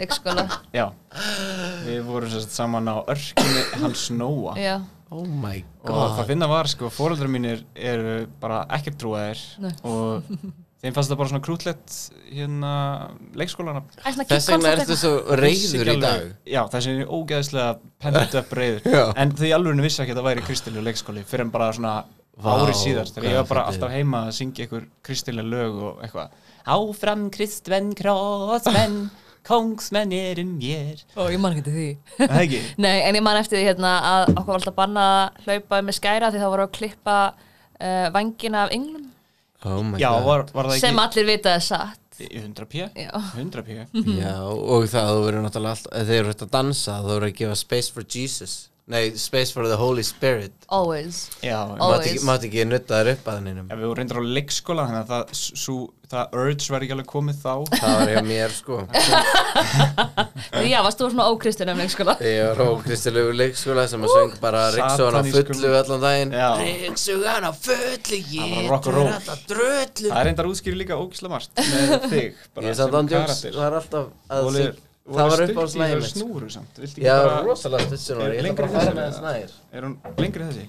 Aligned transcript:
leikskóla. 0.00 0.44
Já, 0.74 0.86
við 1.86 2.00
vorum 2.08 2.30
sérst 2.32 2.54
saman 2.56 2.88
á 2.90 2.96
örkinni 3.08 3.66
hans 3.82 4.08
Nóa. 4.14 4.54
Já, 4.60 4.78
Oh 5.08 5.24
my 5.24 5.62
og 5.86 5.88
það 5.88 6.16
god. 6.18 6.26
finna 6.28 6.46
var 6.50 6.68
sko, 6.68 6.90
fóreldrar 6.92 7.30
mínir 7.32 7.62
eru 7.74 8.26
bara 8.42 8.58
ekkert 8.76 8.98
trúaðir 9.00 9.40
og 9.88 10.26
þeim 10.82 10.92
fannst 10.92 11.08
það 11.08 11.16
bara 11.22 11.30
svona 11.30 11.44
krútlegt 11.46 11.94
hérna 12.28 12.72
svona 13.40 13.80
Þess 13.96 14.18
vegna 14.20 14.26
concept 14.28 14.82
ertu 14.84 14.96
svo 15.00 15.38
reyður 15.40 15.90
í 15.94 15.96
dag. 16.02 16.26
Já, 16.44 16.60
þess 16.68 16.90
vegna 16.90 16.92
er 16.92 17.00
ég 17.06 17.14
ógeðslega 17.16 17.70
pent 18.04 18.36
upp 18.42 18.52
reyður 18.60 19.14
en 19.24 19.32
því 19.40 19.52
alveg 19.56 19.80
vissi 19.88 20.02
ekki 20.04 20.12
að 20.12 20.20
það 20.20 20.28
væri 20.28 20.44
kristileg 20.50 20.86
leikskóli 20.90 21.24
fyrir 21.32 21.46
en 21.46 21.54
bara 21.56 21.70
svona 21.78 21.94
ári 22.44 22.76
síðar 22.76 23.08
þegar 23.08 23.30
ég 23.32 23.40
var 23.40 23.48
bara 23.54 23.64
alltaf 23.72 23.94
heima 23.96 24.20
að 24.28 24.36
syngja 24.42 24.66
einhver 24.68 24.84
kristileg 25.08 25.48
lög 25.48 25.80
og 25.88 26.04
eitthvað. 26.04 26.36
Áfram 26.68 27.24
kristvenn, 27.32 27.94
krossmenn 27.96 29.00
kongsmenn 29.48 30.12
erum 30.14 30.54
mér. 30.60 31.02
Ó, 31.16 31.26
ég 31.32 31.40
man 31.42 31.56
ekki 31.56 31.66
til 31.68 31.76
því. 31.76 31.90
Er 32.18 32.32
Það 32.32 32.42
ekki? 32.44 32.62
Nei, 32.84 32.96
en 33.08 33.18
ég 33.18 33.24
man 33.24 33.40
eftir 33.40 33.58
því 33.60 33.68
hérna 33.70 33.92
að 34.12 34.24
okkur 34.34 34.50
var 34.52 34.60
alltaf 34.60 34.76
banna 34.78 35.06
að 35.18 35.46
hlaupa 35.46 35.80
með 35.88 35.98
skæra 35.98 36.32
því 36.34 36.42
þá 36.42 36.48
voru 36.52 36.66
að 36.68 36.74
klippa 36.78 37.16
uh, 37.32 38.08
vangina 38.14 38.66
af 38.66 38.74
englum. 38.76 39.08
Oh 39.66 39.80
Já, 39.98 40.12
var, 40.22 40.44
var 40.54 40.68
það 40.68 40.76
ekki? 40.76 40.84
Sem 40.84 41.00
allir 41.02 41.26
vita 41.26 41.56
er 41.58 41.64
satt. 41.66 42.04
Í 42.18 42.28
100 42.40 42.66
p? 42.70 42.82
Já. 42.98 43.10
100 43.34 43.62
p? 43.66 43.76
Já, 44.22 44.34
og 44.46 44.86
það 44.90 45.12
þú 45.14 45.20
verður 45.26 45.44
náttúrulega 45.46 45.76
alltaf 45.76 46.08
þegar 46.08 46.26
þú 46.28 46.32
ert 46.34 46.44
að 46.46 46.52
dansa 46.54 46.98
þú 47.02 47.12
verður 47.12 47.28
að 47.28 47.38
gefa 47.40 47.58
space 47.58 47.94
for 47.94 48.06
Jesus. 48.14 48.56
Nei, 48.88 49.02
space 49.20 49.52
for 49.52 49.68
the 49.68 49.76
Holy 49.76 50.02
Spirit. 50.06 50.54
Always. 50.72 51.26
Já, 51.44 51.58
Always. 51.76 52.06
ekki, 52.08 52.22
mátt 52.24 52.46
ekki 52.48 52.64
nutta 52.64 53.02
þér 53.02 53.10
upp 53.16 53.26
að 53.28 53.40
henninum 53.42 53.66
Ja, 53.68 53.76
við 53.76 53.90
vorum 53.90 53.98
reyndar 54.00 54.20
á 54.22 54.32
leikskóla 54.38 54.86
þannig 54.88 55.02
að 55.02 55.10
það, 55.12 55.34
sú, 55.60 55.76
það 56.08 56.34
urge 56.40 56.70
var 56.72 56.84
ekki 56.86 56.94
alveg 56.96 57.08
komið 57.10 57.36
þá 57.42 57.52
Það 57.74 57.94
var 57.98 58.10
hjá 58.14 58.22
mér 58.28 58.52
sko 58.56 58.76
Já, 60.68 60.78
varst 60.84 61.00
þú 61.02 61.08
svona 61.12 61.26
ókristinn 61.32 61.70
um 61.72 61.78
leikskóla? 61.82 62.14
Ég 62.24 62.40
var 62.48 62.62
á 62.64 62.68
kristilegu 62.84 63.34
leikskóla 63.36 63.84
sem 63.90 64.04
að 64.06 64.14
söng 64.14 64.34
bara 64.42 64.62
Ríksugan 64.74 65.18
á 65.18 65.22
fullu 65.28 65.72
allan 65.82 66.02
daginn 66.04 66.32
Já. 66.38 66.48
Ríksugan 66.62 67.48
á 67.48 67.52
fullu 67.52 68.20
Það 68.28 68.54
var 68.56 68.70
rock 68.72 68.88
and 68.88 68.96
roll. 68.98 69.10
alltaf 69.12 69.44
dröllu 69.52 70.08
Það 70.08 70.20
er 70.22 70.28
reyndar 70.30 70.50
útskýri 70.52 70.80
líka 70.80 70.98
ógislega 71.00 71.32
margt 71.34 71.52
með 71.60 72.08
þig 72.12 72.42
bara 72.56 72.64
Ég 72.64 72.72
er 72.72 72.78
sem 72.78 72.82
samt 72.84 72.98
án 72.98 73.10
djóks, 73.12 73.28
karakter. 73.28 73.58
það 73.58 73.66
er 73.68 73.78
alltaf 73.82 74.06
að 74.28 74.48
voru 74.48 74.66
Það 75.08 75.30
var 75.32 75.40
upp 75.44 75.56
á 75.56 75.64
þessari 75.64 76.08
snúru 76.12 76.48
samt 76.52 76.80
Viltu 76.82 76.98
ekki 77.00 77.06
Já, 77.06 77.14
bara- 77.24 78.28
Er 78.28 78.34
Ég 78.34 78.42
ætla 78.42 78.56
bara 78.58 78.68
að 78.68 78.74
færa 78.74 78.92
þessi? 78.96 78.96
með 78.96 79.28
nær 79.28 79.50
Er 79.78 79.86
hún 79.88 79.94
lengri 80.24 80.48
þessi? 80.50 80.66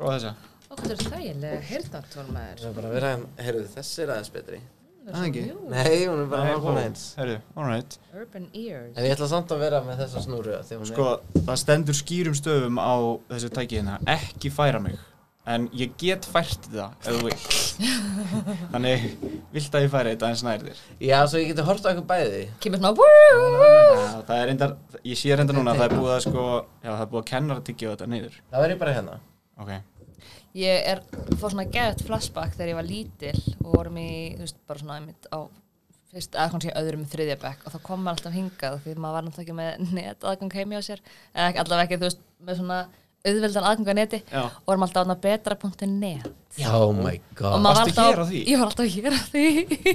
Frá 0.00 0.06
þessa? 0.14 0.32
Er 0.70 1.00
þægilega 1.02 1.56
heyrðartól 1.66 2.28
maður 2.30 2.60
Það 2.60 2.68
er 2.68 2.74
bara 2.76 2.88
að 2.90 2.92
vera, 2.94 3.08
heyrðu, 3.42 3.62
þessi 3.74 4.02
er 4.04 4.12
aðeins 4.14 4.30
betri. 4.36 4.60
Það 5.10 5.24
ekki? 5.26 5.42
Nei, 5.72 5.96
hún 6.06 6.20
er 6.22 6.26
bara 6.30 6.50
nákvæmlega 6.52 6.82
eins 6.90 7.04
Herru, 7.18 7.36
alright 7.58 7.96
Urban 8.14 8.44
Ears. 8.54 8.92
En 8.94 9.06
ég 9.08 9.14
ætla 9.16 9.28
samt 9.32 9.50
að 9.56 9.62
vera 9.64 9.80
með 9.82 10.02
þessa 10.04 10.22
snúru 10.26 10.52
af 10.54 10.68
því 10.68 10.78
hún 10.78 10.84
er- 10.86 10.92
Sko, 10.92 11.06
það 11.48 11.58
stendur 11.64 11.98
skýrum 11.98 12.36
stöfum 12.38 12.78
á 12.78 12.94
þessu 13.32 13.50
tæki 13.56 13.80
hérna. 13.80 13.96
Ekki 14.14 14.52
færa 14.54 14.78
mig. 14.84 14.98
En 15.50 15.66
ég 15.74 15.96
get 15.98 16.28
fært 16.30 16.68
það 16.70 16.94
ef 17.00 17.16
þú 17.16 17.24
vilt. 17.26 17.58
Þannig, 18.76 19.06
vilt 19.56 19.74
að 19.74 19.86
ég 19.88 19.90
færi 19.96 20.12
þetta 20.14 20.28
eins 20.30 20.44
nær 20.46 20.62
þér? 20.68 20.82
Já, 21.02 21.18
svo 21.26 21.40
ég 21.42 21.50
geti 21.50 21.64
hort 21.66 21.82
á 21.82 21.90
eitthvað 21.90 22.10
bæði. 22.12 22.42
Woo! 23.00 23.06
Já, 24.04 24.20
það 24.28 24.36
er 24.36 24.46
reyndar, 24.52 24.76
ég 25.02 25.18
sé 25.18 25.34
reyndar 25.34 25.58
núna 25.58 25.74
að 25.74 25.80
það 25.82 25.88
er 25.90 25.96
búið 25.98 26.14
að 26.14 26.22
sko 26.28 26.44
Já, 26.84 26.90
það 26.92 27.02
er 27.06 27.10
búið 27.16 27.22
að 27.24 27.30
kennara 27.32 27.64
tyggja 27.66 27.94
þetta 27.96 28.10
niður. 28.14 28.38
Það 28.52 28.66
verður 28.68 28.82
bara 28.84 28.94
hérna. 29.00 29.18
Ok 29.60 29.72
Ég 30.58 30.86
er, 30.90 31.00
fór 31.38 31.52
svona 31.52 31.68
gett 31.70 32.00
flashback 32.02 32.56
þegar 32.56 32.72
ég 32.72 32.78
var 32.80 32.88
lítil 32.88 33.36
og 33.64 33.74
vorum 33.76 33.98
í, 34.02 34.08
þú 34.34 34.42
veist, 34.46 34.56
bara 34.66 34.80
svona 34.82 34.96
einmitt 34.98 35.28
á 35.30 35.38
fyrst, 36.10 36.32
eða 36.34 36.48
kannski 36.50 36.72
öðrum 36.74 37.04
þriðja 37.06 37.36
bekk 37.38 37.60
og 37.68 37.74
þá 37.76 37.78
kom 37.86 38.00
maður 38.02 38.16
alltaf 38.18 38.34
hingað 38.34 38.80
því 38.82 38.94
maður 38.98 39.14
var 39.14 39.26
náttúrulega 39.28 39.44
ekki 39.46 39.58
með 39.60 39.92
net 40.00 40.26
aðgang 40.26 40.56
heimi 40.58 40.74
á 40.74 40.82
sér 40.82 40.98
eða 41.06 41.44
ekki- 41.52 41.62
allavega 41.62 41.86
ekki, 41.86 41.98
þú 42.00 42.08
veist, 42.08 42.24
með 42.48 42.58
svona 42.58 42.78
auðveldan 43.30 43.68
aðgang 43.70 43.90
á 43.92 43.94
neti 44.00 44.18
Já. 44.32 44.42
og 44.48 44.66
vorum 44.66 44.86
alltaf 44.88 45.06
á 45.06 45.16
betra.net 45.22 46.26
Oh 46.66 46.90
my 46.98 47.14
og 47.14 47.36
god. 47.38 47.60
maður 47.62 47.62
var 47.62 47.78
Varstu 47.78 47.92
alltaf, 47.94 48.10
hér 48.10 48.18
á 48.18 48.26
því? 48.26 48.40
ég 48.50 48.58
var 48.58 48.72
alltaf 48.72 48.90
hér 48.96 49.14
á 49.14 49.20
því. 49.30 49.44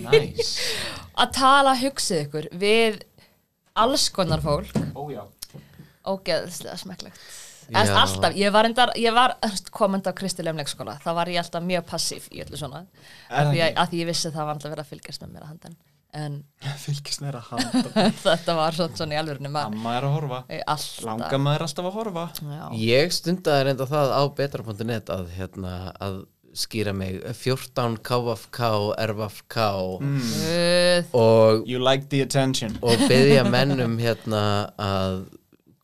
Nice. 0.08 0.52
Að 1.22 1.32
tala, 1.36 1.76
hugsið 1.84 2.22
ykkur 2.30 2.48
við 2.64 3.02
alls 3.76 4.08
konar 4.16 4.40
fólk. 4.46 4.72
Ójá 4.96 5.26
ógeðslega 6.06 6.78
smekklegt 6.78 7.18
en 7.72 7.90
Já. 7.90 7.96
alltaf, 8.04 8.38
ég 8.38 8.54
var, 8.54 8.70
endar, 8.70 8.94
ég 9.00 9.16
var 9.16 9.36
komend 9.72 10.08
á 10.08 10.14
kristilegum 10.18 10.62
leikskóla, 10.62 11.00
þá 11.04 11.12
var 11.18 11.32
ég 11.34 11.42
alltaf 11.42 11.66
mjög 11.66 11.88
passív 11.90 12.30
í 12.32 12.44
öllu 12.46 12.60
svona. 12.60 12.86
Er 13.30 13.42
af 13.42 13.52
því 13.52 13.66
að, 13.66 13.76
að 13.82 13.92
því 13.92 14.02
ég 14.04 14.10
vissi 14.12 14.30
að 14.30 14.38
það 14.38 14.48
var 14.48 14.58
alltaf 14.60 14.74
verið 14.76 14.86
að 14.86 14.94
fylgjast 14.94 15.26
með 15.26 15.36
mér 15.36 15.46
að 15.46 15.54
handan. 15.54 15.78
En 16.16 16.36
Fylgist 16.80 17.20
næra 17.20 17.42
handa 17.44 17.90
þetta 18.24 18.54
var 18.56 18.76
svona, 18.78 18.96
svona 18.96 19.18
í 19.18 19.20
alvörinu 19.20 19.50
Amma 19.60 19.98
er 19.98 20.06
að 20.08 20.14
horfa. 20.16 20.38
Alltaf 20.64 21.04
Langa 21.04 21.40
maður 21.42 21.66
alltaf 21.66 21.90
að 21.90 21.98
horfa. 22.00 22.24
Já. 22.40 22.64
Ég 22.80 23.12
stundaði 23.16 23.66
reynda 23.68 23.88
það 23.90 24.14
á 24.16 24.24
betra.net 24.38 25.12
að, 25.12 25.26
hérna, 25.36 25.74
að 26.00 26.22
skýra 26.56 26.94
mig. 26.96 27.20
14 27.36 27.98
KFK, 28.06 28.70
RFK 29.10 29.58
Guð. 30.00 31.10
og, 31.20 31.66
You 31.68 31.84
like 31.84 32.08
the 32.14 32.24
attention. 32.24 32.78
Og 32.82 32.96
byggja 33.10 33.44
mennum 33.52 34.00
hérna 34.00 34.46
að 34.80 35.26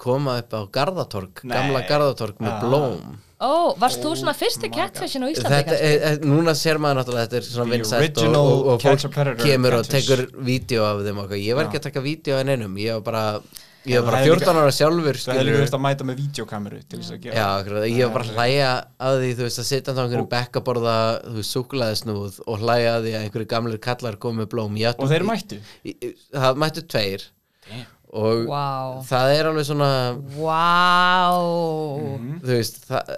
koma 0.02 0.38
upp 0.42 0.54
á 0.58 0.62
Garðatorg, 0.78 1.44
Nei. 1.46 1.54
gamla 1.58 1.84
Garðatorg 1.90 2.40
með 2.42 2.56
Ah. 2.58 2.64
blóm 2.66 3.20
Ó, 3.42 3.74
varst 3.82 4.04
þú 4.04 4.12
svona 4.20 4.36
fyrsti 4.38 4.68
my 4.70 4.76
catfishin 4.76 5.24
á 5.26 5.28
Íslandi 5.34 5.50
Þetta 5.50 5.72
kannski? 5.72 5.88
er, 5.88 6.04
er, 6.12 6.18
núna 6.30 6.54
sér 6.54 6.78
maður 6.78 7.00
náttúrulega 7.02 7.26
þetta 7.26 7.40
er 7.40 7.48
svona 7.48 7.72
The 7.72 7.78
vinsætt 7.78 7.98
og, 7.98 8.04
original 8.06 8.52
og, 8.52 8.68
og 8.76 8.80
catch 8.84 9.06
a 9.06 9.08
fólk 9.10 9.14
predator 9.16 9.46
kemur 9.48 9.74
og 9.80 9.86
catfish. 9.88 10.12
tekur 10.12 10.46
vídeo 10.46 10.84
af 10.86 11.02
þeim 11.08 11.18
og 11.18 11.26
eitthvað. 11.26 11.42
ég 11.48 11.56
var 11.58 11.66
ekki 11.72 11.80
að 11.82 11.86
taka 11.90 12.02
vídeo 12.06 12.38
en 12.38 12.48
einum 12.54 12.76
ég 12.78 12.94
var 12.94 13.02
bara, 13.02 13.24
ég 13.82 13.98
Það 13.98 14.04
var 14.04 14.12
bara 14.12 14.20
hefði 14.22 14.36
14 14.46 14.60
ára 14.62 14.76
sjálfur 14.78 15.18
Það 15.18 15.34
hefði 15.34 15.42
líka 15.42 15.42
skilurðu. 15.42 15.64
þurft 15.66 15.78
að 15.80 15.84
mæta 15.88 16.06
með 16.12 16.20
videokameru 16.22 16.82
til 16.92 17.00
þess 17.02 17.12
að 17.16 17.22
gera 17.26 17.34
Já, 17.42 17.48
akkurat, 17.64 17.88
ég 17.90 18.04
var 18.06 18.14
bara 18.14 18.26
að 18.30 18.36
hlæja 18.38 18.70
að 19.10 19.18
því, 19.24 19.32
þú 19.34 19.44
veist, 19.48 19.60
að 19.64 19.70
sitja 19.72 19.90
á 19.98 20.02
einhverjum 20.06 20.30
bekk 20.38 20.54
að 20.62 20.66
borða, 20.70 20.96
þú 21.26 21.36
veist, 21.42 21.56
súkulaðisnúð 21.58 22.40
og 22.46 22.60
hlæja 22.62 22.92
að 22.94 23.02
því 23.10 23.12
að 23.18 23.22
einhverju 23.26 23.50
gamlir 23.56 23.82
kallar 23.82 24.16
með 24.22 24.46
blóm. 24.54 24.78
Ég 24.78 24.94
átti- 24.94 25.02
Og 25.02 25.10
þeir 25.10 25.26
mættu 25.26 25.58
Í- 25.82 25.98
í- 25.98 26.14
Það 26.30 26.62
mættu 26.62 26.82
tveir 26.86 27.26
Damn. 27.66 27.86
Og 28.12 28.46
Vá, 28.50 29.02
það 29.08 29.34
er 29.38 29.50
alveg 29.52 29.66
svona, 29.70 29.92
vá 30.36 31.32
Mhm. 32.12 32.42
þú 32.44 32.52
veist, 32.58 32.82
það, 32.90 33.14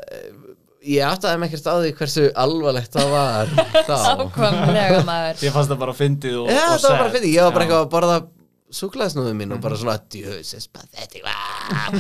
ég 0.83 1.07
áttaði 1.07 1.39
mig 1.39 1.49
ekkert 1.53 1.69
á 1.71 1.75
því 1.79 1.91
hversu 1.97 2.27
alvarlegt 2.35 2.93
það 2.93 3.09
var. 3.13 3.47
Ákvæmlega 4.23 5.01
maður 5.07 5.41
Þið 5.41 5.51
fannst 5.55 5.71
það 5.73 5.79
bara 5.85 5.95
fyndið 5.97 6.37
og, 6.43 6.47
Já, 6.51 6.63
og 6.67 6.79
það 6.79 6.89
var 6.89 6.97
bara 6.97 7.09
sad. 7.09 7.15
fyrir, 7.17 7.33
ég 7.33 7.43
var 7.47 7.53
bara 7.57 7.65
eitthvað 7.65 7.85
að 7.85 7.91
borða 7.95 8.17
súkulaðisnúðum 8.73 9.37
mín 9.37 9.51
og 9.53 9.59
bara 9.61 9.77
svona, 9.77 9.95
djöðsins, 10.09 10.65
pathetic, 10.73 11.21
ah, 11.29 11.91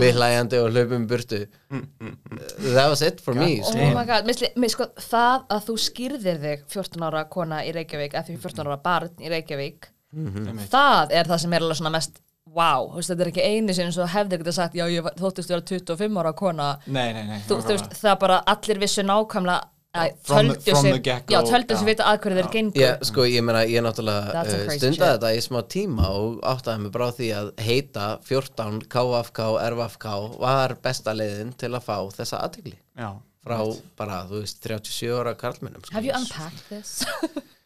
við 0.00 0.14
hlæjandi 0.16 0.60
og 0.64 0.70
hlaupum 0.72 1.02
burtu. 1.10 1.42
That 1.70 2.88
was 2.88 3.02
it 3.04 3.20
for 3.20 3.34
me, 3.36 3.60
Oh 3.60 3.68
sko. 3.68 3.88
my 3.94 4.04
god, 4.08 4.24
misli, 4.28 4.48
mis, 4.56 4.72
sko, 4.72 4.86
það 4.96 5.44
að 5.52 5.66
þú 5.68 5.76
skýrðir 5.86 6.40
þig 6.40 6.62
14 6.72 7.04
ára 7.04 7.24
kona 7.28 7.60
í 7.68 7.72
Reykjavík 7.76 8.16
eða 8.16 8.24
því 8.30 8.38
14 8.46 8.64
ára 8.66 8.78
barn 8.82 9.10
í 9.20 9.28
Reykjavík 9.32 9.90
Einmitt. 10.16 10.70
það 10.72 11.12
er 11.20 11.28
það 11.28 11.38
sem 11.44 11.52
er 11.56 11.60
alveg 11.66 11.78
svona 11.82 11.92
mest 11.98 12.20
wow, 12.50 12.88
þú 12.90 12.98
veist, 13.00 13.12
þetta 13.12 13.24
er 13.26 13.30
ekki 13.32 13.44
einu 13.46 13.74
sinni 13.76 13.94
svo 13.94 14.06
hefði 14.10 14.40
getið 14.42 14.56
sagt, 14.56 14.74
já, 14.78 14.86
ég 14.90 15.06
þóttist 15.20 15.52
vera 15.52 15.62
25 15.62 16.18
ára 16.22 16.32
kona. 16.36 16.70
Nei, 16.86 17.12
nei, 17.14 17.22
nei 17.28 17.38
þú, 17.46 17.60
þú 17.62 17.76
veist, 17.76 17.94
það 18.00 18.10
er 18.14 18.18
bara 18.24 18.40
allir 18.54 18.80
vissu 18.82 19.04
nákvæmlega 19.06 19.60
að 19.92 20.12
the- 20.24 21.42
töldu 21.52 21.76
sig 21.76 21.86
vita 21.86 22.04
að 22.08 22.20
hverju 22.24 22.38
þeir 22.38 22.50
gengur 22.54 22.80
Já, 22.80 22.92
sko, 23.04 23.26
ég 23.28 23.44
meina, 23.44 23.64
ég 23.68 23.84
náttúrulega 23.84 24.32
That's 24.32 24.54
a 24.56 24.60
uh, 24.64 24.70
stundaði 24.78 25.18
þetta 25.18 25.32
í 25.36 25.42
smá 25.44 25.58
tíma 25.68 26.08
og 26.16 26.38
áttaði 26.48 26.84
mig 26.86 26.94
bara 26.94 27.08
á 27.12 27.16
því 27.18 27.28
að 27.36 27.50
heita 27.60 28.06
14 28.24 28.80
KFK, 28.88 29.42
RFK 29.68 30.06
var 30.40 30.76
besta 30.82 31.12
leiðin 31.16 31.52
til 31.60 31.74
að 31.76 31.84
fá 31.84 31.96
þessa 32.16 32.40
aðtegli 32.46 32.78
Já, 32.96 33.10
frá 33.44 33.58
bara, 34.00 34.22
þú 34.30 34.40
veist, 34.40 34.62
37 34.64 35.12
ára 35.20 35.36
karlmennum 35.36 35.84
sko. 35.84 35.92
Have 35.92 36.08
you 36.08 36.16
unpacked 36.16 36.64
this? 36.72 37.02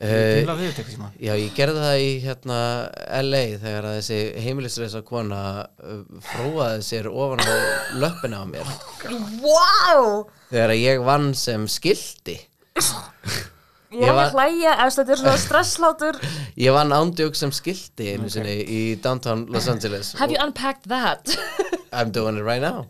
uh, 0.00 0.52
að 0.54 0.64
Já, 1.20 1.32
ég 1.36 1.54
gerði 1.56 1.84
það 1.84 2.02
í 2.04 2.10
hérna 2.24 2.58
LA 3.20 3.42
þegar 3.60 3.88
að 3.90 3.96
þessi 4.00 4.20
heimilisreisa 4.46 5.02
kona 5.06 5.40
uh, 5.84 6.02
fróaði 6.32 6.84
sér 6.88 7.10
ofan 7.12 7.44
á 7.44 7.54
löppina 8.00 8.42
á 8.42 8.46
mér. 8.48 8.74
Wow 9.44 10.28
þegar 10.50 10.72
að 10.74 10.82
ég 10.82 11.04
vann 11.06 11.30
sem 11.38 11.66
skildi 11.70 12.36
ég 13.90 14.04
Ég 14.04 14.06
var- 14.14 14.30
var 14.30 14.34
hlæja, 14.36 14.72
eftir 14.86 15.02
þetta 15.02 15.12
er 15.12 15.18
svona 15.18 15.38
stresslátur. 15.42 16.18
Ég 16.64 16.70
vann 16.74 16.92
ándjók 16.94 17.34
sem 17.34 17.50
skildi 17.54 18.12
einu 18.14 18.30
sinni 18.30 18.52
í 18.62 18.80
downtown 19.02 19.46
Los 19.50 19.66
Angeles 19.70 20.12
Have 20.20 20.30
you 20.30 20.38
unpacked 20.42 20.86
that? 20.90 21.26
I'm 21.92 22.12
doing 22.14 22.38
it 22.38 22.46
right 22.46 22.62
now. 22.62 22.86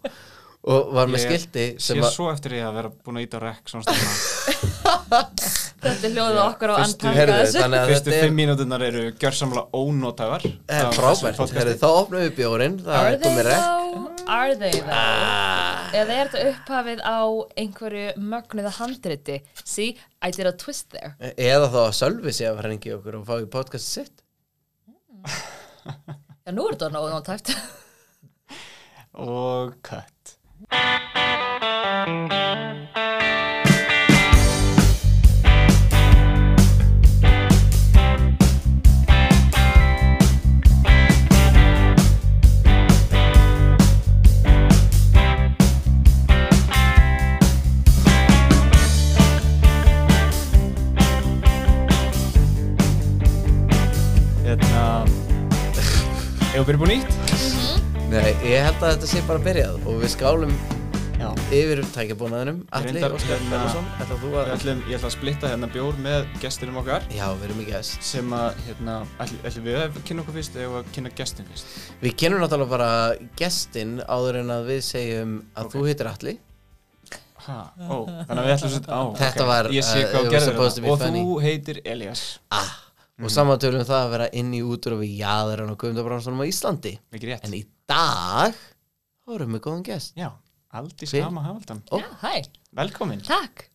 Og 0.60 0.90
var 0.92 1.08
með 1.08 1.22
skildi 1.24 1.66
Sé 1.80 1.94
sem 1.94 2.02
að 2.04 2.12
svo 2.12 2.26
eftir 2.34 2.52
því 2.52 2.60
að 2.68 2.74
vera 2.76 2.90
búin 2.92 3.16
að 3.16 3.24
íta 3.24 3.38
rekk 3.40 3.70
svona 3.72 3.84
stafna 3.88 5.22
þetta 5.80 6.06
er 6.08 6.12
hljóðu 6.14 6.40
okkur 6.44 6.72
á 6.72 6.76
Heyrðu, 6.80 7.36
þessu 7.40 7.80
Fyrstu 7.90 8.14
fimm 8.14 8.36
mínúturnar 8.38 8.84
eru 8.84 9.02
gjörsamlega 9.20 9.64
ónótæfar 9.80 10.44
Eh, 10.46 10.84
frábært, 10.96 11.40
þá 11.80 11.88
opnum 11.88 12.20
við 12.24 12.32
bjórin 12.38 12.76
það 12.84 12.98
Are 12.98 13.12
er 13.12 13.18
they 13.18 13.30
komið 13.30 13.48
rekk 13.48 13.64
though? 13.64 14.28
Are 14.30 14.54
they 14.60 14.74
though? 14.76 14.94
Ah. 14.94 15.90
Eða 15.96 16.16
er 16.20 16.30
þetta 16.30 16.52
upphafið 16.52 17.00
á 17.02 17.18
einhverju 17.64 18.06
mögnuða 18.30 18.72
handriti? 18.78 19.40
See, 19.64 19.96
I 20.22 20.30
did 20.30 20.46
a 20.50 20.52
twist 20.52 20.90
there 20.94 21.14
eða 21.34 21.70
þá 21.72 21.80
að 21.86 21.96
Sölvi 22.00 22.34
sé 22.36 22.50
að 22.50 22.60
fara 22.60 22.74
hengi 22.74 22.94
okkur 22.98 23.20
og 23.20 23.26
fá 23.28 23.34
í 23.40 23.48
podcast 23.50 23.88
sitt 23.96 24.24
Já, 26.46 26.52
nú 26.54 26.68
er 26.68 26.76
þetta 26.76 26.92
nóg 26.94 27.10
nótæft. 27.12 27.54
og 29.20 29.74
cut 29.84 30.36
Hérna 54.50 55.06
Hefur 56.50 56.64
byrjað 56.66 56.80
búið 56.80 56.90
nýtt? 56.90 57.10
Nei, 58.10 58.32
ég 58.42 58.64
held 58.66 58.80
að 58.82 58.96
þetta 58.96 59.06
sé 59.06 59.20
bara 59.28 59.42
byrjað 59.44 59.76
og 59.86 60.00
við 60.02 60.10
skálum 60.10 60.54
Já. 61.20 61.28
yfir 61.54 61.82
tækjabúnaðinum. 61.94 62.56
Alli 62.74 62.90
Reyndar, 62.96 63.14
Óskar 63.14 63.36
hérna- 63.36 63.52
Ferðarsson, 63.52 63.86
ætlað 64.00 64.24
þú 64.24 64.32
Við 64.32 64.40
að 64.40 64.50
ætlum, 64.56 64.82
ég 64.90 64.98
ætla 64.98 65.10
að 65.10 65.14
splitta 65.14 65.52
hérna 65.52 65.68
bjór 65.70 66.00
með 66.02 66.26
gestinum 66.42 66.80
okkar. 66.82 67.06
Já, 67.14 67.26
við 67.30 67.46
erum 67.46 67.62
ekki 67.62 67.76
gæst 67.76 68.02
sem 68.10 68.34
að, 68.40 68.58
hérna, 68.66 68.96
ætlum, 69.22 69.40
ætlum 69.52 69.68
við 69.70 69.78
að 69.84 70.02
kynna 70.10 70.24
okkur 70.24 70.38
fyrst 70.40 70.58
eða 70.58 70.82
að 70.82 70.92
kynna 70.98 71.14
gestin 71.22 71.50
fyrst? 71.52 71.66
Við 72.02 72.16
kennum 72.24 72.42
náttúrulega 72.42 72.74
bara 72.74 72.90
gestinn 73.38 73.96
áður 74.10 74.40
en 74.42 74.54
að 74.58 74.66
við 74.72 74.82
segjum 74.90 75.38
að 75.54 75.70
þú 75.76 75.86
heitir 75.86 76.10
Alli 76.10 76.38
Ha, 77.46 77.60
ó, 77.86 78.04
þannig 78.26 78.40
að 78.42 78.46
við 78.50 78.54
ætlum 78.58 78.74
að, 78.74 78.90
á, 78.90 79.00
Þetta 79.22 79.44
ok, 79.44 79.48
var, 79.54 79.70
Ég 79.78 79.84
sé 79.86 80.02
uh, 80.02 80.10
hvað 80.10 80.18
it 80.18 80.26
was 80.26 80.34
gerðir 80.34 80.50
supposed 80.50 80.76
to 80.76 80.82
be 80.82 80.88
þetta 80.90 80.98
og 80.98 81.06
funny. 81.06 81.22
þú 81.22 81.38
heitir 81.46 81.80
Elias 81.84 82.24
ah, 82.50 82.72
Mhm. 83.20 83.24
Og 83.28 83.30
saman 83.30 83.58
tölum 83.60 83.84
það 83.84 84.00
að 84.06 84.10
vera 84.14 84.28
inn 84.32 84.52
í 84.56 84.60
útur 84.64 84.94
og 84.96 85.02
við 85.04 85.18
jaðarann 85.20 85.70
og 85.70 85.76
Guðmundabránssonum 85.78 86.40
á 86.40 86.46
Íslandi. 86.48 86.98
En 87.44 87.52
í 87.52 87.66
dag 87.86 88.54
þá 88.56 89.34
erum 89.36 89.52
við 89.58 89.60
góðan 89.60 89.82
gest. 89.84 90.14
Já, 90.16 90.30
Aldís 90.72 91.12
Hama 91.22 91.42
Hafaldan 91.44 91.82
Ó. 91.92 91.98
Já, 92.00 92.06
hæ, 92.22 92.48
Velkomin. 92.72 93.20
Takk. 93.20 93.66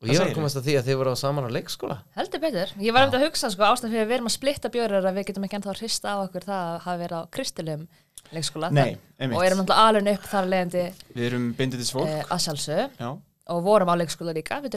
Og 0.00 0.08
ég 0.08 0.18
var 0.20 0.28
að 0.28 0.34
komast 0.36 0.56
að 0.56 0.64
því 0.68 0.74
að 0.78 0.84
þið 0.88 0.96
voru 1.00 1.12
á 1.12 1.16
saman 1.16 1.44
á 1.48 1.50
leikskóla? 1.52 1.98
Heldur 2.16 2.40
betur. 2.40 2.68
Ég 2.80 2.92
var 2.92 3.06
um 3.08 3.12
að 3.14 3.24
hugsa, 3.24 3.50
sko, 3.50 3.62
ástæðan 3.64 3.90
fyrir 3.94 4.04
að 4.04 4.08
við 4.10 4.16
erum 4.18 4.26
að 4.28 4.34
splitta 4.36 4.68
bjórar 4.72 5.04
að 5.08 5.14
við 5.16 5.24
getum 5.30 5.44
ekki 5.44 5.56
ennþá 5.56 5.70
að 5.72 5.78
hrista 5.80 6.08
á 6.12 6.16
okkur 6.24 6.44
það 6.44 6.64
að 6.74 6.80
hafa 6.84 6.98
verið 7.00 7.16
á 7.16 7.22
kristilegum 7.32 7.88
leikskóla. 8.32 8.70
Nei, 8.72 8.98
Og 9.20 9.44
erum 9.44 9.58
náttúrulega 9.62 9.86
alveg 9.88 10.12
upp 10.18 10.28
þar 10.28 10.48
leiðandi 10.52 10.84
Við 11.14 11.24
erum 11.28 11.54
bindindis 11.54 11.92
fólk. 11.92 12.08
uh, 12.08 12.24
að 12.28 12.44
sjálfsög 12.44 12.90
Já, 13.00 13.10
og 13.48 13.62
vorum 13.64 13.88
á 13.88 13.94
leikskóla 13.96 14.32
líka, 14.36 14.60
við 14.60 14.70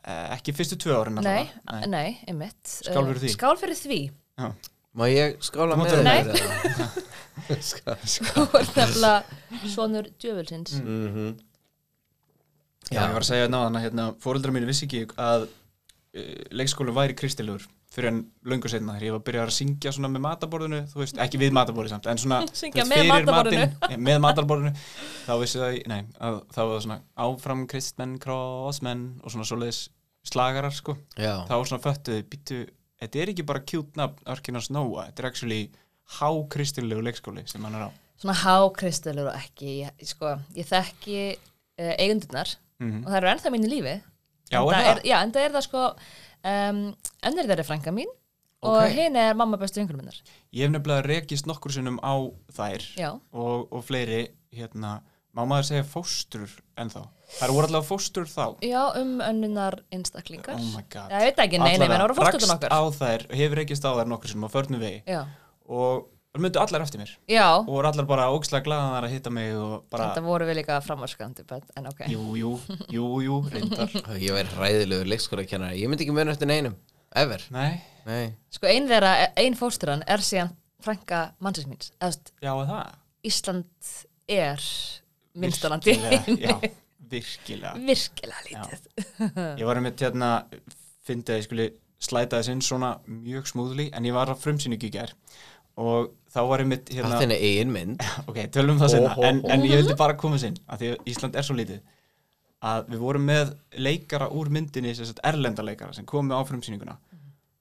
ekki. 0.00 0.10
Eh, 0.10 0.32
ekki 0.36 0.54
fyrstu 0.56 0.76
tvö 0.80 0.96
árin 1.00 1.20
Nei, 1.20 1.46
allavega. 1.66 1.86
nei, 1.92 2.18
einmitt. 2.28 2.64
Skál 2.64 3.04
fyrir 3.04 3.16
Eh, 3.16 3.22
því. 3.26 3.32
Skál 3.36 3.56
fyrir 3.60 3.76
því. 3.76 4.00
Já. 4.40 4.50
Má 4.96 5.04
ég 5.12 5.36
skála 5.44 5.76
með 5.78 5.92
þér? 5.92 6.00
Skál 7.70 7.96
Þú 8.00 8.44
ert 8.58 8.76
nefnilega 8.76 9.68
svonur 9.70 10.08
djöfulsins. 10.18 10.72
Mhm. 10.82 11.36
Já, 12.90 13.04
ég 13.06 13.12
var 13.14 13.22
að 13.22 13.28
segja 13.28 13.46
náðan 13.52 13.76
að 13.78 13.84
hérna, 13.86 14.04
fóreldrar 14.18 14.54
mínu 14.56 14.66
vissi 14.66 14.86
ekki 14.88 15.04
að 15.20 15.44
uh, 15.46 16.40
leikskólu 16.50 16.90
væri 16.96 17.14
kristilegur 17.14 17.62
fyrir 17.90 18.10
en 18.12 18.18
löngu 18.46 18.70
setna 18.70 18.94
þegar 18.94 19.06
ég 19.06 19.14
var 19.14 19.20
að 19.20 19.26
byrja 19.26 19.44
að 19.44 19.52
syngja 19.56 19.92
svona 19.94 20.10
með 20.14 20.22
mataborðinu, 20.26 20.80
þú 20.92 21.00
veist, 21.02 21.20
ekki 21.24 21.40
við 21.42 21.54
mataborðið 21.56 21.94
samt, 21.94 22.08
en 22.12 22.20
svona 22.22 22.40
Syngja 22.60 22.84
með 22.86 23.30
matinn, 23.30 23.64
eh, 23.88 23.96
með 23.98 24.20
matarborðinu, 24.22 24.72
þá 25.26 25.32
vissi 25.42 25.62
það, 25.62 25.78
nei, 25.90 26.00
að 26.22 26.38
þá 26.54 26.60
var 26.60 26.70
það 26.74 26.84
svona 26.86 26.98
áfram 27.26 27.64
kristmenn, 27.70 28.14
krossmenn 28.22 29.04
og 29.24 29.34
svona 29.34 29.48
svoleiðis 29.50 29.80
slagarar, 30.30 30.76
sko. 30.76 30.94
Já, 31.18 31.32
Þá 31.48 31.54
svona 31.56 31.82
föttuði, 31.82 32.26
býttu, 32.30 32.60
þetta 33.00 33.22
er 33.22 33.32
ekki 33.34 33.46
bara 33.48 33.64
cute 33.66 33.98
nafn 33.98 34.30
Arkinas 34.30 34.70
Nóa, 34.70 35.08
þetta 35.08 35.24
er 35.24 35.30
actually 35.32 35.60
hákristilegu 36.20 37.02
leikskóli 37.06 37.46
sem 37.50 37.64
hann 37.66 37.78
er 37.78 37.88
á. 37.88 37.90
Svona 38.20 38.36
hákristalur 38.42 39.30
og 39.32 39.38
ekki, 39.38 39.80
ég, 39.80 39.94
sko, 40.06 40.34
ég 40.54 40.68
þekki 40.68 41.20
uh, 41.34 41.94
eigundirnar 41.96 42.58
Mm 42.80 43.02
og 43.04 43.10
það 43.10 43.16
eru 43.18 43.28
ennþá 43.28 43.50
mín 43.52 43.64
í 43.66 43.68
lífi. 43.68 43.90
Já, 44.50 44.58
Enda 44.58 44.78
er 44.78 44.86
það? 44.86 45.00
Já, 45.04 45.16
en 45.20 45.32
það 45.34 45.42
er 45.44 45.52
það 45.52 45.64
sko, 45.66 45.80
um, 46.44 46.80
ennir 47.26 47.48
þeirri 47.50 47.64
frænka 47.68 47.92
mín 47.94 48.10
og 48.62 48.76
Ok. 48.82 48.90
hinn 48.92 49.16
er 49.16 49.34
mamma 49.34 49.56
bestu 49.56 49.80
yngur 49.80 49.96
minnar. 49.96 50.16
Ég 50.52 50.66
hef 50.66 50.70
nefnilega 50.74 51.06
rekist 51.06 51.46
nokkur 51.48 51.72
sinnum 51.72 51.96
á 52.04 52.14
þær 52.52 52.84
og, 53.32 53.70
og 53.72 53.84
fleiri, 53.86 54.28
hérna, 54.52 55.00
má 55.36 55.46
maður 55.46 55.68
segja 55.70 55.86
fóstrur 55.86 56.50
ennþá. 56.76 57.06
Það 57.38 57.52
voru 57.54 57.66
allavega 57.70 57.86
fóstrur 57.88 58.26
þá. 58.28 58.46
já, 58.66 58.82
um 59.00 59.20
önnunar 59.22 59.78
einstaklingar. 59.94 60.56
Oh 60.58 60.72
my 60.76 60.82
god. 60.90 61.08
Já, 61.12 61.20
ég 61.22 61.28
veit 61.30 61.38
ekki, 61.46 61.58
nei, 61.62 61.76
nei, 61.78 61.88
menn 61.88 62.02
voru 62.02 62.16
fórstutun 62.18 62.50
rakst 62.50 62.56
okkar. 62.56 62.74
á 62.74 62.80
þær, 63.00 63.26
hefur 63.38 63.56
rekist 63.62 63.84
á 63.86 63.90
þær 63.94 64.10
nokkur 64.10 64.28
sinnum 64.32 64.48
á 64.48 64.50
förnum 64.50 64.80
vegi 64.82 65.02
Já, 65.06 65.22
og 65.70 66.08
það 66.30 66.44
myndu 66.44 66.60
allar 66.62 66.84
eftir 66.84 67.00
mér 67.02 67.12
já, 67.30 67.46
og 67.58 67.68
voru 67.70 67.90
allar 67.90 68.06
bara 68.08 68.28
ógislega 68.30 68.66
glaðanar 68.68 69.06
að 69.08 69.14
hitta 69.16 69.32
mig 69.34 69.50
og 69.58 69.84
bara, 69.90 70.10
þetta 70.10 70.24
voru 70.26 70.46
við 70.48 70.60
líka 70.60 70.78
framvarskandi, 70.84 71.46
en 71.80 71.90
ok. 71.90 72.04
jú, 72.12 72.22
jú, 72.38 72.52
jú, 72.94 73.08
jú, 73.26 73.38
reyndar. 73.50 73.96
ég 74.24 74.36
væri 74.36 74.54
hræðilegur 74.54 75.10
leikskólakennari 75.10 75.80
Ég 75.82 75.90
myndi 75.90 76.06
ekki 76.06 76.14
muna 76.14 76.34
eftir 76.36 76.50
neinum, 76.50 76.76
ever 77.18 77.42
Nei, 77.54 77.80
Nei, 78.06 78.30
Sko, 78.54 78.70
ein 78.70 78.86
þeirra, 78.90 79.12
ein 79.42 79.58
fósturan 79.58 80.04
er 80.08 80.22
síðan 80.24 80.54
frænka 80.80 81.24
mannsins 81.44 81.68
míns. 81.68 81.90
Eða, 82.00 82.14
þú 82.14 82.14
veist, 82.14 82.32
já, 82.40 82.52
er 82.54 82.70
það. 82.70 82.94
Ísland 83.30 83.90
er 84.30 84.68
minnstanandi 85.40 85.96
Virkilega, 86.00 86.40
Já, 86.40 86.54
virkilega. 87.10 87.74
virkilega 87.84 88.40
lítið. 88.46 88.88
Ég 89.60 89.66
var 89.68 89.80
einmitt 89.80 90.00
hérna, 90.06 90.30
fyndi 91.06 91.34
að 91.34 91.40
ég 91.42 91.46
skuli 91.48 91.66
slæta 92.00 92.38
þess 92.40 92.52
inn 92.54 92.62
svona 92.64 92.94
mjög 93.10 93.50
smúðli 93.50 93.90
en 93.92 94.06
ég 94.08 94.14
var 94.16 94.30
á 94.32 94.34
frumsýningu 94.38 94.88
í 94.88 94.92
gær 94.94 95.12
og 95.80 96.14
þá 96.30 96.40
var 96.50 96.62
einmitt 96.64 96.90
hérna, 96.94 97.14
að 97.16 97.24
þinni 97.24 97.38
eigin 97.46 97.72
mynd. 97.74 98.04
Ok, 98.30 98.42
tölum 98.54 98.76
um 98.76 98.82
það 98.82 98.94
senna, 98.96 99.14
en, 99.28 99.40
en 99.50 99.64
ég 99.66 99.80
vildi 99.82 99.96
bara 99.98 100.18
koma 100.20 100.38
þess 100.38 100.50
inn, 100.50 100.60
að 100.66 100.82
því 100.82 100.92
að 100.92 101.10
Ísland 101.12 101.38
er 101.38 101.46
svo 101.46 101.56
lítið 101.58 101.80
að 102.70 102.90
við 102.92 103.00
vorum 103.00 103.24
með 103.24 103.54
leikara 103.80 104.28
úr 104.36 104.50
myndinni, 104.52 104.92
sem 104.96 105.08
sagt 105.08 105.22
erlenda 105.24 105.64
leikara 105.64 105.96
sem 105.96 106.04
komu 106.08 106.36
á 106.36 106.44
frumsýninguna. 106.44 106.98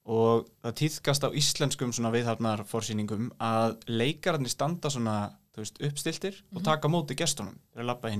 Og 0.09 0.47
það 0.65 0.75
týðkast 0.81 1.23
á 1.23 1.29
íslenskum 1.37 1.93
svona 1.95 2.11
viðhafnar 2.11 2.65
forsýningum 2.67 3.29
að 3.45 3.77
leikararnir 3.87 4.51
standa 4.51 4.91
svona, 4.91 5.29
þú 5.53 5.63
veist, 5.63 5.81
uppstiltir 5.85 6.39
og 6.55 6.65
taka 6.65 6.89
á 6.89 6.93
móti 6.93 7.15
gestunum, 7.19 7.55
þeir 7.75 7.87
lappa 7.91 8.11
í 8.11 8.17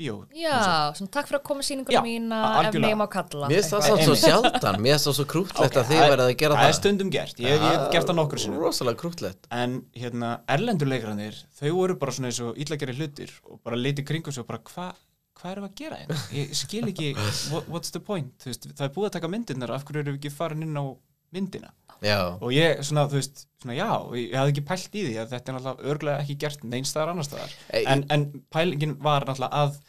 bíó. 0.00 0.14
Já, 0.40 0.56
svona 0.96 1.12
takk 1.14 1.28
fyrir 1.28 1.38
að 1.40 1.44
koma 1.50 1.60
Já, 1.62 1.68
sýninguna 1.68 2.02
mína 2.06 2.38
ef 2.40 2.58
algjörlega. 2.60 2.88
mig 2.88 2.98
má 3.02 3.06
kalla. 3.12 3.50
Mér 3.52 3.60
finnst 3.60 3.74
það 3.76 3.84
samt 3.90 4.04
svo 4.08 4.16
sjaldan 4.22 4.80
Mér 4.80 4.96
finnst 4.96 5.08
það 5.10 5.16
svo 5.20 5.26
krútlegt 5.34 5.76
að 5.76 5.90
þið 5.90 6.00
það- 6.00 6.10
verið 6.14 6.24
að 6.26 6.32
gera 6.42 6.54
það 6.56 6.64
það. 6.64 6.72
er 6.72 6.78
stundum 6.80 7.10
gert, 7.14 7.36
ég, 7.44 7.52
ég 7.52 7.66
hef 7.76 7.86
gert 7.92 8.08
það 8.10 8.18
nokkur 8.20 8.42
sinnum. 8.44 8.58
Rosalega 8.64 9.00
krútlegt 9.04 9.46
en 9.50 9.76
hérna, 9.94 10.32
erlendur 10.48 10.88
leikararnir 10.90 11.38
þau 11.60 11.70
voru 11.76 11.98
bara 12.00 12.12
svona 12.16 12.32
eins 12.32 12.40
og 12.40 12.56
illa 12.56 12.76
hlutir 12.80 13.30
og 13.44 13.60
bara 13.62 13.76
litið 13.76 14.06
kringum 14.10 14.32
sig 14.32 14.42
og 14.42 14.46
bara 14.48 14.58
hvað 14.58 14.94
hva 15.40 15.52
erum 15.54 15.64
við 15.64 15.70
að 15.70 15.76
gera 15.80 15.96
hérna? 15.96 16.16
Ég 16.36 16.50
skil 16.58 16.84
ekki 16.90 17.14
what, 17.52 17.68
what's 17.70 17.90
the 17.94 18.00
point? 18.00 18.32
Þú 18.42 18.50
Veist, 18.50 18.66
það 18.76 18.82
er 18.88 18.94
búið 18.96 19.06
að 19.08 19.14
taka 19.16 19.28
myndirnar 19.32 19.70
af 19.72 19.84
hverju 19.88 20.02
erum 20.02 20.16
við 20.16 20.20
ekki 20.20 20.32
farin 20.36 20.62
inn 20.66 20.76
á 20.76 20.84
myndina? 21.32 21.70
Já, 22.02 22.36
og 22.40 22.50
ég 22.52 22.80
svona, 22.84 23.06
þú 23.08 23.16
veist, 23.20 23.46
svona 23.62 23.76
já 23.76 23.86
ég 24.16 24.34
hafði 24.36 24.52
ekki 24.54 24.64
pælt 24.68 24.94
í 24.96 25.04
því 25.06 25.14
að 25.20 25.32
þetta 25.34 25.48
er 25.52 25.56
náttúrulega 25.56 25.90
örglega 25.94 26.20
ekki 26.24 26.36
gert 26.44 26.64
neins 26.64 26.92
staðar 26.92 27.12
annars 27.14 27.28
staðar. 27.30 27.54
Ei, 27.72 27.84
en, 27.86 28.04
en 28.10 28.24
pælingin 28.52 28.94
var 29.00 29.24
náttúrulega 29.28 29.64
að 29.64 29.80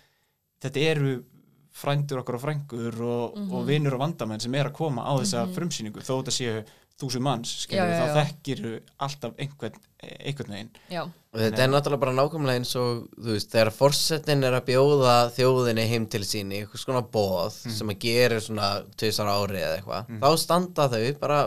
þetta 0.61 0.85
eru 0.91 1.23
frændur 1.71 2.19
okkar 2.21 2.35
og 2.35 2.41
frængur 2.43 3.01
og, 3.01 3.37
Mhm. 3.37 3.53
og 3.53 3.65
vinur 3.67 3.93
og 3.95 3.99
vandamenn 4.01 4.41
sem 4.41 4.53
er 4.55 4.69
að 4.69 4.73
koma 4.73 5.01
á 5.07 5.13
þessa 5.21 5.47
frumsýningu 5.55 6.01
þó 6.03 6.21
þetta 6.21 6.31
séu 6.35 6.63
þúsund 7.01 7.21
manns 7.21 7.47
skilur, 7.63 7.87
Já, 7.87 7.97
já, 7.97 8.01
þá 8.01 8.07
já. 8.07 8.25
þekkiru 8.25 8.79
alltaf 8.99 9.31
einhvern, 9.39 9.79
einhvern 10.19 10.51
veginn 10.51 10.69
Já, 10.91 11.01
og 11.03 11.39
þetta 11.39 11.59
er 11.63 11.69
náttúrulega 11.69 11.99
bara 11.99 12.11
nákvæmlega 12.13 12.59
eins 12.59 12.75
og 12.75 13.07
þú 13.17 13.31
veist, 13.33 13.49
þegar 13.49 13.71
forsetin 13.73 14.43
er 14.43 14.53
að 14.59 14.65
bjóða 14.67 15.15
þjóðinni 15.33 15.87
heim 15.87 16.05
til 16.07 16.21
sín 16.21 16.51
í 16.51 16.59
eitthvað 16.61 16.83
svona 16.83 17.01
bóð 17.09 17.65
Mhm. 17.65 17.71
sem 17.71 17.87
að 17.89 17.99
gera 17.99 18.35
svona 18.39 18.83
tvisar 18.97 19.25
ári 19.27 19.57
eða 19.63 19.81
eitthvað, 19.81 20.19
þá 20.19 20.37
standa 20.37 20.89
þau 20.89 21.19
bara 21.19 21.39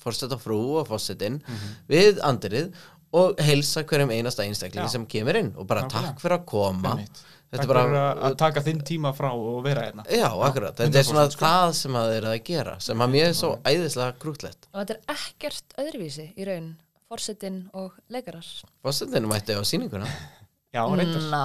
forseta 0.00 0.38
frú 0.40 0.78
og 0.80 0.88
forsetin 0.88 1.40
Mhm. 1.42 1.76
við 1.88 2.18
andrið 2.20 2.72
og 3.12 3.36
heilsa 3.38 3.84
hverjum 3.84 4.10
einasta 4.10 4.42
einstakling 4.44 4.84
Já. 4.84 4.88
sem 4.90 5.06
kemur 5.06 5.36
inn 5.36 5.52
og 5.56 5.66
bara 5.66 5.82
Nákvæmlega. 5.82 5.90
takk 5.90 6.20
fyrir 6.20 6.38
að 6.38 6.46
koma 6.46 6.88
Einmitt. 6.96 7.22
Þetta 7.54 7.64
er 7.64 7.70
bara 7.70 7.84
að- 7.86 8.22
að 8.28 8.36
taka 8.42 8.62
þinn 8.66 8.82
tíma 8.90 9.12
frá 9.16 9.30
og 9.32 9.62
vera 9.64 9.86
hérna. 9.86 10.04
Já, 10.10 10.28
akkurat, 10.48 10.76
þetta 10.76 10.98
er 11.00 11.06
svona 11.08 11.24
100% 11.28 11.36
sko. 11.38 11.44
það 11.46 11.74
sem 11.80 11.98
að 12.00 12.08
þeir 12.10 12.18
eru 12.22 12.32
að 12.34 12.44
gera 12.50 12.76
sem 12.80 12.98
að 13.06 13.12
mér 13.14 13.26
er 13.30 13.36
svo 13.40 13.52
æðislega 13.64 14.18
grútlegt 14.18 14.68
og 14.72 14.80
þetta 14.82 14.96
er 14.98 15.18
ekkert 15.18 15.76
öðruvísi 15.84 16.26
í 16.36 16.46
raun, 16.48 16.70
forsetin 17.08 17.60
og 17.74 17.92
leikarar. 18.10 18.46
Fossetin 18.82 19.28
mætti 19.30 19.54
á 19.54 19.62
sýninguna. 19.62 20.08
Já, 20.74 20.82
reyndar. 20.90 21.30
Na, 21.30 21.44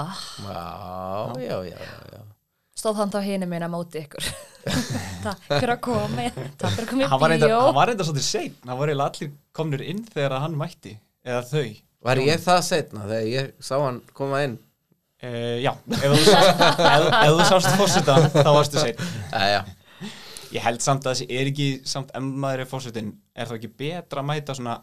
Já, 1.38 1.58
já, 1.70 1.78
já, 1.78 2.22
stóð 2.80 2.96
hann 2.96 3.12
þá 3.12 3.20
hinu 3.26 3.46
minna 3.52 3.68
móti 3.70 4.00
ykkur. 4.06 4.24
takk 5.26 5.42
fyrir 5.50 5.74
að 5.76 5.82
koma, 5.86 6.26
takk 6.58 6.74
fyrir 6.74 6.86
að 6.86 6.90
koma 6.90 7.04
í 7.04 7.10
Hann 7.12 7.20
var 7.22 7.30
reyndar, 7.34 7.50
bíó. 7.52 7.60
hann 7.66 7.76
var 7.78 7.88
reyndar 7.92 8.08
svolítið 8.08 8.26
sein 8.28 8.56
Hann 8.66 8.78
var 8.80 8.88
eiginlega 8.92 9.10
allir 9.12 9.32
komnir 9.60 9.84
inn 9.86 10.02
þegar 10.06 10.36
að 10.38 10.44
hann 10.46 10.58
mætti 10.60 10.94
Eða 11.26 11.42
þau. 11.50 11.64
Var 12.10 12.22
ég 12.24 12.40
það 12.40 12.60
uh, 15.24 15.58
Já, 15.64 15.72
ef 15.98 16.06
þú 16.06 16.22
sást, 16.28 16.64
þú 17.30 17.50
sást 17.52 17.70
fórseta 17.80 18.18
þá 18.34 18.50
varstu 18.50 18.86
Æja, 18.86 19.64
Ég 20.50 20.64
held 20.66 20.82
samt 20.82 21.06
að 21.06 21.14
þessi 21.14 21.28
er 21.40 21.50
ekki 21.52 21.68
samt 21.86 22.14
ef 22.18 22.24
maður 22.26 22.64
er 22.64 22.70
fórsetin 22.70 23.12
er 23.38 23.50
þá 23.50 23.58
ekki 23.60 23.70
betra 23.84 24.24
að 24.24 24.30
mæta 24.32 24.56
svona, 24.58 24.80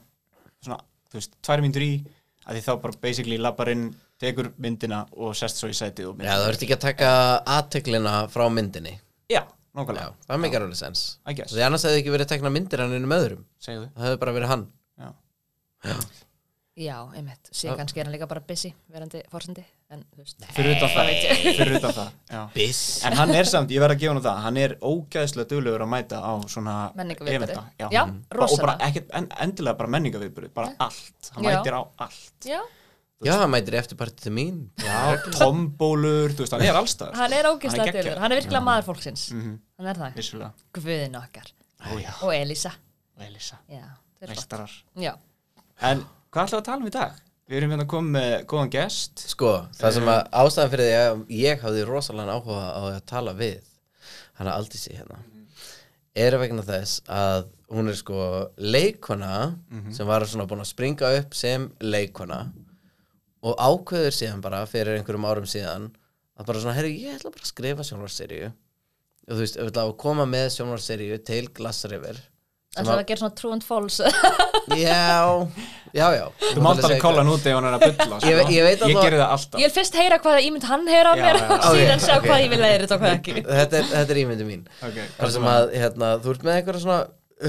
svona 0.62 0.78
þú 1.10 1.18
veist, 1.18 1.34
tvær 1.42 1.64
myndur 1.64 1.86
í 1.86 1.92
að 2.46 2.58
því 2.58 2.62
þá 2.68 2.72
bara 2.84 3.00
basically 3.02 3.38
lappar 3.42 3.72
inn 3.72 3.88
tekur 4.22 4.52
myndina 4.62 5.02
og 5.18 5.34
sest 5.36 5.58
svo 5.60 5.68
í 5.68 5.76
sætið 5.76 6.12
og 6.12 6.22
Já, 6.22 6.30
það 6.30 6.44
verður 6.46 6.66
ekki 6.68 6.76
að 6.76 6.84
taka 6.86 7.10
aðteglina 7.56 8.14
frá 8.32 8.46
myndinni. 8.52 8.94
Já, 9.28 9.42
Já, 9.76 9.82
nákvæmlega, 9.82 10.12
það 10.24 10.38
meikar 10.40 10.64
alveg 10.64 10.78
sens. 10.78 11.00
Því 11.26 11.64
annars 11.66 11.84
hefði 11.84 11.98
ekki 12.00 12.12
verið 12.14 12.30
tekna 12.30 12.52
myndir 12.54 12.80
hann 12.80 12.94
innum 12.96 13.12
öðrum. 13.12 13.42
Segðu. 13.60 13.90
Það 13.96 14.06
hefði 14.06 14.20
bara 14.22 14.34
verið 14.38 14.52
hann. 14.54 14.62
Já. 14.96 15.10
Já, 15.84 15.96
einmitt, 16.76 17.48
síðan 17.56 17.78
kannski 17.80 18.00
er 18.02 18.04
hann 18.08 18.12
líka 18.12 18.26
bara 18.28 18.42
busy 18.44 18.68
verandi 18.92 19.22
fórsandi 19.32 19.62
fyrir 20.52 20.74
utan 20.76 20.90
það, 20.92 21.10
fyrir 21.56 21.76
utan 21.78 21.94
það 21.96 22.08
já. 22.34 22.40
Biss 22.52 22.80
en 23.08 23.16
hann 23.16 23.30
er 23.32 23.48
samt, 23.48 23.70
ég 23.72 23.80
verð 23.80 23.94
að 23.96 24.00
gefa 24.02 24.12
hann 24.12 24.22
það 24.26 24.40
hann 24.44 24.58
er 24.60 24.74
ógæðslega 24.84 25.48
duglegur 25.54 25.84
að 25.86 25.90
mæta 25.94 26.18
á 26.20 26.32
svona 26.52 26.74
eventa, 27.32 27.62
já, 27.80 27.86
Já, 27.94 28.02
Mhm. 28.04 28.18
og 28.44 28.56
bara 28.60 28.74
ekkert, 28.88 29.08
en, 29.16 29.28
endilega 29.40 29.78
bara 29.78 29.88
menningaviðbyrði 29.96 30.50
bara 30.52 30.74
allt, 30.78 31.30
hann 31.34 31.44
Já. 31.44 31.48
mætir 31.56 31.72
á 31.72 31.82
allt. 31.96 32.44
Já, 32.44 32.60
Já, 33.24 33.32
hann 33.40 33.50
mætir 33.50 33.72
eftirpartið 33.80 34.32
mín. 34.36 34.58
Já, 34.76 35.16
tombólur, 35.38 36.34
þú 36.36 36.44
veist, 36.44 36.52
hann 36.52 36.60
er 36.66 36.76
allstaðar. 36.76 37.14
Hann 37.16 37.32
er 37.32 37.46
geggjaður. 37.62 37.96
dölur, 37.96 38.18
hann 38.20 38.32
er 38.32 38.40
virkilega 38.42 38.64
maður 38.66 38.84
fólksins. 38.90 39.30
Mhm. 39.32 39.54
hann 39.78 39.86
er 39.88 39.94
það, 40.02 40.14
vissulega, 40.20 40.52
guðin 40.76 41.16
okkar. 41.22 41.48
Ó 41.88 41.96
já, 41.96 42.12
og 42.22 42.34
Elisa 42.34 42.72
og 43.16 43.22
Elisa 43.24 43.56
Já, 43.72 43.80
það 44.20 44.28
meistarar. 44.28 44.76
Já, 45.00 45.14
en 45.80 46.04
hvað 46.36 46.50
ætlaðu 46.50 46.60
að 46.60 46.68
tala 46.68 46.84
um 46.84 46.90
í 46.90 46.96
dag? 46.96 47.22
við 47.46 47.60
erum 47.60 47.72
hérna 47.76 47.86
komið 47.86 48.14
með 48.16 48.32
góðan 48.50 48.72
gest. 48.74 49.22
Sko, 49.30 49.52
það 49.78 49.92
sem 49.94 50.08
að 50.10 50.20
ástæðan 50.40 50.70
fyrir 50.72 50.88
því 50.88 50.96
að 50.98 51.20
ég 51.36 51.60
hafði 51.62 51.84
rosalega 51.86 52.34
áhuga 52.34 52.64
á 52.74 52.80
að 52.90 52.96
tala 53.06 53.34
við 53.38 53.68
hana 54.40 54.56
Aldísi 54.58 54.96
hérna 54.96 55.20
er 56.16 56.36
vegna 56.40 56.64
þess 56.64 57.02
að 57.12 57.46
hún 57.70 57.90
er 57.90 57.98
sko 57.98 58.20
leikona 58.56 59.32
sem 59.92 60.08
var 60.08 60.24
svona 60.26 60.46
búin 60.48 60.62
að 60.64 60.70
springa 60.72 61.12
upp 61.20 61.36
sem 61.36 61.68
leikona 61.84 62.46
og 63.46 63.58
ákveður 63.60 64.16
síðan 64.16 64.42
bara 64.42 64.64
fyrir 64.66 64.96
einhverjum 64.96 65.28
árum 65.28 65.46
síðan 65.46 65.90
að 66.36 66.48
bara 66.48 66.62
svona, 66.62 66.76
herri, 66.76 66.96
ég 67.04 67.18
ætla 67.18 67.32
bara 67.32 67.44
að 67.44 67.52
skrifa 67.52 67.84
sjónvarseríu 67.86 68.48
og 68.48 69.34
þú 69.34 69.42
veist, 69.42 69.58
ég 69.60 69.70
ætla 69.70 69.84
að 69.86 69.96
koma 70.00 70.26
með 70.28 70.48
sjónvarseríu 70.56 71.20
til 71.26 71.44
Glass 71.54 71.86
River 71.90 72.18
sem 72.18 72.35
það 72.84 72.92
er 72.92 73.00
að 73.02 73.08
gera 73.10 73.20
svona 73.22 73.36
true 73.40 73.52
and 73.56 73.64
false? 73.66 74.12
Já, 74.76 75.46
já, 75.94 76.06
já. 76.12 76.24
Þú 76.42 76.62
mátt 76.64 76.80
alveg 76.84 77.00
kóla 77.00 77.22
hann 77.22 77.30
úti 77.32 77.48
ef 77.48 77.56
hann 77.56 77.66
er 77.68 77.76
að 77.76 77.84
bylla 77.86 78.18
sko. 78.18 78.28
Ég 78.28 78.50
ég 78.52 78.66
ég 78.66 78.80
það- 78.80 78.96
gerði 78.98 79.20
það 79.20 79.34
alltaf. 79.36 79.60
Ég 79.62 79.68
vil 79.70 79.74
fyrst 79.76 79.98
heyra 80.00 80.18
hvaða 80.24 80.40
ímynd 80.44 80.66
hann 80.68 80.88
heyra 80.90 81.12
á 81.12 81.14
mér 81.16 81.38
já, 81.38 81.46
og 81.54 81.76
síðan 81.78 82.02
sjá 82.02 82.14
ok. 82.16 82.26
hvað 82.26 82.42
ég 82.42 82.50
vil 82.52 82.58
leiðir 82.64 82.84
þetta 82.84 82.96
og 82.98 83.04
hvað 83.04 83.14
ekki. 83.14 83.36
Þetta 83.60 83.78
er, 83.78 83.86
þetta 83.92 84.14
er 84.16 84.20
ímyndi 84.24 84.48
mín. 84.48 84.66
Okay, 84.90 85.06
að 85.22 85.72
hérna, 85.78 86.10
þú 86.24 86.34
ert 86.34 86.44
með 86.48 86.58
einhverja 86.58 86.82
svona 86.84 86.98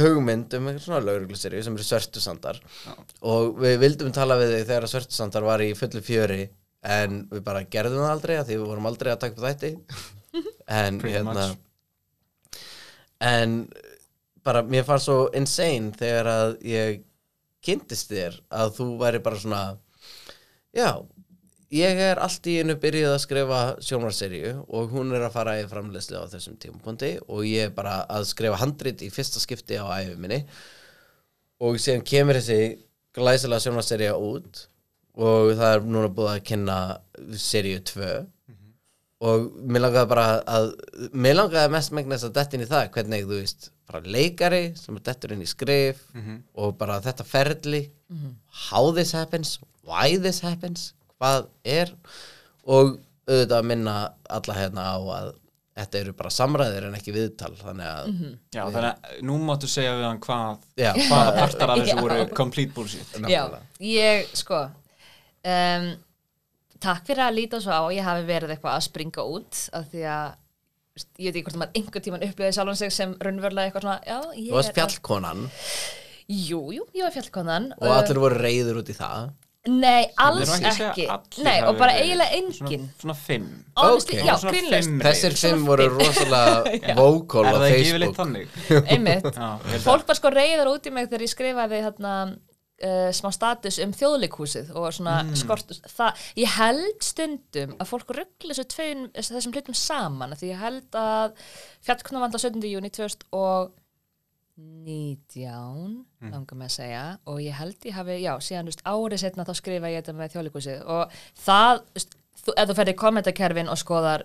hugmynd 0.06 0.56
um 0.58 0.70
einhverja 0.70 0.86
svona 0.86 1.02
laurugluserju 1.08 1.64
sem 1.66 1.76
eru 1.80 1.88
svörtusandar. 1.90 2.62
Og 3.34 3.60
við 3.66 3.78
vildum 3.84 4.14
tala 4.16 4.38
við 4.40 4.54
þig 4.56 4.66
þegar 4.72 4.90
svörtusandar 4.94 5.48
var 5.48 5.66
í 5.66 5.72
fullu 5.80 6.04
fjöri 6.06 6.42
en 6.88 7.24
við 7.34 7.44
bara 7.48 7.66
gerðum 7.68 8.06
það 8.06 8.14
aldrei 8.14 8.36
af 8.38 8.48
því 8.48 8.60
við 8.62 8.70
vorum 8.70 8.90
aldrei 8.92 9.12
að 9.16 9.24
taka 9.26 9.42
upp 9.42 9.48
þætti. 9.50 9.74
En 10.68 10.98
hérna 11.00 11.46
en 13.24 13.54
bara 14.48 14.64
mér 14.64 14.88
fannst 14.88 15.10
svo 15.10 15.28
insane 15.36 15.92
þegar 16.00 16.32
að 16.32 16.56
ég 16.68 17.04
kynntist 17.66 18.12
þér 18.14 18.40
að 18.54 18.74
þú 18.78 18.88
væri 19.02 19.22
bara 19.24 19.40
svona 19.42 19.62
já, 20.76 21.04
ég 21.74 22.02
er 22.08 22.22
allt 22.24 22.48
í 22.48 22.58
einu 22.62 22.78
byrjuð 22.80 23.14
að 23.14 23.24
skrifa 23.24 23.62
sjónvarseríu 23.84 24.54
og 24.68 24.94
hún 24.94 25.12
er 25.18 25.28
að 25.28 25.36
fara 25.36 25.58
í 25.60 25.68
framleiðslu 25.68 26.22
á 26.24 26.32
þessum 26.32 26.58
tímapunkti 26.62 27.18
og 27.28 27.44
ég 27.48 27.68
er 27.68 27.76
bara 27.76 28.00
að 28.06 28.30
skrifa 28.32 28.62
handrit 28.62 29.04
í 29.04 29.12
fyrsta 29.14 29.44
skipti 29.44 29.80
á 29.80 29.86
æfi 30.00 30.16
minni. 30.16 30.44
Og 31.60 31.80
síðan 31.82 32.06
kemur 32.06 32.38
þessi 32.38 32.78
glæsilega 33.18 33.66
sjónvarseríu 33.66 34.16
út 34.30 34.64
og 35.18 35.54
það 35.58 35.72
er 35.74 35.86
núna 35.90 36.14
búið 36.14 36.34
að 36.36 36.44
kynna 36.52 36.80
seríu 37.42 37.82
2 37.90 38.12
og 39.26 39.48
mér 39.66 39.82
langaði 39.88 40.10
bara 40.12 40.26
að 40.46 40.68
mér 41.18 41.40
langaði 41.40 41.72
mest 41.74 41.94
megnast 41.98 42.28
að 42.28 42.36
detta 42.38 42.58
inn 42.58 42.66
í 42.66 42.70
það 42.70 42.92
hvernig 42.94 43.24
þú 43.26 43.40
veist, 43.40 43.72
bara 43.90 44.02
leikari 44.06 44.62
sem 44.78 45.00
er 45.00 45.06
dettur 45.08 45.34
inn 45.34 45.42
í 45.42 45.50
skrif 45.50 46.04
og 46.54 46.76
bara 46.78 47.00
þetta 47.02 47.26
ferli 47.26 47.90
how 48.70 48.92
this 48.94 49.12
happens, 49.18 49.58
why 49.84 50.18
this 50.22 50.42
happens 50.46 50.94
hvað 51.18 51.48
er. 51.66 51.94
Og 52.68 52.98
auðvitað 53.28 53.58
að 53.58 53.68
minna 53.68 53.94
alla 54.30 54.54
hérna 54.56 54.84
á 54.94 54.98
að 55.00 55.30
þetta 55.78 56.00
eru 56.00 56.14
bara 56.18 56.30
samræðir 56.34 56.88
en 56.88 56.96
ekki 56.98 57.14
viðtal 57.14 57.52
þannig 57.60 57.88
að 57.88 58.08
já, 58.56 58.64
þannig 58.64 58.88
að 58.88 59.18
nú 59.28 59.36
máttu 59.46 59.68
segja 59.70 59.96
við 59.98 60.08
hann 60.08 60.20
hvað 60.24 60.64
já, 60.80 60.92
hvaða 61.08 61.34
partar 61.38 61.74
af 61.74 61.82
þessu 61.82 61.98
voru 62.06 62.28
complete 62.38 62.74
bullshit. 62.74 63.18
Já, 63.30 63.44
ég, 63.84 64.30
sko 64.38 64.62
um, 64.66 65.90
Takk 66.84 67.08
fyrir 67.10 67.24
að 67.26 67.38
líta 67.40 67.62
svo 67.64 67.72
á 67.74 67.82
að 67.88 67.96
ég 67.98 68.06
hafi 68.06 68.28
verið 68.28 68.54
eitthvað 68.54 68.76
að 68.78 68.86
springa 68.86 69.24
út 69.26 69.62
af 69.74 69.88
því 69.94 70.04
að 70.14 70.28
veist, 70.98 71.10
ég 71.18 71.32
veit 71.32 71.40
ekki 71.40 71.46
hvort 71.48 71.60
maður 71.64 71.80
einhvern 71.82 72.06
tímann 72.08 72.28
upplýði 72.28 72.54
sjálfan 72.58 72.80
sig 72.84 72.94
sem 72.94 73.16
raunverulega 73.24 73.72
eitthvað 73.72 73.88
svona, 73.88 73.98
já, 74.06 74.20
ég 74.38 74.52
þú 74.52 74.60
varst 74.60 74.72
er 74.74 74.78
fjallkonan. 74.82 75.44
Jú, 76.28 76.62
jú, 76.76 76.86
ég 76.98 77.06
var 77.08 77.14
fjallkonan 77.16 77.70
og 77.80 77.92
allir 77.98 78.20
voru 78.22 78.40
reyður 78.44 78.82
út 78.84 78.90
í 78.92 78.98
það? 78.98 79.30
Nei, 79.68 80.06
alls 80.24 80.52
ekki 80.56 80.70
að 80.70 80.82
ekki. 81.12 81.42
Nei, 81.44 81.58
og 81.68 81.76
bara 81.76 81.98
eiginlega 82.00 82.38
engin 82.38 82.56
svona, 82.56 82.78
svona 83.02 83.16
fimm. 83.20 83.48
Honestly, 83.76 84.16
Ok. 84.22 84.28
já, 84.30 84.36
Svona 84.40 84.54
þessir 85.04 85.34
reyður. 85.34 85.42
fimm 85.42 85.66
voru 85.68 85.88
rosalega 85.92 86.96
vocal 87.02 87.44
er 87.44 87.50
á 87.52 87.58
það 87.58 87.66
ekki 87.68 87.88
yfirleitt 87.90 88.16
Facebook. 88.16 88.22
þannig? 88.22 88.86
Einmitt. 88.94 89.84
Fólk 89.84 90.08
var 90.08 90.20
sko 90.22 90.32
reyðar 90.32 90.72
út 90.72 90.88
í 90.88 90.94
mig 90.96 91.10
þegar 91.10 91.26
ég 91.26 91.34
skrifaði 91.34 91.82
hérna 91.84 92.14
uh, 92.84 93.10
smá 93.16 93.30
status 93.34 93.80
um 93.84 93.92
þjóðleikhúsið 93.98 94.70
og 94.78 94.92
svona 94.94 95.24
Mm. 95.24 95.36
skort 95.40 95.72
það, 95.90 96.12
ég 96.38 96.50
held 96.58 97.00
stundum 97.04 97.72
að 97.80 97.90
fólk 97.90 98.10
ruggla 98.18 98.54
þessu 98.54 98.66
tveim, 98.74 99.08
þessum 99.18 99.54
hlutum 99.56 99.74
saman 99.78 100.36
því 100.38 100.52
ég 100.54 100.60
held 100.62 100.92
að 101.02 101.34
fjallkona 101.88 102.20
vanda 102.26 102.38
17. 102.38 102.62
júni 102.70 102.90
2019 104.58 106.06
Mm. 106.18 106.32
langar 106.34 106.58
með 106.58 106.66
að 106.66 106.74
segja 106.74 107.02
og 107.30 107.38
ég 107.46 107.54
held 107.54 107.78
ég 107.86 107.94
hafi, 107.94 108.16
já, 108.24 108.34
síðan 108.42 108.66
veist, 108.72 108.82
árið 108.90 109.20
setna 109.22 109.46
þá 109.46 109.54
skrifa 109.60 109.92
ég 109.92 110.02
þetta 110.02 110.16
með 110.18 110.32
þjóðleikhúsið 110.34 110.80
og 110.90 111.12
það, 111.46 111.82
veist, 111.94 112.16
þú, 112.42 112.54
ef 112.58 112.70
þú 112.72 112.76
ferði 112.80 112.94
í 112.96 113.02
kommentakerfin 113.04 113.70
og 113.70 113.78
skoðar 113.78 114.24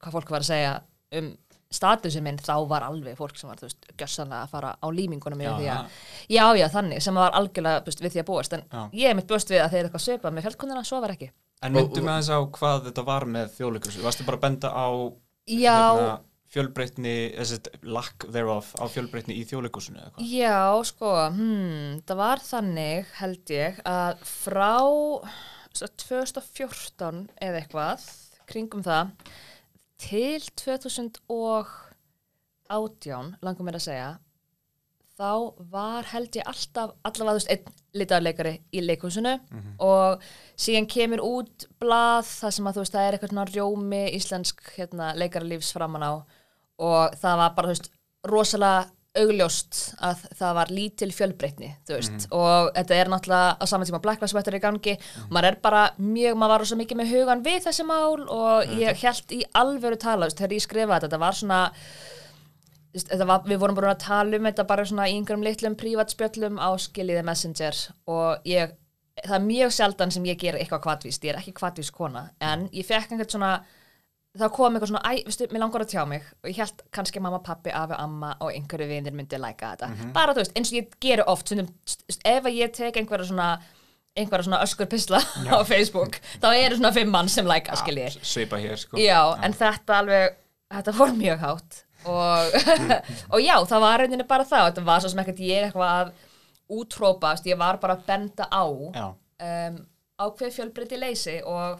hvað 0.00 0.12
fólk 0.18 0.30
var 0.34 0.44
að 0.44 0.50
segja 0.50 0.74
um 1.16 1.30
statusinn 1.70 2.24
minn 2.26 2.38
þá 2.42 2.54
var 2.70 2.82
alveg 2.86 3.14
fólk 3.18 3.36
sem 3.38 3.50
var, 3.50 3.60
þú 3.60 3.68
veist, 3.68 3.84
gjössanlega 3.94 4.42
að 4.46 4.54
fara 4.54 4.72
á 4.82 4.86
límingunum 4.90 5.42
Já, 5.44 5.50
að, 5.54 6.00
já, 6.26 6.44
já, 6.58 6.66
þannig, 6.72 7.02
sem 7.04 7.20
var 7.20 7.36
algjörlega, 7.38 7.84
veist, 7.86 8.02
við 8.02 8.16
því 8.16 8.22
að 8.22 8.26
búast, 8.32 8.56
en 8.56 8.64
Já. 8.66 8.80
ég 9.02 9.10
er 9.12 9.18
mitt 9.20 9.28
búast 9.30 9.52
við 9.52 9.62
að 9.62 9.76
þeir 9.76 9.84
eitthvað 9.86 10.04
svipað 10.06 10.34
með 10.34 10.48
fjallkundina, 10.48 10.82
svo 10.88 10.98
var 11.04 11.14
ekki. 11.14 11.30
En 11.62 11.76
myndum 11.76 12.06
við 12.08 12.10
aðeins 12.14 12.32
á 12.32 12.38
hvað 12.56 12.88
þetta 12.88 13.04
var 13.06 13.26
með 13.28 13.52
þjóðleikursu? 13.58 14.02
Varstu 14.02 14.26
bara 14.26 14.40
að 14.40 14.44
benda 14.48 14.72
á 14.74 14.88
Já, 15.50 15.76
hérna, 15.76 16.16
fjölbreytni, 16.50 17.14
lack 17.86 18.26
thereof 18.32 18.72
á 18.74 18.84
fjölbreytni 18.90 19.36
í 19.38 19.44
þjóðleikursunu 19.46 20.00
eða 20.00 20.10
hvað? 20.16 20.32
já, 20.34 20.58
sko, 20.90 21.12
hmm, 21.36 22.00
það 22.08 22.20
var 22.24 22.42
þannig, 22.48 23.12
held 23.20 23.54
ég, 23.54 23.78
að 23.86 24.24
frá 24.26 24.72
svo, 25.70 25.86
2014 26.02 27.22
eða 27.38 27.62
eitthvað, 27.62 28.08
kringum 28.50 28.82
það, 28.82 29.12
til 30.00 30.40
2018, 30.56 33.36
langum 33.44 33.66
mér 33.68 33.76
að 33.78 33.86
segja, 33.86 34.10
þá 35.20 35.32
var 35.72 36.02
held 36.14 36.32
ég 36.38 36.48
alltaf 36.48 36.88
allavega 37.04 37.34
þú 37.34 37.38
veist 37.40 37.52
einn 37.52 37.66
litaðarleikari 38.00 38.54
í 38.72 38.80
leikhúsinu 38.86 39.34
og 39.84 40.10
síðan 40.56 40.86
kemur 40.88 41.20
út 41.20 41.66
blað 41.82 42.24
þar 42.30 42.52
sem 42.56 42.68
að 42.70 42.74
þú 42.76 42.80
veist 42.84 42.94
það 42.94 43.06
er 43.06 43.12
eitthvað 43.18 43.54
rjómi 43.54 44.04
íslensk 44.16 44.56
hérna, 44.76 45.06
leikaralífs 45.20 45.74
framan 45.76 46.08
á 46.08 46.12
og 46.80 47.02
það 47.20 47.34
var 47.42 47.50
bara 47.56 47.66
þú 47.68 47.72
veist 47.74 47.88
rosalega 48.30 48.80
augljóst 49.18 49.78
að 50.06 50.20
það 50.38 50.52
var 50.60 50.70
lítil 50.70 51.10
fjölbreytni 51.14 51.72
þú 51.88 51.96
veist. 51.96 52.28
Og 52.36 52.70
þetta 52.76 52.94
er 52.94 53.10
náttúrulega 53.10 53.56
á 53.58 53.64
saman 53.66 53.88
tíma 53.88 54.02
Black 54.04 54.22
Lives 54.22 54.36
Matter 54.36 54.54
í 54.54 54.62
gangi. 54.62 54.94
Og 55.24 55.34
maður 55.34 55.48
er 55.50 55.58
bara 55.64 55.82
mjög, 55.98 56.36
maður 56.38 56.54
var 56.54 56.64
rosa 56.64 56.78
mikið 56.78 57.00
með 57.00 57.12
hugan 57.16 57.44
við 57.46 57.58
þessi 57.66 57.86
mál 57.88 58.22
og 58.22 58.72
ég 58.78 59.02
held 59.02 59.34
í 59.34 59.42
alvöru 59.58 59.98
tala, 59.98 60.28
þú 60.28 60.30
veist, 60.30 60.42
þegar 60.42 60.56
ég 60.56 60.66
skrifaði 60.66 60.94
þetta, 60.94 61.08
þetta 61.08 61.22
var 61.24 61.40
svona 61.40 61.60
var, 63.26 63.42
við 63.46 63.60
vorum 63.62 63.78
bara 63.78 63.94
að 63.94 64.04
tala 64.04 64.38
um 64.38 64.46
þetta 64.48 64.66
bara 64.66 64.84
svona 64.86 65.08
í 65.10 65.16
einhverjum 65.16 65.44
litlum 65.46 65.76
prívatspjöllum 65.78 66.58
á 66.58 66.70
skiljiði 66.82 67.26
messenger 67.26 67.82
og 68.10 68.48
ég, 68.48 68.72
það 69.22 69.36
er 69.36 69.44
mjög 69.46 69.74
sjaldan 69.76 70.14
sem 70.14 70.26
ég 70.26 70.40
ger 70.40 70.58
eitthvað 70.58 70.82
kvatvíst, 70.88 71.24
ég 71.24 71.34
er 71.34 71.38
ekki 71.38 71.54
kvatvíst 71.60 71.94
kona 71.94 72.28
en 72.42 72.66
ég 72.74 72.86
fekk 72.88 73.14
einhvern 73.14 73.30
svona 73.30 73.52
það 74.38 74.52
kom 74.54 74.76
eitthvað 74.76 74.90
svona, 74.92 75.02
æ, 75.10 75.24
veistu, 75.26 75.48
mér 75.50 75.62
langar 75.64 75.82
að 75.84 75.90
tjá 75.90 76.04
mig. 76.06 76.22
Og 76.44 76.50
ég 76.52 76.60
held 76.62 76.82
kannski 76.94 77.20
mamma, 77.22 77.40
pappi, 77.42 77.72
afi, 77.74 77.96
amma 77.98 78.36
og 78.40 78.52
einhverju 78.54 78.86
vinir 78.90 79.14
myndi 79.16 79.40
læka 79.42 79.72
þetta. 79.74 80.10
Bara 80.14 80.34
þú 80.36 80.44
veist, 80.44 80.54
eins 80.58 80.70
og 80.70 80.78
ég 80.78 80.92
geru 81.02 81.24
oft 81.32 81.48
stundum, 81.50 81.68
st- 81.88 82.06
st- 82.14 82.26
ef 82.30 82.46
að 82.46 82.58
ég 82.60 82.72
tek 82.76 82.96
einhverja 83.00 83.26
svona 83.32 83.50
einhverja 84.18 84.46
svona 84.48 84.58
öskur 84.66 84.88
pisla 84.90 85.20
á 85.54 85.62
Facebook 85.66 86.16
þá 86.42 86.48
eru 86.58 86.76
svona 86.80 86.90
fimm 86.92 87.12
mann 87.14 87.28
sem 87.30 87.46
læka, 87.46 87.76
skiljiði 87.78 88.18
Svipa 88.26 88.58
hér, 88.58 88.74
sko. 88.78 88.98
Já, 88.98 89.20
en 89.46 89.54
þetta 89.54 89.98
alveg, 90.02 90.34
þetta 90.74 90.94
fór 90.98 91.12
mjög 91.14 91.44
hátt 91.44 91.78
og, 92.10 92.56
og 93.36 93.38
já, 93.44 93.54
það 93.70 93.84
var 93.86 94.02
rauninni 94.02 94.26
bara 94.26 94.46
það, 94.50 94.64
þetta 94.72 94.84
var 94.88 95.04
svo 95.04 95.12
sem 95.12 95.22
ekkert 95.22 95.42
ég 95.46 95.68
eitthvað 95.68 95.92
að 95.94 96.10
útrópa, 96.74 97.30
þú 97.30 97.36
veist, 97.38 97.48
ég 97.52 97.60
var 97.62 97.78
bara 97.82 97.96
að 97.98 98.02
benda 98.10 98.48
á 98.50 98.64
Já, 98.98 99.06
um, 99.46 99.78
ákveð 100.26 100.56
fjölbreyti 100.58 100.98
leysi 101.00 101.36
og 101.46 101.78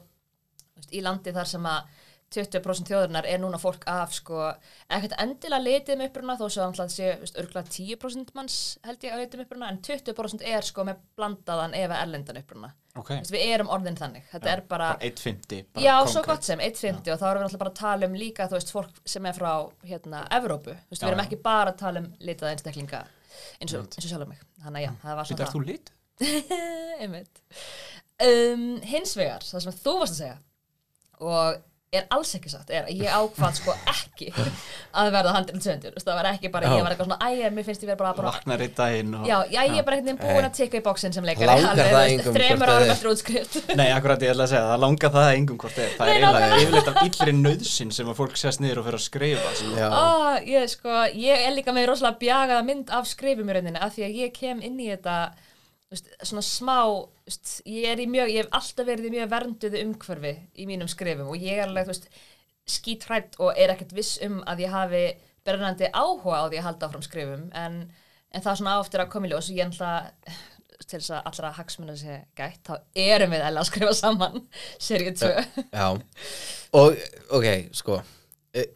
veist, 0.79 0.95
í 0.95 1.03
landi 1.05 1.35
þar 1.35 1.51
sem 1.51 1.67
að 1.67 2.00
20% 2.31 2.91
þjóðurnar 2.91 3.27
er 3.27 3.41
núna 3.43 3.59
fólk 3.59 3.83
af 3.91 4.13
sko, 4.15 4.45
ekkert 4.87 5.17
endilega 5.19 5.65
litið 5.65 5.99
með 5.99 6.11
uppruna 6.11 6.37
þó 6.39 6.45
svo 6.47 6.67
að 6.69 6.93
sé 6.95 7.09
örgulega 7.43 7.73
10% 7.75 8.31
manns 8.39 8.59
held 8.87 9.07
ég 9.07 9.17
að 9.17 9.25
litið 9.25 9.41
með 9.41 9.49
uppruna 9.49 9.71
en 9.73 9.81
20% 9.89 10.45
er 10.53 10.69
sko 10.69 10.85
með 10.87 11.01
blandaðan 11.19 11.75
eða 11.81 11.99
erlendan 12.05 12.39
uppruna. 12.39 12.71
Ok. 12.99 13.11
Þú 13.13 13.19
veist, 13.21 13.35
við 13.35 13.45
erum 13.55 13.69
orðin 13.71 13.99
þannig, 13.99 14.25
þetta 14.33 14.51
er 14.51 14.63
bara, 14.71 14.89
Bara 14.97 15.11
1.50 15.11 15.67
bara 15.75 15.85
já, 15.85 15.93
svo 16.07 16.23
konkrétt. 16.25 16.31
gott 16.31 16.49
sem 16.49 16.63
1.50 16.67 17.13
og 17.15 17.21
þá 17.21 17.27
erum 17.31 17.43
við 17.43 17.47
alltaf 17.49 17.63
bara 17.63 17.71
að 17.75 17.81
tala 17.81 18.09
um 18.11 18.17
líka 18.19 18.47
þú 18.51 18.57
veist, 18.59 18.73
fólk 18.75 19.01
sem 19.15 19.29
er 19.31 19.37
frá 19.39 19.53
hérna, 19.87 20.23
Evrópu, 20.39 20.75
þú 20.75 20.95
veist, 20.95 20.99
Já, 21.03 21.07
við 21.07 21.13
erum 21.13 21.23
ekki 21.25 21.39
bara 21.45 21.71
að 21.75 21.81
tala 21.85 22.03
um 22.03 22.09
litaða 22.19 22.55
einstaklinga 22.57 23.03
eins 23.63 23.75
og, 23.79 23.87
eins 23.95 24.05
og 24.05 24.11
sjálf 24.11 24.31
mig, 24.33 24.43
þannig 24.65 24.81
að 24.81 24.87
já, 24.89 24.93
það 25.05 25.19
var 25.21 25.31
svona 25.31 25.51
þú 25.55 25.63
lit? 25.69 25.93
einmitt. 27.05 27.43
Um, 28.21 28.67
hins 28.91 29.15
vegar, 29.17 29.47
það 29.47 29.65
sem 29.69 29.79
þú 29.87 29.95
varst 30.03 30.17
að 30.17 30.23
segja 30.25 30.39
og 31.21 31.63
er 31.91 32.05
alls 32.15 32.31
ekki 32.37 32.51
satt 32.53 32.69
er 32.71 32.85
að 32.87 33.01
ég 33.03 33.11
ákvað 33.11 33.57
sko 33.59 33.73
ekki 33.91 34.29
að 34.31 35.09
verða 35.11 35.33
170 35.41 35.97
það 35.99 36.19
var 36.21 36.29
ekki 36.31 36.51
bara, 36.55 36.69
Já. 36.71 36.77
ég 36.79 36.85
var 36.87 36.95
eitthvað 36.95 37.09
svona 37.09 37.27
æja, 37.27 37.49
mér 37.57 37.67
finnst 37.67 37.83
ég 37.83 37.91
verið 37.91 37.99
bara, 37.99 38.13
bara 38.15 38.31
Vaknar 38.37 38.63
í 38.63 38.69
daginn 38.79 39.17
og... 39.19 39.25
já, 39.27 39.39
já, 39.51 39.59
ég 39.65 39.79
er 39.81 39.87
bara 39.89 39.99
veginn 39.99 40.21
búin 40.21 40.47
að 40.47 40.55
tikka 40.61 40.79
í 40.79 40.85
bóksin 40.87 41.17
sem 41.17 41.27
þremur 41.27 42.63
hvort 42.63 42.75
árum 42.77 42.95
eftir 42.95 43.11
útskrift 43.11 43.59
Nei, 43.81 43.89
akkurat 43.97 44.23
ég 44.23 44.31
ætla 44.37 44.47
að 44.47 44.53
segja, 44.53 44.63
það 44.71 44.85
langar 44.87 45.15
það 45.17 45.33
engum 45.35 45.61
hvort 45.65 45.83
er. 45.83 45.91
Það 45.99 46.07
Nei, 46.07 46.15
er 46.15 46.23
eiginlega 46.23 46.63
yfirleitt 46.63 46.93
af 46.93 47.03
illri 47.09 47.37
nöðsin 47.41 47.95
sem 47.99 48.15
að 48.15 48.19
fólk 48.23 48.39
sést 48.39 48.63
niður 48.63 48.85
og 48.85 48.87
fyrir 48.87 49.01
að 49.01 49.07
skrifa. 49.09 49.55
Sko. 49.59 49.91
Ó, 49.91 50.39
ég, 50.47 50.71
sko, 50.71 50.97
ég 51.19 51.47
er 51.49 51.55
líka 51.59 51.75
með 51.75 51.91
rosalega 51.91 52.23
bjagaða 52.23 52.67
mynd 52.71 52.95
af 52.95 53.11
skrifum 53.11 53.51
ég 55.91 55.97
veist, 55.99 56.11
svona 56.23 56.43
smá 56.47 56.77
veist, 57.27 57.57
ég, 57.67 57.87
er 57.91 57.99
í 57.99 58.07
mjög, 58.07 58.31
ég 58.31 58.45
hef 58.45 58.53
alltaf 58.55 58.87
verið 58.87 59.09
í 59.09 59.15
mjög 59.17 59.33
vernduðu 59.33 59.81
umhverfi 59.83 60.35
í 60.55 60.67
mínum 60.69 60.91
skrifum 60.91 61.33
og 61.33 61.43
ég 61.43 61.59
er 61.59 61.67
alveg 61.67 61.89
þú 61.89 61.95
veist, 61.95 62.07
skítrætt 62.71 63.35
og 63.43 63.59
er 63.59 63.73
ekkert 63.75 63.97
viss 63.97 64.21
um 64.23 64.39
að 64.47 64.63
ég 64.67 64.75
hafi 64.75 65.03
brennandi 65.47 65.89
áhuga 65.91 66.45
á 66.47 66.47
því 66.47 66.61
að 66.61 66.67
halda 66.69 66.87
áfram 66.87 67.03
skrifum 67.03 67.49
en, 67.59 67.81
en 68.31 68.45
það 68.45 68.53
er 68.53 68.61
svona 68.61 68.77
áttir 68.79 69.03
að 69.03 69.11
koma 69.17 69.27
í 69.27 69.33
ljós 69.33 69.51
og 69.51 69.59
ég 69.59 69.65
er 69.65 69.73
alltaf 69.73 70.47
til 70.87 71.01
þess 71.01 71.13
að 71.17 71.27
allra 71.29 71.51
hagsmuna 71.59 71.97
sé 71.99 72.21
gætt 72.39 72.71
þá 72.71 72.77
erum 73.03 73.35
við 73.35 73.43
að 73.49 73.59
skrifa 73.69 73.97
saman 73.99 74.45
seríu 74.87 75.15
2 75.19 75.33
já. 75.75 75.89
Og, 76.79 77.03
ok, 77.35 77.49
sko 77.75 77.99
eh, 78.55 78.71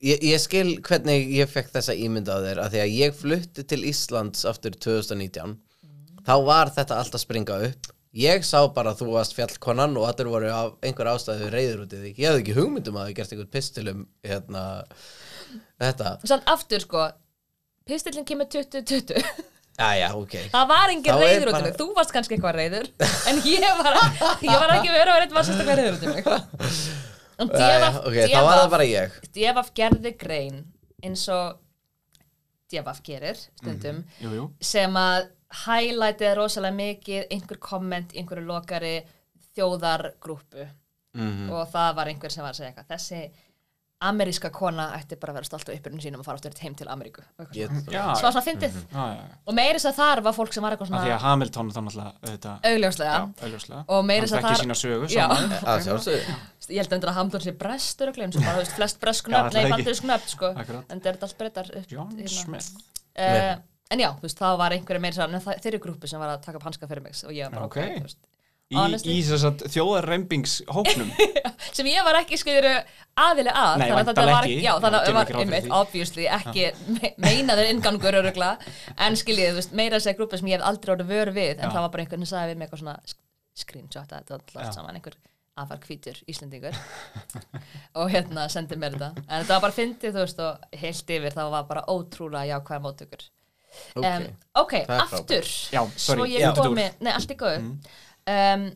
Ég, 0.00 0.22
ég 0.24 0.40
skil 0.40 0.78
hvernig 0.86 1.26
ég 1.34 1.50
fekk 1.50 1.74
þessa 1.74 1.92
ímynd 1.92 2.30
á 2.30 2.40
þér 2.40 2.62
að 2.62 2.70
því 2.72 2.80
að 2.80 2.94
ég 2.94 3.18
flutti 3.18 3.64
til 3.68 3.82
Íslands 3.90 4.46
aftur 4.48 4.78
2019 4.78 5.58
þá 6.30 6.36
var 6.46 6.70
þetta 6.74 6.98
allt 7.00 7.16
að 7.16 7.24
springa 7.24 7.58
upp. 7.70 7.88
Ég 8.20 8.42
sá 8.46 8.58
bara 8.74 8.90
að 8.90 9.04
þú 9.04 9.12
varst 9.14 9.36
fjallkonan 9.36 9.94
og 9.98 10.08
allir 10.08 10.30
voru 10.30 10.48
af 10.50 10.72
einhver 10.86 11.12
ástæðu 11.12 11.50
reyður 11.52 11.84
út 11.84 11.92
í 11.94 12.00
þig. 12.04 12.16
Ég 12.18 12.30
hafði 12.30 12.42
ekki 12.42 12.56
hugmyndum 12.56 12.98
að 12.98 13.06
það 13.06 13.16
gert 13.20 13.34
einhvern 13.34 13.52
pistilum 13.54 14.00
hérna 14.26 14.64
þetta, 15.78 16.16
sann 16.26 16.42
aftur 16.50 16.82
sko. 16.82 17.06
Pistillin 17.86 18.26
kemur 18.26 18.50
2020 18.50 19.22
já 19.80 19.88
já, 19.96 20.08
ok. 20.18 20.34
Það 20.52 20.66
var 20.70 20.92
engin 20.92 21.14
Þá 21.14 21.22
reyður 21.22 21.50
út 21.50 21.56
um 21.56 21.64
mig, 21.64 21.76
þú 21.78 21.86
varst 21.96 22.12
kannski 22.14 22.36
eitthvað 22.36 22.58
reyður 22.58 22.90
En 23.30 23.40
ég 23.48 23.64
var, 23.78 23.96
ég 24.44 24.60
var 24.60 24.74
ekki 24.74 24.92
verið 24.92 25.12
að 25.14 25.16
vera 25.16 25.30
var 25.38 25.48
sérstaklega 25.48 25.78
reyður 25.78 25.96
út 25.96 26.04
um 26.04 26.12
mig. 26.18 26.28
En 27.40 27.48
já, 27.48 27.56
já, 27.56 27.70
Devaf, 27.72 27.98
ok, 28.04 28.18
þá 28.20 28.40
var 28.44 28.58
það 28.60 28.70
bara 28.74 28.86
ég. 28.90 29.18
Devaf 29.38 29.70
gerði 29.80 30.12
grein 30.20 30.58
eins 31.00 31.22
og 31.32 31.62
Devaf 32.70 33.00
gerir 33.06 33.38
stundum 33.40 34.02
Jú, 34.20 34.34
jú. 34.36 34.44
sem 34.60 34.98
að 35.00 35.30
highlightið 35.66 36.34
rosalega 36.38 36.76
mikið 36.78 37.24
einhver 37.34 37.58
komment 37.58 38.12
í 38.14 38.20
einhverju 38.22 38.46
lokari 38.46 38.94
þjóðargrúpu 39.56 40.66
mm 41.18 41.48
og 41.50 41.64
það 41.72 41.94
var 41.98 42.06
einhver 42.12 42.30
sem 42.30 42.44
var 42.44 42.52
að 42.54 42.60
segja 42.60 42.68
eitthvað 42.70 42.90
þessi 42.92 43.22
ameríska 44.00 44.48
kona 44.54 44.84
ætti 44.96 45.16
bara 45.20 45.32
að 45.34 45.40
vera 45.40 45.48
stolt 45.48 45.68
á 45.68 45.74
uppbyrjun 45.74 46.00
sínum 46.00 46.20
og 46.22 46.24
fara 46.24 46.38
aftur 46.38 46.54
heim 46.62 46.74
til 46.78 46.86
Ameríku 46.88 47.20
og 47.36 47.50
svona. 47.50 47.90
Já, 47.92 48.04
Svo 48.16 48.30
svona 48.30 48.44
fyndið 48.46 48.76
já, 48.78 48.94
já. 48.94 49.16
já. 49.18 49.40
og 49.44 49.56
meira 49.58 49.74
þess 49.76 49.90
að 49.90 49.98
þar 49.98 50.22
var 50.24 50.36
fólk 50.38 50.54
sem 50.56 50.64
var 50.64 50.72
eitthvað 50.76 50.86
Af 50.86 50.94
því 50.94 51.00
svona 51.02 51.16
að 51.18 51.26
Hamilton 51.26 51.72
þá 51.74 51.80
náttúrulega, 51.80 52.12
auðvitað, 52.22 52.62
augljóslega. 52.70 53.18
Og 53.90 54.06
þess 54.24 54.36
að 54.38 54.46
þar- 54.46 54.54
að 54.54 54.62
ég 56.78 56.80
held 56.80 56.96
endur 56.96 57.10
að 57.12 57.18
Hamdón 57.20 57.44
sé 57.44 57.52
brestur 57.64 58.08
og 58.08 58.14
eins 58.24 58.38
og 58.40 58.46
bara, 58.48 58.64
flest 58.78 59.00
bresku 59.04 59.30
Já, 59.30 59.36
nöfn, 59.36 59.50
ætli 59.50 59.58
nei, 59.58 59.60
það 59.60 59.68
ekki. 59.68 59.76
bandarísku 59.76 60.10
nöfn, 60.14 60.32
sko 60.36 60.52
Akkurat. 60.64 60.84
en 60.96 61.00
það 61.04 61.12
er 61.12 61.20
allt 61.28 61.38
breytar 61.42 61.70
John. 61.90 62.16
Smith. 62.38 62.72
En 63.90 63.98
já, 63.98 64.10
þú 64.18 64.22
veist, 64.28 64.38
þá 64.38 64.50
var 64.60 64.70
einhverju 64.76 65.00
meira 65.02 65.14
sann, 65.16 65.32
það- 65.42 65.60
þeirri 65.64 65.80
grúpu 65.82 66.06
sem 66.08 66.20
var 66.22 66.36
að 66.36 66.44
taka 66.44 66.60
upp 66.60 66.66
hanska 66.68 66.86
fyrir 66.86 67.02
mig 67.02 67.16
og 67.26 67.32
ég 67.34 67.48
var 67.50 67.56
bara, 67.58 67.64
Ok. 67.66 67.76
ok, 67.76 67.96
þú 67.96 68.02
veist 68.06 68.18
Í, 68.70 68.78
í 69.10 69.22
þess 69.26 69.42
að 69.48 69.62
þjóðarrempingshópnum. 69.74 71.08
sem 71.76 71.86
ég 71.90 72.04
var 72.06 72.14
ekki 72.20 72.36
skiluru 72.38 72.70
aðili 73.18 73.50
að 73.50 73.80
Nei, 73.80 73.88
þannig 73.88 73.90
að 73.90 73.98
væntanlega 73.98 74.36
var, 74.36 74.46
ekki. 74.46 74.60
já, 74.62 74.70
þannig 74.84 74.98
að 75.00 75.06
það 75.08 75.16
var 75.16 75.32
einmitt, 75.42 75.66
obviously 75.80 76.26
ekki 76.36 76.66
me 77.00 77.10
meinaður 77.24 77.70
ingangur 77.72 78.18
örugla 78.20 78.50
en 78.96 79.18
skiljið, 79.18 79.58
meira 79.74 79.98
að 79.98 80.04
segja 80.06 80.18
grúpa 80.20 80.38
sem 80.38 80.52
ég 80.52 80.60
hef 80.60 80.68
aldrei 80.70 80.94
orðið 80.94 81.10
vör 81.10 81.32
við, 81.34 81.50
en 81.58 81.66
Já. 81.66 81.72
það 81.74 81.82
var 81.82 81.90
bara 81.96 82.04
einhvern 82.04 82.22
sem 82.26 82.30
sagði 82.36 82.52
við 82.54 82.60
mig 82.62 82.68
eitthvað 82.68 82.82
svona 82.84 82.96
screenshot 83.64 84.14
að 84.14 84.22
þetta 84.22 84.38
var 84.38 84.46
Já. 84.54 84.62
allt 84.68 84.78
saman, 84.78 85.00
einhver 85.00 85.18
afar 85.60 85.82
hvítur 85.88 86.22
Íslendingur 86.30 86.78
og 87.98 88.10
hérna 88.14 88.46
sendi 88.54 88.78
mér 88.78 88.94
þetta 88.94 89.10
en 89.26 89.34
þetta 89.42 89.56
var 89.56 89.64
bara 89.66 89.76
fyndið, 89.80 90.14
þú 90.14 90.22
veist, 90.22 90.40
og 90.46 90.80
heilt 90.84 91.10
yfir 91.18 91.34
þá 91.34 91.42
var 91.58 91.66
bara 91.68 91.82
ótrúlega 91.90 92.54
jákvæða 92.54 92.84
móttökur 92.86 93.26
um, 93.96 94.26
ok, 94.54 94.72
er 94.80 94.90
aftur 95.00 95.44
Já, 95.72 95.82
svo 95.84 96.16
sorry, 96.16 96.30
ég 96.34 96.40
Já. 96.40 96.54
komi, 96.54 96.88
nei, 97.00 97.12
allt 97.12 97.30
góðu 97.36 97.60
Mm. 97.60 97.78
um, 98.26 98.70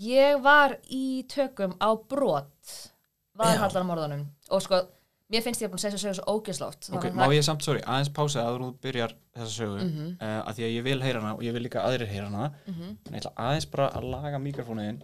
ég 0.00 0.42
var 0.42 0.76
í 0.90 1.24
tökum 1.30 1.76
á 1.80 1.90
brot 2.08 2.90
var 3.34 3.54
Já. 3.54 3.58
hallar 3.64 3.84
morðunum 3.86 4.26
og 4.50 4.62
sko, 4.62 4.80
mér 5.32 5.42
finnst 5.42 5.62
ég 5.62 5.70
búin 5.70 5.78
að 5.78 5.86
segja 5.86 5.98
svo, 5.98 6.12
svo 6.18 6.38
ógeðslátt 6.38 6.90
Ok, 6.94 7.06
má 7.14 7.24
að 7.26 7.36
ég 7.38 7.44
samt, 7.46 7.62
sorry, 7.62 7.80
aðeins 7.82 8.10
pása 8.14 8.42
að 8.44 8.58
þú 8.60 8.72
byrjar 8.82 9.14
þessa 9.36 9.54
sögu 9.54 9.78
mm 9.82 9.90
Mhm. 9.90 10.16
að 10.20 10.54
því 10.54 10.64
að 10.66 10.74
ég 10.76 10.82
vil 10.84 11.00
heyra 11.02 11.20
hana 11.20 11.34
og 11.34 11.42
ég 11.42 11.52
vil 11.52 11.62
líka 11.62 11.82
aðrir 11.86 12.06
heyra 12.10 12.28
hana 12.30 12.50
Mhm. 12.66 12.96
en 13.06 13.12
ég 13.14 13.20
ætla 13.22 13.32
aðeins 13.36 13.70
bara 13.70 13.90
að 13.90 14.10
laga 14.10 14.38
mikrofónuðin 14.38 15.00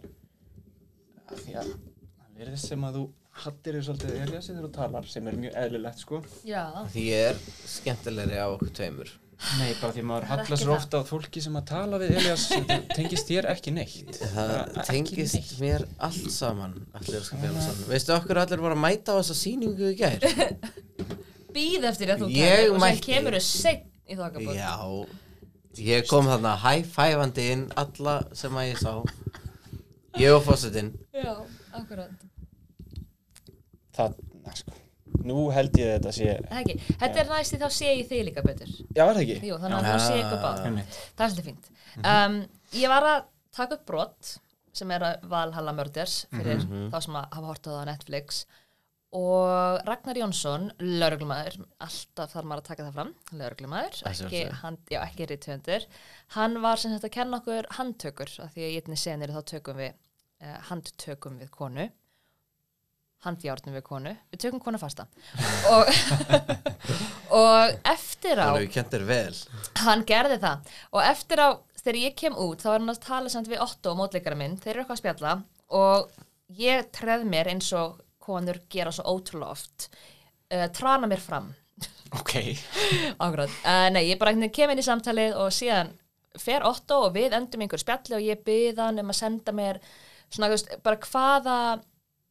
að 1.31 1.39
því 1.45 1.55
að 1.57 1.67
það 1.71 2.39
verðist 2.39 2.67
sem 2.69 2.81
að 2.85 2.95
þú 2.99 3.11
hattir 3.45 3.77
þér 3.79 3.85
svolítið 3.87 4.21
Eliassi 4.25 4.53
þegar 4.53 4.67
þú 4.67 4.71
talar 4.75 5.07
sem 5.09 5.29
er 5.31 5.37
mjög 5.41 5.59
eðlilegt 5.65 6.03
sko. 6.05 6.21
Já, 6.47 6.63
því 6.93 7.05
ég 7.09 7.27
er 7.31 7.43
skemmtilegri 7.71 8.39
á 8.43 8.47
okkur 8.51 8.73
tveimur. 8.77 9.13
Nei, 9.57 9.71
bara 9.81 9.95
því 9.97 10.03
maður 10.05 10.25
Það 10.29 10.33
hallar 10.35 10.61
það. 10.61 10.71
ofta 10.75 10.99
á 11.01 11.03
fólki 11.09 11.41
sem 11.41 11.55
að 11.57 11.65
tala 11.71 12.01
við 12.03 12.11
Elias 12.19 12.43
þetta 12.51 12.77
tengist 12.93 13.31
þér 13.31 13.47
ekki 13.55 13.73
neitt. 13.73 14.19
Það 14.21 14.81
tengist 14.91 15.39
neitt. 15.39 15.55
mér 15.63 15.85
allt 15.97 16.27
saman 16.35 16.75
allir 16.99 17.25
skal 17.25 17.41
fela 17.41 17.63
saman 17.65 17.89
veistu 17.89 18.13
okkur 18.19 18.41
allir 18.43 18.61
voru 18.61 18.77
að 18.77 18.83
mæta 18.85 19.15
á 19.17 19.19
þessa 19.23 19.39
sýningu 19.41 19.89
í 19.89 19.97
gær? 19.97 20.27
Býð 21.57 21.89
eftir 21.89 22.13
að 22.13 22.27
þú 22.27 22.29
Ég 22.37 22.67
talar 22.67 22.75
og 22.77 22.85
sem 22.85 23.01
kemur 23.09 23.39
þau 23.39 23.47
seinn 23.49 23.87
í 24.11 24.19
þokkabót 24.21 24.59
já. 24.61 24.75
Ég 25.89 26.07
kom 26.11 26.29
þarna 26.29 26.53
high-fivandi 26.67 27.49
inn 27.55 27.65
alla 27.81 28.19
sem 28.37 28.61
að 28.61 28.69
ég 28.75 28.83
sá. 28.85 28.93
Ég 30.21 30.37
og 30.37 30.45
fósitinn 30.45 30.93
já, 31.17 31.33
akkurat 31.81 32.13
Það, 34.01 34.21
na, 34.47 34.55
sko. 34.61 34.77
Nú 35.27 35.41
held 35.53 35.75
ég 35.81 35.89
að 35.91 35.97
þetta 35.97 36.13
sé 36.17 36.27
Það 36.31 36.53
er 36.57 36.61
ekki. 36.61 36.95
þetta 37.01 37.21
er 37.23 37.31
næst 37.35 37.53
því 37.55 37.59
þá 37.61 37.69
sé 37.77 37.89
ég 37.91 38.07
þig 38.09 38.23
líka 38.29 38.45
betur. 38.47 38.71
Já, 38.95 39.03
er 39.05 39.11
það 39.17 39.23
ekki? 39.25 39.39
Jú, 39.51 39.59
þannig 39.65 39.79
að 39.81 39.89
þá 39.91 40.05
sé 40.07 40.13
ég 40.15 40.23
eitthvað 40.23 40.45
báð 40.45 40.63
það 40.63 41.25
er 41.27 41.35
svolítið 41.35 41.49
fínt. 41.51 41.69
Um, 42.13 42.39
ég 42.81 42.93
var 42.95 43.09
að 43.11 43.21
taka 43.59 43.77
upp 43.77 43.85
brot 43.91 44.31
sem 44.81 44.95
er 44.95 45.05
að 45.05 45.29
Valhalla 45.33 45.75
Murders 45.77 46.17
fyrir 46.31 46.63
þá 46.63 46.99
sem 47.03 47.17
að 47.19 47.27
hafa 47.37 47.49
hortað 47.51 47.81
á 47.83 47.85
Netflix. 47.91 48.45
Og 49.11 49.81
Ragnar 49.89 50.19
Jónsson 50.21 50.69
lauruglumæður, 50.79 51.57
alltaf 51.83 52.31
þarf 52.31 52.47
maður 52.47 52.61
að 52.63 52.69
taka 52.69 52.85
það 52.87 52.99
fram 53.01 53.09
lauruglumæður, 53.41 53.97
Að 54.07 54.21
ekki, 54.29 54.99
ekki 55.01 55.27
rítöndur 55.33 55.87
hann 56.37 56.55
var 56.63 56.79
sem 56.79 56.95
þetta 56.95 57.09
að 57.11 57.17
kenna 57.17 57.41
okkur 57.41 57.69
handtökur 57.81 58.31
af 58.45 58.55
því 58.55 58.69
að 58.69 58.71
í 58.71 58.79
einni 58.79 58.99
senir 59.03 59.33
þá 59.35 59.41
tökum 59.51 59.81
við 59.83 59.91
eh, 59.91 60.55
handtökum 60.69 61.41
við 61.43 61.51
konu 61.59 61.89
handjárnum 63.25 63.77
við 63.77 63.85
konu. 63.87 64.13
Við 64.33 64.43
tökum 64.45 64.63
konu 64.65 64.81
fasta. 64.81 65.07
Og, 65.71 65.91
og 67.41 67.75
eftir 67.93 68.41
á 68.41 68.57
hann 69.85 70.05
gerði 70.09 70.41
það. 70.41 70.73
Og 70.95 71.05
eftir 71.05 71.43
á, 71.45 71.49
þegar 71.83 72.01
ég 72.01 72.19
kem 72.19 72.39
út 72.41 72.65
þá 72.65 72.71
er 72.73 72.79
hann 72.79 72.95
að 72.95 73.03
tala 73.05 73.33
samt 73.33 73.51
við 73.51 73.65
Otto, 73.65 73.95
mótleikara 73.99 74.39
minn. 74.41 74.59
Þeir 74.61 74.73
eru 74.75 74.85
eitthvað 74.85 74.97
að 74.97 75.03
spjalla. 75.03 75.35
Og 75.77 76.21
ég 76.61 76.89
treð 76.97 77.27
mér 77.29 77.53
eins 77.53 77.71
og 77.77 78.01
konur 78.21 78.63
gera 78.73 78.93
svo 78.95 79.07
ótrúlega 79.13 79.57
oft. 79.57 79.91
Uh, 80.51 80.67
trana 80.75 81.09
mér 81.11 81.23
fram. 81.23 81.53
Ok, 82.19 82.33
Akkurat, 83.23 83.53
uh, 83.63 83.87
nei, 83.95 84.09
ég 84.09 84.19
bara 84.21 84.35
kem 84.51 84.73
inn 84.73 84.81
í 84.83 84.85
samtalið 84.85 85.37
og 85.39 85.53
síðan 85.55 85.93
fer 86.41 86.65
Otto 86.67 87.05
og 87.07 87.15
við 87.15 87.37
endum 87.37 87.63
einhver 87.65 87.81
spjalli 87.83 88.17
og 88.17 88.25
ég 88.25 88.43
byrð 88.47 88.83
hann 88.83 89.03
um 89.03 89.13
að 89.13 89.19
senda 89.19 89.55
mér 89.55 89.79
svona, 90.31 90.49
þú 90.49 90.55
veist, 90.55 90.75
bara 90.85 91.01
hvaða 91.07 91.57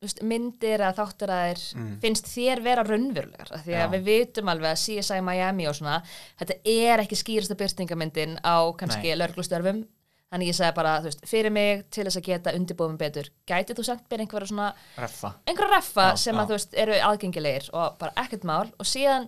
veist, 0.06 0.22
myndir 0.24 0.80
eða 0.80 0.96
þáttur 0.96 1.32
að 1.36 1.46
þér 1.50 1.62
finnst 2.04 2.30
þér 2.32 2.62
vera 2.64 2.84
raunverulegar 2.88 3.50
því 3.66 3.74
að 3.76 3.82
Já. 3.84 3.92
við 3.96 4.04
vitum 4.10 4.52
alveg 4.54 4.72
að 4.72 4.82
CSI 4.86 5.22
Miami 5.26 5.68
og 5.68 5.76
svona, 5.76 6.02
þetta 6.40 6.60
er 6.64 7.04
ekki 7.04 7.20
skýrasta 7.20 7.58
byrtingamyndin 7.60 8.38
á 8.40 8.58
kannski 8.80 9.16
lörglustörfum 9.20 9.82
þannig 10.30 10.52
ég 10.52 10.58
segi 10.60 10.76
bara, 10.78 10.94
þú 11.02 11.10
veist, 11.10 11.24
fyrir 11.26 11.54
mig 11.54 11.84
til 11.90 12.06
þess 12.06 12.20
að 12.20 12.28
geta 12.30 12.54
undirbúðum 12.54 13.00
betur, 13.02 13.32
gæti 13.50 13.74
þú 13.74 13.86
sendt 13.88 14.06
mér 14.12 14.24
einhverja 14.24 14.52
svona, 14.52 14.68
reffa. 15.02 15.32
einhverja 15.50 15.76
reffa 15.80 16.06
Já, 16.12 16.20
sem 16.22 16.36
já. 16.36 16.42
að 16.44 16.52
þú 16.52 16.58
veist, 16.60 16.76
eru 16.84 16.98
aðgengilegir 17.10 17.70
og 17.74 17.98
bara 18.00 18.14
ekkert 18.24 18.46
mál. 18.46 18.70
Og 18.78 18.86
síðan 18.86 19.26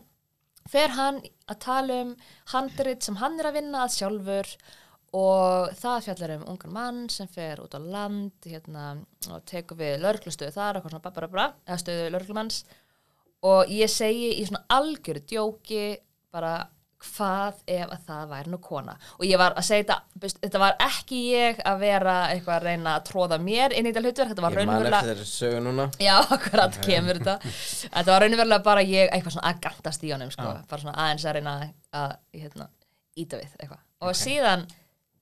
fer 0.69 0.93
hann 0.93 1.17
að 1.49 1.57
tala 1.65 1.97
um 2.05 2.11
handrit 2.53 3.01
sem 3.01 3.17
hann 3.17 3.39
er 3.41 3.49
að 3.49 3.57
vinna 3.57 3.81
að 3.87 3.95
sjálfur 3.97 4.51
og 5.17 5.71
það 5.75 6.03
fjallar 6.05 6.35
um 6.37 6.45
ungan 6.53 6.75
mann 6.75 6.99
sem 7.11 7.27
fer 7.31 7.59
út 7.63 7.73
á 7.75 7.79
land 7.83 8.47
hérna, 8.47 8.85
og 9.27 9.41
tekur 9.49 9.79
við 9.81 9.97
lörglustöðu 10.05 10.53
þar 10.55 10.79
og 10.79 10.85
svona 10.87 11.03
bara 11.03 11.31
bara, 11.31 11.47
eða 11.67 11.81
stöðu 11.83 12.11
lörglumanns 12.13 12.61
og 13.47 13.71
ég 13.73 13.91
segi 13.91 14.37
í 14.37 14.45
svona 14.47 14.63
algjöru 14.71 15.23
djóki 15.27 15.83
bara 16.31 16.61
hvað 17.01 17.61
ef 17.73 17.93
að 17.95 18.01
það 18.07 18.25
væri 18.29 18.51
nú 18.53 18.59
kona? 18.61 18.93
Og 19.17 19.23
ég 19.25 19.39
var 19.41 19.55
að 19.57 19.65
segja 19.65 19.85
þetta, 19.87 20.29
þetta 20.43 20.59
var 20.61 20.75
ekki 20.85 21.21
ég 21.31 21.61
að 21.65 21.79
vera 21.81 22.15
eitthvað 22.29 22.57
að 22.59 22.67
reyna 22.67 22.93
að 22.93 23.07
tróða 23.09 23.39
mér 23.41 23.73
inn 23.73 23.87
í 23.87 23.91
þetta 23.91 24.03
hlutverk, 24.05 24.33
þetta 24.33 24.45
var 24.45 24.57
raunverulega 24.59 24.99
þetta. 27.17 28.05
Var 28.11 28.21
raunverulega 28.25 28.65
bara 28.67 28.85
ég 28.85 29.09
eitthvað 29.09 29.35
svona 29.37 29.49
að 29.49 29.63
gantast 29.65 30.05
í 30.05 30.13
honum 30.13 30.33
sko. 30.33 30.45
bara 30.69 30.83
svona 30.85 30.97
aðeins 31.07 31.25
að 31.25 31.37
reyna 31.39 31.55
að 32.03 32.13
hérna, 32.37 32.69
íta 33.17 33.41
við 33.41 33.57
eitthvað. 33.57 33.81
Og 34.05 34.17
síðan 34.17 34.67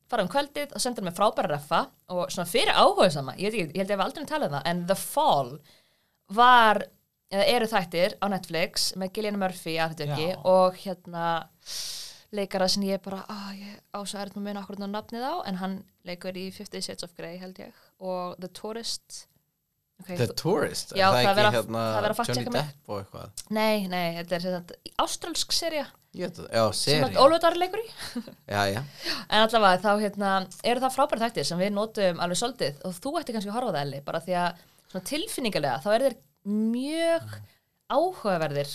fara 0.10 0.26
um 0.26 0.32
kvöldið 0.32 0.76
og 0.76 0.84
sendur 0.84 1.06
mér 1.06 1.18
frábæra 1.18 1.52
reffa 1.54 1.82
og 2.14 2.32
svona 2.34 2.50
fyrir 2.50 2.74
áhuga 2.74 3.10
sama 3.14 3.36
ég, 3.38 3.52
ekki, 3.52 3.68
ég 3.74 3.82
held 3.82 3.92
ég 3.92 3.96
hef 3.96 4.06
aldrei 4.06 4.30
talað 4.30 4.50
um 4.50 4.58
það 4.58 4.72
en 4.72 4.84
The 4.90 4.98
Fall 5.00 5.54
var 6.40 6.84
eða 7.30 7.48
eru 7.54 7.70
þættir 7.70 8.18
á 8.18 8.26
Netflix 8.34 8.92
með 8.98 9.14
Gillian 9.16 9.40
Murphy 9.42 9.78
aðhverjum 9.82 10.34
Já. 10.34 10.38
og 10.50 10.78
hérna 10.82 11.26
leikara 12.36 12.68
sem 12.70 12.86
ég 12.86 13.02
bara, 13.06 13.24
ah, 13.30 13.52
ég 13.58 13.80
ásæður 13.94 14.32
þetta 14.32 14.44
með 14.46 14.62
okkur 14.62 14.82
nafnið 14.86 15.26
á, 15.26 15.36
en 15.50 15.60
hann 15.62 15.76
leikur 16.06 16.38
í 16.38 16.50
Fifty 16.54 16.82
Shades 16.82 17.06
of 17.06 17.16
Grey 17.18 17.40
held 17.42 17.58
ég 17.62 17.74
og 18.00 18.38
The 18.42 18.50
Tourist 18.54 19.26
okay, 20.02 20.18
The 20.20 20.28
Tourist, 20.40 20.96
Já, 20.98 21.08
er 21.10 21.30
það 21.30 21.42
ekki 21.44 21.56
hérna 21.60 21.86
það 21.86 22.04
vera 22.06 22.16
að 22.16 22.20
Johnny 22.20 22.20
fact-checka 22.20 22.56
mig. 22.56 22.74
Depp 22.74 22.94
og 22.94 23.02
eitthvað. 23.04 23.46
Nei, 23.60 23.88
nei, 23.92 24.08
þetta 24.20 24.40
er 24.40 24.46
Ég 26.18 26.26
veit 26.26 26.40
það, 26.40 26.48
Já, 26.50 26.64
sem 26.74 26.96
seri 26.96 27.06
að 27.06 27.20
Ólfur 27.22 27.42
Darri 27.44 27.62
leikur 27.62 27.82
í. 27.84 27.88
Já, 28.50 28.62
já. 28.72 28.80
En 29.30 29.44
allavega 29.44 29.82
þá 29.84 29.92
hérna, 30.02 30.32
eru 30.66 30.82
það 30.82 30.96
frábæri 30.96 31.22
þættir 31.22 31.48
sem 31.50 31.62
við 31.62 31.76
notum 31.76 32.24
alveg 32.24 32.40
svolítið 32.42 32.80
og 32.90 32.96
þú 32.98 33.14
ætti 33.20 33.36
kannski 33.36 33.52
að 33.52 33.58
horfa 33.60 33.76
það 33.76 33.84
Elli 33.84 34.00
bara 34.08 34.22
því 34.26 34.38
að 34.42 34.64
svona 34.90 35.10
tilfinningalega 35.12 35.84
þá 35.84 35.90
eru 35.94 36.08
þeir 36.08 36.18
mjög 36.50 37.36
áhugaverðir 37.94 38.74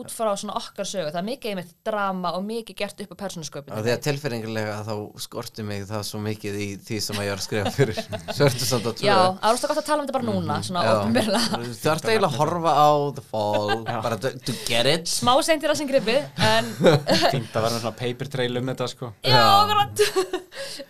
út 0.00 0.10
frá 0.12 0.30
svona 0.36 0.54
okkar 0.58 0.86
sögu. 0.88 1.10
Það 1.14 1.18
er 1.20 1.26
mikið 1.28 1.50
einmitt 1.52 1.72
drama 1.86 2.32
og 2.38 2.44
mikið 2.48 2.76
gert 2.80 3.00
upp 3.04 3.10
á 3.10 3.14
Og 3.14 3.20
persónusköpun 3.22 3.82
því 3.84 3.92
að 3.94 4.00
tilfinningilega 4.06 4.76
þá 4.88 4.94
skorti 5.24 5.64
mig 5.66 5.84
það 5.88 6.02
svo 6.08 6.20
mikið 6.24 6.58
í 6.60 6.68
því 6.88 6.98
sem 7.06 7.20
að 7.20 7.26
ég 7.28 7.34
var 7.34 7.42
að 7.42 7.46
skrifa 7.46 7.72
fyrir. 7.76 8.00
Svörtu 8.36 8.68
samt 8.68 8.88
að 8.90 9.04
Já, 9.06 9.16
það 9.40 9.50
er 9.52 9.68
gott 9.72 9.80
að 9.82 9.88
tala 9.88 9.98
um 10.02 10.06
þetta 10.08 10.16
bara 10.18 10.28
núna 10.28 10.58
svona 10.66 10.84
ofnbjörlega 10.94 11.60
Þú 11.84 11.92
ert 11.94 12.08
eiginlega 12.10 12.30
að 12.32 12.38
horfa 12.40 12.74
á 12.74 12.90
The 13.20 13.24
Fall. 13.30 13.84
Bara 14.08 14.18
to, 14.24 14.32
to 14.48 14.56
get 14.68 14.90
it. 14.90 15.06
Smá 15.10 15.32
seintir 15.46 15.70
að 15.72 15.80
sem 15.82 15.88
gripið 15.90 16.42
en 16.50 16.72
fínt 16.74 17.54
að 17.54 17.66
vera 17.68 17.78
svona 17.78 17.94
paper 17.98 18.32
trail 18.34 18.60
um 18.60 18.72
þetta 18.72 18.90
sko. 18.90 19.12
Já, 19.24 19.40
akkurat. 19.62 20.04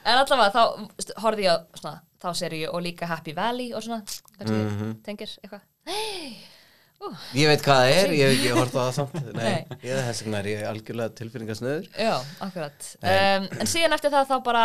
En 0.04 0.18
allavega 0.18 0.50
þá 0.54 1.20
horfði 1.24 1.46
ég 1.46 1.54
á 1.54 1.76
svona, 1.78 1.94
þá 2.24 2.28
seríu 2.40 2.72
og 2.72 2.82
líka 2.84 3.08
Happy 3.10 3.34
Valley 3.36 3.70
og 3.76 3.84
svona 3.84 4.02
kannski 4.08 4.56
Mhm. 4.64 4.96
tengir 5.04 5.36
eitthvað 5.44 5.62
Ég 7.36 7.50
veit 7.50 7.62
hvað 7.64 7.82
það 7.82 7.92
er, 7.98 8.14
ég 8.16 8.24
hef 8.30 8.34
ekki 8.38 8.56
hort 8.58 8.74
á 8.74 8.80
það 8.80 8.90
samt. 8.98 9.14
Nei, 9.38 9.44
Nei. 9.44 9.78
ég 9.84 9.92
er 9.94 10.02
þess 10.08 10.24
vegna 10.24 10.40
er 10.40 10.48
ég 10.50 10.64
algjörlega 10.70 11.14
tilfinningasnöður 11.20 11.86
Já, 11.98 12.14
akkurat. 12.46 12.88
Um, 13.02 13.46
En 13.60 13.70
síðan 13.70 13.96
eftir 13.98 14.14
það 14.14 14.32
þá 14.32 14.36
bara 14.48 14.64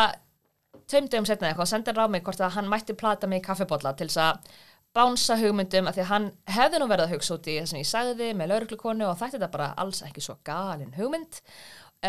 tveimdugum 0.89 1.28
setna 1.30 1.52
eitthvað 1.52 1.71
sendir 1.73 2.02
á 2.02 2.06
mig 2.10 2.23
hvort 2.25 2.41
að 2.41 2.56
hann 2.58 2.69
mætti 2.71 2.95
plata 2.97 3.30
mig 3.30 3.43
í 3.43 3.45
kaffibólla 3.45 3.93
til 3.97 4.10
þess 4.10 4.23
að 4.25 4.58
bánsa 4.97 5.36
hugmyndum 5.38 5.86
af 5.89 5.95
því 5.97 6.02
að 6.02 6.10
hann 6.10 6.28
hefði 6.49 6.80
nú 6.82 6.88
verið 6.89 7.06
að 7.06 7.13
hugsa 7.13 7.36
út 7.36 7.47
í 7.52 7.60
það 7.60 7.67
sem 7.69 7.82
ég 7.84 7.89
sagði 7.91 8.30
með 8.34 8.49
lauruglukonu 8.54 9.06
og 9.06 9.19
þætti 9.19 9.38
þetta 9.38 9.52
bara 9.54 9.67
alls 9.84 10.02
ekki 10.08 10.23
svo 10.25 10.39
galin 10.47 10.95
hugmynd. 10.97 11.41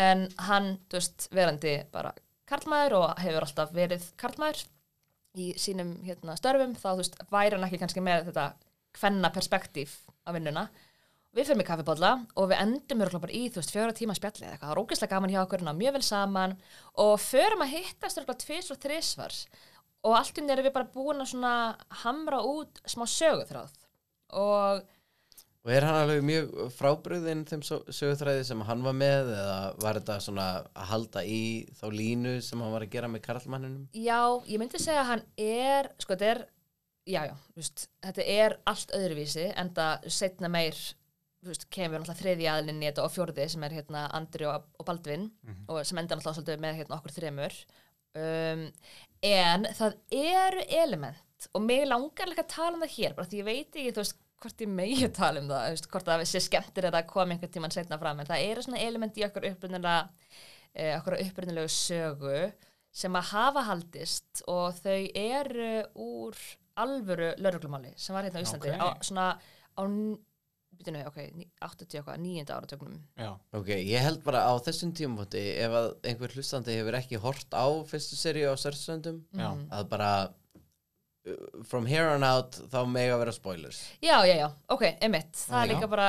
En 0.01 0.25
hann, 0.47 0.71
þú 0.89 0.97
veist, 0.97 1.27
verandi 1.35 1.75
bara 1.93 2.15
karlmaður 2.49 2.97
og 3.03 3.21
hefur 3.21 3.45
alltaf 3.45 3.75
verið 3.75 4.07
karlmaður 4.19 4.63
í 5.39 5.51
sínum 5.61 5.93
hérna, 6.07 6.35
störfum 6.39 6.73
þá 6.75 6.87
þú 6.89 6.97
veist, 7.03 7.19
væri 7.31 7.55
hann 7.55 7.67
ekki 7.67 7.79
kannski 7.83 8.03
með 8.03 8.31
þetta 8.31 8.47
kvenna 8.97 9.29
perspektíf 9.31 9.99
á 10.25 10.29
vinnuna. 10.35 10.65
Við 11.31 11.47
fyrir 11.47 11.59
mig 11.61 11.67
kaffibólla 11.69 12.09
og 12.35 12.49
við 12.51 12.59
endum 12.59 12.99
bara 13.23 13.31
í 13.31 13.45
þú 13.47 13.61
veist 13.61 13.71
fjóra 13.71 13.93
tíma 13.95 14.15
spjalli 14.17 14.43
eða 14.43 14.55
eitthvað, 14.57 14.67
það 14.67 14.75
er 14.75 14.81
ógeðslega 14.83 15.11
gaman 15.15 15.31
hjá 15.31 15.41
okkur 15.45 15.61
ná 15.63 15.71
mjög 15.79 15.93
vel 15.95 16.01
saman 16.03 16.55
og 16.99 17.13
förum 17.23 17.63
að 17.63 17.71
hittast 17.77 18.19
örugglega 18.19 18.43
tvis 18.43 18.71
og 18.75 18.81
þrisvar. 18.83 19.37
Og 20.03 20.15
allt 20.17 20.41
um 20.41 20.49
erum 20.49 20.65
við 20.67 20.73
bara 20.75 20.89
búin 20.91 21.21
að 21.23 21.29
svona 21.31 21.53
hamra 22.03 22.41
út 22.43 22.81
smá 22.89 23.05
söguþráð. 23.07 23.77
Og 24.33 24.83
Og 25.61 25.69
er 25.69 25.85
hann 25.85 25.93
alveg 26.01 26.23
mjög 26.25 26.53
frábröðin 26.73 27.43
þeim 27.45 27.61
sö- 27.61 27.83
sögutræði 27.93 28.47
sem 28.47 28.61
hann 28.65 28.79
var 28.81 28.95
með 28.97 29.27
eða 29.35 29.57
var 29.83 29.99
þetta 29.99 30.15
svona 30.25 30.45
að 30.73 30.87
halda 30.89 31.21
í 31.21 31.41
þá 31.77 31.83
línu 31.93 32.31
sem 32.41 32.63
hann 32.65 32.71
var 32.73 32.81
að 32.81 32.89
gera 32.95 33.07
með 33.13 33.21
karlmanninum? 33.27 33.83
já, 33.93 34.17
ég 34.49 34.57
myndi 34.57 34.81
segja 34.81 35.03
að 35.03 35.09
hann 35.11 35.21
er 35.37 35.91
sko 36.01 36.15
þetta 36.15 36.31
er, 36.31 36.41
já 37.05 37.21
já 37.25 37.35
veist, 37.57 37.87
þetta 38.05 38.25
er 38.37 38.57
allt 38.69 38.91
öðruvísi 38.97 39.47
en 39.57 39.71
það 39.75 40.09
setna 40.13 40.49
meir 40.51 40.77
veist, 41.45 41.67
kemur 41.73 42.01
náttúrulega 42.01 42.21
þriði 42.21 42.49
aðlinni 42.51 42.89
þetta 42.89 43.05
og 43.05 43.13
fjórði 43.15 43.47
sem 43.49 43.63
er 43.65 43.77
hérna 43.79 44.07
Andri 44.17 44.47
og, 44.49 44.67
og 44.77 44.87
Baldvin 44.87 45.29
og 45.67 45.81
sem 45.87 45.97
enda 45.97 46.15
náttúrulega 46.17 46.37
svolítið 46.37 46.65
með 46.65 46.81
hérna 46.81 46.97
okkur 46.99 47.15
þremur. 47.15 47.55
Um, 48.11 48.65
en 49.23 49.67
það 49.77 49.93
eru 50.11 50.65
element 50.67 51.47
og 51.55 51.63
mig 51.63 51.85
langar 51.87 52.27
líka 52.27 52.43
að 52.43 52.53
tala 52.53 52.75
um 52.75 52.83
það 52.83 52.95
hér 52.97 53.15
bara 53.15 53.29
því 53.31 53.39
ég 53.39 53.47
veit 53.47 53.77
ekki 53.79 53.93
þú 53.95 54.03
veist 54.03 54.17
hvort 54.41 54.63
ég 54.65 54.71
megi 54.73 55.05
að 55.05 55.13
tala 55.15 55.41
um 55.41 55.47
það 55.49 55.67
veist, 55.69 55.87
hvort 55.93 56.09
það 56.09 56.23
sé 56.29 56.41
skemmtir 56.43 56.87
að 56.89 56.97
koma 57.09 57.35
einhvern 57.35 57.53
tímann 57.53 57.73
setna 57.73 57.99
fram 58.01 58.19
en 58.19 58.29
það 58.29 58.45
eru 58.49 58.65
svona 58.65 58.81
element 58.83 59.17
í 59.17 59.25
okkur 59.27 59.47
upprunalega 59.51 60.09
eh, 60.73 60.97
okkur 60.97 61.17
upprunalegu 61.21 61.71
sögu 61.71 62.41
sem 62.91 63.15
að 63.15 63.29
hafa 63.31 63.63
haldist 63.69 64.43
og 64.51 64.75
þau 64.81 64.99
eru 65.15 65.71
úr 65.95 66.41
alvöru 66.83 67.31
lauruglumáli 67.37 67.93
sem 67.97 68.15
var 68.15 68.23
hérna 68.27 68.39
á 68.41 68.45
Íslandi 68.45 68.69
Ok. 68.73 68.81
á 68.81 68.87
svona 69.07 69.25
á 69.77 69.83
býtum 70.71 70.95
ok, 71.07 71.17
ní- 71.35 71.49
80 71.61 71.99
okkar, 72.01 72.17
nýjunda 72.17 72.55
áratögnum 72.57 72.99
já, 73.17 73.31
Ok, 73.53 73.67
ég 73.67 73.99
held 74.01 74.23
bara 74.23 74.45
á 74.47 74.53
þessum 74.65 74.93
tímafóti 74.95 75.41
ef 75.61 75.71
að 75.81 75.89
einhver 76.09 76.31
hlustandi 76.35 76.77
hefur 76.79 76.95
ekki 77.01 77.19
hort 77.21 77.51
á 77.53 77.65
fyrstu 77.85 78.15
seríu 78.15 78.49
á 78.49 78.55
Sörsöndum 78.57 79.19
já, 79.35 79.49
að 79.69 79.89
bara 79.91 80.11
from 81.67 81.85
here 81.89 82.07
on 82.13 82.23
out 82.23 82.57
þá 82.71 82.79
mega 82.89 83.17
vera 83.21 83.31
spoilers. 83.35 83.79
Já, 84.03 84.19
já, 84.27 84.35
já, 84.39 84.47
ok, 84.73 84.83
emitt 85.07 85.33
það 85.39 85.57
er 85.61 85.67
Já. 85.67 85.73
líka 85.73 85.89
bara 85.91 86.07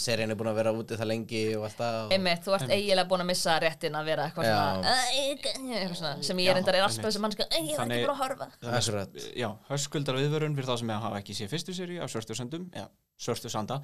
Serían 0.00 0.30
er 0.34 0.38
búin 0.40 0.50
að 0.52 0.58
vera 0.60 0.72
úti 0.76 0.98
það 1.00 1.10
lengi 1.10 1.42
og 1.56 1.64
alltaf 1.68 1.98
og... 2.06 2.14
Einmitt, 2.16 2.42
þú 2.46 2.54
ert 2.58 2.74
eiginlega 2.76 3.08
búin 3.10 3.24
að 3.24 3.30
missa 3.32 3.56
réttin 3.64 3.98
að 4.00 4.10
vera 4.10 4.28
eitthvað 4.28 4.50
svona, 4.50 4.94
"Æ, 4.94 5.24
eitthvað 5.30 5.96
svona 6.00 6.12
sem 6.30 6.36
ég 6.44 6.50
Já, 6.50 6.56
er 6.56 6.74
er 6.74 6.82
alltaf 6.86 7.12
sem 7.12 7.22
mannska 7.22 7.48
ég 7.50 7.70
var 7.76 7.82
Þannig- 7.84 7.96
ekki 7.98 8.06
búin 8.06 8.14
að 8.14 8.22
horfa. 8.22 8.50
Akkurat. 8.80 9.18
já, 9.36 9.48
höskuldar 9.70 10.20
viðvörun 10.20 10.54
fyrir 10.56 10.68
þá 10.70 10.78
sem 10.78 10.88
hafa 10.88 11.18
ekki 11.22 11.34
séð 11.40 11.50
fyrstu 11.54 11.72
séri 11.74 11.98
af 12.00 12.10
Svörtu 12.10 12.34
Söndum, 12.36 12.70
já, 12.74 12.86
Svörtu 13.18 13.50
Sanda. 13.50 13.80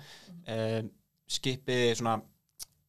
Um, 0.49 0.91
skipið 1.29 1.97
svona 1.99 2.21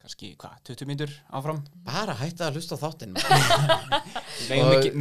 kannski, 0.08 0.32
hvað, 0.40 0.58
20 0.72 0.88
mínútur 0.90 1.14
áfram? 1.36 1.62
Bara 1.86 2.16
hætta 2.18 2.48
að 2.48 2.58
hlusta 2.58 2.78
á 2.80 2.84
þáttinn 2.88 3.16
Og- 4.64 4.74
ekki, 4.78 4.92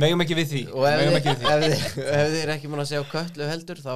við 0.41 0.53
því. 0.53 0.63
og 0.75 0.87
ef 0.91 1.01
þið, 1.01 1.17
ekki 1.21 1.33
við 1.33 1.43
því. 1.43 1.51
ef, 1.55 1.67
þið, 1.67 2.07
ef 2.07 2.31
þið 2.33 2.39
er 2.43 2.53
ekki 2.57 2.71
múin 2.73 2.83
að 2.85 2.89
segja 2.91 3.05
köllu 3.13 3.49
heldur 3.51 3.83
þá 3.85 3.93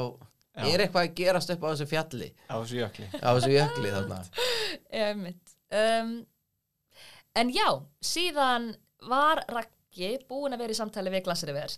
Já. 0.60 0.64
er 0.74 0.82
eitthvað 0.84 1.06
að 1.08 1.14
gerast 1.20 1.52
upp 1.54 1.62
á 1.64 1.68
þessu 1.70 1.86
fjalli. 1.90 2.28
Á 2.50 2.54
þessu 2.58 2.78
jökli. 2.80 3.06
Á 3.22 3.28
þessu 3.36 3.52
jökli 3.54 3.92
þarna. 3.94 4.18
Einmitt. 5.04 5.56
Um, 5.70 6.12
En 7.38 7.52
já, 7.54 7.68
síðan 8.02 8.72
var 9.06 9.44
Raggi 9.54 10.16
búin 10.28 10.52
að 10.56 10.64
vera 10.64 10.74
í 10.74 10.78
samtali 10.78 11.12
við 11.14 11.22
Glassriver 11.28 11.76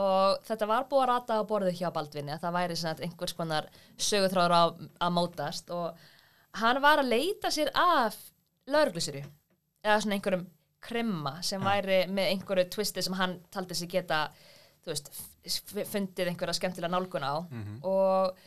og 0.00 0.42
þetta 0.46 0.66
var 0.70 0.84
búið 0.90 1.02
að 1.06 1.08
rata 1.10 1.38
á 1.40 1.48
borðið 1.48 1.78
hjá 1.80 1.88
Baldvinni 1.96 2.34
að 2.36 2.42
það 2.44 2.56
væri 2.58 2.76
einhvers 3.06 3.32
konar 3.34 3.66
sögutráður 3.96 4.54
á, 4.54 4.62
að 5.02 5.14
mótast 5.16 5.72
og 5.74 5.96
hann 6.60 6.82
var 6.84 7.00
að 7.02 7.08
leita 7.14 7.50
sér 7.50 7.72
af 7.74 8.18
lauruglusýri 8.72 9.22
eða 9.84 10.00
svona 10.00 10.16
einhverjum 10.18 10.46
krimma 10.80 11.34
sem 11.44 11.62
væri 11.64 12.04
með 12.08 12.32
einhverju 12.34 12.70
twisti 12.72 13.04
sem 13.04 13.16
hann 13.18 13.36
taldi 13.52 13.76
sig 13.76 13.90
geta 13.92 14.26
þú 14.80 14.94
veist, 14.94 15.10
fundið 15.92 16.30
einhverja 16.30 16.56
skemmtilega 16.56 16.92
nálgun 16.92 17.26
á. 17.26 17.34
Og 17.84 18.38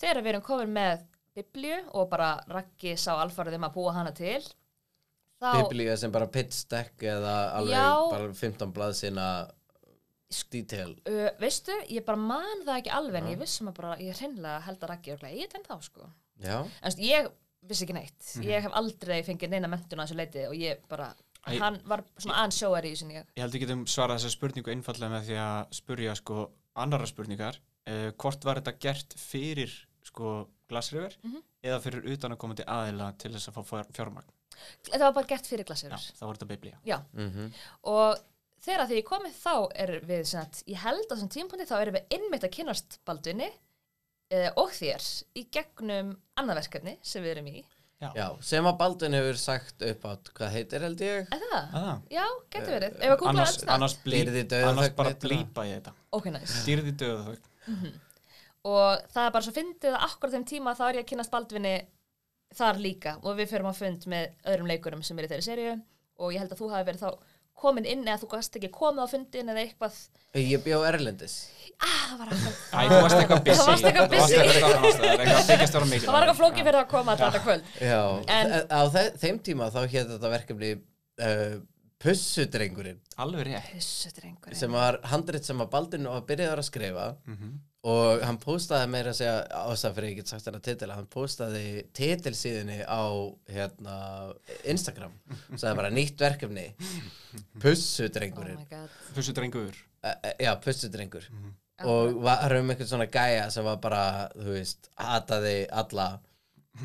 þegar 0.00 0.22
við 0.22 0.32
erum 0.32 0.44
komin 0.46 0.72
með 0.72 1.04
biblíu 1.36 1.78
og 1.96 2.08
bara 2.12 2.34
Raggi 2.48 2.96
sá 3.00 3.14
alfarið 3.16 3.58
um 3.58 3.68
að 3.68 3.74
búa 3.76 3.94
hana 3.96 4.12
til 4.16 4.40
þá, 5.40 5.50
Biblíu 5.62 5.96
sem 5.98 6.12
bara 6.12 6.28
pitch 6.32 6.66
deck 6.70 7.04
eða 7.08 7.36
alveg 7.58 7.76
Já. 7.76 7.88
bara 8.12 8.32
15 8.32 8.74
blað 8.76 8.96
sinna 8.98 9.28
detail. 10.52 10.94
Uh, 11.04 11.28
veistu, 11.40 11.74
ég 11.92 12.04
bara 12.06 12.20
man 12.20 12.64
það 12.64 12.78
ekki 12.78 12.92
alveg 12.96 13.20
en 13.20 13.32
ég 13.34 13.40
vissum 13.40 13.68
að 13.68 13.78
bara, 13.80 13.96
ég 14.00 14.16
hreinlega 14.16 14.62
held 14.64 14.84
að 14.84 14.92
Raggi 14.92 15.12
örglega, 15.12 15.36
ég 15.36 15.56
er 15.58 15.66
þá 15.66 15.74
sko. 15.84 16.08
Já, 16.42 16.56
en 16.64 17.02
ég 17.04 17.28
vissi 17.68 17.84
ekki 17.86 17.94
neitt. 17.96 18.30
Ég 18.42 18.62
hef 18.66 18.72
aldrei 18.78 19.20
fengið 19.26 19.50
neina 19.54 19.68
mentun 19.70 20.00
á 20.00 20.04
þessu 20.04 20.16
leiti 20.18 20.46
og 20.48 20.54
ég 20.58 20.80
bara, 20.88 21.10
Æ- 21.46 21.58
hann 21.58 21.80
var 21.88 22.02
svona 22.18 22.40
aðeins 22.42 22.58
sjóar 22.62 22.84
í 22.86 22.92
en 23.02 23.10
ég 23.10 23.26
Ég 23.36 23.42
held 23.42 23.52
við 23.56 23.64
getum 23.66 23.84
svarað 23.86 24.18
þessa 24.20 24.34
spurningu 24.36 24.70
einfallega 24.74 25.10
með 25.10 25.28
því 25.30 25.38
að 25.42 25.72
spurja 25.78 26.14
sko 26.18 26.50
annara 26.76 27.06
spurningar. 27.06 27.58
Uh, 27.86 28.10
hvort 28.14 28.44
var 28.46 28.60
þetta 28.60 28.78
gert 28.78 29.14
fyrir 29.18 29.72
sko 30.06 30.48
glasriver 30.70 31.16
Mhm. 31.24 31.40
eða 31.64 31.80
fyrir 31.82 32.04
utanakomandi 32.14 32.64
aðila 32.64 33.12
til 33.18 33.32
þess 33.32 33.48
að 33.48 33.54
fá 33.54 33.62
fjár- 33.70 33.92
fjármagn? 33.92 34.30
Þetta 34.84 34.98
var 35.08 35.12
bara 35.12 35.26
gert 35.26 35.46
fyrir 35.46 35.64
Já, 35.64 35.66
glasir 35.66 35.90
það 35.90 36.26
var 36.26 36.36
þetta 36.36 36.48
biblía. 36.52 36.76
Já, 36.86 36.98
mhm. 37.14 37.52
Og 37.84 38.18
þegar 38.62 38.86
því 38.86 38.96
ég 39.02 39.04
komið 39.04 39.34
þá 39.42 39.54
er 39.74 40.00
við 40.00 40.24
sem 40.26 40.40
sagt, 40.44 40.62
ég 40.66 40.76
held 40.76 41.06
á 41.10 41.14
þessum 41.14 41.28
tímpúndi 41.34 41.66
þá 41.66 41.80
erum 41.82 41.94
við 41.94 42.06
innmitt 42.10 42.44
að 42.44 42.52
kynast 42.54 42.98
Baldvinni 43.04 43.50
uh, 44.32 44.48
og 44.62 44.72
þér 44.76 45.06
í 45.38 45.46
gegnum 45.54 46.14
annað 46.40 46.62
verkefni 46.62 46.96
sem 47.04 47.24
við 47.24 47.36
erum 47.36 47.52
í. 47.52 47.62
Já, 48.02 48.24
sem 48.42 48.66
að 48.66 48.78
Baldvin 48.80 49.14
hefur 49.14 49.36
sagt 49.38 49.82
upp 49.86 50.06
átt 50.10 50.30
hvað 50.34 50.48
heitir 50.56 50.82
held 50.82 51.02
ég? 51.06 51.28
Er 51.30 51.42
það? 51.44 51.76
ah, 51.78 51.92
Já, 52.10 52.24
getur 52.50 52.72
verið. 52.74 52.96
Ef 52.98 53.12
að 53.12 53.18
googla 53.20 53.34
annars, 53.36 53.58
þetta 53.60 53.76
annars, 53.76 53.94
blí, 54.02 54.16
Dýrði 54.18 54.42
dauðaþögn 54.50 54.70
annars 54.72 54.96
bara 54.98 55.12
heitir 55.12 55.22
það. 55.22 55.36
blípa 55.36 55.66
ég 55.68 55.76
þetta. 55.76 55.92
Ok, 56.18 56.26
nice. 56.34 56.56
Dýrði 56.66 56.94
döðu 56.98 57.22
þau 57.28 57.36
og 58.62 59.04
það 59.10 59.24
er 59.26 59.32
bara 59.34 59.44
svo 59.46 59.52
fyndið 59.56 59.94
að 59.96 60.04
akkur 60.06 60.32
þeim 60.32 60.44
tíma 60.46 60.74
þá 60.78 60.82
er 60.88 60.98
ég 60.98 61.04
að 61.04 61.08
kynast 61.12 61.32
Baldvinni 61.32 61.74
þar 62.54 62.82
líka. 62.82 63.14
Og 63.22 63.38
við 63.38 63.50
förum 63.50 63.70
á 63.70 63.74
fund 63.74 64.06
með 64.10 64.28
öðrum 64.52 64.68
leikurum 64.70 65.02
sem 65.06 65.18
er 65.18 65.26
í 65.26 65.30
þeirri 65.32 65.46
seríu. 65.46 65.72
Og 66.22 66.34
ég 66.34 66.42
held 66.42 66.54
að 66.54 66.60
þú 66.62 66.68
hafi 66.70 66.88
verið 66.90 67.02
þá 67.02 67.10
komin 67.58 67.86
inn 67.86 68.02
eða 68.06 68.18
þú 68.22 68.28
gast 68.32 68.56
ekki 68.58 68.70
komið 68.74 69.04
á 69.04 69.08
fundin 69.12 69.48
eða 69.52 69.62
eitthvað. 69.66 69.98
Ég 70.40 70.62
bjó 70.64 70.78
Erlendis. 70.88 71.34
Ah, 71.82 72.02
það 72.08 72.18
var 72.18 72.28
eitthvað 72.32 72.54
Æ, 72.72 72.80
þú 72.88 72.98
varst 73.02 73.16
eitthvað 73.20 74.10
busy. 74.12 74.32
Það 76.02 76.12
var 76.12 76.22
eitthvað 76.24 76.38
flókið 76.40 76.64
fyrir 76.68 76.80
að 76.80 76.88
koma 76.92 77.16
þetta 77.20 77.42
kvöld. 77.44 77.68
Já, 77.82 78.00
En- 78.36 78.54
á 78.70 78.80
þe 78.94 79.02
þeim 79.22 79.38
tíma 79.48 79.68
þá 79.74 79.80
hétt 79.86 80.10
þetta 80.14 80.32
verkefni 80.32 80.70
uh, 80.78 81.54
Pussudrengurinn. 82.02 82.98
Alveg 83.22 83.46
rétt. 83.50 83.68
Pussutrengur 83.76 84.56
sem 84.58 84.72
var 84.74 84.98
handrit 85.12 85.46
sem 85.46 85.60
að 85.62 85.70
Baldvin 85.74 86.08
var 86.10 86.24
byrjaður 86.26 86.62
að 86.64 86.68
skrifa. 86.70 87.06
Mhm. 87.30 87.52
Og 87.82 88.22
hann 88.22 88.38
postaði 88.38 88.90
meira 88.92 89.10
að 89.10 89.18
segja 89.18 89.62
ástæða 89.64 89.94
fyrir 89.96 90.12
ég 90.12 90.18
get 90.20 90.30
sagt 90.30 90.46
hennar 90.46 90.62
titil 90.62 90.90
hann 90.92 91.08
postaði 91.10 91.82
titilsíðinni 91.98 92.76
á 92.86 93.02
hérna, 93.50 93.96
Instagram. 94.70 95.16
Sagði 95.56 95.72
bara 95.80 95.90
nýtt 95.94 96.22
verkefni. 96.22 96.68
Oh 96.78 97.40
Pussudrengurinn 97.64 98.60
my 98.60 98.68
god. 98.70 98.94
Fussu 99.16 99.34
drengur 99.34 99.74
uh, 99.74 100.14
já, 100.38 100.52
Pussudrengur. 100.62 101.26
Mhm. 101.32 101.58
og 101.82 102.20
var 102.22 102.52
um 102.54 102.70
einhvern 102.70 102.86
svona 102.86 103.08
gæja 103.10 103.50
sem 103.50 103.64
var 103.66 103.80
bara, 103.82 104.04
þú 104.36 104.52
veist, 104.54 104.86
hataði 104.94 105.56
alla. 105.72 106.20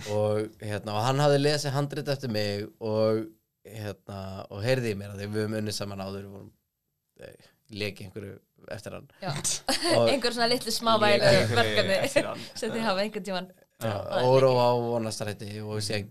Og 0.10 0.48
hérna, 0.64 0.96
og 0.98 1.04
hann 1.06 1.22
hafði 1.22 1.44
lesið 1.44 1.76
handrit 1.76 2.10
eftir 2.10 2.32
mig 2.34 2.66
og 2.82 3.28
hérna, 3.68 4.48
og 4.50 4.66
heyrði 4.66 4.96
í 4.96 4.98
mér 4.98 5.14
að 5.14 5.22
því 5.22 5.30
við 5.30 5.44
höfum 5.44 5.60
unnið 5.62 5.78
saman 5.78 6.02
áður 6.02 6.26
við 6.26 6.34
vorum, 6.34 6.52
eh, 7.22 7.50
einhverju 8.08 8.40
eftir 8.76 8.96
hann 8.98 9.08
einhver 10.10 10.34
svona 10.36 10.50
litlu 10.52 10.74
smá 10.76 10.96
Lék 10.98 11.22
vælu 11.22 11.30
einhverju 11.32 11.58
verkefni 11.62 12.24
hann. 12.28 12.46
sem 12.56 12.72
þið 12.74 12.86
hafa 12.90 13.04
einhvern 13.06 13.28
tíman 13.30 13.50
er 13.86 14.26
Óró 14.26 14.52
á 14.58 14.70
vonastrætti 14.82 15.52
og 15.62 15.82
síðan 15.86 16.10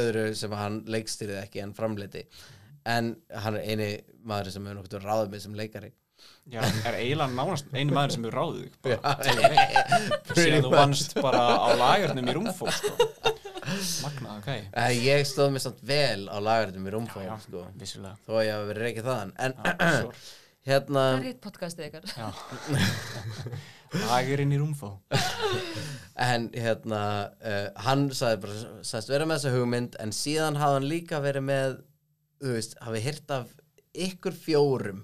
öðru 0.00 0.26
sem 0.34 0.52
hann 0.56 0.80
leikstýrið 0.90 1.42
ekki 1.44 1.60
en 1.64 1.74
framleiti 1.76 2.24
en 2.90 3.12
hann 3.44 3.58
er 3.60 3.66
eini 3.68 3.88
maður 4.26 4.54
sem 4.54 4.64
hefur 4.66 4.80
nokkuð 4.80 5.04
ráðið 5.04 5.34
mig 5.34 5.42
sem 5.44 5.54
leikari 5.58 5.90
Já, 6.50 6.60
er 6.88 6.96
eiginlega 6.98 7.32
nánast 7.36 7.68
einu 7.72 7.94
maður 7.96 8.12
sem 8.16 8.24
hefur 8.26 8.38
ráðið 8.40 8.72
bara. 8.84 9.12
síðan 10.36 10.64
þú 10.66 10.72
vannst 10.74 11.14
bara 11.22 11.44
á 11.64 11.68
lagarnum 11.80 12.28
í 12.28 12.34
rúmfólk 12.36 12.74
sko. 12.76 12.92
Magnað, 14.02 14.40
ok 14.40 14.48
Eh, 14.50 14.90
Ég 15.04 15.24
stóð 15.28 15.52
mér 15.54 15.62
samt 15.64 15.80
vel 15.86 16.26
á 16.32 16.36
lagaritum 16.42 16.88
í 16.88 16.92
rúmfóð 16.96 17.24
Já, 17.28 17.34
sko, 17.44 17.64
þó 18.26 18.32
að 18.40 18.44
ég 18.48 18.52
hafi 18.56 18.68
verið 18.72 18.84
reikið 18.88 19.08
þaðan 19.10 19.32
en. 19.46 19.54
Hérna 20.68 21.04
það 21.14 21.20
er 21.20 21.28
hitt 21.30 21.42
podcastið 21.44 21.86
ykkar. 21.88 22.08
Já. 22.16 22.28
Lagurinn 24.10 24.54
í 24.54 24.60
rúmfó. 24.60 24.96
En 26.20 26.50
hérna 26.52 27.00
uh, 27.32 27.68
hann 27.86 28.10
sagði 28.12 28.40
bara, 28.42 28.56
sagðist 28.84 29.08
vera 29.08 29.24
með 29.24 29.38
þessa 29.38 29.52
hugmynd 29.54 29.94
en 30.02 30.10
síðan 30.12 30.58
hafði 30.60 30.76
hann 30.76 30.88
líka 30.90 31.20
verið 31.24 31.46
með 31.46 31.76
þú 32.42 32.56
veist, 32.58 32.74
hafi 32.84 33.00
hirt 33.04 33.32
af 33.32 33.54
ykkur 34.08 34.36
fjórum. 34.36 35.00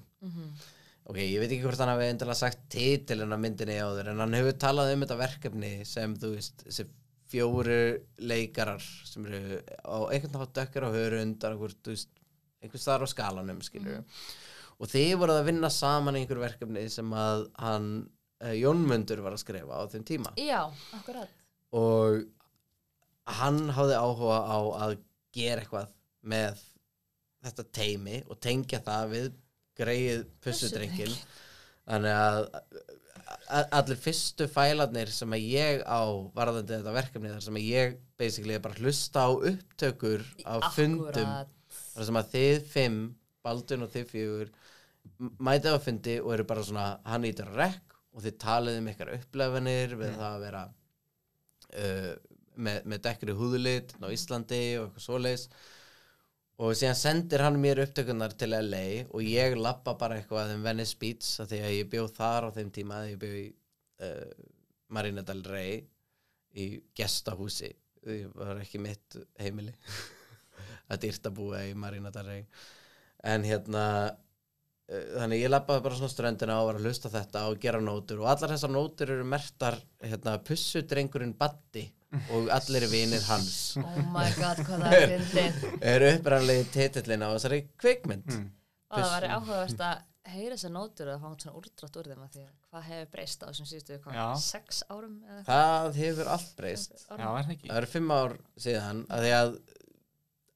Ok, 1.06 1.20
ég 1.22 1.38
veit 1.38 1.48
ekki 1.48 1.62
hvort 1.62 1.80
hann 1.80 1.92
hafi 1.92 2.08
endilega 2.10 2.36
sagt 2.36 2.66
titilinn 2.74 3.32
af 3.32 3.40
myndinni 3.40 3.78
áður 3.78 4.10
en 4.12 4.22
hann 4.24 4.36
hefur 4.36 4.56
talað 4.60 4.92
um 4.92 5.04
þetta 5.06 5.18
verkefni 5.20 5.72
sem 5.88 6.16
þú 6.18 6.32
veist, 6.34 6.64
þessi 6.66 6.88
fjóru 7.30 7.80
leikarar 8.26 8.82
sem 8.82 9.26
eru 9.30 9.60
á 9.86 9.96
einhvern 10.10 10.52
dökkar 10.58 10.88
á 10.90 10.90
hörund 10.94 11.46
einhver, 11.46 11.74
þú 11.80 11.94
veist, 11.94 12.10
einhver 12.62 12.82
staðar 12.82 13.06
á 13.06 13.14
skalanum 13.14 13.62
skilur 13.64 14.02
og 14.76 14.90
þið 14.92 15.12
voruð 15.22 15.40
að 15.40 15.48
vinna 15.50 15.70
saman 15.72 16.18
einhver 16.18 16.42
verkefni 16.42 16.84
sem 16.92 17.12
að 17.16 17.46
hann 17.62 17.90
uh, 18.44 18.54
Jónmundur 18.56 19.22
var 19.24 19.36
að 19.36 19.44
skrifa 19.44 19.80
á 19.80 19.82
þeim 19.92 20.06
tíma. 20.08 20.32
Já, 20.40 20.66
akkurat. 20.98 21.32
Og 21.76 22.26
hann 23.40 23.64
hafði 23.74 23.98
áhuga 23.98 24.38
á 24.46 24.58
að 24.86 24.98
gera 25.36 25.64
eitthvað 25.64 25.90
með 26.26 26.62
þetta 27.46 27.66
teimi 27.78 28.20
og 28.26 28.38
tengja 28.42 28.80
það 28.84 29.10
við 29.12 29.26
greið 29.76 30.22
pussudrengin 30.42 31.12
þannig 31.86 32.16
að 32.16 32.46
allir 33.76 33.98
fyrstu 34.00 34.46
fælarnir 34.50 35.10
sem 35.12 35.34
að 35.34 35.44
ég 35.50 35.82
á 35.86 36.02
varðandi 36.34 36.78
þetta 36.78 36.94
verkefni 36.94 37.32
þar 37.32 37.44
sem 37.44 37.58
að 37.58 37.68
ég 37.68 37.96
basically 38.18 38.58
bara 38.62 38.78
hlusta 38.80 39.26
á 39.26 39.30
upptökur 39.34 40.24
af 40.46 40.68
fundum. 40.76 41.34
þar 41.94 42.08
sem 42.08 42.20
að 42.20 42.32
þið 42.34 42.68
fimm, 42.72 43.00
Baldun 43.46 43.86
og 43.86 43.92
þið 43.92 44.08
fjögur 44.10 44.52
m- 45.20 45.32
mætið 45.48 45.76
á 45.76 45.80
fundi 45.84 46.16
og 46.22 46.32
eru 46.36 46.46
bara 46.48 46.64
svona 46.66 46.86
hann 47.08 47.26
ítur 47.28 47.50
að 47.52 47.60
rekk 47.62 47.94
og 48.16 48.24
þið 48.24 48.36
talið 48.42 48.78
um 48.80 48.90
ykkar 48.92 49.14
upplefanir 49.16 49.96
við 50.00 50.12
það 50.16 50.28
að 50.30 50.44
vera 50.46 50.62
uh, 50.66 52.12
með, 52.56 52.78
með 52.88 53.02
dekkri 53.08 53.34
húðulit 53.36 53.96
á 54.00 54.06
Íslandi 54.14 54.60
og 54.80 54.86
eitthvað 54.86 55.04
svoleiðis. 55.06 55.48
Og 56.56 56.72
síðan 56.72 56.96
sendir 56.96 57.42
hann 57.44 57.58
mér 57.60 57.82
upptökunar 57.82 58.32
til 58.40 58.54
LA 58.56 58.84
og 59.12 59.20
ég 59.20 59.58
lappa 59.60 59.92
bara 60.00 60.16
eitthvað 60.16 60.54
um 60.54 60.62
Venice 60.64 60.96
Beach 60.96 61.34
af 61.44 61.50
því 61.50 61.58
að 61.66 61.74
ég 61.76 61.90
bjóð 61.92 62.14
þar 62.16 62.46
á 62.48 62.54
þeim 62.56 62.70
tíma 62.72 63.02
ég 63.10 63.18
bjóð 63.20 63.34
í 63.42 63.46
uh, 64.06 64.46
Marina 64.96 65.24
del 65.28 65.42
Rey 65.44 65.82
í 66.56 66.70
gestahúsi. 66.96 67.68
Það 68.06 68.32
var 68.38 68.62
ekki 68.62 68.80
mitt 68.80 69.18
heimili. 69.42 69.74
Að 70.90 71.02
dýrt 71.02 71.26
að 71.28 71.34
búa 71.36 71.60
í 71.68 71.74
Marina 71.76 72.12
del 72.14 72.24
Rey. 72.30 72.46
En 73.26 73.44
hérna 73.44 73.82
þannig 74.86 75.40
ég 75.42 75.50
lappaði 75.50 75.82
bara 75.82 75.98
svona 75.98 76.12
ströndina 76.12 76.56
og 76.62 76.68
var 76.68 76.78
að 76.78 76.86
hlusta 76.86 77.10
á 77.10 77.16
þetta 77.16 77.44
og 77.50 77.60
gera 77.62 77.80
nótur 77.82 78.20
og 78.22 78.28
allar 78.30 78.52
þessar 78.54 78.70
nótur 78.70 79.12
eru 79.16 79.24
mertar 79.26 79.78
hérna, 79.98 80.36
pussudrengurinn 80.46 81.34
Baddi 81.38 81.88
og 82.32 82.50
allir 82.54 82.86
vinir 82.90 83.24
hans. 83.26 83.56
Oh 83.82 83.96
my 84.14 84.28
god, 84.38 84.62
hvað 84.62 84.84
það 84.84 84.98
er 85.00 85.24
fyndið. 85.32 85.64
eru 85.94 86.12
upprænlegi 86.14 86.68
titillin 86.76 87.26
á 87.26 87.28
þessari 87.34 87.64
kvikmynd. 87.82 88.30
Mm. 88.30 88.46
og 88.92 89.00
það 89.02 89.10
var 89.16 89.28
áhugaverst 89.34 89.82
að 89.88 90.04
heyra 90.26 90.54
þessar 90.56 90.74
nótur 90.74 91.10
og 91.12 91.20
fá 91.22 91.28
svona 91.42 91.58
úrdrátt 91.58 91.98
úr 92.00 92.08
þeim 92.10 92.22
að 92.24 92.36
því 92.36 92.44
að 92.46 92.54
hvað 92.70 92.88
hefur 92.90 93.10
breyst 93.12 93.42
á 93.42 93.46
þessum 93.50 93.68
síðustu 93.70 93.98
Já. 94.14 94.26
sex 94.42 94.82
árum 94.90 95.16
eða 95.26 95.42
það 95.46 95.98
hefur 96.00 96.30
allt 96.34 96.52
breyst? 96.58 96.96
Já, 97.10 97.26
er 97.26 97.46
það 97.46 97.54
ekki? 97.56 97.68
Það 97.70 97.80
eru 97.82 97.90
fimm 97.92 98.14
ár 98.14 98.34
síðan 98.64 99.02
að 99.10 99.26
því 99.26 99.34
að, 99.36 99.52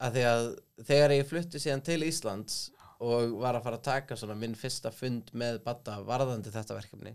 að 0.06 0.16
því 0.18 0.24
að 0.30 0.48
þegar 0.90 1.14
ég 1.18 1.30
flutti 1.30 1.62
síðan 1.62 1.84
til 1.90 2.00
Íslands 2.06 2.58
og 3.00 3.36
var 3.40 3.56
að 3.56 3.64
fara 3.66 3.80
að 3.80 3.86
taka 3.88 4.16
svona 4.18 4.36
minn 4.36 4.56
fyrsta 4.58 4.92
fund 4.92 5.30
með 5.32 5.62
Badda 5.64 6.00
varðandi 6.04 6.52
þetta 6.52 6.76
verkefni 6.76 7.14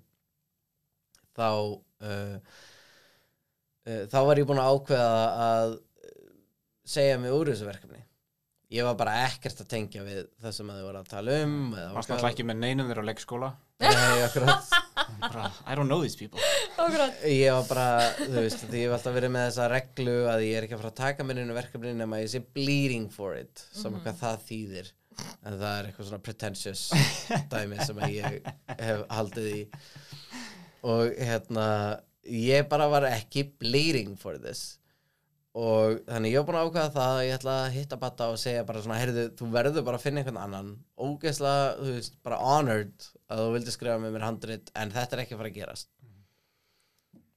þá 1.35 1.49
uh, 1.51 2.37
uh, 3.85 4.03
þá 4.11 4.19
var 4.29 4.41
ég 4.41 4.49
búin 4.49 4.61
að 4.63 4.71
ákveða 4.73 5.21
að 5.45 5.75
segja 6.85 7.19
mig 7.21 7.33
úr 7.33 7.49
þessu 7.51 7.67
verkefni. 7.67 8.01
Ég 8.73 8.85
var 8.85 8.95
bara 8.97 9.19
ekkert 9.27 9.59
að 9.61 9.69
tengja 9.69 10.03
við 10.05 10.25
það 10.41 10.53
sem 10.57 10.69
að 10.71 10.79
þið 10.79 10.87
voru 10.87 10.99
að 10.99 11.11
tala 11.11 11.35
um 11.43 11.53
eða 11.77 11.91
Varst 11.93 12.11
náttúrulega 12.11 12.33
ekki 12.33 12.45
með 12.49 12.57
neinum 12.63 12.89
þeirra 12.89 13.03
á 13.05 13.09
leikskóla? 13.09 13.49
Nei, 13.83 14.23
akkurat. 14.25 14.71
Bara, 15.21 15.49
I 15.69 15.75
don't 15.77 15.91
know 15.91 16.01
these 16.01 16.17
people. 16.17 16.41
Akkurat. 16.81 17.13
Ég 17.29 17.53
var 17.53 17.67
bara, 17.69 17.85
þú 18.17 18.41
veist, 18.41 18.63
ég 18.73 18.87
hef 18.87 18.95
alltaf 18.95 19.15
verið 19.15 19.31
með 19.35 19.45
þessa 19.47 19.67
reglu 19.71 20.15
að 20.31 20.45
ég 20.47 20.57
er 20.57 20.65
ekki 20.65 20.75
að 20.75 20.81
fara 20.81 20.91
að 20.91 20.99
taka 20.99 21.25
mér 21.27 21.41
inn 21.41 21.53
í 21.53 21.55
verkefni 21.55 21.93
nema 21.95 22.19
ég 22.23 22.31
sé 22.33 22.41
bleeding 22.55 23.07
for 23.13 23.37
it 23.37 23.63
saman 23.75 24.01
hvað 24.03 24.17
það 24.23 24.43
þýðir 24.49 24.91
en 25.45 25.60
það 25.60 25.69
er 25.71 25.89
eitthvað 25.89 26.10
svona 26.10 26.23
pretentious 26.25 26.88
dæmi 27.54 27.80
sem 27.86 28.01
ég 28.13 28.49
hef 28.80 29.06
haldið 29.12 29.51
í. 29.51 29.62
Og 30.86 31.13
hérna 31.17 31.67
ég 32.25 32.67
bara 32.69 32.89
var 32.91 33.08
ekki 33.10 33.47
bleeding 33.60 34.15
for 34.19 34.39
this. 34.41 34.75
Og 35.56 36.01
þannig 36.10 36.34
ég 36.34 36.41
var 36.41 36.47
búin 36.49 36.58
að 36.60 36.69
ákveða 36.69 36.93
það 36.97 37.13
að 37.13 37.25
ég 37.25 37.38
ætla 37.38 37.54
að 37.62 37.75
hitta 37.78 37.99
Batta 37.99 38.25
og 38.34 38.39
segja 38.41 38.65
bara 38.67 38.82
svona, 38.84 38.97
heyrðu, 38.99 39.28
þú 39.39 39.45
verður 39.54 39.86
bara 39.88 39.99
að 40.01 40.04
finna 40.04 40.21
einhvern 40.21 40.39
annan. 40.41 40.71
Ógeðslega, 40.99 41.69
þú 41.80 41.93
veist, 41.95 42.17
bara 42.28 42.39
honored 42.43 43.06
að 43.32 43.43
þú 43.43 43.54
vildi 43.54 43.75
skrifa 43.75 44.01
með 44.04 44.17
mér 44.17 44.25
handrit 44.28 44.73
en 44.75 44.91
þetta 44.91 45.15
er 45.15 45.23
ekki 45.23 45.38
að 45.38 45.41
fara 45.41 45.54
að 45.54 45.60
gerast. 45.62 45.91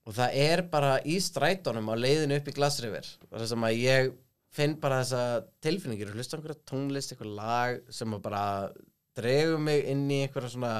Og 0.08 0.16
það 0.16 0.40
er 0.40 0.64
bara 0.72 0.96
í 1.04 1.18
strætónum 1.20 1.92
á 1.92 1.94
leiðinu 2.00 2.40
upp 2.40 2.48
í 2.48 2.56
glasrifir 2.56 3.12
þar 3.28 3.46
sem 3.52 3.68
að 3.68 3.78
ég 3.84 4.10
finn 4.58 4.74
bara 4.82 5.00
þessa 5.04 5.22
tilfinningir 5.64 6.10
og 6.10 6.18
hlusta 6.18 6.36
einhverja 6.38 6.60
tónlist, 6.68 7.12
eitthvað 7.14 7.34
lag 7.38 7.92
sem 7.94 8.16
bara 8.24 8.42
dregur 9.18 9.58
mig 9.62 9.84
inn 9.90 10.04
í 10.10 10.22
einhverja 10.26 10.50
svona 10.54 10.72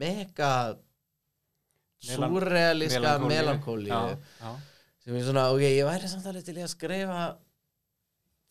mega 0.00 0.52
súrrealíska 2.06 3.16
melankóli 3.24 3.90
sem 5.06 5.14
er 5.16 5.24
svona, 5.26 5.46
ok, 5.54 5.62
ég 5.64 5.86
væri 5.86 6.08
samt 6.10 6.26
alveg 6.26 6.44
til 6.46 6.56
í 6.58 6.64
að 6.64 6.72
skrifa 6.72 7.20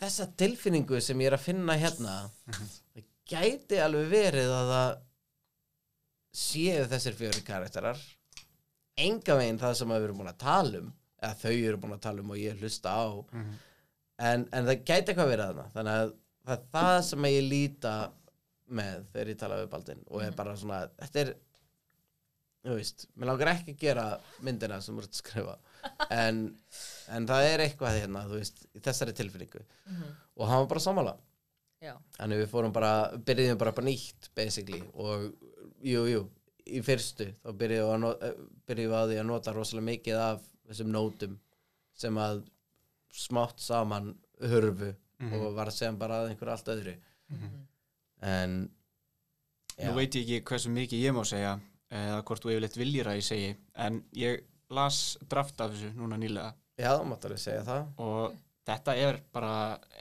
þessa 0.01 0.25
tilfinningu 0.39 1.01
sem 1.03 1.19
ég 1.23 1.29
er 1.31 1.35
að 1.37 1.43
finna 1.45 1.75
hérna. 1.79 2.15
Það 2.95 3.05
gæti 3.31 3.79
alveg 3.83 4.09
verið 4.11 4.51
að 4.55 4.71
það 4.71 4.89
séu 6.35 6.85
þessir 6.91 7.15
fjöri 7.19 7.43
karakterar. 7.47 7.99
Enga 8.99 9.35
veginn 9.39 9.59
það 9.59 9.77
sem 9.81 9.91
við 9.93 10.07
erum 10.07 10.19
búin 10.21 10.31
að 10.31 10.41
tala 10.45 10.81
um 10.81 10.89
eða 11.19 11.37
þau 11.41 11.53
eru 11.55 11.79
búin 11.83 11.95
að 11.95 12.03
tala 12.07 12.23
um 12.23 12.33
og 12.35 12.39
ég 12.39 12.59
hlusta 12.61 12.91
á. 12.95 13.03
Mhm. 13.31 13.55
En, 14.19 14.45
en 14.51 14.69
það 14.69 14.83
gæti 14.83 15.11
eitthvað 15.11 15.31
verið 15.31 15.49
þarna. 15.49 15.65
Þannig 15.73 15.97
að 16.01 16.13
það 16.45 16.55
er 16.57 16.69
það 16.75 16.99
sem 17.09 17.27
að 17.27 17.35
ég 17.35 17.49
líta 17.49 17.95
með 18.65 19.09
þegar 19.11 19.31
ég 19.31 19.41
tala 19.41 19.59
við 19.61 19.71
Baldin 19.73 20.05
og 20.09 20.23
er 20.25 20.37
bara 20.37 20.55
svona, 20.57 20.79
þetta 21.01 21.21
er 21.21 21.33
þú 22.65 22.79
veist, 22.79 23.05
mér 23.13 23.29
langar 23.29 23.51
ekki 23.51 23.75
að 23.75 23.83
gera 23.83 24.05
myndina 24.45 24.79
sem 24.81 24.97
ert 25.01 25.13
að 25.13 25.21
skrifa. 25.21 25.55
En, 26.09 26.39
en 27.13 27.27
það 27.29 27.47
er 27.51 27.61
eitthvað 27.61 27.99
hérna, 27.99 28.23
þú 28.25 28.39
veist, 28.39 28.63
þessari 28.81 29.13
tilfinningu. 29.13 29.59
Og 30.33 30.47
hann 30.49 30.63
var 30.63 30.71
bara 30.71 30.81
sammála. 30.81 31.11
Já. 31.83 31.93
Þannig 32.15 32.41
við 32.41 32.49
fórum 32.49 32.73
bara, 32.73 32.93
byrjuðum 33.27 33.59
bara 33.61 33.73
bara 33.77 33.85
nýtt 33.85 34.31
basically. 34.37 34.81
Og 34.97 35.27
jú, 35.85 36.01
jú, 36.09 36.23
í 36.65 36.81
fyrstu 36.85 37.27
þá 37.43 37.51
byrjuðum 37.59 38.07
við, 38.07 38.09
að 38.09 38.25
eh, 38.25 38.43
byrjuðum 38.65 38.95
við 38.95 38.97
á 38.97 39.09
því 39.11 39.19
að 39.21 39.29
nota 39.29 39.53
rosalega 39.53 39.89
mikið 39.91 40.21
af 40.23 40.47
þessum 40.65 40.91
nótum 40.95 41.37
sem 41.95 42.19
að 42.25 42.41
smátt 43.15 43.61
saman 43.63 44.13
hurfu 44.43 44.91
og 45.31 45.45
var 45.55 45.71
sem 45.71 45.95
bara 45.97 46.21
að 46.23 46.33
einhverju 46.33 46.51
allt 46.55 46.71
öðru. 46.73 46.95
En 48.25 48.55
já, 49.77 49.87
Nú 49.89 49.95
veit 49.97 50.15
ég 50.15 50.25
ekki 50.25 50.41
hversu 50.49 50.71
mikið 50.73 51.05
ég 51.05 51.15
má 51.15 51.21
segja 51.27 51.53
eða 51.95 52.21
hvort 52.27 52.43
þú 52.43 52.51
yfirleitt 52.53 52.77
viljir 52.79 53.07
að 53.11 53.19
ég 53.21 53.27
segi 53.27 53.49
en 53.85 54.01
ég 54.17 54.43
las 54.75 55.17
draft 55.29 55.59
af 55.61 55.71
þessu 55.73 55.93
núna 55.95 56.17
nýlega. 56.19 56.53
Já, 56.79 56.91
þá 56.97 57.05
máttu 57.07 57.29
alveg 57.29 57.41
segja 57.43 57.63
það. 57.67 57.83
Og 58.03 58.35
þetta 58.67 58.95
er 59.05 59.19
bara 59.35 59.53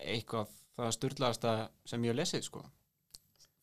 eitthvað 0.02 0.50
það 0.74 0.94
styrlaðasta 0.96 1.54
sem 1.86 2.04
ég 2.06 2.14
hef 2.14 2.20
lesið 2.22 2.46
sko. 2.48 2.64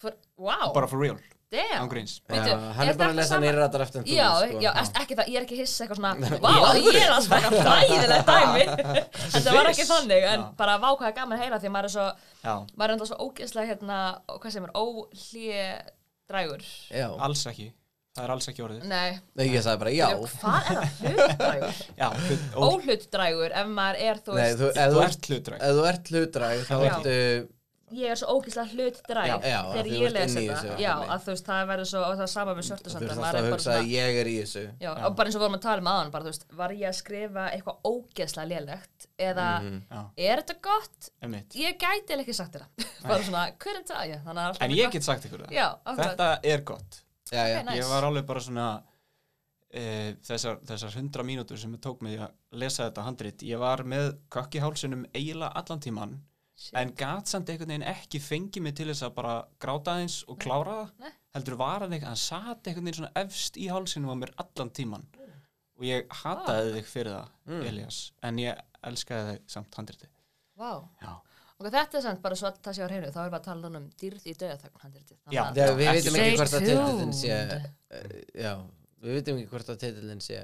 For, 0.02 0.16
wow, 0.42 0.72
bara 0.74 0.88
for 0.90 1.02
real, 1.04 1.18
damn. 1.52 1.82
Ángríns 1.84 2.14
Bíddu, 2.32 2.54
hann 2.78 2.88
er 2.88 2.92
er 2.94 2.96
bara 2.96 2.96
þetta 2.96 3.10
að 3.12 3.18
lesa 3.20 3.28
sama- 3.28 3.46
en 3.52 4.06
þú 4.06 4.16
Já, 4.16 4.28
sko. 4.40 4.62
já, 4.64 4.70
ert 4.82 5.00
ekki 5.02 5.18
það, 5.20 5.28
ég 5.34 5.40
er 5.42 5.46
ekki 5.48 5.58
hissa 5.60 5.84
eitthvað 5.84 6.00
svona 6.00 6.14
Vá, 6.46 6.54
ég 6.80 7.00
er 7.02 7.12
alltaf 7.18 7.36
eitthvað 7.38 7.66
fræðilegt 7.66 8.32
dæmi. 8.32 8.64
Þetta 9.36 9.56
var 9.58 9.70
ekki 9.74 9.88
þannig 9.92 10.24
En 10.32 10.40
Já. 10.40 10.48
bara 10.62 10.78
vá 10.80 10.88
hvað 10.96 11.10
er 11.12 11.18
gaman 11.20 11.38
að 11.38 11.44
heyra 11.44 11.60
Því 11.62 11.70
að 11.72 11.76
maður 11.76 11.90
er 11.90 11.96
svo, 11.98 12.08
Já, 12.46 12.54
maður 12.78 12.88
er 12.88 12.96
enda 12.96 13.10
svo 13.12 13.20
ógeðslega 13.28 13.70
hérna 13.74 14.00
Hvað 14.32 14.56
sem 14.56 14.66
er, 14.70 14.74
óhljedrægur 14.82 16.66
já. 16.96 17.08
alls 17.28 17.46
ekki. 17.52 17.70
Það 18.12 18.26
er 18.26 18.32
alls 18.34 18.48
ekki 18.52 18.64
orðið. 18.66 18.88
Nei, 18.92 19.12
Nei, 19.40 19.46
ég 19.54 19.62
sagði 19.64 19.80
bara 19.86 19.92
já. 19.96 20.08
Hvað 20.20 20.66
er 20.68 20.80
það 20.82 21.14
hlutdrægur? 21.14 21.78
Já, 22.02 22.08
ó, 22.52 22.66
Óhlutdrægur 22.68 23.54
ef 23.62 23.70
maður 23.72 24.00
er, 24.08 24.20
þú 24.26 24.34
Nei, 24.36 24.42
veist 24.44 24.60
þú, 24.60 24.68
ef, 24.72 24.80
þú 24.82 24.98
þú 24.98 25.04
ert 25.06 25.30
hlutræk 25.32 25.62
ef 25.68 25.78
þú 25.78 25.86
ert 25.92 26.12
hlutræg 26.12 26.66
þá 26.68 26.74
Já. 26.76 26.90
ertu 26.92 27.16
Ég 27.92 28.12
er 28.14 28.20
svo 28.22 28.28
ógeðslega 28.38 28.72
hlutdræg 28.76 29.28
Já, 29.28 29.36
já, 29.52 29.60
Þegar 29.72 29.88
þú 29.92 29.98
ég 30.02 30.12
les 30.16 30.36
þetta 30.36 30.76
Já, 30.82 30.92
að 31.16 31.24
þú 31.26 31.32
veist, 31.34 31.46
það 31.50 31.64
verður 31.72 31.90
svo 31.92 32.02
og 32.08 32.14
Það 32.16 32.24
er 32.26 32.32
sama 32.34 32.54
með 32.56 32.62
þú 32.62 32.68
svörtusandar 32.70 33.12
ert 33.12 33.22
Maður 33.22 33.28
alltaf 33.28 33.48
er 33.48 33.52
bara 33.56 33.64
svona 33.66 33.92
ég 33.92 34.20
er 34.22 34.30
í 34.32 34.36
þessu 34.42 34.64
Já, 34.86 34.92
og 35.10 35.16
bara 35.20 35.32
eins 35.32 35.38
og 35.40 35.44
vorum 35.46 35.58
að 35.58 35.64
tala 35.66 35.84
um 35.84 35.90
aðan 35.92 36.12
bara, 36.16 36.24
þú 36.28 36.32
veist, 36.34 36.46
var 36.62 36.76
ég 36.78 36.88
að 36.92 36.98
skrifa 37.02 37.46
eitthvað 37.52 37.90
ógeðslega 37.92 38.48
lélegt 38.54 39.08
eða 39.20 39.48
Mhm. 39.62 39.82
Já, 39.92 40.02
er 40.32 40.44
þetta 40.44 40.56
gott? 40.70 41.10
emitt 41.28 41.58
Ég 41.62 41.78
gæti 41.78 42.00
eiginlega 42.00 42.22
ekki 42.26 42.38
sagt 42.40 42.56
það 42.56 42.88
bara 43.12 43.24
svona, 43.28 43.44
hver 43.60 43.76
er 43.76 43.82
þetta? 43.84 44.06
Já, 44.12 44.18
þannig 44.26 44.42
að 44.42 44.48
alltaf 44.54 44.66
En 44.70 44.78
ég 44.78 44.92
get 44.96 45.04
sagt 45.10 45.26
ykkur 45.28 45.44
það 45.46 45.52
Já. 45.60 45.68
Þetta 46.02 46.30
er 46.56 46.62
gott 46.72 47.02
já, 47.32 47.44
já. 47.48 47.60
Ok, 47.60 47.66
nice. 47.70 47.78
Ég 47.82 47.92
var 47.92 48.08
alveg 48.08 48.26
bara 48.28 48.40
svona 48.44 48.70
e, 49.72 49.84
þessar, 50.28 50.58
þessar 50.68 50.96
hundra 51.00 51.24
mínútur 51.28 51.60
sem 51.60 51.72
ég 51.76 51.82
tók 51.84 52.02
með 52.04 52.26
að 52.26 52.32
lesa 52.64 52.88
þetta 52.90 53.06
handrit 53.08 53.44
Ég 53.48 53.60
var 53.62 53.84
með 53.88 54.14
Shit. 56.62 56.76
En 56.78 56.92
gat 57.00 57.32
samt 57.32 57.50
einhvern 57.50 57.72
veginn 57.74 57.88
ekki 57.90 58.20
fengið 58.22 58.62
mig 58.68 58.76
til 58.78 58.86
þess 58.92 59.06
að 59.08 59.16
bara 59.18 59.32
gráta 59.64 59.96
aðeins 59.96 60.20
og 60.30 60.38
klára 60.44 60.76
það 60.84 60.92
Nei. 61.08 61.12
Heldur 61.34 61.56
var 61.62 61.82
hann 61.86 61.96
eitthvað, 61.96 62.12
hann 62.12 62.20
sat 62.22 62.68
einhvern 62.70 62.86
veginn 62.90 63.00
svona 63.00 63.12
efst 63.24 63.58
í 63.58 63.66
hálsinum 63.72 64.12
á 64.14 64.16
mér 64.22 64.34
allan 64.44 64.70
tíman 64.78 65.08
Og 65.82 65.88
ég 65.88 66.06
hataði 66.22 66.76
þig 66.78 66.90
fyrir 66.92 67.16
það, 67.18 67.32
Mm. 67.50 67.64
Elias 67.72 68.00
En 68.22 68.38
ég 68.44 68.60
elskaði 68.92 69.32
þig 69.34 69.50
samt 69.56 69.80
handriti 69.80 70.10
Vá. 70.62 70.72
Já, 71.02 71.16
Og 71.62 71.68
þetta 71.70 71.98
er 71.98 72.06
samt 72.06 72.22
bara 72.22 72.36
svo 72.38 72.48
að 72.52 72.60
það 72.66 72.74
sé 72.78 72.82
á 72.86 72.90
hreinu, 72.90 73.10
þá 73.14 73.20
erum 73.22 73.34
við 73.34 73.40
að 73.40 73.48
tala 73.48 73.70
um 73.80 73.90
dýrð 74.02 74.24
í 74.26 74.34
döðaþögn 74.34 74.80
handritið. 74.82 75.18
Þannig 75.26 75.38
Já. 75.38 75.44
við 75.56 75.74
veitum 75.82 76.16
ekki 76.22 76.38
hvort 76.40 76.56
að 76.58 76.64
titillin 76.66 77.12
sé 77.18 77.36
uh, 77.58 77.68
Já, 78.46 78.54
við 79.06 79.18
veitum 79.18 79.38
ekki 79.42 79.52
hvort 79.52 79.70
að 79.74 79.82
titillin 79.84 80.24
sé 80.26 80.40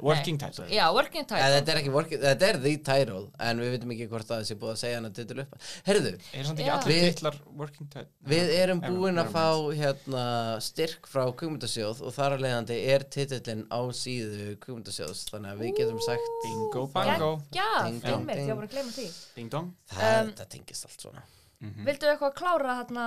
working 0.00 0.38
title 0.40 0.64
Já, 0.72 0.84
working 0.94 1.26
title. 1.26 1.50
Þetta 1.54 1.72
er 1.74 1.80
ekki 1.82 1.92
working, 1.94 2.20
þetta 2.22 2.48
er 2.48 2.58
the 2.64 2.72
title 2.86 3.20
En 3.38 3.60
við 3.62 3.70
veitum 3.74 3.92
ekki 3.94 4.06
hvort 4.10 4.28
að 4.30 4.40
það 4.40 4.48
sé 4.48 4.56
búið 4.62 4.72
að 4.74 4.80
segja 4.82 4.98
hann 4.98 5.08
að 5.10 5.14
titil 5.20 5.38
upp 5.44 5.54
Herðu, 5.86 6.12
Er 6.34 6.48
samt 6.48 6.62
ekki 6.62 6.68
Já. 6.70 6.74
allir 6.78 7.06
titlar 7.12 7.38
working 7.60 7.90
title? 7.92 8.10
við 8.34 8.52
erum 8.58 8.80
búin 8.84 9.20
að 9.22 9.30
fá 9.34 9.46
hérna 9.76 10.24
styrk 10.64 11.06
frá 11.10 11.24
Kugmyndasjóð 11.36 12.00
og 12.08 12.14
þar 12.16 12.36
að 12.38 12.44
leiðandi 12.46 12.78
er 12.94 13.04
titillin 13.16 13.66
á 13.68 13.80
síðu 13.94 14.54
Kugmyndasjóðs 14.64 15.26
þannig 15.30 15.52
að 15.54 15.62
við 15.64 15.74
getum 15.82 16.00
sagt 16.06 16.32
Bingo, 16.44 16.86
bango 16.94 17.30
Já, 17.54 17.68
ding. 17.86 18.00
ég 18.04 18.48
var 18.48 18.56
bara 18.56 18.66
að 18.66 18.74
gleyma 18.74 18.92
því. 18.96 19.06
Ding 19.36 19.50
dong 19.52 19.70
það, 19.92 20.10
Um, 20.24 20.32
tengist 20.56 20.84
allt 20.88 21.00
svona 21.08 21.22
Vildu 21.64 22.08
eitthvað 22.10 22.34
klára 22.36 22.74
hérna, 22.82 23.04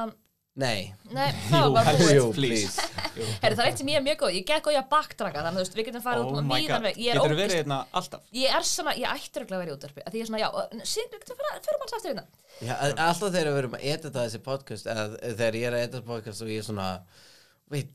Nei, 0.58 0.88
nei, 1.14 1.28
það 1.52 1.68
var 1.76 1.86
bara 1.86 1.92
búið. 2.00 2.16
Jú, 2.18 2.24
please. 2.34 2.86
Herri, 3.44 3.54
það 3.54 3.62
er 3.62 3.68
eitt 3.70 3.82
sem 3.82 3.92
ég 3.92 4.00
er 4.00 4.06
mjög 4.08 4.18
góð, 4.24 4.32
ég 4.40 4.46
get 4.50 4.64
góð 4.66 4.74
í 4.74 4.80
að 4.80 4.88
baktraka, 4.90 5.44
þannig 5.46 5.62
að 5.62 5.78
við 5.78 5.88
getum 5.92 6.04
farið 6.06 6.24
Oh 6.24 6.32
út 6.32 6.48
víðan 6.50 6.72
god, 6.72 6.88
veg. 6.88 6.98
Ég 7.04 7.12
er 7.14 7.20
getur 7.20 7.34
þú 7.36 7.38
verið 7.42 7.60
hérna 7.60 7.78
alltaf? 8.02 8.24
Ég 8.40 8.56
er 8.58 8.66
svona, 8.72 8.96
ég 8.98 9.14
ættir 9.14 9.46
að 9.46 9.54
vera 9.54 9.70
í 9.70 9.76
útvarpi 9.76 10.02
að 10.04 10.10
Því 10.16 10.18
ég 10.22 10.26
er 10.26 10.32
svona, 10.32 10.42
já, 10.42 10.48
og- 10.50 10.74
síðan 10.94 11.14
við 11.14 11.22
getum 11.22 11.40
fyrir, 11.44 11.62
fyrir 11.68 11.80
manns 11.84 11.96
aftur 12.00 12.12
hérna 12.12 12.26
Já, 12.58 12.74
alltaf 13.06 13.36
þegar 13.38 13.52
við 13.54 13.62
erum 13.62 13.78
að 13.78 13.86
edita 13.94 14.24
þessi 14.26 14.42
podcast 14.50 14.90
eða 14.90 15.06
þegar 15.38 15.60
ég 15.62 15.68
er 15.70 15.78
að 15.78 15.86
edita 15.86 16.04
podcast 16.10 16.42
og 16.42 16.50
ég 16.54 16.64
er 16.64 16.68
svona 16.72 16.88
veit, 17.70 17.94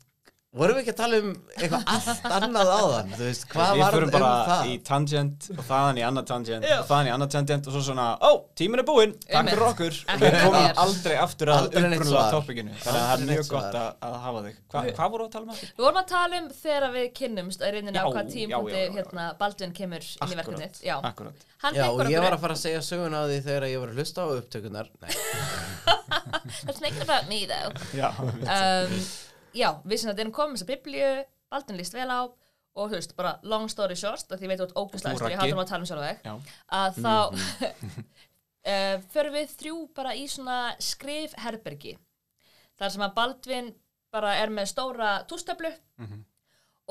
vorum 0.61 0.77
við 0.77 0.83
ekki 0.83 0.93
að 0.93 0.99
tala 0.99 1.19
um 1.23 1.29
eitthvað 1.57 1.85
allt 1.95 2.27
annað 2.37 2.71
áðan? 2.77 3.13
Þú 3.17 3.25
veist, 3.25 3.45
hvað 3.53 3.71
Við 3.73 3.83
var 3.83 3.95
um 3.97 4.11
bara 4.13 4.33
það? 4.49 4.67
í 4.69 4.75
tangent 4.85 5.47
og 5.55 5.63
þaðan 5.69 6.01
í 6.01 6.05
annað 6.09 6.27
tangent 6.29 6.67
Já. 6.69 6.75
og 6.77 6.87
þaðan 6.91 7.09
í 7.09 7.13
annað 7.15 7.31
tangent 7.33 7.69
og 7.71 7.77
svo 7.77 7.83
svona, 7.87 8.07
ó, 8.21 8.31
tíminn 8.61 8.83
er 8.83 8.87
búinn, 8.91 9.15
takk 9.25 9.49
fyrir 9.49 9.65
okkur. 9.69 9.97
Og 10.13 10.21
við 10.23 10.37
komum 10.43 10.83
aldrei 10.85 11.17
aftur 11.23 11.53
að 11.55 11.69
svar. 12.11 12.29
toppikinu. 12.37 12.75
Þannig 12.83 13.01
að 13.01 13.09
það 13.09 13.15
er 13.15 13.25
mjög 13.33 13.49
gott 13.55 13.79
að, 13.81 13.89
að 14.09 14.19
hafa 14.27 14.45
þig. 14.49 14.61
Hva, 14.75 14.85
Hvað 15.01 15.15
voru 15.17 15.25
að 15.25 15.33
tala 15.33 15.45
um? 15.47 15.55
Aftur? 15.57 15.73
Við 15.73 15.87
vorum 15.87 16.03
að 16.03 16.11
tala 16.13 16.43
um 16.43 16.51
þegar 16.61 16.89
við 16.99 17.09
kynnumst 17.23 17.65
að 17.65 17.75
reyndinu 17.79 18.05
á 18.05 18.07
hvað 18.13 18.37
já. 18.53 18.93
hérna 18.99 19.25
Baldvin 19.41 19.75
kemur 19.77 20.05
inn 20.05 20.33
í 20.33 20.39
verkefnið 20.43 20.83
Já, 20.83 20.97
og 21.89 22.11
ég 22.11 22.19
var 22.25 22.35
að 22.35 22.43
fara 22.43 22.57
að 22.57 22.63
segja 22.67 22.83
sögun 22.85 23.15
á 23.15 23.23
því 23.25 23.41
þegar 23.47 23.69
ég 23.71 23.79
var 23.83 23.93
að 23.93 24.01
hlusta 24.03 24.25
á 24.27 24.29
upptökunar 24.35 24.89
make 26.83 26.97
it 26.97 27.03
about 27.03 27.29
me 27.29 27.47
though. 27.47 27.71
Um, 28.53 28.91
Já, 29.55 29.69
við 29.85 29.99
sem 30.01 30.11
þetta 30.13 30.25
erum 30.25 30.33
komið 30.37 30.57
þess 30.59 30.67
að 30.67 30.73
biblíu 30.75 31.11
Baldvin 31.53 31.77
líst 31.83 31.95
vel 31.97 32.09
á 32.09 32.21
og 32.73 32.89
þú 32.89 32.97
veist, 32.97 33.11
bara 33.17 33.35
long 33.45 33.69
story 33.69 33.97
short 34.01 34.31
að 34.33 34.39
því 34.41 34.47
ég 34.47 34.53
veit 34.55 34.63
út 34.65 34.71
ógæslega 34.81 35.19
Þú, 35.19 35.27
ég 35.29 35.37
Raggi. 35.37 35.51
hátum 35.51 35.61
að 35.61 35.69
tala 35.69 35.83
um 35.83 35.89
sjálf 35.91 36.07
þig 36.09 36.19
já, 36.25 36.35
að 36.73 37.01
þá 37.05 37.15
uh, 38.65 38.97
förum 39.15 39.37
við 39.37 39.55
þrjú 39.61 39.77
bara 39.97 40.15
í 40.17 40.25
svona 40.31 40.59
skrifherbergi 40.81 41.97
þar 42.81 42.95
sem 42.95 43.05
að 43.05 43.15
Baldvin 43.19 43.73
bara 44.13 44.35
er 44.41 44.53
með 44.53 44.71
stóra 44.73 45.15
tústöflu 45.29 45.71
Mhm. 46.03 46.23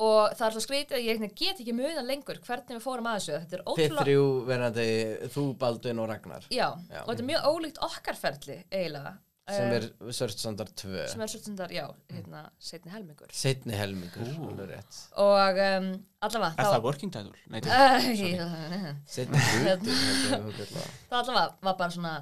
og 0.02 0.32
það 0.38 0.46
er 0.46 0.54
svo 0.54 0.60
skrítið 0.64 0.96
að 0.96 1.04
ég 1.04 1.34
get 1.36 1.58
ekki 1.60 1.74
muna 1.76 2.02
lengur 2.06 2.38
hvernig 2.46 2.78
við 2.78 2.84
fórum 2.86 3.06
að 3.10 3.18
þessu 3.18 3.34
þetta 3.42 3.56
er 3.58 3.62
þið 3.62 3.72
ótrúlega 3.74 4.04
þrjú 4.06 4.22
verandi 4.48 4.86
þú, 5.34 5.44
Baldvin 5.60 5.98
og 6.00 6.08
Ragnar 6.08 6.46
já, 6.48 6.68
Já. 6.88 7.02
og 7.02 7.10
þetta 7.10 7.22
er 7.22 7.28
mjög 7.28 7.50
ólíkt 7.50 7.82
okkar 7.90 8.16
ferli 8.22 8.56
eiginlega 8.70 9.12
sem 9.48 9.72
Eh, 9.72 9.74
er 9.80 10.12
Sörtsandar 10.14 10.68
2 10.78 11.08
sem 11.10 11.20
er 11.24 11.26
svolítið 11.32 11.72
já, 11.74 11.86
hérna, 12.14 12.44
setni 12.62 12.92
helmingur. 12.94 13.32
Setni 13.34 13.74
helmingur, 13.74 14.28
alveg 14.46 14.68
rétt. 14.70 15.00
Og 15.18 15.58
um, 15.64 15.88
allavega 16.22 16.54
er 16.62 16.70
það 16.76 16.86
working 16.86 17.10
title? 17.12 17.34
Nei, 17.50 17.60
uh, 17.66 18.94
Setni 19.06 19.38
kalla 19.42 20.70
það. 20.70 20.88
það 21.10 21.18
allavega 21.18 21.46
var 21.66 21.76
bara 21.82 21.90
svona 21.90 22.14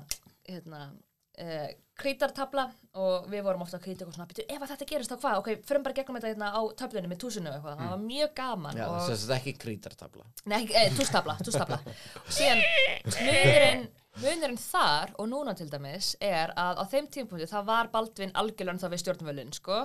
hérna, 0.49 0.81
uh, 1.45 1.69
krítartabla 2.01 2.65
og 2.97 3.27
við 3.29 3.43
vorum 3.45 3.61
ofta 3.67 3.77
að 3.77 3.83
krýta 3.85 4.01
eitthvað 4.07 4.17
svona 4.17 4.27
"Bíddu, 4.31 4.45
ef 4.49 4.63
þetta 4.71 4.87
gerist 4.89 5.11
þá 5.13 5.19
hvað, 5.21 5.39
ok, 5.43 5.49
förum 5.69 5.83
bara 5.85 5.95
gegnum 5.99 6.17
þetta 6.17 6.31
hérna 6.33 6.49
á 6.57 6.61
töflunni 6.81 7.11
með 7.13 7.19
túsinu 7.21 7.51
og 7.51 7.59
eitthvað, 7.59 7.77
það 7.83 7.91
var 7.93 8.01
mjög 8.07 8.31
gaman 8.41 8.77
Já, 8.81 8.87
og, 8.89 8.97
þess 9.11 9.25
að 9.27 9.29
þetta 9.29 9.37
ekki 9.37 9.53
krítartabla 9.61 10.25
nei, 10.47 10.57
ekki- 10.65 10.77
eh, 10.81 10.91
tústabla, 10.97 11.37
tústabla 11.45 11.79
síðan 12.33 12.63
munurinn 13.21 13.85
munurinn 14.23 14.61
þar 14.61 15.15
og 15.19 15.29
núna 15.33 15.57
til 15.59 15.69
dæmis 15.73 16.15
er 16.21 16.55
að 16.59 16.81
á 16.81 16.85
þeim 16.93 17.11
tímpúti 17.17 17.49
það 17.51 17.69
var 17.73 17.91
Baldvin 17.93 18.33
algjörlega 18.35 18.85
þá 18.85 18.89
við 18.93 19.03
stjórnvölinn 19.05 19.53
sko. 19.57 19.83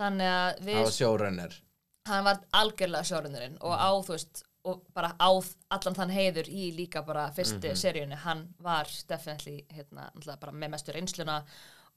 þannig 0.00 0.32
að 0.36 0.48
það 0.54 0.64
við 0.70 0.80
var 0.82 0.96
sjórunner 1.00 1.60
hann 2.08 2.24
var 2.26 2.40
algjörlega 2.62 3.08
sjórunurinn 3.10 3.60
og 3.60 3.76
á 3.78 3.90
þú 4.02 4.16
veist 4.16 4.46
og 4.64 4.82
bara 4.94 5.12
á 5.18 5.30
allan 5.74 5.96
þann 5.96 6.14
heiður 6.14 6.48
í 6.50 6.70
líka 6.76 7.02
bara 7.06 7.28
fyrstu 7.34 7.72
mm 7.72 7.78
seríunni. 7.78 8.18
Hann 8.22 8.48
var 8.62 8.88
definitely 9.08 9.64
hérna, 9.74 10.10
bara 10.40 10.52
með 10.52 10.74
mestu 10.74 10.94
reynsluna 10.94 11.42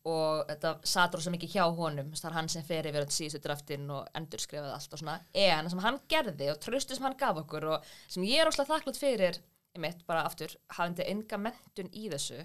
og 0.06 0.46
þetta 0.50 0.72
satur 0.86 1.22
svo 1.22 1.34
mikið 1.34 1.56
hjá 1.56 1.66
honum. 1.78 2.12
Það 2.14 2.30
er 2.30 2.38
hann 2.38 2.50
sem 2.50 2.66
fer 2.66 2.90
yfir 2.90 3.06
öll 3.06 3.14
síðustu 3.14 3.42
draftin 3.44 3.90
og 3.94 4.08
endurskrifaði 4.18 4.74
allt 4.74 4.94
og 4.94 5.02
svona. 5.02 5.20
En 5.34 5.66
það 5.66 5.74
sem 5.74 5.84
hann 5.86 6.00
gerði 6.10 6.50
og 6.54 6.62
tröstu 6.62 6.98
sem 6.98 7.06
hann 7.06 7.18
gaf 7.20 7.42
okkur 7.44 7.70
og 7.76 7.92
sem 8.08 8.26
ég 8.26 8.42
er 8.42 8.50
óslega 8.50 8.74
þakklátt 8.74 9.02
fyrir 9.02 9.42
einmitt 9.76 10.06
bara 10.08 10.24
aftur 10.28 10.56
hafandi 10.72 11.06
enga 11.12 11.40
mentun 11.42 11.92
í 11.94 12.08
þessu 12.14 12.40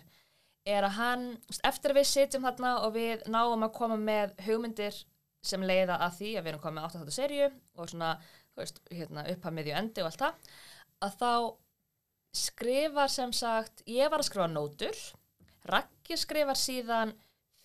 er 0.68 0.84
að 0.84 0.96
hann, 0.98 1.24
eftir 1.64 1.94
að 1.94 2.00
við 2.00 2.10
sitjum 2.10 2.44
þarna 2.44 2.74
og 2.84 2.92
við 2.96 3.24
náum 3.32 3.64
að 3.64 3.74
koma 3.78 3.96
með 4.00 4.34
hugmyndir 4.44 4.98
sem 5.46 5.64
leiða 5.64 5.96
að 6.04 6.18
því 6.18 6.30
að 6.34 6.44
við 6.44 6.52
erum 6.52 6.62
komið 6.64 6.76
með 6.76 6.98
8. 7.00 7.14
serju 7.16 7.46
og 7.80 7.88
svona, 7.88 8.10
þú 8.52 8.60
veist, 8.60 8.82
hérna 8.92 9.24
upphaf 9.32 9.56
miðju 9.56 9.76
endi 9.78 10.02
og 10.04 10.10
allt 10.10 10.24
það, 10.24 10.52
að 11.06 11.16
þá 11.22 11.32
skrifar 12.40 13.12
sem 13.12 13.32
sagt, 13.34 13.82
ég 13.88 14.12
var 14.12 14.22
að 14.22 14.28
skrifa 14.28 14.50
nótur, 14.52 15.00
Raggi 15.70 16.16
skrifar 16.16 16.56
síðan 16.56 17.14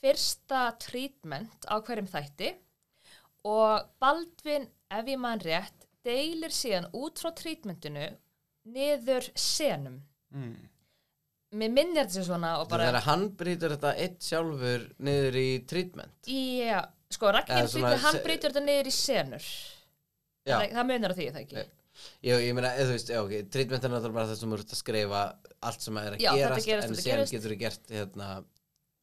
fyrsta 0.02 0.68
treatment 0.84 1.68
á 1.72 1.80
hverjum 1.80 2.10
þætti 2.12 2.52
og 3.48 3.86
Baldvin, 4.04 4.68
ef 4.92 5.12
ég 5.12 5.20
man 5.22 5.44
rétt, 5.44 5.86
deilir 6.06 6.54
síðan 6.54 6.90
út 6.96 7.22
frá 7.22 7.32
treatmentinu 7.36 8.10
niður 8.66 9.28
senum. 9.38 10.00
Mm. 10.36 10.56
Mér 11.56 11.72
minnir 11.72 12.04
þetta 12.08 12.26
svona 12.26 12.56
og 12.60 12.68
bara... 12.72 12.90
þegar 12.90 13.06
hann 13.06 13.26
brýtur 13.40 13.76
þetta 13.76 13.92
eitt 14.04 14.26
sjálfur 14.26 14.82
niður 15.08 15.38
í 15.40 15.48
treatment 15.70 16.28
Já, 16.28 16.82
sko, 17.14 17.30
svona 17.32 17.70
brýtur, 17.70 18.02
hann 18.04 18.18
brýtur 18.26 18.52
þetta 18.56 18.64
niður 18.66 18.90
í 18.90 18.94
senur. 18.96 19.46
já, 20.44 20.56
Það, 20.58 20.66
það 20.74 20.90
munar 20.90 21.16
því, 21.16 21.28
það 21.32 21.44
ekki? 21.46 21.66
Jú, 22.26 22.40
ég 22.44 22.58
meina, 22.58 22.74
þú 22.76 22.90
veist, 22.92 23.14
já, 23.14 23.22
ok, 23.22 23.36
treatment 23.54 23.86
er 23.88 23.94
náttúrulega 23.94 24.18
bara 24.18 24.32
það 24.34 24.42
sem 24.42 24.58
ert 24.58 24.74
að 24.76 24.82
skrifa 24.82 25.22
allt 25.70 25.86
sem 25.86 26.02
er 26.02 26.18
að 26.18 26.26
Já, 26.26 26.32
gerast, 26.36 26.68
gerist, 26.68 26.90
en 26.90 27.06
gerist. 27.06 27.36
getur 27.38 27.54
þú 27.54 27.60
gert, 27.62 27.88
hérna, 27.94 28.30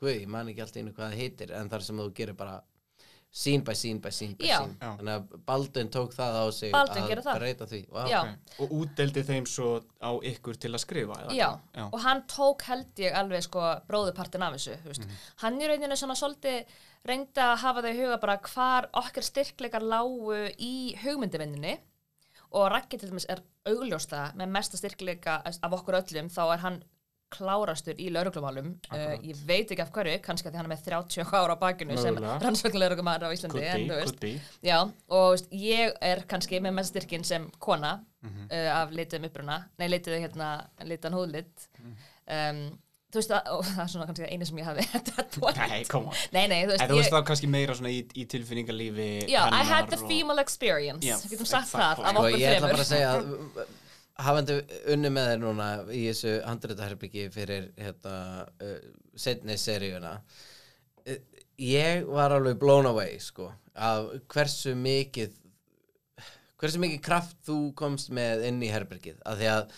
guð, 0.03 0.13
ég 0.19 0.29
man 0.35 0.51
ekki 0.53 0.65
alltaf 0.67 0.83
einu 0.83 0.93
hvað 0.93 1.07
það 1.09 1.23
heitir, 1.23 1.55
en 1.57 1.73
þar 1.73 1.87
sem 1.89 2.03
þú 2.03 2.09
gerir 2.21 2.37
bara 2.43 2.59
scene 3.33 3.65
by 3.65 3.73
scene 3.73 3.99
by 4.05 4.11
scene 4.13 4.35
by 4.37 4.45
Já. 4.45 4.59
scene. 4.61 4.75
Já. 4.81 4.91
Þannig 4.99 5.15
að 5.17 5.45
Baldwin 5.49 5.89
tók 5.89 6.13
það 6.13 6.35
á 6.37 6.45
sig 6.53 6.73
Baldvin 6.75 7.03
að 7.03 7.09
gerir 7.09 7.25
það. 7.25 7.39
breyta 7.41 7.67
því. 7.71 7.81
Wow. 7.89 8.09
Já. 8.11 8.19
Ok. 8.21 8.59
Og 8.61 8.75
útdeldi 8.83 9.23
þeim 9.25 9.47
svo 9.49 9.69
á 10.05 10.11
ykkur 10.33 10.59
til 10.61 10.73
að 10.77 10.83
skrifa 10.85 11.17
eða? 11.23 11.37
Já, 11.39 11.49
Já. 11.75 11.87
og 11.89 12.01
hann 12.05 12.23
tók 12.29 12.63
held 12.69 13.01
ég 13.01 13.17
alveg 13.17 13.43
sko 13.47 13.63
bróðupartin 13.89 14.45
af 14.45 14.53
þessu, 14.59 14.77
veist. 14.85 15.07
Mhm. 15.07 15.17
Hann 15.37 15.61
í 15.61 15.71
rauninu 15.71 15.97
svona 15.97 16.15
svolítið 16.19 16.65
reyndi 17.09 17.41
að 17.41 17.57
hafa 17.65 17.83
þau 17.83 17.91
í 17.95 17.99
huga 18.05 18.21
bara 18.21 18.37
hvar 18.39 18.91
okkar 18.93 19.23
styrkleikar 19.25 19.83
lágu 19.83 20.37
í 20.61 20.95
hugmyndivinninni 21.03 21.79
og 22.53 22.69
Raggi 22.71 22.99
til 23.01 23.09
dæmis 23.09 23.25
er 23.33 23.41
augljósta 23.67 24.35
með 24.37 24.49
mesta 24.53 24.77
styrkleika 24.77 25.41
af 25.47 25.73
okkur 25.73 25.95
öllum, 26.03 26.29
þá 26.29 26.53
er 26.53 26.59
hann 26.59 26.83
klárastur 27.33 27.99
í 27.99 28.07
lauruglumálum 28.15 28.69
uh, 28.93 29.17
ég 29.25 29.41
veit 29.49 29.73
ekki 29.73 29.83
af 29.87 29.91
hverju, 29.97 30.19
kannski 30.25 30.49
að 30.49 30.55
því 30.55 30.61
hann 30.61 30.69
er 30.71 30.75
með 30.75 30.85
30 30.87 31.35
ára 31.41 31.57
á 31.57 31.63
bakinu 31.65 31.97
sem 31.99 32.15
Mögulega. 32.15 32.39
rannsóknarlauruglumar 32.45 33.27
á 33.27 33.29
Íslandi 33.35 33.65
en, 33.67 33.89
be, 33.89 33.97
þú 33.97 33.99
veist. 34.05 34.55
Já, 34.69 34.79
og 35.09 35.27
veist, 35.35 35.51
ég 35.65 35.97
er 36.13 36.23
kannski 36.31 36.61
með 36.63 36.79
mest 36.81 36.95
styrkin 36.95 37.25
sem 37.27 37.51
kona 37.59 37.99
Mhm. 38.23 38.45
uh, 38.55 38.71
af 38.79 38.93
lituðum 38.95 39.25
uppruna, 39.27 39.57
nei 39.81 39.89
lituðu 39.91 40.21
hérna 40.23 40.53
litan 40.87 41.13
húðlit 41.17 41.65
Mhm. 41.81 41.97
um, 42.31 42.61
þú 43.13 43.19
veist 43.19 43.33
að, 43.35 43.49
og 43.51 43.65
það 43.67 43.81
er 43.83 43.91
svona 43.93 44.07
kannski 44.09 44.29
einu 44.31 44.47
sem 44.47 44.61
ég 44.61 44.65
hafi 44.69 44.85
þetta 44.93 45.25
Nei, 45.59 45.81
on. 45.99 46.07
Nei, 46.33 46.47
nei, 46.49 46.61
þú 46.63 46.71
veist, 46.71 46.83
En 46.85 46.89
þú 46.93 47.01
veist 47.01 47.11
ég, 47.11 47.17
þá 47.17 47.27
kannski 47.33 47.49
meira 47.51 47.75
svona 47.75 47.91
í, 47.91 47.99
í 48.15 48.25
tilfinningarlífi 48.31 49.09
já, 49.29 49.43
I 49.51 49.65
had 49.67 49.91
the 49.91 49.99
og- 49.99 50.07
female 50.09 50.41
experience, 50.41 51.03
Já, 51.05 51.17
við 51.19 51.35
getum 51.35 51.51
sagt 51.51 51.67
exactly. 51.67 51.83
það 51.83 51.91
af 51.91 51.99
Sko, 51.99 52.23
okkur 52.23 52.39
ég 52.39 52.55
ætla 52.55 52.61
fremur 52.63 52.77
bara 52.79 52.87
að 52.87 52.93
segja 52.95 53.11
að 53.19 53.67
hafandi 54.27 54.59
unni 54.95 55.11
með 55.13 55.31
þér 55.33 55.43
núna 55.43 55.69
í 55.91 56.07
þessu 56.09 56.39
handritaherbyggi 56.47 57.29
fyrir 57.35 57.69
hérna, 57.79 58.17
uh, 58.63 58.81
setni 59.19 59.59
seríuna 59.61 60.17
uh, 60.19 61.21
ég 61.63 62.09
var 62.09 62.35
alveg 62.37 62.59
blown 62.61 62.89
away 62.91 63.19
sko, 63.23 63.51
af 63.75 64.13
hversu 64.33 64.75
mikið 64.79 65.39
hversu 66.63 66.79
mikið 66.79 67.03
kraft 67.03 67.41
þú 67.47 67.59
komst 67.79 68.13
með 68.15 68.47
inn 68.47 68.63
í 68.63 68.71
herbergið. 68.71 69.19
Af 69.27 69.41
því 69.41 69.49
að 69.51 69.77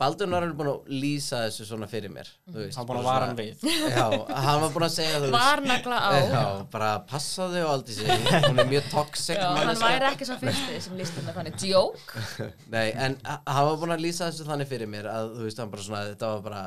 Baldur 0.00 0.30
var 0.32 0.44
alveg 0.46 0.56
búin 0.56 0.68
að 0.72 0.86
lýsa 1.02 1.42
þessu 1.44 1.66
svona 1.68 1.86
fyrir 1.90 2.08
mér 2.14 2.28
þú 2.48 2.56
veist, 2.62 2.76
Hann 2.78 2.86
búin 2.88 3.00
að 3.00 3.04
bara 3.04 3.10
vara 3.10 3.26
hann 3.28 3.36
svona- 3.36 3.44
við. 3.44 3.90
Já, 3.98 4.38
hann 4.46 4.60
var 4.62 4.70
búin 4.76 4.86
að 4.86 4.94
segja 4.94 5.18
Varnagla 5.34 5.98
á. 6.00 6.10
Já, 6.34 6.44
bara 6.72 6.88
passaðu 7.10 7.60
á 7.60 7.68
aldrei 7.74 7.98
sig 7.98 8.08
hún 8.46 8.62
er 8.64 8.70
mjög 8.70 8.88
toxic 8.94 9.36
Já, 9.36 9.50
hann 9.60 9.82
væri 9.82 10.08
ekki 10.10 10.28
svo 10.30 10.38
fyrsti 10.40 10.80
sem 10.86 10.96
lísti 11.00 11.26
með 11.26 11.38
þannig. 11.40 11.66
Joke. 11.70 12.24
Nei, 12.72 12.86
en 12.96 13.18
hann 13.28 13.68
var 13.68 13.76
búin 13.82 13.94
að 13.98 14.04
lýsa 14.06 14.30
þessu 14.30 14.48
þannig 14.48 14.70
fyrir 14.72 14.90
mér 14.96 15.10
að 15.12 15.34
þú 15.36 15.44
veist, 15.50 15.60
hann 15.62 15.74
bara 15.76 15.86
svona, 15.90 16.02
þetta 16.14 16.32
var 16.36 16.42
bara 16.48 16.64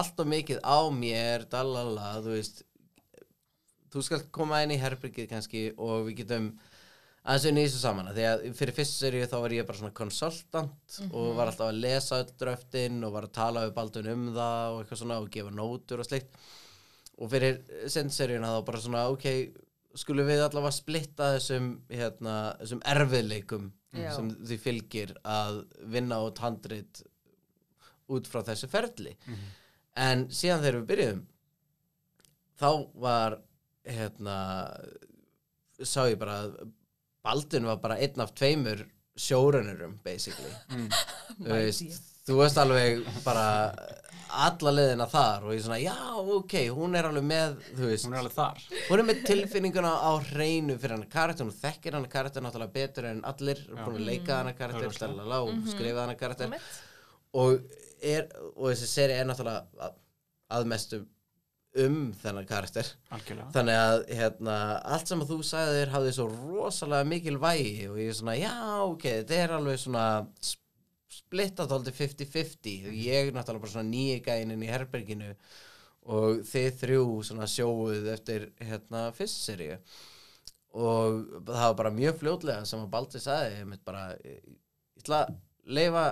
allt 0.00 0.24
og 0.24 0.32
mikið 0.32 0.64
á 0.64 0.78
mér, 0.96 1.44
dalala, 1.52 2.14
þú 2.24 2.34
veist. 2.38 2.64
Þú 3.90 4.02
skalt 4.06 4.28
koma 4.32 4.60
inn 4.62 4.70
í 4.70 4.78
herbyggið 4.80 5.26
kannski 5.32 5.62
og 5.76 6.04
við 6.08 6.20
getum 6.22 6.52
aðeins 7.30 7.46
unni 7.50 7.64
þessu 7.66 7.80
saman 7.82 8.08
af 8.10 8.16
því 8.16 8.24
að 8.26 8.44
fyrir 8.58 8.74
fyrst 8.74 8.96
seríu 8.98 9.28
þá 9.30 9.36
var 9.44 9.54
ég 9.54 9.66
bara 9.68 9.78
svona 9.78 9.96
konsultant 10.00 10.96
og 11.10 11.28
var 11.38 11.50
alltaf 11.50 11.70
að 11.70 11.80
lesa 11.84 12.18
öll 12.24 12.32
dröftin 12.42 13.04
og 13.06 13.14
var 13.14 13.28
að 13.28 13.34
tala 13.36 13.64
við 13.66 13.74
Baldun 13.76 14.10
um 14.14 14.24
það 14.34 14.74
og 14.74 14.80
eitthvað 14.82 15.02
svona 15.02 15.18
og 15.22 15.28
gefa 15.36 15.52
nótur 15.54 16.02
og 16.02 16.08
slikt 16.08 16.40
og 17.20 17.30
fyrir 17.30 17.60
sendseríuna 17.92 18.54
þá 18.54 18.60
bara 18.70 18.80
svona 18.80 19.04
ok, 19.12 19.26
skulum 20.00 20.28
við 20.30 20.42
allavega 20.44 20.72
splitta 20.74 21.34
þessum, 21.36 21.70
hérna, 21.92 22.36
þessum 22.62 22.82
erfiðleikum 22.94 23.70
Já. 23.92 24.10
sem 24.16 24.30
því 24.46 24.58
fylgir 24.62 25.12
að 25.26 25.60
vinna 25.92 26.20
út 26.24 26.40
handrit 26.40 27.02
út 28.10 28.26
frá 28.30 28.40
þessu 28.46 28.70
ferli. 28.70 29.12
En 29.98 30.28
síðan 30.32 30.62
þegar 30.64 30.78
við 30.80 30.88
byrjuðum 30.90 31.22
þá 32.60 32.70
var 33.02 33.38
hérna 33.86 34.36
sá 35.80 36.04
ég 36.08 36.18
bara 36.20 36.38
að 36.44 36.56
Baldin 37.24 37.68
var 37.68 37.80
bara 37.82 37.98
einn 38.00 38.22
af 38.24 38.34
tveimur 38.38 38.84
sjórunurum 39.20 39.98
basically. 40.04 40.52
Þú 41.40 41.50
veist, 41.50 42.04
þú 42.28 42.38
veist 42.40 42.60
alveg 42.60 43.02
bara 43.24 43.48
alla 44.30 44.72
leðina 44.72 45.06
þar 45.10 45.46
og 45.48 45.54
ég 45.54 45.62
svona, 45.64 45.78
já, 45.82 45.94
ok, 46.36 46.54
hún 46.76 46.94
er 46.98 47.08
alveg 47.08 47.24
með, 47.26 47.56
þú 47.74 47.88
veist. 47.90 48.06
Hún 48.06 48.14
er 48.14 48.20
alveg 48.22 48.34
þar. 48.36 48.60
Hún 48.88 49.02
er 49.02 49.06
með 49.08 49.22
tilfinninguna 49.26 49.90
á 49.90 50.12
hreinu 50.30 50.76
fyrir 50.78 50.96
hann 50.96 51.06
karakter, 51.10 51.48
hún 51.48 51.56
þekkir 51.56 51.96
hann 51.98 52.08
karakter 52.12 52.44
náttúrulega 52.44 52.74
betur 52.76 53.08
en 53.10 53.22
allir, 53.28 53.62
hún 53.68 53.78
er 53.80 53.88
búin 53.88 53.98
að 53.98 54.10
leika 54.10 54.40
hann 54.40 54.52
karakter, 54.58 54.92
stelala 54.94 55.40
og 55.46 55.64
skrifa 55.72 56.04
hann 56.06 56.20
karakter. 56.20 56.54
Og, 57.40 57.64
er, 58.02 58.28
og 58.54 58.70
þessi 58.70 58.90
seri 58.90 59.18
er 59.18 59.26
náttúrulega 59.28 59.88
að, 59.88 59.98
að 60.58 60.70
mestu 60.74 61.02
um 61.78 61.98
þennan 62.18 62.46
karakter. 62.48 62.88
Algjörlega. 63.14 63.50
Þannig 63.54 63.76
að 63.78 64.00
hérna, 64.18 64.54
allt 64.96 65.10
sem 65.10 65.20
að 65.22 65.30
þú 65.30 65.38
sagði 65.46 65.76
þér 65.80 65.92
hafði 65.94 66.14
svo 66.16 66.26
rosalega 66.32 67.06
mikil 67.06 67.36
vægi 67.42 67.84
og 67.90 67.98
ég 68.02 68.10
er 68.10 68.16
svona, 68.18 68.34
já, 68.40 68.54
ok, 68.88 69.04
þetta 69.20 69.38
er 69.44 69.54
alveg 69.58 69.78
svona 69.78 70.06
sp- 70.42 70.58
splittað 71.20 71.74
aldrei 71.76 71.94
50-50 71.94 72.88
og 72.90 72.96
ég 72.98 73.28
er 73.28 73.34
náttúrulega 73.36 73.64
bara 73.64 73.74
svona 73.76 73.90
nýi 73.90 74.18
gænin 74.26 74.62
í 74.66 74.70
herberginu 74.70 75.30
og 76.10 76.40
þið 76.48 76.68
þrjú 76.80 77.04
svona 77.28 77.46
sjóuð 77.50 78.06
eftir 78.14 78.48
hérna 78.62 79.04
fyrst 79.14 79.42
seríu 79.46 79.76
og 80.70 81.20
það 81.48 81.64
var 81.66 81.76
bara 81.80 81.90
mjög 81.94 82.18
fljótlega 82.22 82.66
sem 82.66 82.82
að 82.84 82.90
Baldur 82.94 83.22
sagði 83.22 83.56
ég 83.58 83.72
ætla 85.02 85.22
að 85.26 85.34
leifa 85.66 86.04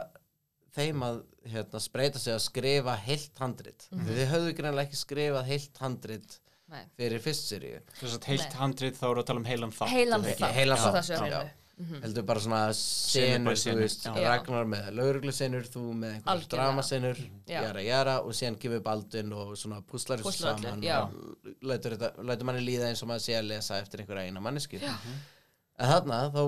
þeim 0.79 1.05
að 1.07 1.21
hérna, 1.53 1.81
spreita 1.83 2.21
sig 2.23 2.35
að 2.35 2.43
skrifa 2.47 2.97
heilt 3.07 3.41
handrit 3.43 3.87
þið 3.93 4.25
höfðu 4.33 4.57
greinlega 4.59 4.89
ekki 4.89 5.01
skrifað 5.01 5.49
heilt 5.53 5.81
handrit 5.83 6.39
Nei. 6.69 6.83
fyrir 6.99 7.23
fyrst 7.25 7.53
að 7.57 8.27
heilt 8.29 8.51
Nei. 8.51 8.59
handrið 8.59 8.99
þá 8.99 9.07
eru 9.09 9.23
að 9.23 9.31
tala 9.31 9.41
um 9.41 9.47
heilan 9.49 9.73
þátt 9.73 9.95
Heilan 9.95 10.27
þátt, 10.27 10.53
heilan 10.59 10.83
þátt, 10.83 11.09
já. 11.09 11.23
hreinu. 11.23 12.01
heldur 12.03 12.27
bara 12.29 12.43
svona 12.45 12.61
Senur 12.75 13.57
þú 13.57 13.75
veist, 13.79 14.05
já. 14.05 14.27
Ragnar 14.27 14.69
með 14.69 14.91
lauruglusenur, 14.99 15.65
þú 15.73 15.85
með 16.03 16.17
einhverjum 16.19 16.51
dramasenur, 16.53 17.23
jara 17.49 17.85
jara 17.87 18.17
og 18.21 18.37
síðan 18.37 18.59
gefur 18.61 18.83
Baldvin 18.85 19.33
og 19.33 19.55
svona 19.57 19.81
púslar 19.81 20.21
þessu 20.21 20.45
saman 20.45 20.85
já. 20.85 20.99
og 21.07 21.55
lætur, 21.71 21.97
þetta, 21.97 22.27
lætur 22.29 22.51
manni 22.51 22.67
líða 22.67 22.91
eins 22.91 23.05
og 23.07 23.13
maður 23.15 23.25
sé 23.31 23.39
að 23.39 23.49
lesa 23.55 23.79
eftir 23.81 24.05
einhverja 24.05 24.29
eina 24.29 24.43
mannesku 24.45 24.83
en 24.83 25.93
þarna 25.95 26.25
þá 26.35 26.43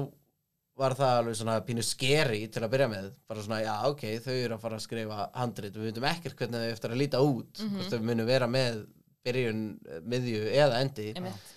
var 0.80 0.94
það 0.96 1.14
alveg 1.20 1.36
svona 1.36 1.58
pínu 1.66 1.82
skeri 1.84 2.40
til 2.48 2.62
að 2.64 2.72
byrja 2.72 2.88
með, 2.94 3.10
bara 3.28 3.42
svona 3.44 3.60
já 3.62 3.74
ok 3.90 4.02
þau 4.24 4.32
eru 4.38 4.56
að 4.56 4.62
fara 4.64 4.78
að 4.80 4.84
skrifa 4.86 5.28
handrit. 5.36 5.74
Við 5.76 5.90
veitum 5.90 6.08
ekkert 6.08 6.36
hvernig 6.40 6.62
þau 6.64 6.72
eftir 6.74 6.90
að 6.94 7.00
líta 7.02 7.20
út 7.20 7.60
Mhm. 7.60 7.76
hvort 7.76 7.92
þau 7.94 8.02
munu 8.08 8.24
vera 8.26 8.46
með 8.48 8.82
byrjun, 9.24 9.62
miðju 10.08 10.44
eða 10.56 10.80
endi. 10.80 11.12
Einmitt. 11.14 11.48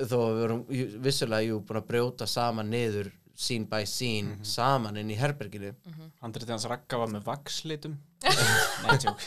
þó 0.00 0.16
við 0.16 0.38
vorum 0.40 0.60
vissulega 1.04 1.44
jú 1.50 1.58
búin 1.60 1.76
að 1.82 1.86
brjóta 1.90 2.26
saman 2.26 2.70
niður 2.70 3.10
scene 3.36 3.66
by 3.68 3.84
scene 3.84 4.36
Mhm. 4.38 4.44
saman 4.44 4.96
inn 4.96 5.10
í 5.10 5.16
herberginu. 5.18 5.74
Handritið 6.22 6.48
hans 6.54 6.64
Ragga 6.70 6.96
var 6.98 7.08
með 7.08 7.24
vakslitum 7.24 7.98
Nei, 8.22 8.96
tjók 8.98 9.18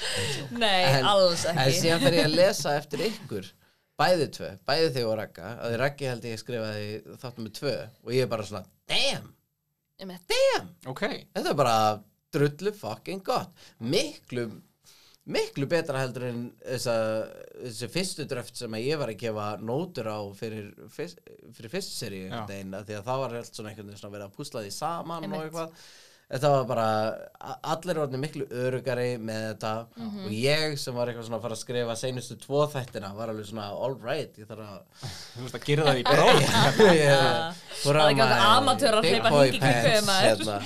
Nei, 0.52 0.84
En- 0.86 1.06
alls 1.06 1.46
en 1.46 1.58
ekki 1.58 1.80
síðan 1.82 2.00
fer 2.02 2.14
ég 2.14 2.26
að 2.26 2.36
lesa 2.36 2.74
eftir 2.78 3.00
ykkur 3.10 3.52
bæði 4.00 4.28
tvö, 4.34 4.50
bæði 4.68 4.90
þig 4.96 5.06
og 5.06 5.18
Ragga. 5.18 5.52
Að 5.62 5.78
Raggi 5.78 6.06
held 6.10 6.24
ég 6.24 6.42
skrifaði 6.42 7.18
þáttum 7.22 7.46
með 7.48 7.54
tvö 7.60 7.76
og 8.04 8.12
ég 8.14 8.22
er 8.24 8.28
bara 8.28 8.44
svona, 8.44 8.66
damn 8.90 9.30
Einmitt. 10.04 10.28
damn, 10.30 10.70
Ok, 10.92 11.02
þetta 11.34 11.50
er 11.54 11.58
bara 11.64 11.78
drullu 12.34 12.74
fucking 12.76 13.24
gott. 13.26 13.52
Miklu 13.80 14.48
miklu 15.24 15.64
betra 15.72 16.02
heldur 16.02 16.26
en 16.28 16.40
þessa, 16.60 16.94
þessi 17.64 17.88
fyrstu 17.94 18.26
dröft 18.28 18.58
sem 18.60 18.74
að 18.76 18.88
ég 18.90 18.98
var 19.00 19.12
að 19.14 19.22
gefa 19.22 19.46
nótur 19.64 20.10
á 20.12 20.20
fyrir, 20.36 20.66
fyrst, 20.92 21.22
fyrir 21.56 21.72
veginn, 22.50 22.74
af 22.76 22.84
því 22.90 22.98
að 22.98 23.06
það 23.08 23.22
var 23.22 23.36
allt 23.40 23.56
svona 23.56 23.72
einhvern 23.72 23.88
veginn 23.88 24.02
svona 24.02 24.16
verið 24.18 24.28
að 24.28 24.36
púsla 24.36 24.64
því 24.66 24.74
saman 24.76 25.24
og 25.24 25.30
Einmitt. 25.30 25.46
eitthvað 25.48 25.86
þetta 26.32 26.50
var 26.54 26.64
bara, 26.70 26.86
allir 27.74 28.00
orðin 28.04 28.22
miklu 28.24 28.46
örugari 28.50 29.18
með 29.22 29.42
þetta. 29.52 29.74
Mhm. 29.98 30.24
og 30.26 30.32
ég 30.32 30.78
sem 30.82 30.96
var 30.96 31.08
eitthvað 31.12 31.28
svona 31.28 31.38
að 31.40 31.46
fara 31.48 31.58
að 31.58 31.62
skrifa 31.64 31.96
seinustu 32.00 32.38
tvo 32.42 32.64
þættina 32.74 33.12
var 33.18 33.30
alveg 33.34 33.46
svona 33.50 33.68
all 33.74 33.96
right, 34.02 34.34
ég 34.40 34.48
þarf 34.50 34.64
að 34.66 35.06
þú 35.36 35.44
veist 35.46 35.60
að 35.60 35.68
gera 35.70 35.86
það 35.90 36.02
í 36.02 36.06
bróð 36.14 36.44
Það 37.84 38.00
er 38.00 38.02
ekki 38.08 38.26
að 38.26 38.34
amatör 38.48 38.98
að 38.98 39.08
hleypa 39.10 39.32
kringum 39.36 40.08
maður. 40.08 40.28
hérna. 40.28 40.58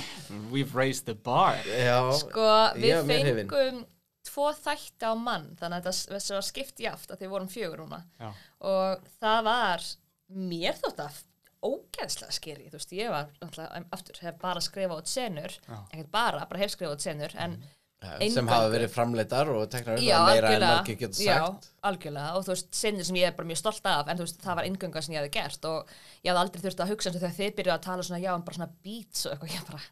We've 0.52 0.74
raised 0.76 1.06
the 1.06 1.14
bar. 1.14 1.56
Já, 1.66 1.98
Sko, 2.20 2.48
við 2.78 2.94
var 2.94 3.08
fengum 3.08 3.80
tvo 4.28 4.50
þætti 4.54 5.08
á 5.08 5.12
mann 5.18 5.46
þannig 5.58 5.86
að 5.88 5.88
þetta 6.12 6.34
var 6.36 6.44
skipt 6.46 6.82
jaft 6.84 7.10
að 7.10 7.22
þið 7.22 7.32
vorum 7.32 7.48
fjögur 7.50 7.80
núna. 7.84 8.02
Og 8.60 9.08
það 9.20 9.40
var 9.48 9.86
mér 10.28 10.76
þótt 10.82 11.00
að 11.06 11.22
ógeðslega 11.64 12.32
skeri, 12.36 12.68
þú 12.70 12.78
veist, 12.78 12.92
ég 12.94 13.10
var 13.10 13.32
aftur, 13.90 14.20
hef 14.22 14.38
bara 14.42 14.60
skrifað 14.62 15.02
út 15.02 15.10
senur 15.10 15.50
Já. 15.66 15.80
ekkert 15.92 16.12
bara, 16.14 16.44
bara 16.46 16.62
hef 16.62 16.70
skrifað 16.76 16.94
út 16.98 17.08
senur 17.08 17.34
en 17.34 17.58
sem 17.98 18.20
eingöngu- 18.22 18.52
hafa 18.54 18.68
verið 18.70 18.90
framleitar 18.94 19.48
og 19.50 19.64
teknar 19.72 19.96
upp 19.98 20.04
já, 20.06 20.14
að 20.20 20.28
meira 20.28 20.36
en 20.38 20.44
algjörlega, 20.54 20.74
margir 20.76 20.96
getur 21.00 21.24
já, 21.26 21.38
sagt. 21.48 21.64
algjörlega 21.88 22.34
og 22.38 22.44
þú 22.46 22.52
veist, 22.52 22.68
senur 22.78 23.04
sem 23.08 23.16
ég 23.18 23.26
er 23.26 23.32
bara 23.34 23.48
mjög 23.50 23.58
stolt 23.58 23.88
af 23.90 24.06
en 24.12 24.20
þú 24.20 24.22
veist, 24.28 24.38
það 24.44 24.54
var 24.60 24.68
ingönga 24.68 25.02
sem 25.02 25.14
ég 25.16 25.18
hefði 25.24 25.32
gert 25.34 25.66
og 25.72 25.90
ég 26.22 26.30
hafði 26.30 26.42
aldrei 26.44 26.62
þurft 26.62 26.82
að 26.84 26.92
hugsa 26.92 27.10
eins 27.10 27.16
og 27.18 27.24
þegar 27.24 27.36
þið 27.40 27.56
byrjuðu 27.58 27.74
að 27.74 27.82
tala 27.88 28.06
svona, 28.06 28.20
já, 28.22 28.30
um 28.38 28.44
bara 28.46 28.54
svona 28.60 28.70
beats 28.86 29.26
og 29.26 29.34
eitthvað, 29.34 29.50
ég 29.56 29.66
bara, 29.72 29.82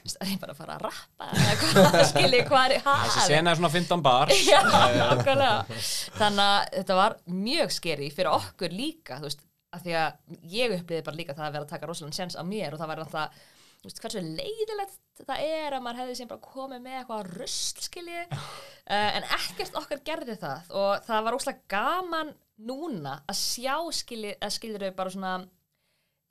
veist, 0.00 0.16
er 0.24 0.32
ég 0.32 0.40
bara 0.40 0.56
að 0.56 0.62
fara 0.62 0.78
að 0.78 0.86
rappa 0.88 1.28
eða 1.36 1.60
hvað, 1.60 2.02
skilji, 2.14 2.42
hvað 2.48 2.76
er, 2.78 2.88
Þessi 2.88 3.26
sena 3.28 3.52
er 3.52 3.60
svona 3.60 3.74
15 3.76 4.06
bar 4.08 4.32
Já, 4.54 4.60
nákvæmlega. 4.64 5.80
Þannig 6.16 6.46
að 6.48 6.62
þetta 6.80 6.98
var 7.04 7.18
mjög 7.44 7.76
skeri 7.76 8.08
fyrir 8.08 8.32
okkur 8.40 8.72
líka, 8.72 9.20
þú 9.20 9.28
veist, 9.28 9.44
að 9.74 9.84
því 9.86 9.96
að 10.00 10.38
ég 10.54 10.76
upplýði 10.78 11.06
bara 11.08 11.18
líka 11.18 11.36
það 11.36 11.48
að 11.48 11.56
vera 11.56 11.66
að 11.66 11.74
taka 11.74 11.90
rosalega 11.90 12.18
sens 12.18 12.38
á 12.38 12.42
mér 12.46 12.74
og 12.74 12.80
það 12.80 12.90
var 12.92 13.02
alltaf, 13.04 13.42
þú 13.80 13.88
veist, 13.88 14.00
hversu 14.04 14.22
leiðilegt 14.24 14.96
þetta 15.18 15.36
er 15.46 15.76
að 15.76 15.84
maður 15.84 16.00
hefði 16.02 16.16
sem 16.18 16.30
bara 16.30 16.46
komið 16.48 16.80
með 16.84 16.96
eitthvað 17.00 17.28
rusl, 17.40 17.82
skilji, 17.84 18.22
uh, 18.30 19.10
en 19.16 19.28
ekkert 19.38 19.78
okkar 19.80 20.02
gerði 20.06 20.38
það 20.40 20.72
og 20.80 21.06
það 21.06 21.26
var 21.26 21.36
rosalega 21.36 21.68
gaman 21.74 22.32
núna 22.64 23.18
að 23.26 23.38
sjá, 23.40 23.76
skilji, 23.94 24.34
að 24.38 24.56
skiljur 24.56 24.86
við 24.86 24.96
bara 24.98 25.14
svona, 25.14 25.34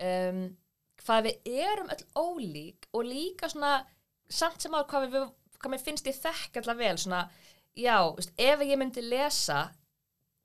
um, 0.10 0.44
hvað 1.04 1.30
við 1.30 1.56
erum 1.68 1.94
öll 1.94 2.04
ólík 2.16 2.90
og 2.96 3.08
líka 3.08 3.50
svona 3.52 3.78
samt 4.32 4.64
sem 4.64 4.76
að 4.76 4.88
hvað, 4.92 5.08
við, 5.14 5.32
hvað 5.60 5.74
mér 5.74 5.84
finnst 5.84 6.10
ég 6.10 6.20
þekk 6.20 6.62
allar 6.62 6.80
vel 6.80 6.96
svona, 7.02 7.24
já, 7.76 7.98
veist, 8.16 8.36
ef 8.40 8.64
ég 8.64 8.80
myndi 8.80 9.04
lesa 9.06 9.66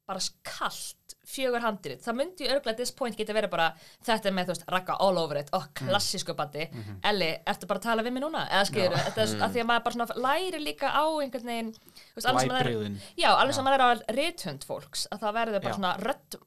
bara 0.09 0.23
kallt 0.49 1.15
fjögur 1.29 1.61
handrið, 1.61 1.99
það 2.01 2.17
myndi 2.17 2.47
ég 2.47 2.55
örgulega 2.55 2.79
this 2.81 2.93
point 2.97 3.17
geta 3.19 3.35
verið 3.37 3.53
bara, 3.53 3.67
þetta 4.07 4.31
er 4.31 4.35
með 4.37 4.49
þú 4.49 4.55
veist 4.55 4.71
rakka 4.73 4.97
all 5.05 5.21
over 5.21 5.41
it, 5.43 5.51
og 5.53 5.67
klassísku 5.77 6.33
bandi 6.39 6.65
Elli, 7.05 7.29
ertu 7.53 7.69
bara 7.69 7.83
að 7.83 7.89
tala 7.91 8.05
við 8.07 8.15
mig 8.17 8.25
núna? 8.25 8.47
eða 8.49 8.65
skilur, 8.71 8.97
þetta 9.11 9.25
er 9.27 9.45
að 9.45 9.57
því 9.57 9.63
að 9.65 9.69
maður 9.69 9.85
bara 9.89 9.99
svona 9.99 10.25
læri 10.25 10.63
líka 10.65 10.89
á 10.89 11.05
einhvern 11.21 11.53
veginn 11.53 11.73
þú 11.77 12.17
veist, 12.17 12.31
alveg 12.33 12.47
sem 12.47 12.55
maður 12.55 12.71
er-. 12.73 13.11
Já, 13.21 13.29
alveg 13.35 13.59
sem 13.59 13.69
maður 13.69 13.85
er 13.85 13.85
á 13.85 13.91
rithönd 14.17 14.65
fólks 14.71 15.05
að 15.13 15.27
það 15.27 15.37
verður 15.43 15.67
bara 15.67 15.75
Já. 15.75 15.79
svona 15.83 15.95
rödd 16.09 16.41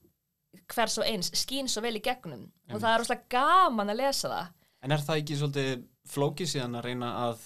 hvers 0.71 0.97
og 1.01 1.07
eins, 1.07 1.31
skín 1.37 1.69
svo 1.69 1.83
vel 1.85 1.97
í 1.99 2.03
gegnum. 2.03 2.45
Og 2.71 2.79
það 2.81 2.93
er 2.93 3.01
rosalega 3.03 3.31
gaman 3.33 3.91
að 3.91 4.01
lesa 4.01 4.31
það. 4.31 4.51
En 4.81 4.95
er 4.95 5.03
það 5.05 5.21
ekki 5.21 5.37
svolítið 5.39 5.71
flókið 6.11 6.51
síðan 6.55 6.77
að 6.79 6.85
reyna 6.87 7.09
að 7.27 7.43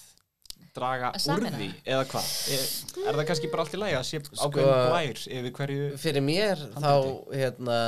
draga 0.76 1.12
úr 1.16 1.46
því 1.56 1.68
eða 1.84 2.04
hvað? 2.12 2.30
Er, 2.56 2.64
er 3.06 3.18
það 3.20 3.28
kannski 3.30 3.50
bara 3.54 3.66
allt 3.66 3.76
í 3.76 3.80
lagi 3.82 3.98
að 3.98 4.06
sé 4.10 4.20
Sko- 4.26 4.50
ákveðin 4.50 4.90
blær 4.92 5.22
yfir 5.40 5.56
hverju 5.60 5.90
Fyrir 6.04 6.26
mér 6.26 6.64
þá 6.76 6.92
hérna, 7.32 7.80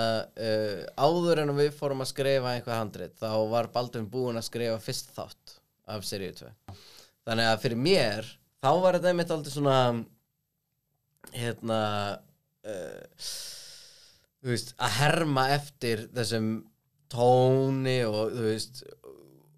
uh, 0.48 0.84
áður 1.08 1.44
en 1.44 1.56
við 1.60 1.72
fórum 1.78 2.04
að 2.06 2.12
skrifa 2.14 2.54
einhvað 2.56 2.80
handrit 2.82 3.18
þá 3.20 3.30
var 3.54 3.72
Baldvin 3.76 4.10
búinn 4.12 4.40
að 4.40 4.48
skrifa 4.50 4.80
fyrst 4.84 5.12
þátt 5.18 5.58
af 5.88 6.08
seríu 6.08 6.34
2 6.38 6.52
þannig 7.28 7.52
að 7.52 7.62
fyrir 7.66 7.84
mér 7.88 8.32
þá 8.64 8.72
var 8.84 8.98
þetta 8.98 9.12
einmitt 9.14 9.36
aldrei 9.36 9.54
svona 9.54 9.78
hérna 11.36 11.82
uh, 12.68 13.30
þú 14.42 14.54
veist 14.54 14.74
að 14.80 14.98
herma 15.02 15.48
eftir 15.56 16.08
þessum 16.16 16.50
tóni 17.12 18.00
og 18.08 18.34
þú 18.36 18.46
veist 18.50 18.82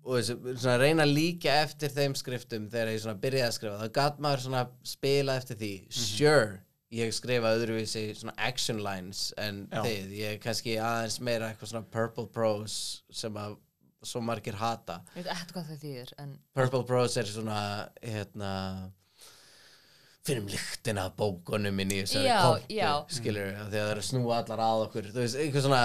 og 0.10 0.26
svona 0.26 0.78
reyna 0.82 1.06
að 1.06 1.14
líka 1.14 1.54
eftir 1.62 1.92
þeim 1.94 2.16
skriftum 2.18 2.66
þegar 2.72 2.92
ég 2.96 3.04
svona 3.04 3.22
byrjaði 3.22 3.46
að 3.52 3.56
skrifa. 3.60 3.78
Þá 3.84 3.94
gat 4.00 4.20
maður 4.26 4.44
svona 4.48 4.64
spila 4.90 5.36
eftir 5.38 5.60
því. 5.62 5.72
Sure, 5.94 6.60
ég 6.98 7.14
skrifa 7.14 7.54
öðruvísi 7.60 8.04
svona 8.18 8.34
action 8.50 8.82
lines 8.86 9.28
en 9.38 9.64
Já. 9.70 9.84
þið, 9.86 10.14
ég 10.18 10.36
er 10.36 10.44
kannski 10.44 10.78
aðeins 10.82 11.20
meira 11.22 11.52
eitthvað 11.52 11.74
svona 11.76 11.92
purple 11.94 12.26
prose 12.34 13.04
sem 13.14 13.38
að 13.38 13.58
svo 14.10 14.22
margir 14.24 14.56
hata. 14.56 15.02
Ég 15.14 15.26
veit 15.26 15.34
ekkert 15.36 15.54
hvað 15.58 15.70
það 15.74 15.84
þýðir 15.84 16.14
en 16.24 16.34
purple 16.56 16.86
prose 16.88 17.20
er 17.22 17.30
svona 17.30 17.60
hérna 18.00 18.54
finnum 20.26 20.50
lyktina 20.52 21.08
af 21.10 21.16
bókunum 21.20 21.80
í 21.84 21.88
þessari 21.94 22.28
Já, 22.28 22.40
kompu, 22.44 22.74
já. 22.76 22.92
skilur 23.16 23.50
því 23.54 23.62
að 23.64 23.72
það 23.76 23.92
er 23.94 24.02
að 24.02 24.08
snúa 24.10 24.40
allar 24.42 24.64
að 24.66 24.84
okkur. 24.88 25.10
Þú 25.14 25.24
veist, 25.24 25.40
einhver 25.44 25.66
svona 25.66 25.84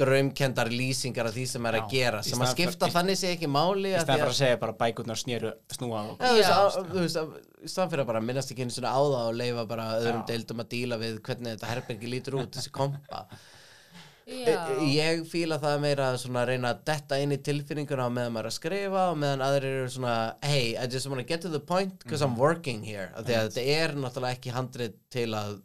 draumkendar 0.00 0.70
lýsingar 0.74 1.28
af 1.30 1.34
því 1.36 1.44
sem 1.46 1.66
er 1.70 1.76
að 1.78 1.90
gera 1.92 2.22
sem 2.26 2.40
að 2.42 2.50
skipta 2.54 2.86
fyrir- 2.88 2.94
þannig 2.96 3.18
sé 3.20 3.28
ekki 3.36 3.46
máli 3.54 3.92
í 3.92 3.94
af 3.94 4.02
því 4.02 4.04
stæðan 4.04 4.20
fyrir 4.20 4.32
að 4.32 4.38
segja 4.40 4.60
bara 4.64 4.76
bækurnar 4.80 5.20
snýru 5.20 5.52
snúa 5.70 6.00
á 6.02 6.06
Já, 6.40 6.54
þú 6.78 6.98
veist, 7.04 7.18
í 7.62 7.70
staðan 7.70 7.90
fyrir 7.92 8.02
að 8.02 8.10
bara 8.12 8.20
minnast 8.26 8.50
ekki 8.54 8.66
einu 8.66 8.74
svona 8.74 8.90
á 8.90 9.00
það 9.02 9.28
og 9.30 9.34
leifa 9.38 9.66
bara 9.70 9.88
öðrum 10.00 10.24
Já. 10.24 10.28
deildum 10.32 10.64
að 10.64 10.70
díla 10.74 10.98
við 11.04 11.20
hvernig 11.28 11.54
þetta 11.54 11.70
herbergi 11.74 12.10
lítur 12.10 12.40
út, 12.42 12.50
þessi 12.58 12.72
kompa. 12.74 13.26
Já, 14.24 14.56
ég 14.88 15.18
fíla 15.28 15.58
það 15.60 15.82
meira 15.84 16.04
að 16.10 16.18
svona 16.22 16.46
reyna 16.48 16.70
að 16.72 16.78
detta 16.88 17.18
inn 17.20 17.34
í 17.36 17.38
tilfinninguna 17.44 18.06
meðan 18.08 18.32
maður 18.32 18.46
er 18.46 18.50
að 18.50 18.54
skrifa 18.56 19.02
og 19.12 19.18
meðan 19.20 19.42
aðrir 19.44 19.74
eru 19.82 19.90
svona 19.92 20.14
hey, 20.42 20.70
I 20.80 20.86
just 20.88 21.06
want 21.12 21.20
to 21.20 21.26
get 21.28 21.42
to 21.44 21.50
the 21.52 21.60
point 21.60 21.98
because 22.02 22.22
I'm 22.24 22.34
working 22.40 22.80
here. 22.82 23.10
Af 23.14 23.26
því 23.28 23.36
að 23.36 23.50
þetta 23.52 23.64
er 23.84 23.94
náttúrulega 24.00 24.38
ekki 24.38 24.54
handrið 24.56 24.94
til 25.12 25.28
að 25.36 25.58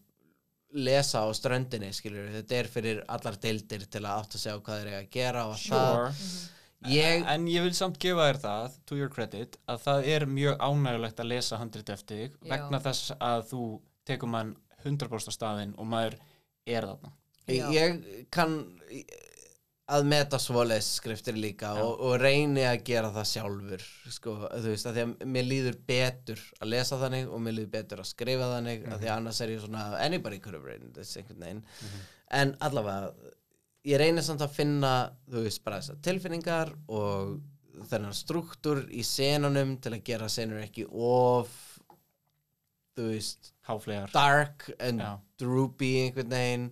lesa 0.74 1.24
á 1.26 1.28
ströndinni 1.34 1.90
skilur 1.96 2.30
þetta 2.36 2.56
er 2.60 2.68
fyrir 2.70 3.02
allar 3.10 3.38
deildir 3.42 3.88
til 3.90 4.04
að 4.06 4.20
átta 4.22 4.38
sig 4.42 4.54
á 4.54 4.58
hvað 4.62 4.80
þeir 4.84 4.88
eru 4.92 5.00
að 5.02 5.10
gera 5.16 5.46
og 5.50 5.58
Sure. 5.58 6.12
það 6.14 6.94
ég, 6.94 7.26
En 7.28 7.48
ég 7.48 7.64
vil 7.66 7.74
samt 7.74 7.98
gefa 8.00 8.28
þér 8.30 8.40
það, 8.44 8.76
to 8.86 8.96
your 8.96 9.10
credit, 9.10 9.58
að 9.68 9.82
það 9.88 10.08
er 10.16 10.26
mjög 10.26 10.58
ánægulegt 10.60 11.20
að 11.20 11.32
lesa 11.34 11.58
handrit 11.58 11.90
eftir 11.90 12.18
þig 12.28 12.38
Já. 12.44 12.50
vegna 12.54 12.80
þess 12.80 13.12
að 13.20 13.48
þú 13.50 13.64
tekur 14.06 14.30
mann 14.30 14.56
100% 14.86 15.28
á 15.28 15.34
staðinn 15.36 15.74
og 15.78 15.86
maður 15.92 16.16
er 16.66 16.86
þarna. 16.88 17.12
Já. 17.50 17.66
ég 17.74 18.28
kann 18.32 18.80
að 19.90 20.06
meta 20.06 20.38
svoleiðis 20.38 20.88
skriftir 21.00 21.34
líka 21.40 21.72
Já. 21.76 21.82
og, 21.84 22.00
og 22.06 22.16
reyni 22.22 22.62
að 22.70 22.84
gera 22.86 23.10
það 23.16 23.28
sjálfur 23.32 23.86
sko, 24.14 24.36
þú 24.54 24.70
veist, 24.74 24.86
að 24.90 24.98
því 25.00 25.04
að 25.06 25.26
mér 25.34 25.48
líður 25.50 25.78
betur 25.90 26.44
að 26.62 26.70
lesa 26.76 27.00
þannig 27.02 27.30
og 27.34 27.42
mér 27.46 27.56
líður 27.58 27.72
betur 27.78 28.04
að 28.04 28.10
skrifa 28.12 28.50
þannig 28.54 28.84
Mhm. 28.86 28.94
að 28.94 29.00
því 29.04 29.10
að 29.10 29.16
annars 29.18 29.42
er 29.42 29.50
ég 29.56 29.62
svona 29.66 29.86
anybody 30.06 30.40
could 30.40 30.54
have 30.56 30.64
written 30.64 30.94
this 30.94 31.16
einhvern 31.18 31.40
veginn 31.40 31.64
en 32.32 32.56
allavega, 32.62 33.14
ég 33.86 33.98
reyni 34.04 34.22
samt 34.22 34.42
að 34.46 34.54
finna 34.60 34.94
þú 35.30 35.44
veist, 35.48 35.64
bara 35.64 35.80
þessar 35.82 36.02
tilfinningar 36.06 36.74
og 36.88 37.40
þennan 37.90 38.14
struktúr 38.14 38.84
í 38.92 39.02
senunum 39.08 39.78
til 39.82 39.94
að 39.96 40.04
gera 40.04 40.28
senur 40.30 40.62
ekki 40.66 40.86
of 40.92 41.50
þú 42.98 43.10
veist 43.14 43.52
Háflegar. 43.70 44.12
dark 44.12 44.70
and 44.80 45.00
Já. 45.02 45.18
droopy 45.40 45.92
einhvern 46.06 46.30
veginn 46.34 46.72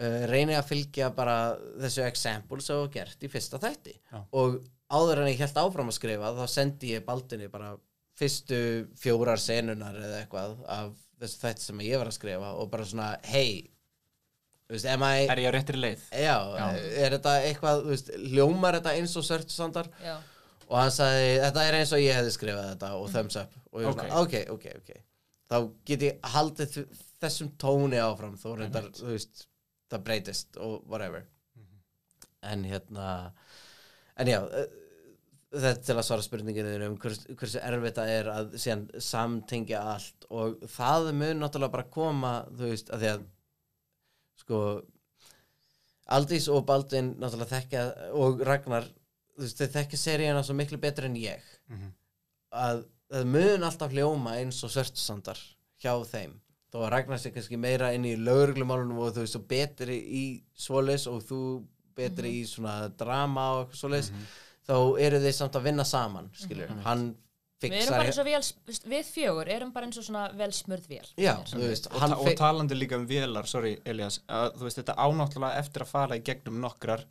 uh, 0.00 0.24
reyni 0.30 0.56
að 0.58 0.68
fylgja 0.72 1.10
bara 1.14 1.36
þessu 1.82 2.04
example 2.08 2.60
sem 2.64 2.78
var 2.82 2.92
gert 2.94 3.22
í 3.26 3.30
fyrsta 3.32 3.60
þætti. 3.62 3.96
Já. 4.12 4.22
og 4.32 4.60
áður 4.94 5.22
en 5.24 5.30
ég 5.32 5.40
held 5.42 5.56
áfram 5.64 5.90
að 5.90 5.96
skrifa 5.98 6.32
þá 6.36 6.44
sendi 6.52 6.92
ég 6.94 7.04
Baldinni 7.06 7.48
bara 7.50 7.74
fyrstu 8.18 8.58
fjórar 9.00 9.40
senunar 9.42 9.96
eða 9.98 10.20
eitthvað 10.22 10.58
af 10.70 10.92
þessu 11.22 11.40
þætti 11.44 11.64
sem 11.68 11.80
ég 11.86 11.98
var 11.98 12.10
að 12.10 12.18
skrifa 12.18 12.50
og 12.60 12.68
bara 12.70 12.84
svona, 12.86 13.08
hey 13.26 13.64
þú 14.68 14.76
veist, 14.76 14.86
am 14.92 15.02
I 15.08 15.24
Er 15.32 15.40
ég 15.42 15.50
á 15.50 15.54
réttri 15.56 15.80
leið? 15.80 16.04
já, 16.14 16.36
Já. 16.58 16.66
er 17.04 17.16
þetta 17.18 17.32
eitthvað, 17.48 17.82
þú 17.84 17.90
veist, 17.94 18.12
hljómar 18.30 18.78
þetta 18.78 18.94
eins 19.00 19.16
og 19.20 19.26
sörtsandar 19.26 19.90
já, 20.04 20.14
og 20.68 20.76
hann 20.78 20.94
sagði, 20.94 21.32
þetta 21.42 21.64
er 21.68 21.78
eins 21.80 21.92
og 21.96 22.00
ég 22.04 22.16
hefði 22.20 22.36
skrifað 22.36 22.70
þetta 22.70 22.92
og 23.00 23.10
thumbs 23.12 23.36
up. 23.42 23.58
Og 23.74 23.82
ég 23.82 23.88
var 23.90 23.98
svona, 23.98 24.22
ok, 24.22 24.36
ok, 24.54 24.68
ok 24.80 24.94
þá 25.50 25.56
get 25.90 26.06
ég 26.06 26.30
haldið 26.34 26.78
þessum 27.20 27.50
tóni 27.60 27.98
áfram 28.00 28.38
þó 28.40 28.46
reyndar, 28.62 28.86
þú 28.96 29.10
veist 29.12 29.44
það 29.94 30.06
breytist 30.08 30.58
og 30.62 30.80
whatever. 30.90 31.26
En 32.44 32.64
hérna 32.68 33.10
en 34.20 34.28
já 34.30 34.40
uh, 34.44 34.64
þetta 35.54 35.70
er 35.70 35.84
til 35.86 35.96
að 35.96 36.06
svara 36.08 36.24
spurninginu 36.26 36.74
um 36.88 36.96
hvers, 37.00 37.22
hversu 37.38 37.60
erfitt 37.62 37.98
það 37.98 38.10
er 38.14 38.30
að 38.32 38.56
síðan 38.58 38.84
samtengja 39.06 39.84
allt 39.94 40.26
og 40.34 40.64
það 40.70 41.12
mun 41.14 41.40
náttúrulega 41.42 41.76
bara 41.76 41.92
koma 41.94 42.34
þú 42.50 42.72
veist, 42.72 42.90
að 42.90 43.04
því 43.04 43.12
að 43.12 43.24
sko 44.44 44.60
Aldís 46.14 46.50
og 46.52 46.66
Baldvin 46.68 47.14
náttúrulega 47.16 47.54
þekkja 47.54 47.84
og 48.20 48.42
Ragnar, 48.44 48.88
þú 49.38 49.46
veist, 49.46 49.60
þeir 49.62 49.70
þekkja 49.78 50.00
seríuna 50.02 50.42
svo 50.44 50.56
miklu 50.58 50.76
betur 50.82 51.06
en 51.08 51.16
ég. 51.16 51.44
Mhm. 51.70 51.92
að 52.54 52.84
það 53.10 53.30
mun 53.34 53.64
alltaf 53.66 53.90
hljóma 53.94 54.36
eins 54.38 54.60
og 54.62 54.70
svörtsandar 54.70 55.40
hjá 55.82 55.94
þeim 56.06 56.36
þó 56.74 56.80
að 56.82 56.90
Ragnar 56.96 57.20
sé 57.22 57.30
kannski 57.30 57.58
meira 57.60 57.92
inn 57.94 58.06
í 58.08 58.16
lögreglumálunum 58.18 58.98
og 58.98 59.12
þú 59.14 59.22
veist, 59.22 59.38
og 59.38 59.46
betri 59.50 59.94
í 59.94 60.24
svoleiðis 60.58 61.06
og 61.10 61.20
þú 61.28 61.40
betri 61.94 62.32
í 62.40 62.46
svona 62.50 62.88
drama 62.98 63.44
og 63.54 63.60
eitthvað 63.62 63.82
svoleiðis 63.84 64.08
þá 64.66 64.76
eru 65.06 65.20
þeir 65.22 65.36
samt 65.36 65.58
að 65.60 65.68
vinna 65.68 65.86
saman 65.86 66.32
skilur, 66.34 66.72
hann 66.86 67.12
Við 67.64 67.70
erum 67.70 67.80
fixar 67.80 67.94
bara 67.94 68.10
eins 68.10 68.18
og 68.20 68.26
vel, 68.26 68.80
við 68.92 69.06
fjögur 69.08 69.50
erum 69.54 69.70
bara 69.72 69.86
eins 69.86 69.98
og 70.00 70.04
svona 70.04 70.24
vel 70.36 70.50
smurð 70.52 70.88
vél 70.90 71.06
já, 71.16 71.32
veist, 71.54 71.86
og, 71.88 72.00
hann 72.02 72.12
ta 72.12 72.18
og 72.20 72.36
talandi 72.36 72.76
líka 72.76 72.98
um 72.98 73.06
vélar, 73.08 73.46
sorry 73.48 73.76
Elias 73.88 74.18
að, 74.26 74.58
þú 74.58 74.66
veist, 74.66 74.80
þetta 74.82 74.96
ánáttúrulega 74.98 75.62
eftir 75.62 75.84
að 75.86 75.92
fara 75.94 76.18
í 76.18 76.24
gegnum 76.26 76.58
nokkrar 76.60 77.06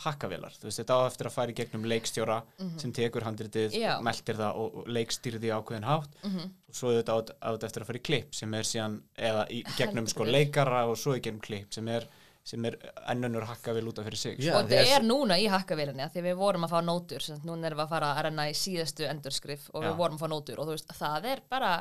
hakkavélar, 0.00 0.54
þú 0.56 0.66
veist, 0.66 0.80
þetta 0.80 0.96
á 0.96 1.00
eftir 1.06 1.28
að 1.28 1.34
fara 1.34 1.52
í 1.52 1.56
gegnum 1.56 1.84
leikstjóra 1.84 2.38
sem 2.80 2.92
tekur 2.96 3.26
handritið, 3.26 3.76
meltir 4.02 4.38
það 4.38 4.56
og, 4.62 4.78
leikstýrði 4.88 5.52
ákveðin 5.52 5.84
hátt. 5.86 6.16
Mhm. 6.24 6.50
og 6.68 6.74
svo 6.74 6.90
er 6.90 7.02
þetta 7.02 7.12
á, 7.12 7.18
á 7.44 7.48
þetta 7.52 7.68
eftir 7.68 7.82
að 7.82 7.86
fara 7.90 8.00
í 8.00 8.06
klipp 8.08 8.34
sem 8.34 8.54
er 8.54 8.64
síðan, 8.64 8.98
eða 9.18 9.46
í 9.52 9.62
gegnum 9.78 10.08
sko 10.08 10.24
leikara 10.24 10.86
og 10.88 10.96
svo 10.96 11.14
í 11.16 11.20
gegnum 11.20 11.44
klipp 11.44 11.74
sem 11.76 11.88
er, 11.92 12.08
sem 12.42 12.64
er 12.64 12.78
ennunur 13.12 13.44
hakkavél 13.46 13.86
út 13.86 14.00
af 14.00 14.08
fyrir 14.08 14.18
sig 14.18 14.40
Já, 14.40 14.56
og 14.56 14.66
þetta 14.72 14.96
er 14.96 15.06
núna 15.06 15.38
í 15.38 15.46
hakkavélinni 15.52 16.02
af 16.02 16.16
því 16.16 16.24
við 16.30 16.40
vorum 16.40 16.64
að 16.66 16.72
fá 16.72 16.80
nótur 16.82 17.22
sem 17.22 17.36
sagt, 17.36 17.46
núna 17.46 17.68
erum 17.68 17.78
við 17.78 17.84
að 17.84 17.92
fara 17.94 18.10
að 18.16 18.24
renna 18.26 18.48
í 18.50 18.56
síðastu 18.58 19.06
endurskrif 19.06 19.68
og 19.74 19.84
við 19.84 19.92
Já. 19.92 19.98
vorum 20.00 20.16
að 20.18 20.24
fá 20.24 20.32
nótur 20.32 20.58
og 20.58 20.66
þú 20.66 20.74
veist, 20.78 20.96
það 20.98 21.30
er 21.36 21.44
bara 21.52 21.72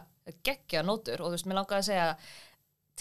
geggja 0.44 0.84
nótur 0.84 1.24
og 1.24 1.32
þú 1.32 1.38
veist, 1.40 1.50
mér 1.50 1.62
langaði 1.64 1.80
að 1.80 1.90
segja 1.90 2.16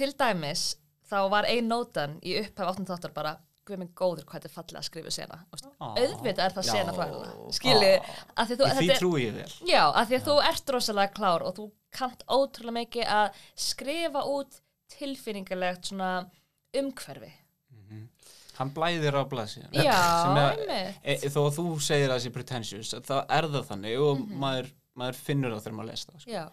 til 0.00 0.12
dæmis, 0.16 0.64
þá 1.10 1.18
var 1.28 1.50
ein 1.50 1.68
nótan 1.68 2.16
í 2.22 2.38
áttum 2.40 2.86
þáttar 2.88 3.12
bara 3.12 3.36
guð 3.70 3.78
minn 3.82 3.92
góður 4.00 4.24
hvað 4.28 4.36
þetta 4.40 4.50
er 4.50 4.54
fallega 4.56 4.80
að 4.82 4.88
skrifa 4.90 5.12
sena 5.14 5.38
auðvitað 5.80 6.44
er 6.46 6.54
það 6.56 6.68
Já. 6.68 6.72
sena 6.72 6.94
fræðina 6.96 7.52
skilji, 7.56 7.92
af 8.36 8.48
því 8.50 8.56
þú 8.60 8.64
því 8.66 8.74
þetta 8.80 8.94
er- 8.96 9.00
trúi 9.04 9.20
ég 9.24 9.34
vel 9.38 9.52
Já, 9.70 9.82
af 9.90 10.08
því 10.10 10.18
að 10.20 10.26
þú 10.30 10.36
ert 10.50 10.72
rosalega 10.76 11.14
klár 11.16 11.42
og 11.48 11.54
þú 11.60 11.68
kannt 12.00 12.24
ótrúlega 12.30 12.76
mikið 12.80 13.06
að 13.20 13.40
skrifa 13.56 14.24
út 14.30 14.60
tilfinningalegt 14.90 15.90
svona 15.90 16.10
umhverfi. 16.76 17.32
hann 18.60 18.70
blæðir 18.76 19.16
á 19.16 19.24
blaðsíðan 19.24 19.72
Já, 19.72 19.96
Sem 20.20 20.36
er- 20.36 20.58
einmitt. 20.60 20.96
e, 21.02 21.28
þó 21.32 21.40
að 21.48 21.54
þú 21.56 21.64
segir 21.80 22.10
að 22.10 22.16
það 22.18 22.24
sé 22.26 22.32
pretentious 22.34 22.90
þá 23.08 23.14
er 23.38 23.46
það 23.54 23.64
þannig 23.70 24.00
og 24.04 24.18
Mhm. 24.18 24.34
maður, 24.42 24.66
maður 25.00 25.14
finnur 25.16 25.54
það 25.54 25.62
þegar 25.64 25.76
maður 25.78 25.86
les 25.90 26.04
það 26.04 26.20
sko. 26.20 26.30
Já, 26.30 26.44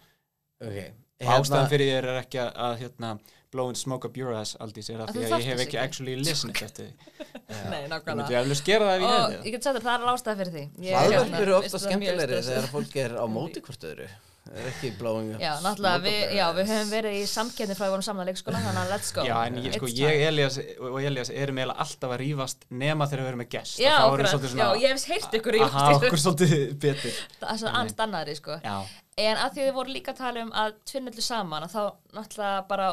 ok, 0.62 0.78
og 1.20 1.28
ástæðan 1.36 1.68
fyrir 1.68 1.90
þér 1.92 2.08
er 2.08 2.22
ekki 2.22 2.38
að, 2.40 2.50
að 2.56 2.78
hérna, 2.80 3.10
blow 3.54 3.68
and 3.72 3.78
smoke 3.80 4.04
up 4.08 4.16
your 4.18 4.34
ass 4.36 4.54
Aldís 4.62 4.90
er 4.92 5.02
að 5.02 5.10
Að 5.12 5.18
því 5.18 5.24
að 5.28 5.34
ég 5.42 5.50
hef 5.52 5.64
ekki 5.64 5.80
actually 5.80 6.16
listened 6.20 6.62
eftir 6.68 6.88
því. 6.88 7.26
Nei, 7.72 7.82
nákvæmlega. 7.90 8.42
eflust 8.42 8.64
gera 8.68 8.88
það 8.90 8.96
ef 8.96 9.02
ég 9.02 9.10
Og 9.10 9.18
hefði 9.18 9.50
ég 9.50 9.56
get 9.56 9.68
sagt 9.68 9.80
að 9.80 9.86
það 9.88 9.94
er 9.98 10.14
ástæða 10.14 10.40
fyrir 10.42 10.56
því. 10.56 10.64
Ég, 10.84 10.96
hlaðvörp 10.96 11.28
hérna, 11.28 11.44
eru 11.44 11.58
ofta 11.58 11.68
það 11.68 11.78
er 11.78 12.02
mjög 12.02 12.16
skemmtilegri 12.16 12.42
þegar 12.48 12.72
fólk 12.74 12.98
er 13.04 13.14
á 13.16 13.24
móti 13.38 13.64
hvort 13.64 13.88
öðru. 13.92 14.08
Það 14.48 14.60
er 14.62 14.68
ekki 14.70 14.90
blowing 14.96 15.32
up 15.34 15.42
Já, 15.42 15.50
náttúrulega, 15.60 15.98
við, 16.06 16.20
já, 16.38 16.44
við 16.56 16.70
höfum 16.72 16.92
verið 16.94 17.16
í 17.18 17.24
samkeppni 17.28 17.74
frá 17.76 17.84
við 17.84 17.90
vorum 17.92 18.04
saman 18.06 18.22
að 18.22 18.30
leikskóla, 18.30 18.60
þannig 18.64 18.80
að 18.80 18.92
let's 18.94 19.10
go. 19.12 19.24
Já, 19.28 19.34
en 19.44 19.58
ég, 19.60 19.74
sko, 19.76 19.90
ég. 19.92 20.22
Elias 20.24 20.56
og 20.78 20.96
Elias 21.02 21.30
erum 21.34 21.60
eiginlega 21.60 21.84
alltaf 21.84 22.14
að 22.14 22.22
rífast 22.22 22.64
nema 22.72 23.08
þegar 23.10 23.26
við 23.26 23.28
erum 23.28 23.42
með 23.42 23.50
gest 23.52 23.82
Já, 23.82 23.92
og 24.06 24.14
okkur, 24.14 24.46
já, 24.56 24.68
ég 24.80 24.94
hef 24.94 25.04
heyrt 25.12 25.36
ykkur 25.36 25.58
í 25.58 25.60
að 25.66 25.76
hafa 25.76 25.98
okkur 25.98 26.22
svolítið 26.24 26.64
betur. 26.80 27.20
Það 27.42 27.52
er 27.52 27.60
svona 27.60 27.82
annst 27.82 28.00
annari, 28.06 28.38
sko. 28.40 28.56
Já, 28.64 28.78
En 29.18 29.34
að 29.42 29.56
því 29.56 29.64
við 29.66 29.72
vorum 29.74 29.94
líka 29.96 30.12
að 30.14 30.20
tala 30.22 30.42
um 30.46 30.50
að 30.54 30.74
tvinnullu 30.86 31.22
saman 31.26 31.64
að 31.66 31.72
þá 31.74 31.82
náttúrulega 32.14 32.58
bara 32.70 32.90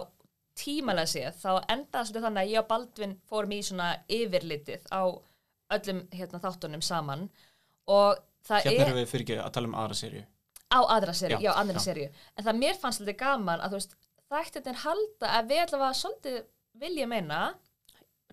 tímalega 0.60 1.12
séð 1.12 1.42
þá 1.42 1.52
endaði 1.74 2.10
svolítið 2.10 2.28
þannig 2.28 2.44
að 2.44 2.54
ég 2.54 2.62
og 2.62 2.70
Baldvin 2.70 3.18
fórum 3.30 3.56
í 3.56 3.60
svona 3.66 3.90
yfirlitið 4.20 4.88
á 4.92 5.04
öllum 5.76 6.06
hérna, 6.14 6.42
þáttunum 6.44 6.86
saman. 6.86 7.28
Og 7.92 8.22
það 8.46 8.70
hérna 8.70 8.80
er 8.80 8.88
erum 8.88 9.02
við 9.02 9.12
fyrir 9.12 9.44
að 9.44 9.54
tala 9.58 9.72
um 9.72 9.78
aðra 9.82 10.00
serju 10.00 10.26
á 10.76 10.80
aðra 10.82 11.14
serju, 11.14 11.38
Já, 11.40 11.46
já, 11.46 11.54
aðra 11.62 11.82
serju 11.84 12.08
en 12.10 12.46
það 12.48 12.60
mér 12.60 12.78
fannst 12.82 13.00
svolítið 13.00 13.20
gaman 13.22 13.62
að 13.64 13.74
þú 13.74 13.80
veist 13.80 13.96
þættirnir 14.34 14.82
halda 14.82 15.32
að 15.38 15.52
við 15.52 15.64
allavega 15.64 15.98
svolítið 16.00 16.38
vilja 16.82 17.08
meina 17.10 17.42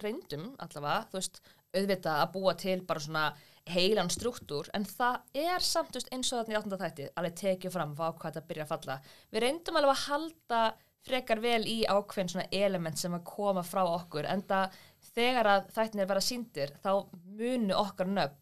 reyndum 0.02 0.46
allavega, 0.62 1.08
þú 1.10 1.18
veist 1.20 1.42
auðvitað 1.72 2.20
að 2.20 2.32
búa 2.34 2.54
til 2.58 2.78
bara 2.88 3.02
svona 3.04 3.26
heilan 3.70 4.10
struktúr, 4.10 4.66
en 4.74 4.84
það 4.88 5.36
er 5.38 5.62
samt 5.62 5.94
veist, 5.94 6.08
eins 6.10 6.32
og 6.32 6.40
þarna 6.40 6.54
í 6.54 6.58
áttunda 6.58 6.78
þætti, 6.80 7.10
alveg 7.14 7.36
tekið 7.38 7.74
fram 7.76 7.92
hvað 7.94 8.24
þetta 8.24 8.48
byrja 8.48 8.64
að 8.64 8.72
falla. 8.72 8.96
Við 9.30 9.44
reyndum 9.44 9.78
alveg 9.78 9.92
að 9.92 10.06
halda 10.08 10.62
frekar 11.06 11.40
vel 11.42 11.62
í 11.66 11.82
ákveðin 11.88 12.30
svona 12.30 12.48
element 12.52 12.98
sem 12.98 13.14
að 13.14 13.24
koma 13.26 13.62
frá 13.66 13.82
okkur, 13.84 14.28
en 14.30 14.42
það 14.46 14.76
þegar 15.12 15.50
að 15.56 15.72
þættinir 15.74 16.08
vera 16.12 16.22
síndir, 16.22 16.74
þá 16.82 16.92
munu 17.38 17.74
okkar 17.80 18.06
nöfn 18.06 18.38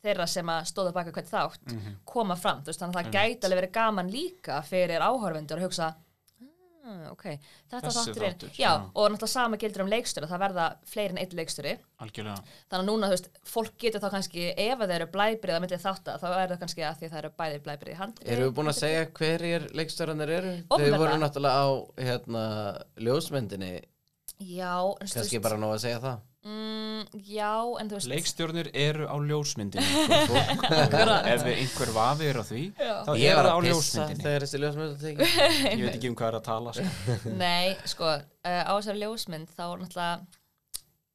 þeirra 0.00 0.26
sem 0.32 0.48
að 0.48 0.68
stóða 0.70 0.94
baka 0.96 1.12
hvert 1.12 1.28
þátt 1.28 1.74
koma 2.08 2.36
fram, 2.40 2.62
þú 2.64 2.72
veist, 2.72 2.80
þannig 2.80 2.96
að 2.96 3.04
það 3.04 3.16
gæti 3.18 3.46
alveg 3.46 3.60
verið 3.60 3.74
gaman 3.74 4.12
líka 4.14 4.62
fyrir 4.64 5.04
áhörvendur 5.04 5.60
að 5.60 5.66
hugsa 5.68 5.90
ah, 6.90 7.10
ok, 7.12 7.24
þetta 7.70 7.80
Þessi 7.86 7.98
þátturinn 7.98 8.34
þáttur, 8.34 8.52
já, 8.54 8.64
já. 8.66 8.72
og 8.90 9.06
náttúrulega 9.14 9.32
sama 9.32 9.58
gildur 9.62 9.84
um 9.84 9.92
leikstjóra 9.92 10.30
það 10.30 10.42
verða 10.44 10.66
fleiri 10.92 11.14
en 11.14 11.20
einn 11.22 11.36
leikstjóri. 11.40 11.74
Algjörlega. 12.04 12.54
Þannig 12.70 12.80
að 12.80 12.88
núna, 12.90 13.10
þú 13.10 13.16
veist, 13.16 13.28
fólk 13.54 13.76
getur 13.84 14.04
þá 14.04 14.08
kannski 14.16 14.46
ef 14.54 14.82
það 14.82 14.96
eru 14.96 15.10
blæbrið 15.14 15.56
að 15.56 15.64
myndið 15.66 15.84
þátt 15.84 16.10
þá 16.22 16.26
er 16.30 16.54
það 16.54 16.62
kannski 16.64 16.86
að 16.86 16.98
því 17.00 17.08
að 17.08 17.14
það 17.14 17.22
eru 17.22 17.32
bæði 17.42 17.60
blæbrið 17.66 17.94
í 17.94 18.00
hand. 18.00 18.24
Erum 18.24 18.48
við 18.48 18.56
búin 18.60 18.72
að 18.72 18.80
segja 18.80 19.04
hverjir 19.20 19.68
leikstörðanir 19.80 20.34
eru? 20.38 20.56
Þau 20.70 20.98
voru 21.04 21.20
náttúrulega 21.20 21.62
á 21.64 21.68
hérna, 22.08 22.44
ljósmyndinni. 23.00 23.72
Já, 24.40 24.74
en 24.80 25.10
þú 25.10 25.20
kannski 25.20 25.44
bara 25.44 25.60
nóg 25.60 25.76
að 25.76 25.84
segja 25.84 26.02
það 26.04 26.26
mm, 26.46 27.20
já, 27.26 27.52
en 27.80 27.90
þú 27.90 27.98
veist 27.98 28.10
Leikstjórnir 28.10 28.70
eru 28.72 29.06
á 29.10 29.16
ljósmyndinni 29.20 30.04
fólk. 30.30 30.64
ef 31.34 31.46
einhver 31.52 31.92
vafi 31.96 32.28
er 32.30 32.40
á 32.40 32.44
því 32.48 32.62
þá 32.80 33.12
Ég 33.20 33.30
er 33.30 33.40
það 33.40 33.50
á 33.50 33.56
að 33.56 33.66
pissa 33.66 33.74
ljósmyndinni 33.74 34.26
þegar 34.26 34.46
þessi 34.46 34.62
ljósmynd 34.64 35.04
teki 35.04 35.30
ég 35.30 35.84
veit 35.84 35.94
ekki 35.98 36.10
um 36.12 36.18
hvað 36.20 36.32
er 36.32 36.38
að 36.40 36.46
tala 36.50 36.74
sko. 36.76 36.88
Nei, 37.44 37.76
sko, 37.92 38.10
uh, 38.16 38.62
á 38.64 38.72
þessari 38.72 39.04
ljósmynd 39.04 39.52
þá 39.56 39.64
náttúrulega 39.82 40.14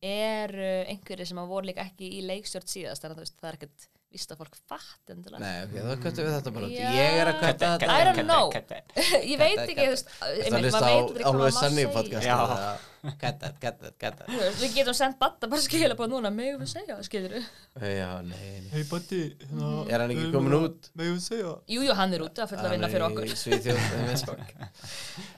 eru 0.05 0.71
einhverjir 0.91 1.31
sem 1.31 1.39
að 1.41 1.51
voru 1.55 1.71
líka 1.71 1.85
ekki 1.87 2.11
í 2.19 2.23
leikstjórn 2.27 2.69
síðast 2.69 3.01
þannig 3.05 3.15
að 3.15 3.21
þú 3.21 3.25
veist, 3.25 3.37
það 3.41 3.49
er 3.49 3.59
ekkert 3.59 3.87
víst 4.15 4.31
að 4.33 4.41
fólk 4.41 4.57
fatt 4.71 5.13
endilega. 5.13 5.43
Nei, 5.43 5.55
ok, 5.65 5.75
þá 5.75 6.03
köttum 6.07 6.25
við 6.25 6.33
þetta 6.37 6.55
bara 6.55 6.69
út. 6.71 6.75
Ég 6.79 7.19
er 7.21 7.31
að 7.31 7.39
kötta 7.43 7.69
I 7.69 7.77
þetta 7.85 8.01
don't 8.07 8.25
know. 8.25 8.45
ég 9.31 9.37
veit 9.43 9.61
ekki, 9.65 9.75
kata. 9.75 9.85
þú 9.85 9.93
veist, 9.93 10.11
Það 10.49 10.59
maður 10.65 11.21
á 11.21 11.31
má 11.35 11.47
Sunny 11.59 11.87
podcast 11.93 12.93
kata 13.19 14.25
Þú 14.25 14.39
veist, 14.39 14.61
Við 14.63 14.73
getum 14.79 14.95
sendt 14.97 15.19
batta 15.21 15.49
bara 15.51 15.61
skilja 15.61 15.97
på 15.97 16.07
núna, 16.09 16.31
megum 16.33 16.63
við 16.63 16.71
segja, 16.71 16.97
skilur 17.05 17.35
við? 17.37 17.45
Já, 17.85 18.09
nei, 18.25 18.63
hei 18.71 18.81
Batti 18.89 19.21
hérna, 19.43 19.69
Er 19.89 20.03
hann 20.03 20.15
ekki 20.15 20.31
kominn 20.33 20.57
út? 20.57 20.89
megum 20.97 21.19
við 21.19 21.23
segja 21.27 21.53
Jú, 21.75 21.85
jú, 21.85 21.93
hann 21.99 22.15
er 22.17 22.25
úti 22.25 22.43
að 22.43 22.51
fulla 22.53 22.65
að 22.69 22.75
vinna 22.75 22.89
fyrir 22.91 23.07
okkur. 23.09 23.29
Hann 23.35 24.09
er 24.09 24.17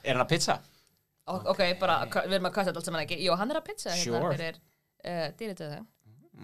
er 0.04 0.16
hann 0.16 0.24
að 0.24 0.32
pizza? 0.32 0.60
Ok, 1.28 1.62
bara, 1.82 2.00
við 2.08 2.38
erum 2.38 2.48
að 2.48 2.56
kasta 2.56 2.72
þetta 2.72 2.80
allt 2.82 2.88
saman 2.88 3.04
ekki. 3.04 3.20
Jú, 3.26 3.36
hann 3.36 3.52
er 3.52 3.60
að 3.60 3.66
pizza 3.68 3.92
hérna 3.92 4.22
Sure. 4.32 4.52
uh, 5.04 5.28
dýritöðu. 5.40 5.82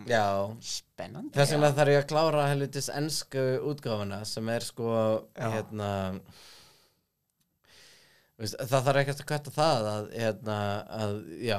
Já, 0.10 0.24
spennandi 0.66 1.36
þess 1.38 1.54
vegna 1.54 1.70
þarf 1.78 1.92
ég 1.94 2.02
að 2.04 2.10
klára 2.10 2.48
helvitis 2.50 2.90
ennsku 2.90 3.44
útgáfuna 3.72 4.24
sem 4.26 4.50
er 4.50 4.66
sko 4.66 4.90
Já. 5.38 5.50
hérna 5.54 5.90
veist, 8.42 8.58
það 8.60 8.86
þarf 8.88 9.02
ekkert 9.04 9.24
að 9.24 9.30
kvæta 9.32 9.54
það 9.56 9.90
að, 9.94 10.08
hérna, 10.18 10.58
að 10.98 11.16
já 11.46 11.58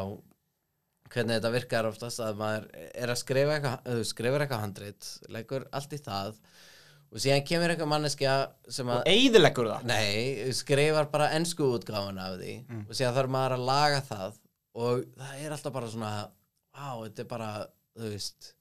hvernig 1.15 1.37
þetta 1.39 1.53
virkar 1.55 1.87
oftast 1.89 2.23
að 2.25 2.39
maður 2.41 2.65
er 2.91 3.13
að 3.13 3.21
skrifa 3.21 3.57
eitthvað, 3.59 3.83
þú 3.95 4.07
skrifur 4.11 4.45
eitthvað 4.45 4.65
handrit 4.65 5.11
leggur 5.37 5.67
allt 5.79 5.95
í 5.95 6.01
það 6.03 6.33
og 7.15 7.23
síðan 7.23 7.45
kemur 7.47 7.71
eitthvað 7.75 7.91
manneskja 7.93 8.33
sem 8.75 8.89
að 8.91 9.05
og 9.05 9.11
eigðileggur 9.13 9.69
það 9.71 9.85
Nei, 9.93 10.51
skrifar 10.59 11.11
bara 11.13 11.31
ennsku 11.39 11.69
útgáfuna 11.77 12.31
af 12.33 12.41
því 12.41 12.57
Mm. 12.67 12.83
og 12.89 12.99
síðan 12.99 13.15
þarf 13.21 13.35
maður 13.37 13.57
að 13.61 13.67
laga 13.71 14.01
það 14.11 14.41
og 14.75 15.05
það 15.21 15.45
er 15.45 15.55
alltaf 15.59 15.77
bara 15.79 15.93
svona 15.95 16.13
Vá, 16.75 16.89
þetta 17.05 17.23
er 17.23 17.27
bara, 17.31 17.49
þú 17.99 18.13
veist 18.15 18.53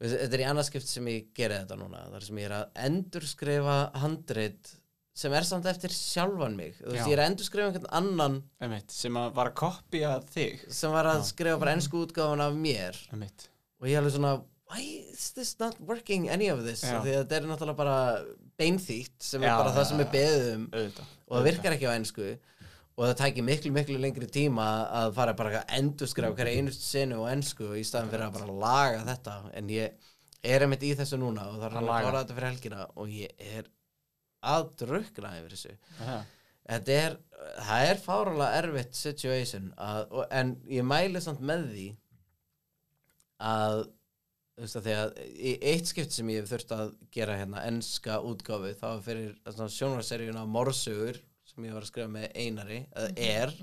Þetta 0.00 0.32
er 0.32 0.40
í 0.40 0.44
annarskipt 0.48 0.88
sem 0.88 1.08
ég 1.12 1.26
geri 1.36 1.58
þetta 1.60 1.76
núna 1.76 2.06
þar 2.08 2.22
sem 2.24 2.38
ég 2.40 2.46
er 2.48 2.54
að 2.56 2.78
endurskrifa 2.86 3.74
handrit 4.00 4.70
sem 5.20 5.34
er 5.36 5.44
samt 5.44 5.66
eftir 5.68 5.92
sjálfan 5.92 6.54
mig 6.56 6.78
þú 6.78 6.86
veist, 6.94 7.02
Já. 7.02 7.08
ég 7.10 7.12
er 7.18 7.20
að 7.20 7.28
endurskrifa 7.34 7.66
einhvern 7.68 7.90
annan 7.98 8.38
Einmitt, 8.64 8.94
sem 8.94 9.18
að 9.20 9.34
var 9.36 9.50
að 9.50 9.58
kopja 9.60 10.14
þig 10.32 10.62
sem 10.72 10.94
var 10.94 11.10
að 11.10 11.20
Já. 11.20 11.26
skrifa 11.34 11.58
bara 11.60 11.74
ennsku 11.76 12.00
útgáfuna 12.06 12.46
af 12.48 12.56
mér 12.56 12.96
Einmitt. 13.12 13.48
og 13.82 13.90
ég 13.90 13.98
er 13.98 14.00
alveg 14.00 14.14
svona 14.16 14.32
why 14.70 14.86
is 15.12 15.26
this 15.36 15.52
not 15.60 15.76
working 15.84 16.30
any 16.32 16.48
of 16.48 16.62
this 16.64 16.80
Já. 16.86 17.02
því 17.04 17.12
að 17.18 17.20
þetta 17.26 17.36
er 17.42 17.48
náttúrulega 17.50 17.80
bara 17.82 17.98
beinþýtt 18.62 19.18
sem 19.28 19.44
er 19.44 19.50
Já, 19.52 19.56
bara 19.60 19.74
það 19.76 19.84
já, 19.84 19.88
sem 19.90 20.00
er 20.00 20.08
já. 20.08 20.12
beðið 20.16 20.48
um 20.54 20.64
auðvitað 20.72 21.12
og 21.28 21.36
það 21.36 21.48
virkar 21.50 21.76
ekki 21.76 21.90
á 21.90 21.96
ennsku 21.98 22.30
og 23.00 23.06
það 23.08 23.14
tækir 23.22 23.44
miklu, 23.46 23.70
miklu 23.72 23.96
lengri 24.02 24.26
tíma 24.28 24.66
að 25.00 25.14
fara 25.16 25.32
bara 25.38 25.62
að 25.62 25.70
endurskrifa 25.78 26.34
hverja 26.36 26.60
einustu 26.60 26.84
senu 26.84 27.22
á 27.24 27.32
ennsku 27.32 27.70
í 27.80 27.84
staðan 27.88 28.10
fyrir 28.12 28.26
að 28.26 28.34
bara 28.36 28.56
laga 28.64 29.04
þetta 29.08 29.36
en 29.56 29.70
ég 29.72 30.10
er 30.44 30.64
einmitt 30.66 30.84
í 30.84 30.90
þessu 30.98 31.16
núna 31.20 31.46
og 31.48 31.56
það 31.62 31.64
er 31.70 31.78
Að 31.78 31.80
að 31.80 31.88
laga. 31.88 32.10
þetta 32.18 32.36
fyrir 32.36 32.50
helgina 32.50 32.84
og 33.00 33.14
ég 33.14 33.46
er 33.56 33.70
að 34.50 34.68
drukna 34.82 35.32
yfir 35.38 35.54
þessu 35.56 35.72
Það. 36.00 36.20
þetta 36.74 36.98
er, 37.06 37.16
það 37.70 37.86
er 37.88 38.02
fáralega 38.04 38.60
erfitt 38.60 39.00
situation 39.00 39.72
að, 39.80 40.04
og, 40.10 40.26
en 40.42 40.52
ég 40.76 40.86
mæli 40.92 41.24
samt 41.24 41.40
með 41.40 41.66
því 41.72 41.88
að 43.40 43.80
þú 44.60 44.66
veist 44.66 44.76
að 44.76 44.86
því 44.90 44.94
að 45.00 45.18
í 45.50 45.52
eitt 45.72 45.88
skipt 45.88 46.12
sem 46.12 46.30
ég 46.34 46.42
hef 46.42 46.50
þurft 46.52 46.72
að 46.76 46.90
gera 47.16 47.36
hérna 47.40 47.62
enska 47.68 48.18
útgáfu 48.28 48.74
þá 48.76 48.88
fyrir 49.04 49.36
sjónarseríuna 49.72 50.44
Morsugur 50.48 51.20
sem 51.60 51.68
ég 51.70 51.76
var 51.76 51.84
að 51.86 51.90
skrifa 51.92 52.12
með 52.16 52.26
Einari 52.40 52.80
eða 52.90 53.10
er, 53.30 53.54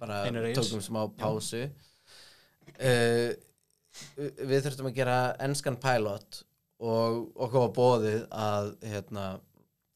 bara 0.00 0.20
Einar 0.28 0.46
Egils. 0.50 0.68
tókum 0.70 0.84
smá 0.84 1.00
pásu 1.20 1.64
uh, 1.64 3.30
við 4.50 4.64
þurftum 4.64 4.88
að 4.90 4.96
gera 5.00 5.18
enskan 5.44 5.78
pilot 5.82 6.42
og 6.80 7.26
okkur 7.44 7.66
var 7.66 7.72
bóðið 7.76 8.20
að 8.32 8.70
hérna, 8.88 9.24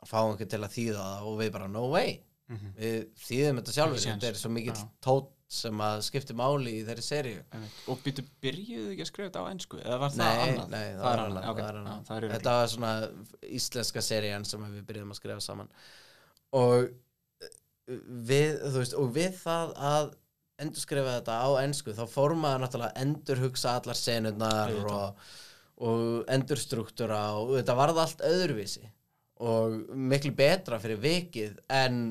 fá 0.04 0.18
einhvern 0.26 0.50
til 0.52 0.60
að 0.66 0.74
þýða 0.74 1.04
það 1.06 1.28
og 1.30 1.38
við 1.42 1.52
bara 1.58 1.70
no 1.72 1.86
way 1.94 2.20
Mhm. 2.44 2.74
við 2.76 2.96
þýðum 3.24 3.58
þetta 3.62 3.72
sjálfur 3.72 4.02
þetta 4.04 4.26
er 4.28 4.34
svo 4.36 4.50
mikill 4.52 4.74
Já. 4.76 4.82
tótt 5.00 5.30
sem 5.48 5.78
að 5.80 6.02
skipti 6.04 6.34
máli 6.36 6.74
í 6.76 6.82
þeirri 6.84 7.04
seríu 7.06 7.38
Einmitt. 7.56 7.78
Og 7.88 8.02
býtu, 8.04 8.24
byrjuðu 8.44 8.90
ekki 8.92 9.00
að 9.00 9.08
skrifa 9.08 9.28
þetta 9.30 9.40
á 9.40 9.48
ennsku? 9.54 9.78
Eða 9.80 9.96
var 10.02 10.12
það 10.12 10.20
nei, 10.20 10.42
annað? 10.44 10.68
nei, 10.74 10.82
það, 10.84 10.98
það 10.98 11.06
var 11.06 11.14
er 11.14 11.22
annað, 11.24 11.38
annað, 11.38 11.48
ok, 11.48 11.60
það 11.62 11.70
er 11.70 11.78
já, 11.78 11.80
annað. 11.80 12.12
er 12.18 12.34
þetta 12.34 12.54
var 12.58 12.68
svona 12.74 12.92
íslenska 13.58 14.04
serían 14.04 14.44
sem 14.50 14.66
við 14.74 14.84
byrjuðum 14.90 15.14
að 15.16 15.20
skrifa 15.22 15.40
saman 15.46 15.72
og 16.60 16.92
við, 17.86 18.60
þú 18.62 18.76
veist, 18.80 18.96
og 18.98 19.10
við 19.14 19.38
það 19.40 19.72
að 19.92 20.12
endurskrifa 20.64 21.16
þetta 21.18 21.38
á 21.42 21.48
ensku 21.64 21.94
þá 21.96 22.04
fór 22.10 22.34
maður 22.38 22.62
náttúrulega 22.62 22.92
að 22.94 23.04
endurhugsa 23.04 23.74
allar 23.78 23.98
senurnar 23.98 24.76
og, 24.86 25.24
og 25.88 26.04
endurstruktúra 26.30 27.22
og 27.40 27.56
þetta 27.56 27.78
varð 27.78 28.02
allt 28.04 28.22
öðruvísi 28.28 28.84
og 29.44 29.74
miklu 29.98 30.30
betra 30.38 30.78
fyrir 30.82 31.02
vikið 31.02 31.58
en 31.74 32.04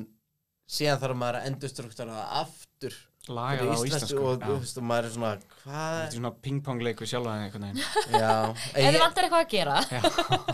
síðan 0.68 1.00
þarf 1.00 1.20
maður 1.20 1.40
að 1.40 1.48
endurstruktúra 1.50 2.18
það 2.18 2.36
aftur 2.42 2.98
Laga 3.24 3.64
það 3.64 3.70
á 3.72 3.84
íslensku 3.88 4.20
og, 4.20 4.34
já. 4.36 4.44
þú 4.44 4.54
veist, 4.60 4.78
og 4.80 4.84
maður 4.84 5.06
er 5.08 5.12
svona 5.14 5.28
Þetta 5.40 5.54
hvað 5.64 5.94
er 6.04 6.10
svona 6.12 6.30
pingpongleik 6.44 6.98
við 7.00 7.08
sjálfa 7.08 7.32
þig 7.34 7.44
einhvern 7.46 7.64
veginn. 7.64 7.78
Já, 8.20 8.32
Ef 8.52 8.84
þið 8.84 8.98
vantar 9.00 9.24
eitthvað 9.28 9.44
að 9.44 9.54
gera. 9.54 9.76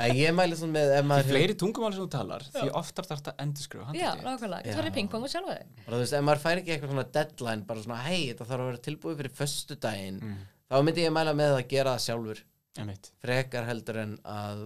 Ég, 0.06 0.20
ég 0.20 0.36
mæli 0.38 0.58
svona 0.60 0.74
með 0.76 0.92
ef 0.94 1.00
Því 1.00 1.08
maður 1.10 1.30
fleiri 1.32 1.56
tungumál 1.64 1.90
sem 1.96 2.04
þú 2.04 2.08
talar 2.14 2.46
Því 2.54 2.68
oftar 2.82 3.08
þarf 3.10 3.20
þetta 3.24 3.34
að 3.34 3.42
endurskrifa 3.46 3.96
Já, 3.98 4.10
nákvæmlega, 4.22 4.62
Já. 4.62 4.70
þú 4.70 4.78
verður 4.84 4.96
pingpong 5.00 5.26
og 5.26 5.32
sjálfa 5.34 5.56
þig. 5.58 5.66
Bara, 5.82 5.90
þú 5.96 6.00
veist, 6.04 6.14
ef 6.20 6.24
maður 6.30 6.42
fær 6.46 6.62
ekki 6.62 6.74
eitthvað 6.76 6.94
svona 6.94 7.06
deadline 7.18 7.66
bara 7.72 7.84
svona, 7.88 8.00
hei, 8.06 8.20
þetta 8.30 8.48
þarf 8.52 8.62
að 8.62 8.70
vera 8.70 8.84
tilbúið 8.86 9.18
fyrir 9.24 9.34
föstu 9.42 9.78
daginn, 9.82 10.20
Mm, 10.30 10.40
þá 10.70 10.76
myndi 10.86 11.02
ég 11.08 11.14
mæla 11.18 11.34
með 11.34 11.56
að 11.58 11.66
gera 11.74 11.96
það 11.96 12.04
sjálfur, 12.06 12.44
frekar 13.24 13.66
heldur 13.66 13.98
en 14.04 14.12
að 14.30 14.60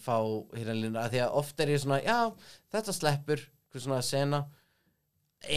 fá 0.00 0.14
hérna 0.54 0.74
línu, 0.78 0.96
að 1.02 1.10
því 1.16 1.20
að 1.26 1.34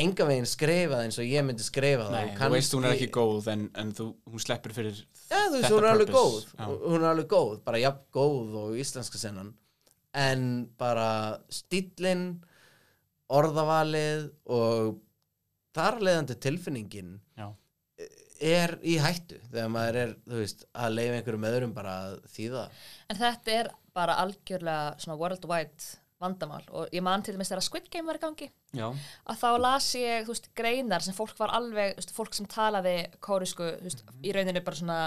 enga 0.01 0.25
veginn 0.27 0.47
skrifa 0.49 0.97
það 0.97 1.05
eins 1.07 1.19
og 1.21 1.29
ég 1.29 1.45
myndi 1.47 1.65
skrifa 1.65 2.07
það. 2.07 2.15
Nei, 2.17 2.35
þú 2.39 2.49
veist 2.53 2.75
hún 2.75 2.87
er 2.87 2.95
ekki 2.97 3.09
góð 3.15 3.47
en, 3.53 3.63
en 3.81 3.93
þú, 3.97 4.07
hún 4.31 4.43
sleppur 4.43 4.73
fyrir 4.75 4.97
Já, 4.97 5.39
þú 5.47 5.55
veist, 5.57 5.71
hún 5.71 5.83
er 5.83 5.89
alveg 5.91 6.11
góð. 6.15 6.37
Já. 6.57 6.65
Hún 6.67 6.97
er 7.01 7.07
alveg 7.11 7.29
góð, 7.31 7.55
bara 7.67 7.81
jafn 7.81 8.03
góð 8.15 8.57
og 8.63 8.77
íslenska 8.79 9.21
sennan. 9.21 9.53
En 10.17 10.43
bara 10.79 11.09
stíllinn 11.51 12.29
Orðavalið 13.27 14.29
Og 14.55 14.95
þar 15.75 15.97
leðandi 15.99 16.37
tilfinningin 16.41 17.17
Já, 17.37 17.49
Er 18.39 18.77
í 18.87 18.95
hættu 19.03 19.37
Þegar 19.51 19.69
maður 19.73 19.99
er, 20.03 20.13
þú 20.23 20.39
veist, 20.39 20.63
að 20.71 20.95
leifa 20.95 21.19
einhverjum 21.19 21.47
öðrum 21.51 21.75
bara 21.75 21.95
að 22.07 22.17
þýða. 22.33 22.63
En 23.11 23.19
þetta 23.19 23.55
er 23.59 23.69
bara 23.97 24.15
algjörlega 24.23 24.95
svona 25.03 25.19
worldwide 25.19 25.91
vandamál. 26.21 26.63
Og 26.73 26.93
ég 26.95 27.03
man 27.05 27.23
til 27.23 27.35
dæmis 27.35 27.51
þegar 27.51 27.65
Squid 27.65 27.89
Game 27.93 28.09
var 28.09 28.19
í 28.19 28.23
gangi 28.23 28.49
já, 28.77 28.87
að 29.29 29.41
þá 29.41 29.49
las 29.61 29.89
ég, 29.99 30.27
veist, 30.29 30.49
greinar 30.57 31.05
sem 31.05 31.15
fólk 31.17 31.37
var 31.39 31.53
alveg, 31.57 31.95
veist, 31.99 32.13
fólk 32.15 32.37
sem 32.37 32.49
talaði 32.49 32.95
kórisku, 33.23 33.69
veist, 33.83 34.03
í 34.25 34.33
rauninu 34.35 34.63
bara 34.65 34.79
svona 34.79 34.99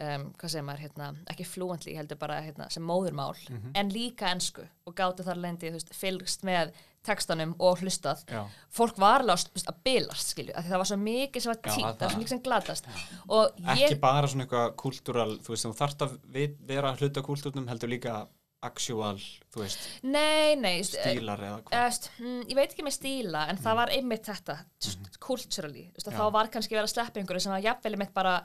um, 0.00 0.26
hvað 0.36 0.52
segir 0.52 0.66
maður, 0.66 0.84
hérna 0.86 1.12
ekki 1.32 1.46
fluently, 1.48 1.96
heldur 1.98 2.20
bara, 2.20 2.40
hérna, 2.44 2.68
sem 2.72 2.84
móðurmál 2.86 3.36
en 3.76 3.92
líka 3.92 4.32
ensku 4.32 4.64
og 4.86 4.96
gátu 4.96 5.26
þar 5.26 5.40
lendi, 5.44 5.72
fylgst 5.96 6.44
með 6.46 6.72
textanum 7.06 7.52
og 7.62 7.78
hlustað. 7.84 8.24
Já. 8.26 8.40
Fólk 8.74 8.96
var 8.98 9.22
veist, 9.28 9.52
að 9.70 9.76
bilast, 9.86 10.32
skilju, 10.34 10.54
því 10.56 10.72
það 10.72 10.82
var 10.82 10.88
svo 10.90 10.98
mikið 11.02 11.44
sem 11.44 11.52
var 11.52 11.60
Já, 11.60 11.68
tínt, 11.70 11.86
það- 11.86 12.00
var 12.00 12.10
svo 12.10 12.22
mikið 12.22 12.34
sem 12.34 12.42
glatast. 12.48 12.88
Og 13.28 13.60
Ekki 13.62 13.84
ég, 13.84 14.00
bara 14.02 14.26
svona 14.26 14.46
eitthvað 14.46 14.74
kultúral 14.82 15.38
Þú 15.38 15.54
veist, 15.54 15.66
þú 15.66 15.76
þarft 15.78 16.02
að 16.06 16.18
vera 16.66 16.96
hluta 16.96 17.22
kultúrnum 17.22 17.68
heldur 17.70 17.92
líka 17.92 18.26
actual, 18.66 19.16
þú 19.54 19.62
veist, 19.62 19.88
nei, 20.04 20.54
nei, 20.60 20.76
veist, 20.82 20.98
stílar 21.00 21.42
eða 21.48 21.58
hvað? 21.70 22.08
mm, 22.20 22.38
ég 22.50 22.58
veit 22.58 22.70
ekki 22.70 22.86
með 22.86 22.96
stíla 22.98 23.44
en 23.50 23.60
það 23.62 23.80
var 23.80 23.92
einmitt 23.96 24.30
þetta 24.30 24.58
just 24.84 25.20
culturally, 25.22 25.88
þú 25.90 26.00
veist, 26.00 26.08
að 26.10 26.16
Já. 26.16 26.20
þá 26.20 26.38
var 26.38 26.54
kannski 26.54 26.76
verið 26.76 26.88
að 26.88 26.94
sleppa 26.94 27.22
einhverju 27.22 27.44
sem 27.46 27.54
var 27.56 27.66
jafnvel 27.70 27.94
einmitt 27.96 28.16
bara 28.16 28.38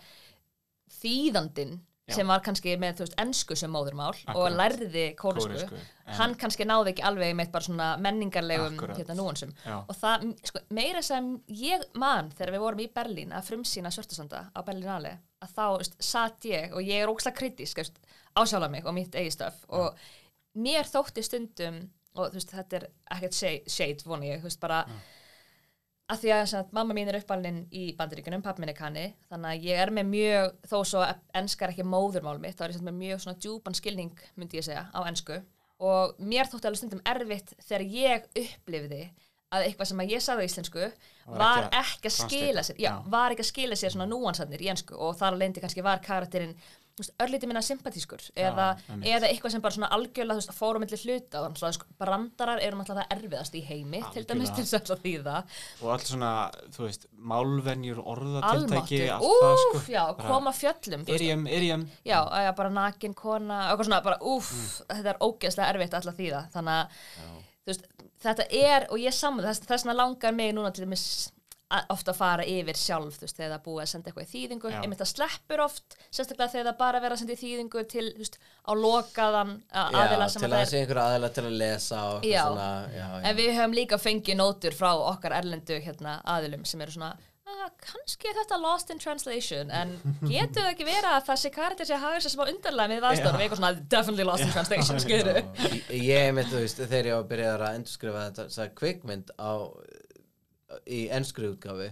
þýðandinn 1.01 1.79
Já. 2.09 2.15
sem 2.17 2.31
var 2.31 2.41
kannski 2.43 2.73
með, 2.81 2.95
þú 2.97 3.05
veist, 3.05 3.17
ensku 3.21 3.55
sem 3.55 3.71
móðurmál 3.71 4.09
og 4.11 4.21
Akkurat. 4.33 4.55
lærði 4.57 5.03
kórisku, 5.19 5.51
Kóresku, 5.53 5.81
hann 6.17 6.33
kannski 6.39 6.65
náði 6.67 6.91
ekki 6.91 7.05
alveg 7.07 7.31
einmitt 7.31 7.51
bara 7.53 7.67
svona 7.67 7.89
menningarlegum 8.01 8.79
hérna 8.97 9.15
núansum. 9.15 9.53
Og 9.85 9.93
það, 9.95 10.25
sko, 10.49 10.63
meira 10.75 11.03
sem 11.05 11.29
ég 11.61 11.85
man 12.01 12.31
þegar 12.35 12.55
við 12.55 12.65
vorum 12.65 12.83
í 12.83 12.89
Berlín 12.91 13.35
að 13.37 13.51
frumsýna 13.51 13.93
svörtusanda 13.93 14.47
á 14.51 14.59
Berlínale 14.67 15.19
að 15.41 15.53
þá, 15.53 15.63
þú 15.63 15.77
veist, 15.83 15.95
satt 16.03 16.49
ég 16.49 16.75
og 16.75 16.83
ég 16.89 17.05
er 17.05 17.13
ógslag 17.13 17.37
kritísk, 17.37 17.77
þú 17.79 17.85
veist, 17.85 18.01
ásjála 18.37 18.69
mig 18.71 18.85
og 18.85 18.95
mitt 18.95 19.15
eigi 19.15 19.33
stöf. 19.35 19.63
Og 19.69 19.97
mér 20.59 20.87
þótti 20.89 21.23
stundum 21.25 21.81
og 22.17 22.31
þú 22.31 22.39
veist, 22.39 22.53
þetta 22.53 22.77
er 22.77 22.85
ekkert 23.15 23.37
shade, 23.71 24.05
voni 24.05 24.31
ég, 24.33 24.41
þú 24.41 24.49
veist, 24.49 24.61
bara 24.61 24.81
að 26.11 26.25
því 26.25 26.33
að 26.35 26.41
sagt, 26.51 26.73
mamma 26.75 26.95
mín 26.95 27.07
er 27.07 27.21
uppalinn 27.21 27.61
í 27.71 27.85
bandaríkunum, 27.95 28.43
pappi 28.43 28.63
minn 28.63 28.73
er 28.73 28.77
kanni 28.77 29.05
þannig 29.31 29.53
að 29.53 29.65
ég 29.69 29.81
er 29.85 29.93
með 29.95 30.09
mjög, 30.11 30.53
þó 30.67 30.77
svo 30.83 31.05
er 31.07 31.71
ekki 31.71 31.87
móðurmál 31.87 32.37
mitt, 32.41 32.57
þá 32.59 32.65
er 32.67 32.75
ég 32.75 32.83
með 32.83 32.99
mjög 32.99 33.23
svona 33.23 33.41
djúpan 33.45 33.77
skilning, 33.77 34.23
myndi 34.35 34.59
ég 34.59 34.67
segja, 34.67 34.89
á 34.91 34.99
ensku. 35.07 35.39
Og 35.81 36.19
mér 36.19 36.51
þótti 36.51 36.67
alveg 36.67 36.81
stundum 36.81 37.03
erfitt 37.09 37.55
þegar 37.63 37.85
ég 37.95 38.27
upplifði 38.43 39.05
að 39.51 39.65
eitthvað 39.65 39.89
sem 39.89 40.03
að 40.03 40.11
ég 40.13 40.23
sagði 40.23 40.43
á 40.43 40.47
íslensku 40.47 40.89
var 41.39 41.65
ekki 41.75 42.07
að 42.07 42.13
skila 42.15 42.63
sér 42.63 42.77
já, 42.79 42.91
var 43.11 43.33
ekki 43.33 43.43
að 43.43 43.49
skila 43.49 43.77
sér 43.79 43.95
svona 43.95 44.07
núansarnir 44.11 44.61
í 44.63 44.69
ensku. 44.71 44.95
Og 44.95 45.15
þar 45.19 45.35
að 45.35 45.41
leindi 45.41 45.63
kannski 45.63 45.83
var 45.83 46.03
karakterinn 46.03 46.53
örlítið 47.23 47.47
minna 47.49 47.61
sympatískur 47.65 48.21
eða, 48.35 48.65
einmitt. 48.89 49.07
eða 49.09 49.29
eitthvað 49.31 49.51
sem 49.55 49.61
bara 49.63 49.73
svona 49.75 49.89
algjörlega 49.95 50.37
þú 50.37 50.41
veist, 50.41 50.53
fór 50.57 50.77
á 50.77 50.79
milli 50.83 50.99
hluta 51.01 51.41
og 51.47 51.57
sko, 51.77 51.85
brandarar 52.01 52.59
eru 52.61 52.77
náttúrulega 52.77 53.07
það 53.07 53.15
erfiðast 53.17 53.55
í 53.57 53.61
heimi 53.65 54.01
til 54.13 54.25
dæmis 54.25 54.51
til 54.51 54.63
Algjörlega. 54.63 54.79
þess 54.81 54.91
að 54.91 55.01
þýða. 55.05 55.35
Og 55.81 55.91
allt 55.95 56.07
svona, 56.11 56.31
þú 56.75 56.85
veist, 56.85 57.07
málvenjur 57.31 58.01
orðatiltæki, 58.15 59.01
allt 59.09 59.25
það 59.41 59.57
sko. 59.63 59.77
Úf, 59.81 59.89
já, 59.89 60.03
koma 60.21 60.51
fjöllum 60.53 61.05
Irjum, 61.07 61.47
irjum 61.47 61.87
já, 62.05 62.19
að 62.21 62.45
já, 62.47 62.51
bara 62.61 62.69
nakin 62.69 63.13
kona 63.17 63.61
eitthvað 63.71 63.85
svona, 63.89 64.01
bara 64.03 64.19
úf, 64.21 64.51
Mm. 64.51 64.95
þetta 64.97 65.09
er 65.15 65.21
ógeðslega 65.21 65.69
erfitt 65.73 65.93
alltaf 65.93 66.15
þýða, 66.17 66.41
þannig 66.51 66.73
að 66.77 66.87
þú 67.61 67.69
veist, 67.71 67.85
þetta 68.21 68.45
er, 68.51 68.87
og 68.91 68.97
ég 68.99 69.13
saman 69.13 69.45
þess, 69.45 69.63
þess 69.65 69.85
vegna 69.85 69.93
langar 69.97 70.33
mig 70.33 70.53
núna 70.53 70.71
til 70.73 70.85
dæmis 70.85 71.05
að, 71.07 71.40
ofta 71.93 72.11
að 72.13 72.17
fara 72.19 72.45
yfir 72.47 72.77
sjálf, 72.79 73.15
þú 73.19 73.25
veist, 73.27 73.37
þegar 73.37 73.51
það 73.51 73.57
er 73.59 73.63
búið 73.67 73.81
að 73.85 73.89
senda 73.91 74.11
eitthvað 74.11 74.27
í 74.27 74.31
þýðingu, 74.33 74.71
einmitt 74.81 75.01
það 75.03 75.11
sleppur 75.13 75.63
oft 75.65 75.97
sérstaklega 76.11 76.53
þegar 76.55 76.69
það 76.71 76.77
bara 76.83 76.97
er 77.01 77.05
verið 77.05 77.15
að 77.17 77.23
senda 77.23 77.37
í 77.37 77.41
þýðingu 77.41 77.83
til, 77.95 78.05
þú 78.17 78.23
veist, 78.25 78.37
á 78.67 78.71
lokaðan 78.81 79.55
að- 79.71 79.97
aðila 80.01 80.27
Já, 80.27 80.33
sem 80.35 80.41
til 80.41 80.47
að 80.47 80.51
að 80.51 80.51
það 80.51 80.57
það 80.57 80.61
er 80.67 80.71
sé 80.75 80.83
einhver 80.83 81.01
aðila 81.07 81.33
til 81.37 81.43
að 81.47 81.57
lesa 81.63 82.03
og 82.11 82.23
Já. 82.27 82.41
svona 82.45 82.69
já, 82.91 83.05
já. 83.07 83.25
En 83.31 83.35
við 83.41 83.51
höfum 83.57 83.75
líka 83.81 84.01
fengið 84.01 84.39
nótur 84.41 84.75
frá 84.77 84.91
okkar 84.95 85.37
erlendu 85.41 85.81
hérna, 85.81 86.19
aðilum 86.25 86.65
sem 86.65 86.81
eru 86.81 86.91
svona 86.97 87.13
ah, 87.51 87.69
kannski 87.83 88.29
er 88.29 88.37
þetta 88.41 88.57
lost 88.61 88.89
in 88.93 88.99
translation 89.01 89.71
en 89.75 89.89
getur 90.31 90.63
það 90.63 90.69
ekki 90.71 90.85
vera 90.87 91.15
að 91.17 91.25
þessi 91.31 91.51
karakter 91.53 91.85
sé 91.89 91.93
að 91.97 92.03
hafa 92.05 92.21
sér 92.23 92.33
smá 92.35 92.45
undarlega 92.47 92.91
með 92.93 93.07
aðstofnum 93.09 93.41
eitthvað 93.43 93.59
svona 93.61 93.73
definitely 93.91 94.27
lost 94.29 94.45
in 94.45 94.53
translation 94.55 95.01
skilur 95.03 95.41
Ég- 95.41 95.91
ég 96.07 96.31
mitt, 96.37 96.47
þú 96.51 96.61
veist, 96.63 96.79
þegar 96.85 97.09
ég 97.11 97.17
var 97.17 97.25
að 97.25 97.31
byrja 97.33 97.51
að 97.57 97.65
endurskrifa 97.75 98.23
þetta 98.39 98.69
kvikmynd 98.81 99.33
á 99.35 99.51
í 100.87 101.01
ennskri 101.13 101.49
útgáfi 101.53 101.89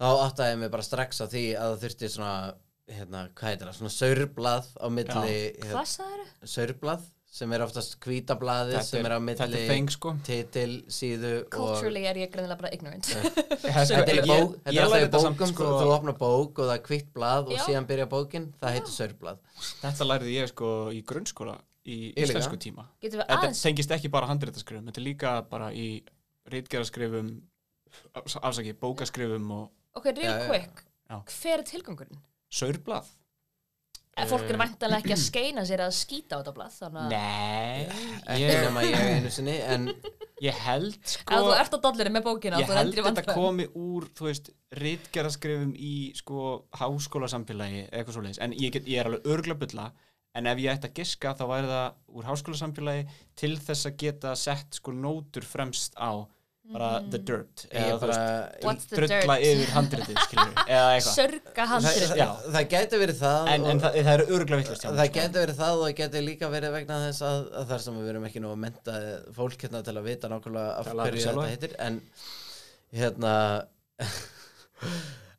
þá 0.00 0.06
áttaði 0.26 0.52
ég 0.54 0.60
mig 0.64 0.70
bara 0.74 0.86
strax 0.86 1.20
á 1.22 1.26
því 1.30 1.44
að 1.56 1.72
það 1.74 1.82
þurfti 1.86 2.12
svona, 2.16 2.54
hérna, 2.90 3.24
hvað 3.34 3.50
heitir 3.52 3.68
það 3.70 3.76
svona 3.80 3.96
saurblað 3.98 4.70
á 4.76 4.86
milli 4.92 5.34
hérna, 5.34 5.74
Hvað 5.74 5.90
sagður? 5.96 6.32
saurblað 6.54 7.10
sem 7.34 7.50
er 7.56 7.62
oftast 7.64 7.96
hvítablaði 8.04 8.74
Þetta 8.76 8.86
sem 8.86 9.00
er- 9.00 9.06
er 9.10 9.14
á 9.14 9.18
þetta 9.18 9.44
er 9.44 9.48
milli 9.50 9.62
þeng, 9.66 9.88
sko. 9.90 10.10
titil, 10.22 10.74
síðu 10.86 11.30
og 11.42 11.48
Culturally 11.50 12.04
er 12.06 12.20
ég 12.20 12.30
greinilega 12.30 12.58
bara 12.60 12.70
ignorant. 12.76 13.08
Þetta 13.64 14.04
er, 14.06 14.20
bók, 14.28 14.52
þetta 14.62 14.70
er 14.70 14.84
alltaf 14.84 15.02
í 15.02 15.08
bókum, 15.16 15.50
sko- 15.50 15.70
þú, 15.80 15.88
opnar 15.96 16.14
bók 16.20 16.60
og 16.62 16.68
það 16.68 16.74
er 16.76 16.84
hvitt 16.86 17.08
blað 17.16 17.50
og 17.50 17.58
síðan 17.64 17.88
byrja 17.90 18.06
bókin, 18.12 18.46
það 18.62 18.76
heitir 18.76 18.94
saurblað. 18.94 19.40
Þetta 19.82 20.06
lærði 20.06 20.36
ég 20.36 20.52
sko 20.52 20.70
í 20.94 21.02
grunnskóla 21.10 21.56
í 21.90 21.98
íslensku 22.14 22.60
tíma. 22.62 22.86
Getum 23.02 23.18
við 23.18 23.26
Þetta 23.26 23.40
aðeins 23.40 23.64
tengist 23.66 23.96
ekki 23.98 24.12
bara 24.14 24.30
handréttaskrifum 24.30 24.86
Þetta 24.92 25.02
er 25.02 25.08
líka 25.08 25.34
bara 25.50 25.72
í 25.74 25.88
reitgeraskrifum 26.54 27.34
afsaki, 28.42 28.72
bókaskrifum 28.80 29.50
og 29.56 29.70
Ok, 29.94 30.08
real 30.16 30.40
já. 30.40 30.46
quick 30.48 30.84
Já. 31.10 31.18
Hver 31.28 31.58
er 31.60 31.68
tilgangurinn? 31.68 32.18
saurblað 32.54 33.12
En 34.14 34.28
fólk 34.30 34.46
er 34.46 34.56
væntanlega 34.60 35.02
ekki 35.02 35.14
að 35.16 35.22
skeina 35.28 35.62
sér 35.66 35.80
að 35.88 35.94
skýta 35.96 36.36
á 36.36 36.40
þetta 36.40 36.52
blað 36.54 36.76
þannig 36.78 37.00
að 37.02 37.14
Nei, 37.14 37.80
ekki 38.30 38.44
ég, 38.44 38.60
nema 38.62 38.84
ég 38.86 39.06
einu 39.16 39.32
sinni 39.34 39.56
en 39.74 39.88
ég 40.44 40.60
held 40.66 40.94
ef 41.00 41.14
sko 41.16 41.40
þú 41.48 41.54
ert 41.58 41.74
á 41.74 41.78
dollari 41.82 42.12
með 42.14 42.26
bókina 42.28 42.60
Ég 42.62 42.68
þú 42.70 42.76
held 42.78 42.86
endur 42.92 43.02
í 43.02 43.06
þetta 43.08 43.34
komi 43.34 43.66
úr, 43.74 44.06
þú 44.14 44.28
veist, 44.28 44.50
ritgerðaskrifum 44.78 45.72
í 45.74 45.94
sko 46.18 46.44
háskólasamfélagi 46.78 47.80
eða 47.88 47.98
eitthvað 48.00 48.18
svoleiðis, 48.18 48.40
en 48.46 48.54
ég, 48.58 48.70
get, 48.76 48.86
ég 48.90 49.02
er 49.02 49.10
alveg 49.10 49.26
örgla 49.34 49.56
bulla, 49.64 49.88
en 50.38 50.46
ef 50.50 50.62
ég 50.62 50.72
ætti 50.78 50.90
að 50.92 50.96
giska 51.00 51.34
þá 51.38 51.44
væri 51.50 51.70
það 51.74 51.98
úr 52.14 52.28
háskólasamfélagi 52.30 53.04
til 53.42 53.52
þess 53.66 53.90
að 53.90 53.98
geta 54.04 54.34
sett 54.38 54.78
sko 54.80 54.94
nótur 54.94 55.46
fremst 55.46 55.98
á 55.98 56.22
bara 56.72 56.90
the 57.12 57.18
dirt. 57.20 57.64
Eða 57.68 57.88
þú 57.92 57.98
bara 58.00 58.18
veist, 58.18 58.64
What's 58.64 58.88
the 58.88 58.96
drulla 58.98 59.36
yfir 59.44 59.72
handritið, 59.74 60.20
skilur 60.24 60.52
eða 60.76 60.92
eitthvað, 60.94 61.16
Sörga 61.18 61.50
það, 61.54 61.72
handrið 61.72 62.14
Já. 62.16 62.24
það, 62.24 62.46
það 62.56 62.68
gæti 62.74 63.00
verið 63.02 63.18
það 63.20 63.50
en, 63.54 63.66
en 63.72 63.82
það, 63.84 63.98
það 63.98 64.12
er 64.14 64.24
örgla 64.38 64.60
vittlust 64.60 64.86
Það 64.88 65.10
geti 65.18 65.42
verið 65.42 65.60
það 65.60 65.74
og 65.74 65.84
það 65.84 65.96
geti 66.00 66.22
líka 66.24 66.50
verið 66.54 66.76
vegna 66.78 67.00
þess 67.04 67.26
að, 67.28 67.42
að 67.60 67.68
þar 67.72 67.84
sem 67.84 67.98
við 68.00 68.12
erum 68.14 68.28
ekki 68.30 68.44
nú 68.44 68.54
að 68.54 68.62
menta 68.64 69.02
fólk 69.36 69.66
hérna 69.66 69.82
til 69.84 69.96
að 69.98 70.08
vita 70.08 70.32
nákvæmlega 70.32 70.78
af 70.80 70.90
hverju 70.94 71.26
þetta 71.26 71.50
heitir 71.52 71.76
en 71.84 72.00
hérna 72.94 73.34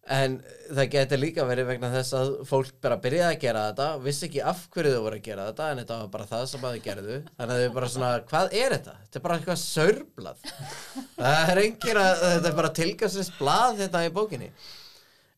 en 0.06 0.36
það 0.70 0.90
geti 0.94 1.18
líka 1.18 1.46
verið 1.50 1.66
vegna 1.72 1.90
þess 1.96 2.14
að 2.14 2.32
fólk 2.46 2.76
bara 2.84 2.98
byrjaði 3.02 3.36
að 3.36 3.42
gera 3.42 3.64
þetta 3.72 3.88
vissi 4.04 4.28
ekki 4.28 4.42
af 4.52 4.60
hverju 4.76 4.92
þau 4.94 5.02
voru 5.08 5.18
að 5.18 5.26
gera 5.26 5.48
þetta 5.50 5.70
en 5.72 5.82
þetta 5.82 5.98
var 6.04 6.12
bara 6.14 6.28
það 6.30 6.44
sem 6.52 6.66
þau 6.68 6.80
gerðu. 6.86 7.18
Þannig 7.40 7.56
að 7.56 7.64
þau 7.66 7.74
bara 7.80 7.90
svona, 7.96 8.12
hvað 8.30 8.54
er 8.62 8.76
þetta? 8.78 8.96
Þetta 9.06 9.20
er 9.22 9.26
bara 9.26 9.38
eitthvað 9.40 9.62
saurblað 9.64 10.48
það 11.20 11.52
er 11.56 11.62
engin 11.66 12.02
að, 12.04 12.26
þetta 12.26 12.50
er 12.52 12.58
bara 12.62 12.74
tilgangslist 12.82 13.38
blað 13.40 13.80
þetta 13.82 14.04
í 14.06 14.12
bókinni. 14.20 14.52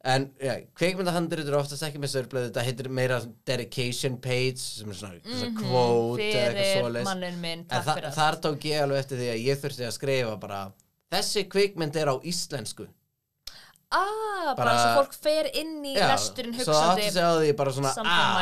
En 0.07 0.27
já, 0.39 0.53
kveikmyndahandrit 0.77 1.47
eru 1.49 1.57
oftast 1.57 1.83
ekki 1.83 1.99
með 1.99 2.11
sörblöð 2.13 2.43
þetta 2.49 2.63
heitir 2.63 2.87
meira 2.95 3.17
dedication 3.49 4.13
page 4.23 4.61
sem 4.61 4.91
er 4.93 4.99
svona, 4.99 5.17
svona 5.25 5.57
quote 5.57 6.27
eða 6.27 6.61
eitthvað 6.61 6.85
Mhm, 6.87 6.93
fyrir 6.93 7.07
mannin 7.09 7.39
minn, 7.41 7.63
takk 7.67 7.89
fyrir 7.89 8.13
þar 8.15 8.37
tók 8.45 8.67
ég 8.69 8.83
alveg 8.85 9.01
eftir 9.03 9.19
því 9.19 9.27
að 9.33 9.41
ég 9.47 9.59
þurfti 9.63 9.87
að 9.89 9.95
skrifa 9.97 10.37
bara 10.45 10.61
þessi 11.11 11.43
kveikmynd 11.51 11.97
er 11.99 12.11
á 12.13 12.15
íslensku 12.23 12.87
Ah, 13.89 14.51
bara, 14.51 14.55
Bara- 14.55 14.79
svo 14.81 15.01
fólk 15.01 15.13
fer 15.15 15.47
inn 15.55 15.77
í 15.87 15.93
lesturinn 15.95 16.55
svo 16.59 16.73
átti 16.75 17.05
hugsandi 17.05 17.05
því 17.07 17.53
svona 17.77 17.91
ah, 18.03 18.41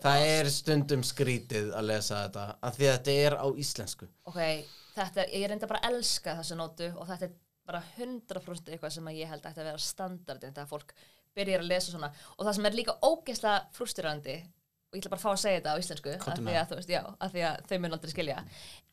það 0.00 0.20
off." 0.22 0.28
er 0.28 0.48
stundum 0.50 1.02
skrítið 1.04 1.74
að 1.76 1.88
lesa 1.90 2.20
þetta 2.22 2.44
af 2.62 2.78
því 2.78 2.86
að 2.86 2.94
þetta 2.96 3.16
er 3.26 3.36
á 3.36 3.46
íslensku. 3.64 4.08
Ok, 4.24 4.40
þetta 4.94 5.22
er, 5.22 5.34
ég 5.36 5.50
reynda 5.50 5.68
bara 5.68 5.82
að 5.82 5.98
elska 5.98 6.36
þessa 6.38 6.56
nótu 6.56 6.88
og 6.96 7.10
þetta 7.10 7.28
er 7.28 7.34
bara 7.66 7.82
100% 7.98 8.72
eitthvað 8.72 8.94
sem 8.94 9.10
ég 9.12 9.28
held 9.28 9.42
að 9.44 9.50
þetta 9.50 9.66
vera 9.68 9.82
standardin 9.84 10.54
þegar 10.56 10.70
fólk 10.70 10.94
byrjar 11.36 11.60
að 11.60 11.72
lesa 11.74 11.92
svona. 11.92 12.10
Og 12.38 12.46
það 12.46 12.56
sem 12.56 12.68
er 12.70 12.78
líka 12.78 12.96
ógeðslega 13.04 13.58
frústurandi 13.76 14.36
og 14.40 14.96
ég 14.96 15.02
ætla 15.02 15.12
bara 15.12 15.20
að 15.20 15.26
fá 15.26 15.32
að 15.34 15.42
segja 15.42 15.60
þetta 15.60 15.74
á 15.76 15.80
íslensku 15.82 16.14
af 16.16 16.40
því 16.40 16.56
að, 16.56 16.74
veist, 16.78 16.94
já, 16.94 17.02
af 17.04 17.34
því 17.34 17.44
að 17.50 17.68
þau 17.68 17.78
mun 17.82 17.96
aldrei 17.98 18.14
skilja. 18.14 18.38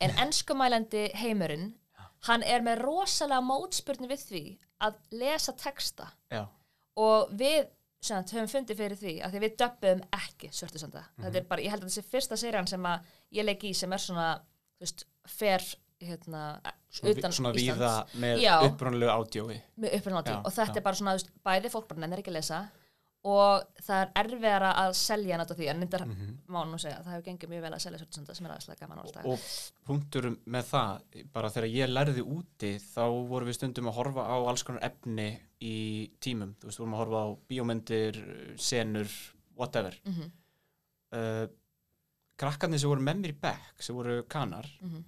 En 0.04 0.14
enskumælandi 0.26 1.04
heimurinn 1.16 1.72
hann 2.28 2.44
er 2.44 2.64
með 2.64 2.82
rosalega 2.84 3.40
mótspurni 3.44 4.10
við 4.10 4.26
því 4.28 4.44
að 4.86 5.00
lesa 5.20 5.54
texta. 5.58 6.10
Já, 6.32 6.44
og 7.00 7.32
við 7.34 7.64
sem 8.04 8.24
höfum 8.34 8.50
fundið 8.52 8.80
fyrir 8.82 9.00
því 9.00 9.14
að 9.24 9.34
því 9.34 9.40
við 9.44 9.54
döppum 9.62 10.02
ekki 10.18 10.50
svörtusanda 10.52 11.06
þetta 11.22 11.40
er 11.40 11.46
bara, 11.48 11.64
ég 11.64 11.72
held 11.72 11.86
að 11.86 11.90
þessi 11.92 12.10
fyrsta 12.12 12.36
serían 12.40 12.68
sem 12.68 12.88
að 12.88 13.06
ég 13.38 13.46
leik 13.46 13.64
í 13.64 13.72
sem 13.76 13.94
er 13.96 14.02
svona 14.02 14.26
þú 14.76 14.84
veist, 14.84 15.04
fer 15.30 15.64
hérna, 16.04 16.42
svona, 16.92 17.14
utan 17.14 17.32
svona 17.32 17.52
Íslands. 17.56 17.80
víða 17.80 17.92
með 18.20 18.42
Já. 18.44 18.54
upprunalegu 18.66 19.14
ádjói 19.14 19.56
með 19.80 19.96
upprunaláti 19.98 20.34
Já, 20.34 20.40
og 20.42 20.56
þetta 20.58 20.74
já. 20.74 20.80
er 20.82 20.86
bara 20.88 21.00
svona, 21.00 21.14
þú 21.14 21.22
veist, 21.22 21.32
bæði 21.48 21.72
fólk 21.72 21.88
bara 21.92 22.04
nennir 22.04 22.20
ekki 22.20 22.34
að 22.34 22.38
lesa 22.40 22.60
og 23.24 23.62
það 23.80 24.00
er 24.02 24.10
erfiðara 24.20 24.70
að 24.82 24.90
selja 24.98 25.36
nátt 25.40 25.52
á 25.52 25.56
því 25.56 25.68
en 25.70 25.80
nýndar 25.80 26.02
Mhm. 26.06 26.32
má 26.48 26.60
nú 26.68 26.76
segja 26.78 26.98
að 26.98 27.04
það 27.06 27.12
hefur 27.14 27.26
gengið 27.28 27.48
mjög 27.54 27.62
vel 27.62 27.72
að 27.72 27.80
selja 27.84 27.98
svörtusanda 28.02 28.34
sem 28.36 28.46
er 28.46 28.52
aðeinslega 28.52 28.80
gaman 28.80 28.98
alltaf 28.98 29.24
og 29.24 29.38
punktur 29.86 30.28
með 30.46 30.64
það 30.68 31.24
bara 31.32 31.48
þegar 31.50 31.70
ég 31.72 31.88
lærði 31.94 32.22
úti 32.24 32.72
þá 32.78 33.04
vorum 33.28 33.48
við 33.48 33.54
stundum 33.58 33.88
að 33.88 33.94
horfa 33.98 34.26
á 34.28 34.36
alls 34.48 34.62
konar 34.62 34.82
efni 34.84 35.28
í 35.64 36.10
tímum, 36.20 36.54
þú 36.60 36.64
veist, 36.68 36.78
vorum 36.78 36.94
að 36.94 37.02
horfa 37.04 37.24
á 37.24 37.28
bíómyndir, 37.48 38.58
senur 38.58 39.08
whatever 39.56 39.94
mm 40.04 40.12
Mhm. 40.12 40.30
uh, 41.12 41.46
krakkarnir 42.36 42.78
sem 42.80 42.90
voru 42.90 43.00
með 43.00 43.20
mér 43.22 43.32
í 43.32 43.40
bekk 43.40 43.80
sem 43.82 43.96
voru 43.96 44.22
kanar 44.28 44.66
Mhm. 44.82 45.04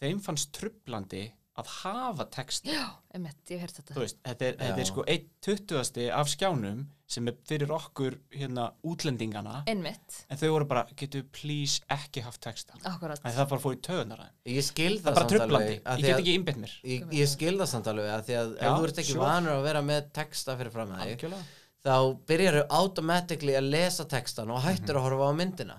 þeim 0.00 0.20
fannst 0.20 0.52
trublandi 0.52 1.32
að 1.60 1.68
hafa 1.82 2.24
text 2.32 2.64
Já, 2.64 2.86
einmitt, 3.12 3.36
ég 3.52 3.60
hef 3.60 3.66
heyrt 3.66 3.78
þetta. 3.80 3.94
Þú 3.96 4.02
veist, 4.06 4.18
þetta 4.24 4.46
er, 4.48 4.54
þetta 4.62 4.80
er 4.84 4.88
sko 4.88 5.04
einn 5.12 5.26
tuttugasti 5.44 6.06
af 6.16 6.30
skjánum 6.32 6.78
sem 7.12 7.26
er 7.28 7.34
fyrir 7.44 7.68
okkur 7.76 8.14
hérna 8.32 8.70
útlendingana. 8.88 9.58
Einmitt, 9.68 10.22
en 10.32 10.40
þau 10.40 10.46
voru 10.54 10.68
bara, 10.70 10.86
getur 10.96 11.26
please 11.36 11.82
ekki 11.92 12.22
haft 12.24 12.40
texta. 12.46 12.78
Akkurat. 12.88 13.20
En 13.20 13.34
það 13.36 13.50
bara 13.52 13.64
fór 13.66 13.76
í 13.76 13.80
töðunar 13.84 14.22
það 14.24 14.54
ég 14.56 14.64
skil 14.70 14.94
það 14.96 15.02
það, 15.02 15.10
er 15.10 15.18
bara 15.18 15.26
samt 15.26 15.34
trublandi, 15.34 15.74
alveg, 15.76 15.82
af 15.84 15.98
ég 15.98 16.02
því 16.02 16.08
get 16.08 16.14
að- 16.16 16.22
ekki 16.24 16.36
innbytt 16.40 16.62
mér. 16.64 16.76
Ég, 16.94 17.04
ég 17.20 17.32
skil 17.34 17.54
það 17.60 17.68
samt 17.74 17.90
alveg 17.92 18.08
að 18.16 18.24
því 18.30 18.38
að 18.40 18.54
Já, 18.56 18.62
ef 18.64 18.78
þú 18.78 18.88
ert 18.88 19.02
ekki 19.04 19.12
sure. 19.12 19.26
vanur 19.28 19.52
að 19.58 19.66
vera 19.68 19.82
með 19.92 20.08
texta 20.22 20.56
fyrir 20.56 20.72
fram 20.72 20.94
að 20.96 21.02
þig 21.04 21.12
algjörlega 21.18 21.44
þá 21.82 21.94
byrjar 22.30 22.56
þau 22.60 22.76
automatically 22.78 23.56
að 23.58 23.70
lesa 23.72 24.04
textan 24.06 24.50
og 24.54 24.60
hættur 24.62 25.00
að 25.00 25.06
horfa 25.08 25.30
á 25.30 25.32
myndina. 25.34 25.76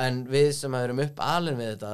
En 0.00 0.22
við 0.32 0.48
sem 0.56 0.74
erum 0.78 1.02
upp 1.04 1.20
alin 1.20 1.58
við 1.60 1.74
þetta 1.74 1.90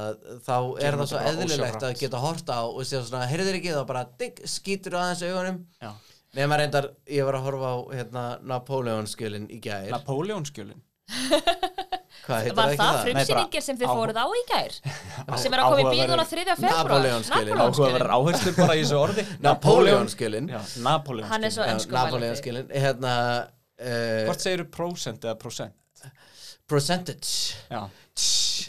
þá 0.46 0.54
er 0.54 0.84
Gerum 0.84 1.00
það 1.02 1.10
svo 1.10 1.18
þetta 1.18 1.24
bara 1.24 1.32
eðlilegt 1.32 1.58
að 1.58 1.66
ósjálfrátt. 1.66 2.00
geta 2.04 2.22
horta 2.26 2.60
á 2.60 2.64
og 2.70 2.84
séu 2.86 3.02
svona, 3.02 3.26
heyrðir 3.32 3.58
ekki 3.58 3.74
þá 3.74 3.82
bara 3.90 4.04
digg, 4.22 4.38
skýtur 4.54 4.98
aðeins 5.00 5.24
augunum. 5.26 5.58
Já. 5.82 5.90
nema 6.38 6.60
reyndar, 6.60 6.90
ég 7.10 7.26
var 7.26 7.40
að 7.40 7.46
horfa 7.48 7.72
á 7.74 7.78
hérna, 7.98 8.24
Napoleon 8.46 9.10
skjölin 9.10 9.50
í 9.50 9.58
gær. 9.64 9.90
Napoleonskjölin 9.90 10.78
Var 12.30 12.74
það 12.80 12.98
frumsýningin 13.04 13.64
sem 13.66 13.78
þið 13.80 13.92
fóruð 13.94 14.20
á 14.20 14.26
í 14.26 14.42
gær? 14.50 14.76
sem 15.40 15.56
er 15.56 15.62
að 15.62 15.70
koma 15.74 15.80
í 15.82 15.98
bíluna 16.00 16.26
3. 16.30 16.44
februar 16.60 16.88
Napoleonskilin. 16.90 17.62
áhugaverðar 17.64 18.14
áherslu 18.16 18.54
bara 18.58 18.76
í 18.78 18.84
þessu 18.84 18.98
orði. 19.00 19.26
Napoleon 19.46 20.10
skjölin 20.12 20.50
Já, 20.52 20.60
Napoleon 20.86 21.28
Hann 21.30 21.44
er 21.48 21.54
svo 21.54 21.66
Já, 21.66 21.72
ennsku 21.74 21.96
Napoleon 21.96 22.38
skjölin 22.40 22.70
hérna 22.74 23.14
uh, 23.46 24.24
Hvort 24.30 24.44
segir 24.46 24.64
þú 24.64 24.70
prósent 24.78 25.26
eða 25.28 25.36
prósent? 25.40 25.76
percentage. 26.70 27.56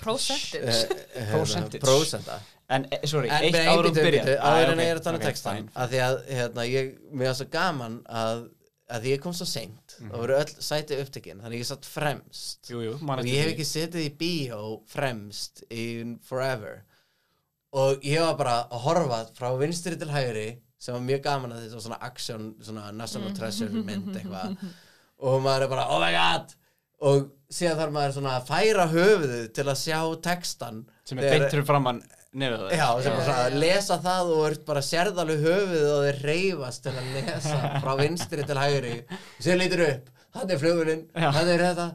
Procentage 0.01 0.87
Percentage. 1.31 1.79
prósenta. 1.83 2.39
En, 2.71 2.85
eh, 2.89 2.99
sorry, 3.05 3.27
En 3.29 3.43
eitt 3.43 3.57
um 3.75 3.83
bíddu, 3.83 4.01
byrja 4.01 4.37
áður 4.39 4.71
en 4.71 4.79
ég 4.81 4.89
er 4.93 4.99
að 5.01 5.03
tala 5.05 5.19
um 5.19 5.23
textan 5.25 5.65
því 5.75 5.99
að 6.05 6.15
hérna, 6.31 6.65
ég, 6.71 6.91
mér 7.11 7.27
var 7.29 7.35
svo 7.37 7.47
gaman 7.51 7.97
að, 8.07 8.45
að 8.91 9.07
ég 9.11 9.21
kom 9.23 9.33
svo 9.33 9.45
seint. 9.47 9.95
Mhm. 9.99 10.11
og 10.11 10.19
voru 10.23 10.35
öll 10.39 10.53
sæti 10.63 10.97
upptekinn 11.01 11.41
þannig 11.41 11.61
ég 11.63 11.69
satt 11.69 11.85
fremst. 11.87 12.69
Jú, 12.69 12.81
jú, 12.85 12.97
man 13.01 13.19
og 13.19 13.25
ég 13.29 13.41
hef 13.43 13.53
ekki 13.55 13.67
setið 13.67 14.05
í 14.07 14.13
bíó 14.19 14.61
fremst 14.91 15.63
in 15.69 16.17
forever. 16.23 16.83
Og 17.73 18.01
ég 18.03 18.19
var 18.19 18.35
bara 18.39 18.55
að 18.67 18.81
horfa 18.85 19.19
frá 19.37 19.51
vinstri 19.59 19.95
til 19.99 20.09
hægri 20.11 20.47
sem 20.81 20.93
var 20.97 21.01
mjög 21.05 21.21
gaman 21.23 21.51
að 21.55 21.61
þetta 21.65 21.77
var 21.77 21.85
svona 21.85 22.01
action, 22.01 22.47
svona 22.61 22.91
National 22.91 23.31
Treasure 23.37 23.69
mynd 23.85 24.09
eitthvað. 24.17 24.57
Og 25.21 25.41
maður 25.45 25.67
er 25.67 25.71
bara 25.75 25.85
oh 25.93 25.99
my 26.01 26.11
god! 26.15 26.55
Og 27.01 27.29
síðan 27.51 27.77
þarf 27.79 27.93
maður 27.95 28.15
svona 28.17 28.33
að 28.39 28.47
færa 28.49 28.87
höfuðið 28.91 29.45
til 29.57 29.63
að 29.71 29.79
sjá 29.81 29.99
textan 30.21 30.83
Sem 31.05 31.17
er 31.19 31.23
þegar- 31.29 31.39
beint 31.39 31.53
fyrir 31.55 31.65
framann 31.69 32.01
nefið 32.37 32.61
það. 32.63 32.73
Já, 32.79 32.87
sem 33.03 33.15
bara 33.17 33.25
svona 33.27 33.61
lesa 33.61 33.97
það 34.05 34.29
og 34.35 34.43
ert 34.51 34.65
bara 34.69 34.83
sérðalu 34.87 35.35
höfuð 35.41 35.87
og 35.95 36.03
þeir 36.07 36.19
reyfast 36.29 36.85
til 36.85 36.93
að 36.95 37.09
lesa 37.17 37.57
frá 37.83 37.91
vinstri 37.99 38.45
til 38.47 38.59
hægri. 38.61 38.93
Sem 39.43 39.59
lítur 39.59 39.83
upp, 39.87 40.11
hann 40.37 40.53
er 40.55 40.61
flugurinn 40.61 41.03
hann 41.17 41.51
er 41.55 41.65
þetta. 41.65 41.89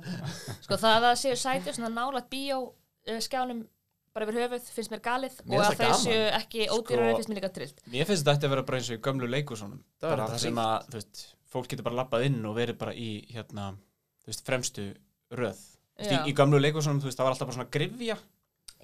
Sko 0.66 0.76
það 0.82 0.93
að 0.99 1.07
það 1.09 1.16
séu 1.22 1.39
sæti 1.41 1.74
svona 1.78 1.93
nálægt 1.97 2.28
bíó 2.34 2.59
uh, 2.66 3.18
skjánum 3.24 3.64
bara 4.16 4.26
yfir 4.30 4.39
höfuð 4.47 4.68
finnst 4.72 4.93
mér 4.93 5.01
galið 5.05 5.34
Mér 5.45 5.61
og 5.61 5.66
að 5.70 5.80
gaman. 5.82 5.99
séu 6.05 6.20
ekki 6.39 6.66
Sko- 6.68 6.76
ódýrari 6.80 7.16
finnst 7.18 7.28
mér 7.32 7.41
líka 7.41 7.51
trillt. 7.57 7.80
Mér 7.93 8.07
finnst 8.09 8.24
þetta 8.28 8.49
að 8.49 8.55
vera 8.55 8.66
bara 8.68 8.78
eins 8.80 8.89
og 8.93 8.97
í 8.97 9.03
gömlu 9.05 9.28
leikursonum 9.28 9.80
Það 10.01 10.14
þetta 10.14 10.28
það 10.34 10.45
sem 10.45 10.61
að, 10.62 10.87
þú 10.93 11.01
veist, 11.01 11.24
fólk 11.53 11.68
getur 11.72 11.84
bara 11.89 11.99
labbað 12.03 12.24
inn 12.30 12.39
og 12.49 12.55
verið 12.57 12.78
bara 12.80 12.95
í, 12.97 13.11
hérna, 13.34 13.66
þú 14.24 14.32
veist, 14.32 14.45
fremstu 14.49 14.87
röð. 15.37 15.61
Þú 15.97 16.01
veist, 16.07 16.14
í, 16.16 16.32
í 16.32 16.37
gömlu 16.41 16.61
leikursonum, 16.64 17.01
þú 17.05 17.11
veist, 17.11 17.20
það 17.20 17.28
var 17.28 17.37
alltaf 17.37 17.51
bara 17.51 17.59
svona 17.59 17.72
grifja 17.76 18.16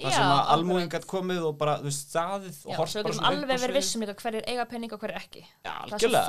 það 0.00 0.14
sem 0.16 0.30
að 0.32 0.50
almúin 0.54 0.88
gætt 0.92 1.04
komið 1.10 1.44
og 1.48 1.56
bara, 1.60 1.74
þú 1.82 1.88
veist, 1.90 2.06
staðið 2.08 2.60
og 2.64 2.78
svo 2.88 3.02
bara 3.04 3.16
svona 3.18 3.32
alveg 3.32 3.60
verið 3.62 3.76
vissum 3.76 4.04
líka 4.04 4.14
hverjir 4.22 4.46
eiga 4.48 4.64
penning 4.70 4.94
og 4.96 5.02
hverjir 5.02 5.18
ekki. 5.20 5.42
Já, 5.44 5.72
er 5.72 5.92
algjörlega. 5.98 6.22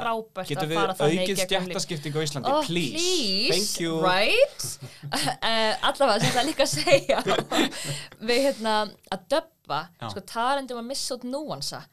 að 0.59 0.67
við 0.67 1.23
aukið 1.23 1.41
stjættaskiptingu 1.45 2.19
á 2.19 2.23
Íslandi, 2.27 2.53
Oh, 2.53 2.61
please. 2.67 2.91
please, 2.97 3.53
Thank 3.53 3.81
you. 3.81 4.01
right? 4.03 4.67
Uh, 5.13 5.73
allavega 5.89 6.19
sem 6.19 6.35
það 6.35 6.49
líka 6.51 6.67
að 6.67 6.73
segja. 6.75 7.23
Við 8.27 8.43
hérna 8.49 8.75
að 9.13 9.25
döbba 9.31 9.81
sko 10.11 10.25
talandi 10.27 10.75
um 10.75 10.83
að 10.83 10.89
missa 10.91 11.15
út 11.15 11.27
núansa 11.27 11.83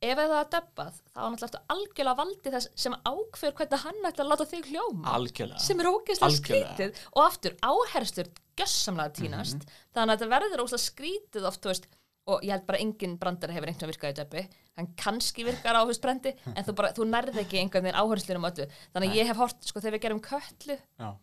ef 0.00 0.16
það 0.16 0.34
er 0.40 0.48
döbbað 0.54 0.94
þá 1.12 1.20
er 1.20 1.30
náttúrulega 1.34 1.62
algjörlega 1.74 2.16
valdi 2.20 2.52
þess 2.54 2.68
sem 2.74 2.94
ákveður 3.04 3.56
hvernig 3.58 3.82
hann 3.84 4.08
ætla 4.10 4.24
að 4.24 4.30
láta 4.32 4.46
þig 4.48 4.68
hljóma. 4.72 5.14
Algjörlega. 5.18 5.60
sem 5.60 5.80
er 5.80 5.90
ógeðslega 5.90 6.36
skrítið. 6.40 7.00
Og 7.16 7.22
aftur 7.26 7.56
áherslur 7.62 8.30
gjössamlega 8.56 9.12
týnast 9.20 9.60
Mhm. 9.60 9.72
þannig 9.94 10.12
að 10.14 10.18
þetta 10.20 10.32
verður 10.34 10.62
ógeðslega 10.64 10.88
skrítið 10.90 11.46
oft, 11.50 11.60
þú 11.62 11.68
veist 11.74 11.86
og 12.30 12.42
ég 12.44 12.50
held 12.52 12.66
bara 12.66 12.78
engin 12.78 13.16
brandari 13.18 13.52
hefur 13.56 13.66
einhvern 13.66 13.88
veginn 13.88 13.92
virkað 13.94 14.12
í 14.12 14.18
döbbi 14.20 14.48
hann 14.76 14.86
kannski 14.96 15.44
virkar 15.44 15.74
á 15.76 15.82
húst 15.84 16.00
brendi 16.00 16.34
en 16.46 16.64
þú, 16.64 16.74
bara, 16.76 16.92
þú 16.92 17.04
nærði 17.08 17.40
ekki 17.44 17.58
einhvern 17.60 17.82
veginn 17.84 18.00
áherslunum 18.00 18.46
öllu. 18.48 18.66
Þannig 18.94 19.10
að 19.10 19.16
ég 19.16 19.26
hef 19.26 19.36
hort, 19.36 19.64
sko 19.64 19.80
þegar 19.80 19.96
við 19.98 20.02
gerum 20.04 20.20
köllu 20.20 20.78
Já. 21.00 21.16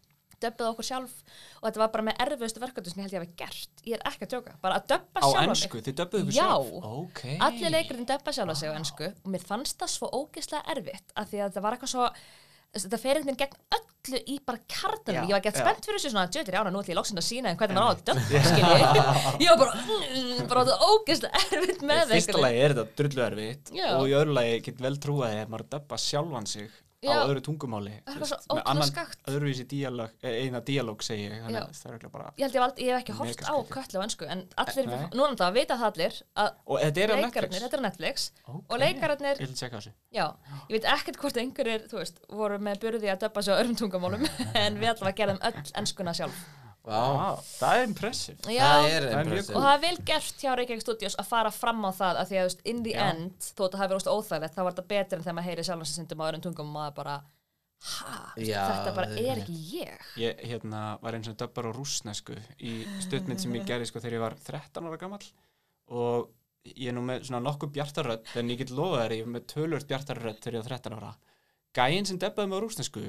Döbbið 0.44 0.70
okkur 0.72 0.88
sjálf 0.88 1.14
og 1.60 1.68
þetta 1.68 1.82
var 1.84 1.92
bara 1.94 2.08
með 2.08 2.24
erfiðustu 2.26 2.64
verkefni 2.64 2.94
sem 2.94 3.02
ég 3.02 3.08
held 3.08 3.16
ég 3.18 3.24
hafi 3.24 3.38
gert 3.42 3.86
ég 3.88 3.98
er 3.98 4.04
ekki 4.12 4.28
að 4.28 4.34
tjóka, 4.36 4.58
bara 4.64 4.80
að 4.80 4.90
döbba 4.94 5.24
Á 5.24 5.28
sjálfa 5.28 5.46
ennsku, 5.52 5.84
þið 5.86 6.00
döbbuðu 6.02 6.26
ykkur 6.26 6.38
Já. 6.38 6.42
sjálf 6.42 6.90
Ok 6.94 7.24
allir 7.48 7.74
leikurinn 7.78 8.10
döbba 8.10 8.36
sjálfa 8.36 8.58
sig 8.60 8.74
á 8.74 8.78
ennsku 8.78 9.12
og 9.12 9.32
mér 9.34 9.48
fannst 9.48 9.80
það 9.82 9.94
svo 9.96 10.12
ógeðslega 10.22 10.76
erfitt 10.76 11.16
af 11.16 11.32
því 11.32 11.42
að 11.42 11.50
þetta 11.50 11.66
var 11.66 11.78
eitthvað 11.78 11.94
svo 11.96 12.10
þetta 12.78 13.00
fer 13.02 13.20
einhvern 13.20 13.38
veginn 13.38 13.44
gegn 13.44 13.78
öllu 13.78 14.20
í 14.32 14.38
bara 14.46 14.60
kjartanum 14.72 15.18
Já, 15.18 15.28
ég 15.28 15.36
var 15.36 15.44
gett 15.46 15.58
já. 15.58 15.64
spennt 15.64 15.88
fyrir 15.88 16.00
þessu 16.00 16.12
svona 16.14 16.32
djötir 16.32 16.58
ána 16.60 16.72
nú 16.72 16.82
ætlum 16.82 16.94
ég 16.94 17.00
loksinn 17.00 17.22
að 17.22 17.28
sína 17.28 17.52
en 17.52 17.60
hvernig 17.60 17.78
maður 17.78 17.88
á 17.88 17.94
að 17.96 18.04
döbba 18.10 18.42
skilji 18.48 19.44
ég 19.44 19.52
var 19.52 19.62
bara, 19.62 19.86
mm, 19.88 20.42
bara 20.52 20.76
ógeðslega 20.92 21.44
erfitt 21.58 21.86
með 21.88 22.04
fyrsta 22.14 22.44
lagi 22.44 22.62
er 22.64 22.76
þetta 22.78 23.00
drullu 23.02 23.24
erfitt 23.28 23.72
Já. 23.76 23.88
og 23.98 24.12
í 24.12 24.18
öðru 24.20 24.36
lagi 24.38 24.60
get 24.68 24.84
vel 24.84 24.94
því 25.08 25.18
að 25.32 25.54
maður 25.54 25.70
döbba 25.76 26.00
sjálfan 26.04 26.50
sig 26.52 26.68
Já. 26.68 26.87
Á 27.06 27.30
öðru 27.30 27.41
tungumáli 27.45 27.93
svo 28.26 28.58
annan 28.58 28.89
öðruvísi 29.30 29.68
díalóg, 29.70 30.16
eh, 30.26 30.39
eina 30.43 30.62
díalóg 30.66 31.04
segi 31.06 31.28
ég 31.28 31.43
þannig 31.43 31.60
að 31.62 31.76
það 31.78 31.86
er 31.86 31.91
örugglega 31.91 32.14
bara 32.16 32.32
ég 32.34 32.45
held 32.45 32.58
ég, 32.58 32.64
vald, 32.64 32.82
ég 32.82 32.91
hef 32.91 33.04
ekki 33.04 33.18
hort 33.20 33.43
á 33.45 33.56
köllu 33.76 34.02
á 34.02 34.06
ennsku 34.08 34.30
en 34.34 34.43
allir, 34.64 34.89
Nei. 34.89 35.06
núna 35.14 35.38
það 35.38 35.58
vita 35.60 35.78
það 35.78 35.91
allir 35.91 36.20
og 36.66 36.82
þetta 36.82 37.04
er 37.04 37.14
á 37.14 37.18
Netflix? 37.22 37.62
er 37.68 37.84
Netflix. 37.86 38.28
Ok. 38.48 38.64
og 38.68 38.80
leikararnir, 38.82 39.43
já, 40.10 40.26
ég 40.68 40.74
veit 40.74 40.91
ekkert 40.98 41.22
hvort 41.22 41.38
einhverjir, 41.38 41.86
þú 41.91 42.02
veist, 42.02 42.24
voru 42.30 42.58
með 42.58 42.82
burði 42.82 43.14
að 43.14 43.28
sig 43.45 43.54
á 43.54 43.60
öðrum 43.62 43.78
tungumálum 43.78 44.26
en 44.64 44.82
við 44.82 44.95
allavega 44.95 45.20
gerðum 45.22 45.43
öll 45.45 45.78
ennskuna 45.78 46.18
sjálf 46.18 46.48
Vá, 46.88 47.36
það 47.44 47.78
er 47.82 47.88
impressive. 47.90 48.38
Það 48.46 48.54
Já, 48.56 48.68
Það 48.68 48.88
mjög 48.88 49.26
impressive. 49.28 49.56
og 49.58 49.66
það 49.66 49.74
er 49.74 49.82
vel 49.84 49.98
gert 50.08 50.44
hjá 50.44 50.52
Reykjavík 50.56 50.84
Studios 50.86 51.18
að 51.20 51.28
fara 51.34 51.52
fram 51.52 51.82
á 51.84 51.92
það 51.98 52.20
að 52.22 52.30
því 52.32 52.38
að 52.44 52.62
in 52.72 52.84
the 52.86 52.94
Já. 52.96 53.02
end 53.12 53.50
þó 53.50 53.62
þetta 53.66 53.82
hafi 53.82 53.92
verið 53.92 54.00
óst 54.02 54.12
óþægilegt, 54.14 54.56
þá 54.56 54.62
var 54.64 54.78
þetta 54.78 54.92
betur 54.94 55.18
en 55.20 55.26
þegar 55.26 55.38
maður 55.38 55.50
heyri 55.50 55.66
syndum 55.92 56.24
á 56.24 56.28
öðrum 56.30 56.46
tungum 56.46 56.70
og 56.72 56.76
maður 56.78 56.96
bara 57.02 57.18
ha, 57.88 58.14
Já, 58.40 58.62
þetta 58.72 58.96
bara 58.96 59.12
það 59.12 59.30
er 59.34 59.44
ekki 59.44 59.58
ég. 59.76 60.08
Ég 60.24 60.42
hérna, 60.50 60.82
var 61.04 61.18
eins 61.20 61.28
og 61.30 61.38
döbbar 61.38 61.70
á 61.70 61.72
rúsnesku 61.76 62.40
í 62.64 62.74
stuttmynd 63.04 63.44
sem 63.44 63.60
ég 63.60 63.68
gerði 63.68 63.92
sko, 63.92 64.02
þegar 64.02 64.18
ég 64.18 64.24
var 64.24 64.38
13 64.48 64.88
ára 64.88 65.02
gamall. 65.04 65.28
Og 65.92 66.32
ég 66.72 66.90
er 66.92 66.96
nú 66.98 67.04
með 67.06 67.28
svona 67.28 67.44
nokkuð 67.46 67.76
bjartarödd 67.76 68.32
en 68.40 68.50
ég 68.52 68.64
get 68.64 68.72
lofa 68.76 69.04
þér, 69.04 69.18
ég 69.20 69.28
er 69.28 69.34
með 69.36 69.46
tölvört 69.54 69.88
bjartarödd 69.92 70.40
þegar 70.44 70.58
ég 70.58 70.64
var 70.66 70.78
13 70.80 70.98
ára. 70.98 71.14
Gæinn 71.78 72.08
sem 72.10 72.20
debbaði 72.20 72.50
mig 72.50 72.60
á 72.60 72.64
rúsnesku 72.66 73.06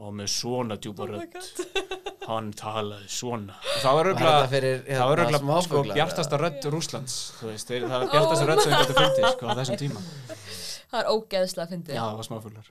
var 0.00 0.14
með 0.16 0.30
svona 0.32 0.76
djúpa 0.80 1.04
Oh 1.04 1.10
rödd 1.14 1.36
hann 2.28 2.50
talaði 2.58 3.08
svona. 3.12 3.56
Og 3.60 3.80
það 3.84 3.98
var 3.98 4.08
Var 4.90 5.08
var 5.12 5.22
hérna, 5.24 5.60
sko, 5.66 5.82
bjartasta 5.90 6.40
rödd 6.40 6.68
Rúslands 6.74 7.16
veist, 7.42 7.70
þeir, 7.70 7.86
það 7.88 7.96
var 8.04 8.12
bjartasta 8.14 8.50
rödd 8.50 8.62
sem 8.64 8.74
ég 8.74 8.82
gæti 8.84 8.98
fundið 8.98 9.30
sko, 9.36 9.48
á 9.48 9.52
þessum 9.60 9.80
tíma. 9.80 10.04
Það 10.90 11.00
er 11.00 11.10
ógeðslega 11.14 11.70
fyndið. 11.70 11.96
Já, 11.96 12.02
það 12.02 12.20
var 12.20 12.28
smáfuglar 12.30 12.70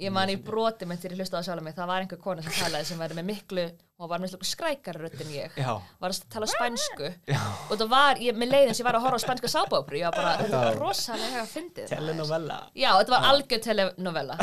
ég 0.00 0.14
man 0.14 0.32
í 0.32 0.38
broti 0.42 0.88
mitt 0.88 1.02
þegar 1.02 1.16
ég 1.16 1.22
hlustaði 1.22 1.44
á 1.44 1.46
sjálf 1.48 1.64
mig 1.66 1.76
það 1.76 1.90
var 1.90 2.04
einhver 2.04 2.20
kona 2.22 2.44
sem 2.46 2.56
talaði 2.58 2.88
sem 2.88 3.02
væri 3.02 3.18
með 3.18 3.28
miklu 3.32 3.66
og 3.98 4.10
var 4.12 4.22
með 4.22 4.34
miklu 4.34 4.46
skrækari 4.46 5.02
rödd 5.02 5.22
en 5.24 5.30
ég. 5.34 5.54
Já, 5.58 5.70
var 5.98 6.14
að 6.14 6.22
tala 6.30 6.48
spænsku. 6.50 7.12
Já, 7.26 7.38
og 7.66 7.74
það 7.74 7.92
var, 7.92 8.20
ég, 8.22 8.38
með 8.38 8.52
leiðin 8.54 8.76
sem 8.78 8.84
ég 8.84 8.88
var 8.88 8.98
að 9.00 9.06
horfa 9.08 9.18
á 9.18 9.24
spænska 9.26 9.52
sábápri 9.52 10.02
ég 10.04 10.10
var 10.10 10.18
bara, 10.20 10.34
þetta 10.44 10.64
er 10.70 10.80
rosalega 10.82 11.44
fyndið. 11.50 11.88
Telenovella 11.90 12.58
já, 12.78 12.90
þetta 13.00 13.16
var 13.16 13.30
algjör 13.32 13.64
telenovella 13.66 14.38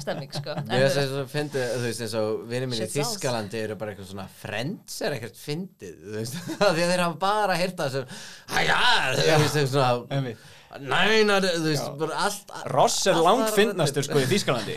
stemming, 0.00 0.32
sko. 0.34 0.56
Þú 0.56 0.80
finnst 0.80 0.98
þess 0.98 1.14
að 1.20 1.28
fyndið, 1.30 1.68
þú 1.70 1.84
veist, 1.84 2.02
eins 2.06 2.16
og 2.18 2.42
vinið 2.50 2.70
minni 2.72 2.86
í. 2.88 2.90
Þískalandi 2.96 3.60
eru 3.62 3.76
bara 3.78 3.92
eitthvað 3.92 4.10
svona 4.10 4.26
Friends 4.40 4.96
er 5.06 5.16
ekkert 5.16 5.38
fyndið, 5.40 5.94
þú 6.02 6.16
veist. 6.16 6.38
Af 6.56 6.72
Því 6.72 6.86
að 6.86 6.92
þeir 6.92 7.04
hafa 7.04 7.18
bara 7.22 7.58
heyrt 7.60 7.78
það 7.78 7.94
sem 7.94 8.12
Hæja, 8.56 8.80
þú 9.20 9.26
veist, 9.44 9.60
eitthvað 9.60 9.72
svona 9.76 10.34
Þú 10.80 11.62
veist, 11.66 11.90
bara 12.00 12.22
allt 12.26 12.56
Ross 12.72 12.98
er 13.06 13.14
allt 13.16 13.26
langt 13.28 13.44
aðrar 13.46 13.58
finnastur 13.60 14.02
raddir. 14.02 14.08
sko 14.10 14.22
í 14.22 14.30
Þýskalandi 14.32 14.74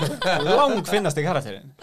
langt 0.60 0.92
finnastur 0.92 1.26
karakterinn 1.28 1.74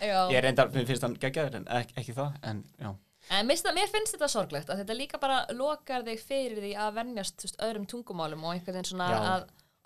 já. 0.00 0.18
ég 0.32 0.42
reyndar, 0.44 0.72
mér 0.74 0.88
finnst 0.88 1.06
hann 1.06 1.16
geggjaður 1.20 1.60
en 1.60 1.70
ekki, 1.80 1.96
ekki 2.02 2.16
það 2.16 2.50
en 2.50 2.64
já, 2.80 2.92
En 3.30 3.46
mér, 3.46 3.60
mér 3.76 3.90
finnst 3.92 4.16
þetta 4.16 4.26
sorglegt 4.32 4.70
að 4.72 4.80
þetta 4.82 4.94
líka 4.98 5.18
bara 5.22 5.42
lokar 5.54 6.02
þig 6.06 6.22
fyrir 6.24 6.62
því 6.64 6.70
að 6.82 6.96
venjast 6.96 7.36
þú 7.38 7.46
veist, 7.46 7.60
öðrum 7.62 7.84
tungumálum 7.86 8.42
og 8.42 8.56
einhvern 8.56 8.74
veginn 8.80 8.88
svona 8.90 9.10
Já. 9.12 9.20
að 9.36 9.44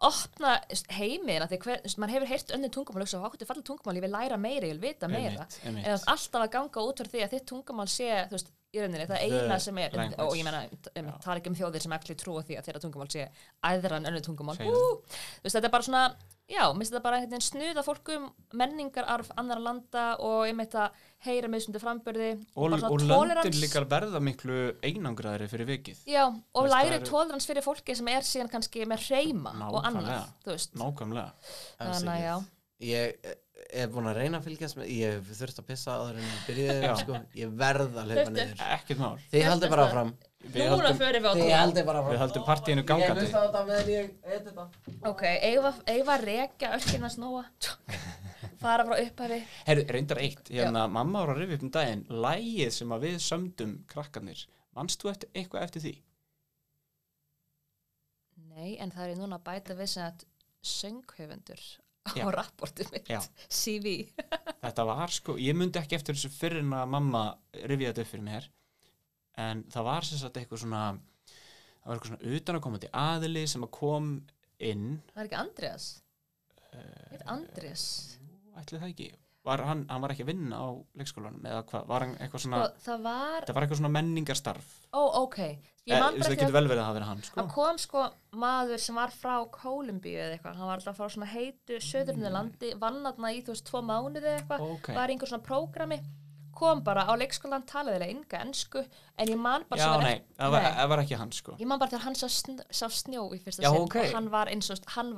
opna 0.09 0.55
þú 0.62 0.70
veist, 0.72 0.88
heiminn 0.96 1.44
að 1.44 1.52
því 1.52 1.59
hver, 1.66 1.82
þú 1.82 1.88
veist, 1.90 1.98
maður 2.00 2.14
hefur 2.16 2.30
heyrt 2.32 2.55
önnur 2.57 2.72
tungumál 2.72 3.02
og 3.02 3.07
hugsa, 3.07 3.20
hvað 3.20 3.44
er 3.44 3.50
fallið 3.50 3.66
tungumál, 3.68 3.96
ég 3.98 4.07
vil 4.07 4.14
læra 4.14 4.38
meira, 4.40 4.70
ég 4.70 4.78
vil 4.78 4.86
vita 4.88 5.11
meira 5.12 5.44
en 5.44 5.76
þú 5.76 5.90
veist, 5.90 6.09
alltaf 6.14 6.40
að 6.46 6.52
ganga 6.57 6.86
út 6.88 7.02
fyrir 7.02 7.12
því 7.12 7.24
að 7.26 7.34
þitt 7.36 7.46
tungumál 7.52 7.90
sé 7.92 8.09
þú 8.30 8.38
veist, 8.38 8.50
í 8.75 8.83
rauninni, 8.83 9.07
það 9.09 9.22
The 9.25 9.41
eina 9.41 9.59
sem 9.62 9.79
er 9.79 9.97
language. 9.97 10.27
og 10.29 10.37
ég 10.37 10.45
menna, 10.45 10.62
það 11.25 11.33
er 11.35 11.41
ekki 11.41 11.51
um 11.53 11.59
þjóðir 11.62 11.83
sem 11.87 11.93
ekki 11.97 12.16
trúa 12.20 12.43
því 12.45 12.59
að 12.59 12.68
þeirra 12.68 12.83
tungumál 12.85 13.11
sé 13.14 13.27
æðra 13.70 13.97
en 14.03 14.09
önnur 14.12 14.25
tungumál 14.27 14.57
Ú, 14.61 14.79
þú 15.05 15.45
veist, 15.47 15.55
þetta 15.57 15.68
er 15.70 15.75
bara 15.77 15.87
svona 15.89 16.05
já, 16.45 16.64
minnst 16.77 16.93
þetta 16.93 17.03
bara 17.07 17.16
einhvern 17.22 17.33
veginn 17.39 17.47
snuða 17.49 17.85
fólkum 17.87 18.27
menningararf 18.61 19.31
annara 19.41 19.62
landa 19.64 20.03
og 20.20 20.43
einmitt 20.49 20.75
að 20.77 20.99
heyra 21.25 21.49
mismundi 21.49 21.81
framburði 21.81 22.33
og, 22.57 22.75
og 22.85 23.01
löndin 23.01 23.57
líka 23.62 23.81
verða 23.89 24.20
miklu 24.20 24.59
einangraðri 24.85 25.49
fyrir 25.49 25.70
vikið 25.70 26.03
Já, 26.11 26.27
og 26.29 26.68
læri 26.68 26.91
það 26.91 26.99
eru- 26.99 27.09
tolerans 27.09 27.49
fyrir 27.49 27.64
fólki 27.64 27.97
sem 27.97 28.11
er 28.12 28.27
síðan 28.29 28.53
kannski 28.53 28.85
með 28.91 29.07
reyma 29.14 29.55
og 29.70 29.81
annað, 29.81 30.11
Nákvæmlega. 30.11 30.27
þú 30.45 30.53
veist. 30.53 30.77
nákvæmlega 30.83 31.31
Alls 31.79 32.03
Þannig 32.03 32.12
að 32.12 32.27
já. 32.29 32.35
Ég 32.85 33.33
er 33.55 33.90
búin 33.92 34.09
að 34.11 34.18
reyna 34.20 34.38
að 34.40 34.46
fylgjast 34.48 34.78
með 34.78 34.92
Ég 34.94 35.16
hef 35.16 35.32
þurft 35.38 35.61
að 35.62 35.66
pissa 35.70 35.96
áður 35.96 36.20
en 36.20 36.26
ég 36.28 36.44
byrjaði 36.48 36.92
sko. 37.00 37.18
Ég 37.38 37.57
verð 37.61 37.98
að 38.00 38.12
hlaupa 38.12 38.30
niður. 38.34 38.62
Ekkert 38.74 39.02
mál. 39.02 39.12
Þið 39.32 39.44
haldið 39.48 39.74
bara 39.74 39.86
við 39.88 41.26
á 41.26 41.32
Þið 41.34 41.52
haldið 41.55 41.86
bara 41.88 42.00
áfram. 42.02 42.12
Við 42.12 42.20
höldum 42.22 42.46
partíinu 42.48 42.82
Ég 42.82 42.88
gangandi. 42.90 43.24
hlusta 43.24 43.40
á 43.40 43.44
þetta 43.46 43.62
meðan 43.68 43.92
ég 43.94 44.11
heit 44.28 44.48
þetta. 44.48 44.66
Ok, 45.11 45.22
eigum 45.88 46.12
að 46.14 46.24
rekja 46.28 46.72
örkina 46.76 47.11
snóa, 47.14 47.44
fara 48.64 48.84
frá 48.88 48.98
upphafi. 49.00 49.38
Herru, 49.68 49.86
reyndar 49.96 50.20
eitt, 50.24 50.50
hérna, 50.52 50.84
mamma 50.90 51.24
var 51.24 51.34
að 51.34 51.40
rifja 51.44 51.59
upp 51.61 51.64
um 51.68 51.72
daginn 51.78 52.05
lægið 52.26 52.74
sem 52.76 52.92
að 52.96 53.07
við 53.09 53.16
sömdum 53.24 53.78
krakkarnir. 53.94 54.44
Manst 54.76 55.00
þú 55.00 55.14
eftir, 55.14 55.32
eitthvað 55.38 55.68
eftir 55.68 55.86
því? 55.86 55.94
Nei, 58.55 58.76
en 58.82 58.92
það 58.94 59.14
er 59.14 59.18
núna 59.22 59.40
að 59.40 59.46
bæta 59.48 59.78
við 59.78 59.90
sem 59.94 60.05
að 60.07 60.26
sönghöfundur 60.64 61.64
á 62.05 62.12
Já. 62.18 62.24
rapportu 62.34 62.84
mitt, 62.92 63.09
Já. 63.09 63.20
CV. 63.48 63.94
Þetta 64.61 64.84
var 64.88 65.12
sko, 65.14 65.36
ég 65.40 65.57
myndi 65.57 65.80
ekki 65.80 65.96
eftir 65.98 66.16
þessu 66.18 66.30
fyrir 66.34 66.61
en 66.64 66.74
að 66.76 66.90
mamma 66.92 67.24
rifja 67.64 67.92
þetta 67.92 68.05
upp 68.05 68.12
fyrir 68.12 68.26
mér 68.28 68.48
en 69.44 69.64
það 69.72 69.86
var 69.88 70.07
sem 70.07 70.20
sagt 70.20 70.36
eitthvað 70.38 70.62
svona 70.62 70.82
það 70.94 71.88
var 71.88 71.96
eitthvað 71.96 72.11
svona 72.12 72.36
utanakomandi 72.38 72.90
aðili 73.00 73.46
sem 73.50 73.64
að 73.66 73.72
kom 73.74 74.11
inn 74.62 74.86
Það 75.12 75.22
er 75.22 75.28
ekki 75.30 75.40
Andreas? 75.40 75.88
Uh, 76.74 77.24
Andreas? 77.34 77.86
ætli 78.61 78.78
það 78.78 78.92
ekki 78.92 79.09
var 79.45 79.61
hann, 79.68 79.84
hann 79.90 80.03
var 80.05 80.14
ekki 80.14 80.24
að 80.24 80.32
vinna 80.32 80.57
á 80.57 80.68
leikskólanum 80.97 81.45
eða 81.45 81.62
hvað, 81.68 81.86
var 81.90 82.05
hann 82.07 82.16
eitthvað 82.16 82.45
svona 82.47 82.64
Og 82.64 82.82
það 82.84 83.05
var, 83.05 83.45
það 83.45 83.57
var 83.57 83.66
eitthvað 83.66 83.80
svona 83.82 83.95
menningarstarf 83.99 84.74
ó, 84.95 85.03
ok. 85.20 85.38
Ég 85.84 85.92
eh, 85.92 86.01
man 86.01 86.16
bara 86.16 86.32
ekki 86.32 86.47
að 86.49 87.03
hann 87.05 87.22
sko. 87.26 87.45
Kom 87.53 87.78
sko 87.80 88.07
maður 88.40 88.80
sem 88.80 88.97
var 88.97 89.12
frá 89.12 89.34
Kólumbíu 89.53 90.16
eða 90.16 90.38
eitthvað, 90.38 90.57
hann 90.61 90.70
var 90.70 90.80
alltaf 90.80 90.97
frá 90.97 91.11
svona 91.12 91.28
heitu 91.28 91.80
söðurnu 91.84 92.32
landi, 92.32 92.72
vann 92.80 93.03
þarna 93.05 93.32
í 93.36 93.42
þú 93.45 93.53
veist 93.53 93.66
tvo 93.68 93.82
mánuði 93.84 94.22
eða 94.22 94.38
eitthvað, 94.38 94.64
Ok. 94.78 94.88
var 94.97 95.12
einhver 95.12 95.32
svona 95.34 95.45
prógrami, 95.45 96.01
kom 96.57 96.80
bara 96.86 97.05
á 97.05 97.12
leikskólan 97.20 97.68
talaði 97.68 97.99
eða 98.01 98.11
enga 98.14 98.40
ensku, 98.47 98.80
en 99.18 99.28
ég 99.34 99.36
man 99.36 99.68
bara 99.68 99.82
já, 99.82 99.90
var 99.92 100.09
nei, 100.09 100.24
það 100.38 100.57
var, 100.57 100.68
var 100.95 101.05
ekki 101.05 101.20
hann 101.20 101.36
sko. 101.36 101.59
Ég 101.61 101.68
man 101.68 101.82
bara 101.82 101.92
þegar 101.92 102.07
hann 102.07 102.16
sá, 102.16 102.26
sn 102.30 102.62
sá 102.70 102.86
snjó 102.88 103.26
í 103.36 103.42
fyrsta 103.45 103.66
sinn 103.66 103.84
ok. 103.84 104.01
og 104.01 104.16
hann 104.16 104.32
var, 104.32 104.55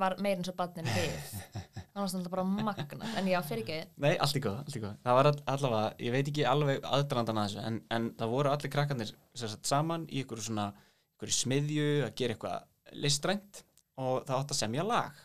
var 0.01 0.19
meir 0.19 0.41
eins 0.41 0.51
og 0.51 0.59
badnin 0.59 0.91
við. 0.97 1.35
hann 1.97 2.05
var 2.05 2.11
svona 2.11 2.29
bara 2.29 2.43
magna, 2.45 3.07
en 3.17 3.27
já, 3.31 3.39
fyrir 3.45 3.63
ekki. 3.63 3.77
Nei, 4.03 4.11
allt 4.21 4.37
í 4.37 4.41
góð, 4.43 4.57
allt 4.61 4.75
í 4.77 4.81
góð. 4.83 4.97
Það 5.01 5.15
var 5.17 5.29
all, 5.31 5.39
allavega, 5.53 5.93
ég 6.05 6.13
veit 6.13 6.27
ekki 6.29 6.43
alveg 6.45 6.83
aðdrandan 6.85 7.39
að 7.41 7.47
þessu, 7.47 7.63
en, 7.65 7.79
en 7.97 8.09
það 8.19 8.33
voru 8.35 8.51
allir 8.51 8.73
krakkarnir 8.75 9.13
sagt 9.41 9.69
saman 9.69 10.05
í 10.11 10.21
ykkur 10.21 10.43
svona, 10.45 10.67
ykkur 11.15 11.33
smiðju 11.33 11.87
að 12.05 12.13
gera 12.21 12.35
eitthvað 12.35 13.01
listrænt 13.01 13.63
og 13.97 14.27
það 14.27 14.35
átt 14.37 14.53
að 14.53 14.59
semja 14.59 14.85
lag. 14.85 15.21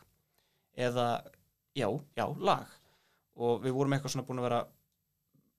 Eða, 0.88 1.06
já, 1.76 1.88
já, 2.16 2.26
lag. 2.40 2.76
Og 3.36 3.60
við 3.66 3.76
vorum 3.76 3.96
eitthvað 3.96 4.16
svona 4.16 4.28
búin 4.28 4.40
að 4.40 4.48
vera, 4.48 4.60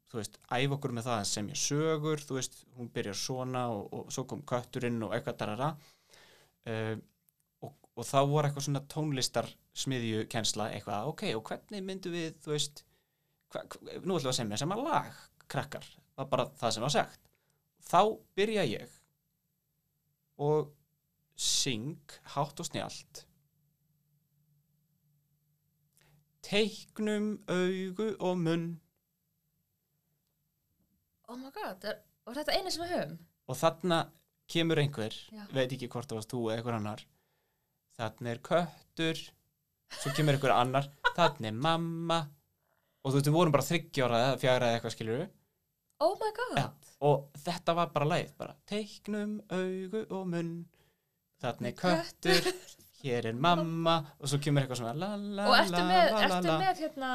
þú 0.10 0.22
veist, 0.22 0.40
æfa 0.50 0.78
okkur 0.80 0.98
með 0.98 1.10
það 1.10 1.20
að 1.20 1.32
semja 1.36 1.60
sögur, 1.62 2.26
þú 2.26 2.40
veist, 2.40 2.62
hún 2.80 2.90
byrjar 2.94 3.20
svona 3.22 3.68
og, 3.74 3.86
og 3.94 4.14
svo 4.14 4.26
kom 4.30 4.42
kötturinn 4.50 5.02
og 5.06 5.14
eitthvað 5.14 5.42
darara. 5.44 5.74
Uh, 6.66 6.96
og, 7.62 7.78
og 7.94 8.08
þá 8.08 8.20
voru 8.24 8.48
eitthvað 8.50 8.72
svona 8.72 8.88
tónlistar 8.90 9.54
smiðju 9.74 10.26
kensla, 10.30 10.70
eitthvað, 10.76 11.10
ok, 11.12 11.24
og 11.38 11.44
hvernig 11.50 11.84
myndum 11.86 12.14
við, 12.14 12.36
þú 12.44 12.54
veist, 12.54 12.84
hva, 13.54 13.64
nú 14.04 14.18
ætlum 14.18 14.28
við 14.28 14.32
að 14.34 14.38
semja 14.40 14.60
sem 14.62 14.74
að 14.76 14.84
lag, 14.86 15.20
krakkar, 15.50 15.88
það 16.14 16.24
var 16.24 16.30
bara 16.36 16.46
það 16.62 16.76
sem 16.76 16.86
var 16.86 16.94
sagt. 16.94 17.20
Þá 17.84 18.00
byrja 18.38 18.64
ég 18.70 18.98
og 20.44 20.72
syng 21.40 22.18
hátt 22.36 22.62
og 22.62 22.70
snjált. 22.70 23.24
Teiknum 26.44 27.38
augu 27.48 28.10
og 28.20 28.38
munn 28.42 28.66
Oh 31.32 31.38
my 31.40 31.50
god, 31.56 31.86
er, 31.88 32.02
og 32.28 32.36
þetta 32.36 32.54
eina 32.58 32.72
sem 32.74 32.84
við 32.84 32.92
höfum? 32.94 33.14
og 33.50 33.58
þarna 33.60 33.98
kemur 34.54 34.80
einhver, 34.80 35.16
Já. 35.34 35.44
veit 35.56 35.72
ekki 35.74 35.88
hvort 35.92 36.08
það 36.12 36.20
varst 36.20 36.32
þú 36.34 36.42
eða 36.46 36.58
einhver 36.60 36.76
annar, 36.78 37.02
þarna 37.98 38.32
er 38.34 38.42
köttur, 38.46 39.22
svo 40.02 40.12
kemur 40.18 40.38
einhver 40.38 40.54
annar, 40.56 40.88
þarna 41.16 41.50
er 41.52 41.58
mamma. 41.68 42.20
Og 43.04 43.12
þú 43.12 43.18
veist, 43.20 43.28
við 43.30 43.36
vorum 43.38 43.54
bara 43.56 43.68
þryggjára 43.68 44.20
eða 44.28 44.38
fjara 44.42 44.70
eða 44.72 44.78
eitthvað 44.80 44.96
skilur 44.96 45.24
Oh 46.04 46.14
my 46.20 46.30
god. 46.36 46.58
Já. 46.58 46.68
og 47.08 47.28
þetta 47.46 47.74
var 47.78 47.90
bara 47.94 48.08
leið 48.10 48.32
bara 48.40 48.56
teiknum 48.68 49.38
augu 49.52 50.02
og 50.10 50.24
munn 50.32 50.54
þannig 51.44 51.76
köttur. 51.80 52.48
hér 53.04 53.28
er 53.30 53.34
mamma. 53.36 53.98
Og 54.20 54.28
svo 54.32 54.40
kemur 54.44 54.64
eitthvað 54.64 54.82
svona 54.82 54.96
la 54.96 55.12
la 55.20 55.46
Og 55.52 55.56
ertu 55.60 55.76
la 55.78 55.84
með, 55.88 56.04
la 56.12 56.20
la 56.20 56.24
ertu 56.28 56.48
la. 56.52 56.58
með 56.64 56.82
hérna 56.84 57.12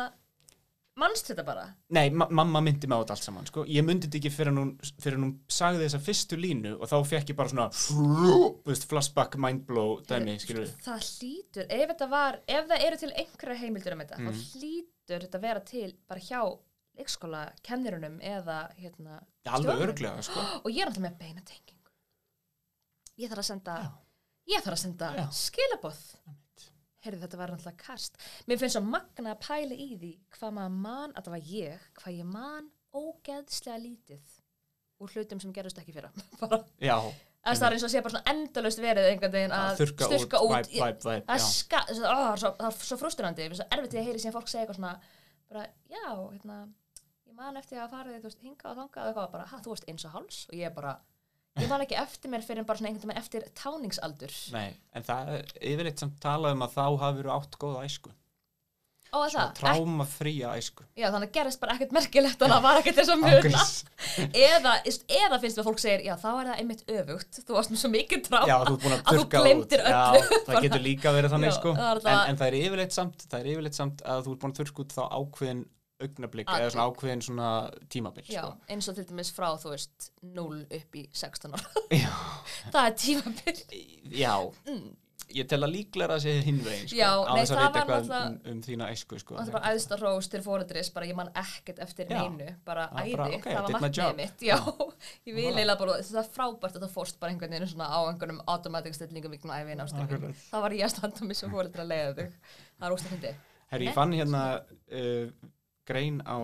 Manst 0.98 1.28
þetta 1.30 1.44
bara? 1.46 1.64
Nei, 1.94 2.08
ma 2.10 2.26
mamma 2.34 2.60
myndi 2.64 2.88
mig 2.90 2.98
á 2.98 3.02
þetta 3.04 3.14
allt 3.14 3.26
saman 3.28 3.46
sko. 3.46 3.62
ég 3.70 3.84
myndi 3.86 4.08
þetta 4.08 4.18
ekki 4.18 4.32
fyrir 4.34 4.56
hún, 4.56 4.72
fyrir 4.98 5.18
hún 5.22 5.34
sagði 5.46 5.84
þessa 5.86 6.00
fyrstu 6.02 6.38
línu 6.40 6.72
og 6.78 6.90
þá 6.90 6.96
fekk 7.12 7.30
ég 7.32 7.36
bara 7.38 7.52
svona 7.52 7.68
þú 7.70 8.38
veist, 8.66 8.86
flashback, 8.90 9.36
mindblow 9.38 10.00
dæmi, 10.10 10.34
skilur 10.42 10.64
við 10.66 10.72
Það 10.88 11.04
hlýtur, 11.10 11.68
ef 11.78 11.84
þetta 11.92 12.08
var 12.16 12.40
ef 12.48 12.66
það 12.72 12.86
eru 12.88 13.00
til 13.04 13.12
einhverja 13.22 13.60
heimildur 13.62 13.94
um 13.98 14.02
þetta 14.04 14.18
Mm. 14.18 14.26
þá 14.32 14.58
hlýtur 14.58 15.22
þetta 15.28 15.40
vera 15.46 15.60
til 15.70 15.92
bara 16.10 16.20
hjá 16.20 16.40
leikskóla 16.98 17.44
kennirunum 17.62 18.18
eða 18.20 18.58
hérna 18.80 19.20
Já, 19.46 19.52
alveg 19.54 19.84
örglega, 19.86 20.22
sko 20.26 20.42
og 20.64 20.68
ég 20.74 20.82
er 20.82 20.90
alltaf 20.90 21.04
með 21.06 21.18
beina 21.22 21.44
tengingu 21.46 21.94
ég 23.22 23.30
þarf 23.30 23.44
að 23.44 23.48
senda 23.52 23.78
Já. 23.84 23.88
ég 24.56 24.66
þarf 24.66 24.76
að 24.80 24.82
senda 24.82 25.12
Já. 25.14 25.26
Heyrðu 27.08 27.22
þetta 27.24 27.40
var 27.40 27.54
náttúrulega 27.54 27.84
kast. 27.84 28.18
Mér 28.46 28.60
finnst 28.60 28.78
svo 28.78 28.84
magna 28.86 29.34
að 29.34 29.40
pæla 29.46 29.78
í 29.78 29.88
því 29.96 30.12
hvað 30.38 30.58
maður 30.58 30.76
man, 30.84 31.14
að 31.14 31.28
það 31.28 31.34
var 31.36 31.48
ég 31.54 31.88
hvað 32.00 32.20
ég 32.20 32.28
man 32.36 32.68
ógeðslega 32.98 33.80
lítið 33.82 34.36
úr 34.98 35.14
hlutum 35.14 35.40
sem 35.42 35.54
gerðust 35.54 35.80
ekki 35.80 35.94
fyrra. 35.94 36.12
Það 37.48 37.62
er 37.68 37.74
eins 37.76 37.84
og 37.86 37.92
sé 37.92 38.00
bara 38.02 38.12
svona 38.12 38.32
endalaust 38.32 38.80
verið 38.82 39.06
einhvern 39.12 39.32
veginn 39.32 39.54
að 39.54 39.78
þurka 39.78 40.04
út, 40.04 40.10
styrka 40.10 40.40
út, 40.44 40.50
væp, 40.52 40.72
væp, 40.74 41.04
væp 41.06 41.28
það 41.30 41.44
ska, 41.46 41.80
það 41.86 42.02
ó, 42.02 42.16
það 42.18 42.40
svo, 42.42 42.50
það 42.58 42.66
er 42.68 42.88
svo 42.88 42.98
frustrandi. 43.00 43.44
Það 43.44 43.54
er 43.54 43.60
svo 43.60 43.66
erfitt 43.76 43.94
að 43.94 44.08
heyri 44.08 44.22
sem 44.24 44.34
fólk 44.34 44.50
segja 44.50 44.64
eitthvað 44.64 44.80
svona 44.80 44.90
bara, 45.48 45.62
já, 45.88 46.02
hérna 46.18 46.58
ég 47.30 47.38
man 47.38 47.60
eftir 47.62 47.80
að 47.80 47.94
fara 47.94 48.18
því, 48.18 48.32
hinga 48.42 48.72
og 48.72 48.80
þanga 48.82 49.04
og 49.04 49.12
eitthvað 49.12 49.30
bara, 49.36 49.46
ha, 49.52 49.60
þú 49.64 49.72
veist 49.72 49.88
eins 49.88 50.04
og 50.08 50.16
háls? 50.18 50.40
Og 50.50 50.58
ég 50.58 50.74
bara, 50.76 50.92
ég 51.62 51.68
man 51.72 51.82
ekki 51.84 51.98
eftir 52.00 52.30
mér 52.32 52.44
fyrir 52.46 52.64
bara 52.68 52.78
svona 52.80 52.92
einhvern 52.92 53.12
veginn 53.12 53.22
eftir 53.24 53.48
táningsaldur. 53.58 54.36
Nei, 54.54 54.70
en 54.94 55.02
það 55.08 55.34
er 55.38 55.52
yfirleitt 55.72 56.04
samt 56.04 56.20
talað 56.22 56.56
um 56.58 56.64
að 56.68 56.78
þá 56.78 56.86
verið 57.18 57.34
átt 57.38 57.58
góða 57.62 57.84
æsku. 57.88 58.14
Ó, 59.08 59.22
er 59.24 59.30
það? 59.32 59.52
Tráma 59.56 60.04
fría 60.04 60.50
æsku. 60.60 60.84
Já, 60.92 61.06
þannig 61.08 61.30
að 61.30 61.36
gerist 61.38 61.60
bara 61.62 61.72
ekkert 61.78 61.94
merkilegt 61.96 62.42
þannig 62.42 62.52
að 62.52 62.58
það 62.58 62.66
var 62.66 62.80
ekkert 62.82 62.98
þess 62.98 63.12
að 63.14 63.22
Ángríns. 63.30 63.70
eða, 64.36 64.72
eða 65.16 65.38
finnst 65.40 65.56
það 65.60 65.68
fólk 65.70 65.80
segir, 65.80 66.02
já, 66.04 66.12
þá 66.20 66.26
er 66.34 66.50
það 66.50 66.58
einmitt 66.60 66.82
öfugt. 66.92 67.38
Þú 67.48 67.56
varst 67.56 67.72
með 67.72 67.80
svo 67.80 67.90
mikið 67.94 68.20
tráma 68.26 68.50
Já, 68.50 68.56
þú 68.68 68.74
að 68.76 68.98
að 68.98 69.08
þú 69.08 69.22
út. 69.24 69.32
öllu. 69.78 69.94
Já, 69.96 70.44
það 70.50 70.60
getur 70.66 70.84
líka 70.84 71.14
verið 71.16 71.34
þannig 71.38 71.56
sko. 71.56 71.72
það 71.78 71.88
er 71.88 72.02
en, 72.02 72.04
það- 72.10 72.28
en 72.34 72.40
það 72.42 72.50
er 72.52 72.58
yfirleitt 72.60 72.98
samt 72.98 73.24
það 73.32 73.38
er 73.40 73.50
yfirleitt 73.54 73.80
samt 73.80 74.04
að 74.04 74.22
þú 74.28 74.34
ert 74.36 74.44
búin 74.44 74.52
að 74.52 74.60
þurrka 74.60 74.84
út 74.84 74.96
þá 74.98 75.02
ákveðin 75.22 75.64
augnablík 76.04 76.46
eða 76.54 76.70
svona 76.70 76.86
ákveðin 76.92 77.22
svona 77.26 77.48
tímabil 77.90 78.24
Já, 78.30 78.42
sko. 78.44 78.54
eins 78.70 78.88
og 78.88 78.94
til 78.98 79.04
dæmis 79.10 79.32
frá, 79.34 79.48
þú 79.58 79.74
veist, 79.74 80.10
0 80.22 80.62
upp 80.78 80.94
í 80.94 81.08
16 81.12 81.52
ára 81.58 81.68
það 82.72 82.82
er 82.86 82.94
tímabil. 83.02 83.58
Já. 84.14 84.34
Ég 85.28 85.44
tel 85.44 85.60
að 85.60 85.74
líklega 85.74 86.14
að 86.14 86.22
segja 86.24 86.40
hinn 86.46 86.60
veginn 86.64 86.86
sko, 86.88 86.96
Mm. 86.96 87.00
Já, 87.02 87.10
á 87.20 87.32
nei, 87.34 87.40
þess 87.42 87.50
að 87.52 87.58
var 87.58 87.74
eitthvað 87.76 88.06
um, 88.16 88.36
um 88.48 88.60
þína 88.64 88.86
æsku 88.94 89.18
sko. 89.20 89.34
það 89.36 89.50
var 89.52 89.66
æðsta 89.68 89.98
rós 90.00 90.28
til 90.32 90.40
fóreldris 90.40 90.88
bara 90.94 91.06
ég 91.10 91.14
man 91.18 91.28
ekkert 91.36 91.78
eftir 91.84 92.08
neinu 92.08 92.46
bara 92.64 92.86
æði, 92.94 93.12
bara, 93.12 93.26
ok, 93.36 93.44
það 93.44 93.68
var 93.76 93.90
job. 93.98 94.16
mitt 94.16 94.40
já, 94.40 94.56
ég 95.28 95.34
vil 95.36 95.44
eiginlega 95.50 95.76
bara, 95.82 95.98
það 96.00 96.22
er 96.22 96.30
frábært 96.32 96.78
að 96.78 96.82
það 96.86 96.94
fórst 96.94 97.20
bara 97.20 97.34
einhvern 97.34 97.52
veginn 97.52 97.68
svona 97.74 97.90
á 97.92 98.00
einhvernum 98.08 98.40
automatic 98.46 98.94
stillingum 98.96 99.34
í 99.36 99.38
æfin 99.42 99.84
ástöngum 99.84 100.32
það 100.48 100.64
var 100.64 100.72
ég 100.78 100.84
að 100.88 100.94
standa 100.96 101.20
grein 105.88 106.20
á 106.24 106.36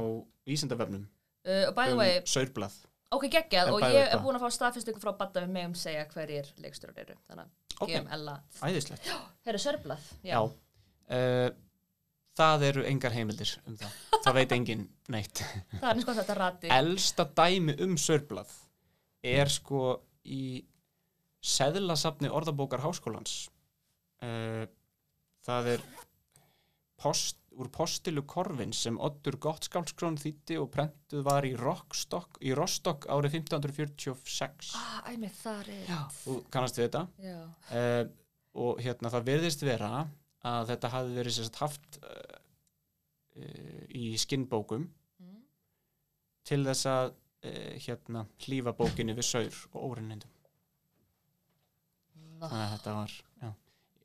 vísindavefnum 0.49 1.05
uh, 1.05 1.69
um 1.71 1.99
way, 2.01 2.21
saurblað. 2.29 2.77
ok 3.15 3.29
geggjað 3.33 3.73
og 3.75 3.83
ég 3.85 3.99
er 4.01 4.09
hvað? 4.15 4.25
búin 4.25 4.39
að 4.39 4.47
fá 4.47 4.57
staðfestingu 4.59 5.03
frá 5.03 5.13
Badda 5.19 5.45
við 5.45 5.53
megum 5.59 5.77
segja 5.79 6.07
hverjir 6.13 6.49
leikstjórar 6.65 7.05
eru 7.05 7.19
þannig 7.29 7.45
að 7.49 7.91
gefum 7.91 8.09
Ella 8.17 8.39
Æðislegt. 8.63 9.13
Þeir 9.45 9.55
eru 9.55 9.65
sörblað 9.69 10.09
Já, 10.25 10.41
Uh, 11.05 11.51
Það 12.35 12.63
eru 12.67 12.83
engar 12.89 13.13
heimildir 13.15 13.51
um 13.69 13.75
það. 13.79 13.97
Það 14.25 14.37
veit 14.39 14.53
engin 14.57 14.81
neitt. 15.13 15.43
Það 15.81 15.85
er 15.85 15.99
eins 16.01 16.07
og 16.09 16.17
þetta 16.19 16.35
rati 16.39 16.71
Elsta 16.75 17.27
dæmi 17.39 17.75
um 17.85 17.93
saurblað 18.01 18.55
er 19.23 19.53
sko 19.53 19.83
í 20.25 20.65
seðlasafni 21.45 22.33
orðabókar 22.33 22.83
háskólans. 22.83 23.37
Uh, 24.25 24.65
Það 25.45 25.69
er 25.75 25.85
post, 27.05 27.37
úr 27.61 27.69
postilu 27.75 28.23
korfin 28.29 28.73
sem 28.75 28.97
Oddur 28.99 29.37
Gottskálskrón 29.43 30.17
þýtti 30.21 30.57
og 30.61 30.71
prentuð 30.75 31.23
var 31.27 31.47
í 31.47 31.53
Rostock, 31.59 32.39
í 32.43 32.55
Rostock 32.57 33.07
árið 33.13 33.39
1546 33.41 34.73
ah, 34.79 35.01
æmið 35.13 35.41
er 35.53 35.71
Já, 35.89 35.99
þú 36.25 36.37
kannast 36.55 36.79
við 36.81 36.89
þetta? 36.89 37.05
Já, 37.23 37.39
uh, 37.79 38.03
og 38.65 38.83
hérna 38.85 39.11
það 39.15 39.29
virðist 39.31 39.65
vera 39.67 39.93
að 40.45 40.69
þetta 40.73 40.93
hafi 40.93 41.17
verið 41.17 41.37
sérst 41.39 41.61
haft 41.63 41.99
uh, 42.03 42.39
uh, 43.41 43.83
í 43.95 44.13
skinnbókum 44.21 44.89
Mm. 45.23 45.45
til 46.43 46.65
þess 46.67 46.89
að 46.91 47.13
uh, 47.15 47.75
hérna 47.87 48.25
hlífa 48.43 48.73
bókinni 48.75 49.15
við 49.15 49.29
saur 49.29 49.59
og 49.73 49.93
órinnindum 49.93 50.33
Ná, 52.41 52.49
þannig 52.49 52.65
að 52.65 52.73
þetta 52.75 52.95
var 52.99 53.13
já. 53.45 53.51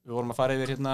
við 0.06 0.14
vorum 0.20 0.34
að 0.36 0.40
fara 0.40 0.58
yfir 0.60 0.74
hérna 0.76 0.94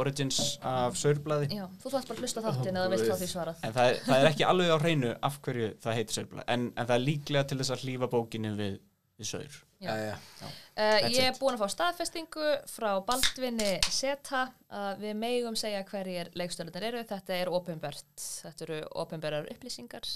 origins 0.00 0.40
af 0.66 0.96
saurblaði 1.00 1.50
já, 1.54 1.64
þú 1.82 1.92
þátt 1.94 2.08
bara 2.10 2.18
að 2.18 2.24
hlusta 2.24 2.42
á 2.42 2.46
þáttin 2.48 2.80
eða 2.80 2.94
vilt 2.94 3.06
fá 3.08 3.18
því 3.20 3.28
svarað 3.30 3.62
en 3.66 3.76
það 3.76 3.90
er, 3.90 4.00
það 4.08 4.16
er 4.16 4.30
ekki 4.32 4.48
alveg 4.48 4.74
á 4.74 4.78
hreinu 4.82 5.12
af 5.28 5.38
hverju 5.44 5.70
það 5.84 6.00
heitir 6.00 6.18
saurblaði 6.18 6.48
en, 6.56 6.66
en 6.74 6.88
það 6.88 6.96
er 6.96 7.06
líklega 7.08 7.46
til 7.50 7.60
þess 7.60 7.76
að 7.76 7.86
hlífa 7.86 8.10
bókinni 8.14 8.52
við, 8.58 8.82
við 9.20 9.30
saur 9.30 9.62
Já. 9.84 9.96
Já, 10.00 10.16
já. 10.40 10.46
Uh, 10.80 11.10
ég 11.12 11.26
er 11.28 11.34
búin 11.36 11.58
að 11.58 11.60
fá 11.60 11.72
staðfestingu 11.74 12.46
frá 12.72 12.88
Baldvinni 13.04 13.74
Seta 13.92 14.46
að 14.72 15.02
við 15.02 15.18
megum 15.20 15.58
segja 15.58 15.82
hverjir 15.90 16.30
leikstjórnir 16.38 16.86
eru. 16.88 17.02
Þetta 17.04 17.36
er 17.36 17.50
opinbert. 17.52 18.14
Þetta 18.16 18.64
eru 18.64 18.78
opinberar 19.02 19.50
upplýsingar. 19.52 20.08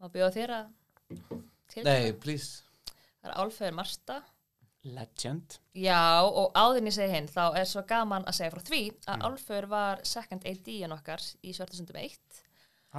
Má 0.00 0.10
bjóða 0.12 0.34
þér 0.36 0.52
að 0.58 0.68
til. 1.72 1.86
Nei, 1.86 2.12
please 2.12 2.66
Það 3.20 3.30
er 3.30 3.40
Álfeður 3.42 3.74
Marta. 3.76 4.20
Legend 4.84 5.58
Já, 5.76 6.22
og 6.24 6.52
áður 6.56 6.80
en 6.80 6.86
ég 6.90 6.94
segi 6.96 7.12
hinn, 7.14 7.28
þá 7.30 7.56
er 7.60 7.66
svo 7.68 7.82
gaman 7.88 8.24
að 8.26 8.38
segja 8.38 8.50
frá 8.54 8.62
því 8.66 8.82
að 9.06 9.16
Mm. 9.20 9.26
Álfeður 9.28 9.66
var 9.68 10.00
second 10.04 10.46
AD 10.46 10.68
en 10.84 10.92
okkar 10.96 11.20
í 11.42 11.52
Svartasundum 11.52 11.96
1. 12.00 12.18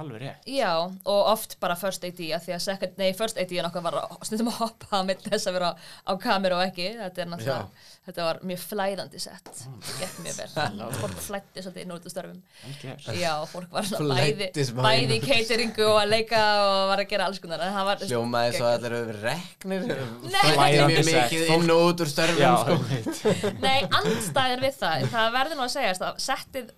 alveg 0.00 0.22
rétt 0.22 0.46
Já, 0.48 0.70
og 0.88 1.26
oft 1.28 1.58
bara 1.60 1.74
first 1.76 2.04
AD 2.08 2.20
að 2.32 2.44
því 2.46 2.52
að 2.56 2.60
second, 2.64 2.92
nei, 2.96 3.10
first 3.12 3.36
AD 3.36 3.50
okkar 3.68 3.82
var 3.84 3.96
að- 4.00 4.14
stundum 4.24 4.48
að 4.48 4.60
hoppa 4.62 5.02
milli 5.04 5.28
þess 5.34 5.50
að 5.50 5.56
vera 5.58 5.72
á 6.08 6.12
kameru 6.22 6.56
og 6.56 6.62
ekki. 6.64 6.86
Þetta 6.96 7.22
er 7.24 7.28
náttúrulega, 7.28 7.66
þetta 8.06 8.24
var 8.28 8.40
mjög 8.48 8.62
flæðandi 8.70 9.20
sett. 9.20 9.50
Það 9.52 10.00
gekk 10.00 10.16
mjög 10.24 10.38
vel. 10.40 10.80
Fólk 11.02 11.18
flætti 11.26 11.64
svolítið 11.66 11.84
inn 11.84 11.92
úr 11.92 12.08
störfum. 12.14 12.40
Algjör. 12.70 13.20
Já, 13.20 13.32
fólk 13.52 13.70
var 13.76 13.90
svona 13.90 14.16
bæði, 14.16 14.48
bæði 14.80 15.18
í 15.18 15.22
cateringu 15.26 15.86
og 15.90 16.00
að 16.00 16.10
leika 16.16 16.42
og 16.64 16.80
var 16.94 17.04
að 17.04 17.10
gera 17.12 17.28
alls 17.28 17.42
konar. 17.44 17.60
En 17.68 17.76
það 17.76 17.88
var, 17.92 18.06
Hljómaði 18.08 18.56
svo 18.56 18.66
að 18.70 18.76
allir 18.78 18.96
hefur 18.96 19.10
verið 19.12 19.26
reknir 19.28 19.86
Nei. 19.86 20.42
Flæði 20.42 20.42
mjög 20.42 20.56
Flæðandi 20.56 21.06
mikið 21.12 21.44
sett. 21.44 21.56
inn 21.58 21.74
og 21.76 21.84
út 21.92 22.04
úr 22.06 22.12
störfum 22.16 22.42
Já, 22.42 22.52
sko. 22.64 23.52
Nei, 23.62 23.78
andstæðir 24.00 24.64
við 24.64 24.78
það. 24.80 25.06
Það 25.12 25.32
verður 25.36 25.60
nú 25.60 25.66
að 25.68 25.74
segjast 25.76 26.06
að 26.08 26.22
settið, 26.30 26.70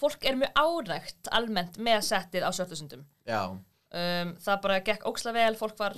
fólk 0.00 0.24
er 0.30 0.38
mjög 0.40 0.56
ánægt 0.64 1.28
almennt 1.36 1.76
með 1.78 2.00
settið 2.08 2.46
á 2.46 2.50
Svartasundum. 2.56 3.04
já, 3.28 3.42
um, 3.50 4.32
það 4.46 4.62
bara 4.64 4.80
gekk 4.88 5.06
óksla 5.10 5.32
vel 5.36 5.54
fólk 5.60 5.76
var 5.78 5.96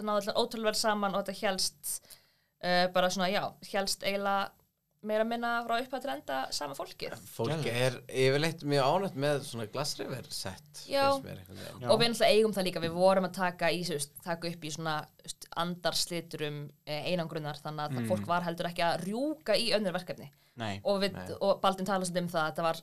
náðu 0.00 0.18
allir 0.22 0.40
ótrúlega 0.40 0.72
vel 0.72 0.80
saman 0.80 1.14
og 1.14 1.26
þetta 1.26 1.40
helst 1.46 1.94
uh, 2.64 2.86
bara 2.94 3.10
svona, 3.12 3.28
já, 3.32 3.44
helst 3.74 4.02
eiginlega 4.08 4.50
meira 5.02 5.24
minna 5.26 5.48
frá 5.66 5.80
upphæð 5.82 6.04
til 6.04 6.10
enda 6.12 6.36
sama 6.54 6.76
fólkið 6.78 7.16
fólk 7.34 7.64
er 7.66 7.96
yfirleitt 8.06 8.60
mjög 8.70 8.84
ánægt 8.86 9.16
með 9.18 9.40
svona 9.48 9.64
glassriver 9.74 10.28
sett 10.30 10.84
Já. 10.86 11.08
og 11.10 11.24
við 11.26 11.40
náttúrulega 12.12 12.28
eigum 12.30 12.54
það 12.54 12.66
líka, 12.68 12.82
við 12.84 12.94
vorum 12.94 13.26
að 13.26 13.34
taka 13.34 13.72
í 13.74 13.80
veist, 13.82 14.14
taka 14.22 14.46
upp 14.52 14.62
í 14.62 14.70
svona 14.70 14.94
andarsliturum 15.58 16.60
eh, 16.86 17.08
einangrunnar 17.10 17.58
þannig 17.58 17.84
að 17.88 17.98
Mm. 17.98 18.08
fólk 18.12 18.26
var 18.30 18.46
heldur 18.46 18.68
ekki 18.70 18.84
að 18.86 19.02
rjúka 19.08 19.56
í 19.58 19.72
önnur 19.76 19.96
verkefni 19.98 20.30
Nei, 20.56 20.80
og, 20.84 21.00
við, 21.02 21.18
og 21.40 21.60
Baldin 21.62 21.88
tala 21.88 22.04
svolítið 22.06 22.22
um 22.22 22.32
það 22.32 22.42
að 22.44 22.50
þetta 22.52 22.66
var 22.68 22.80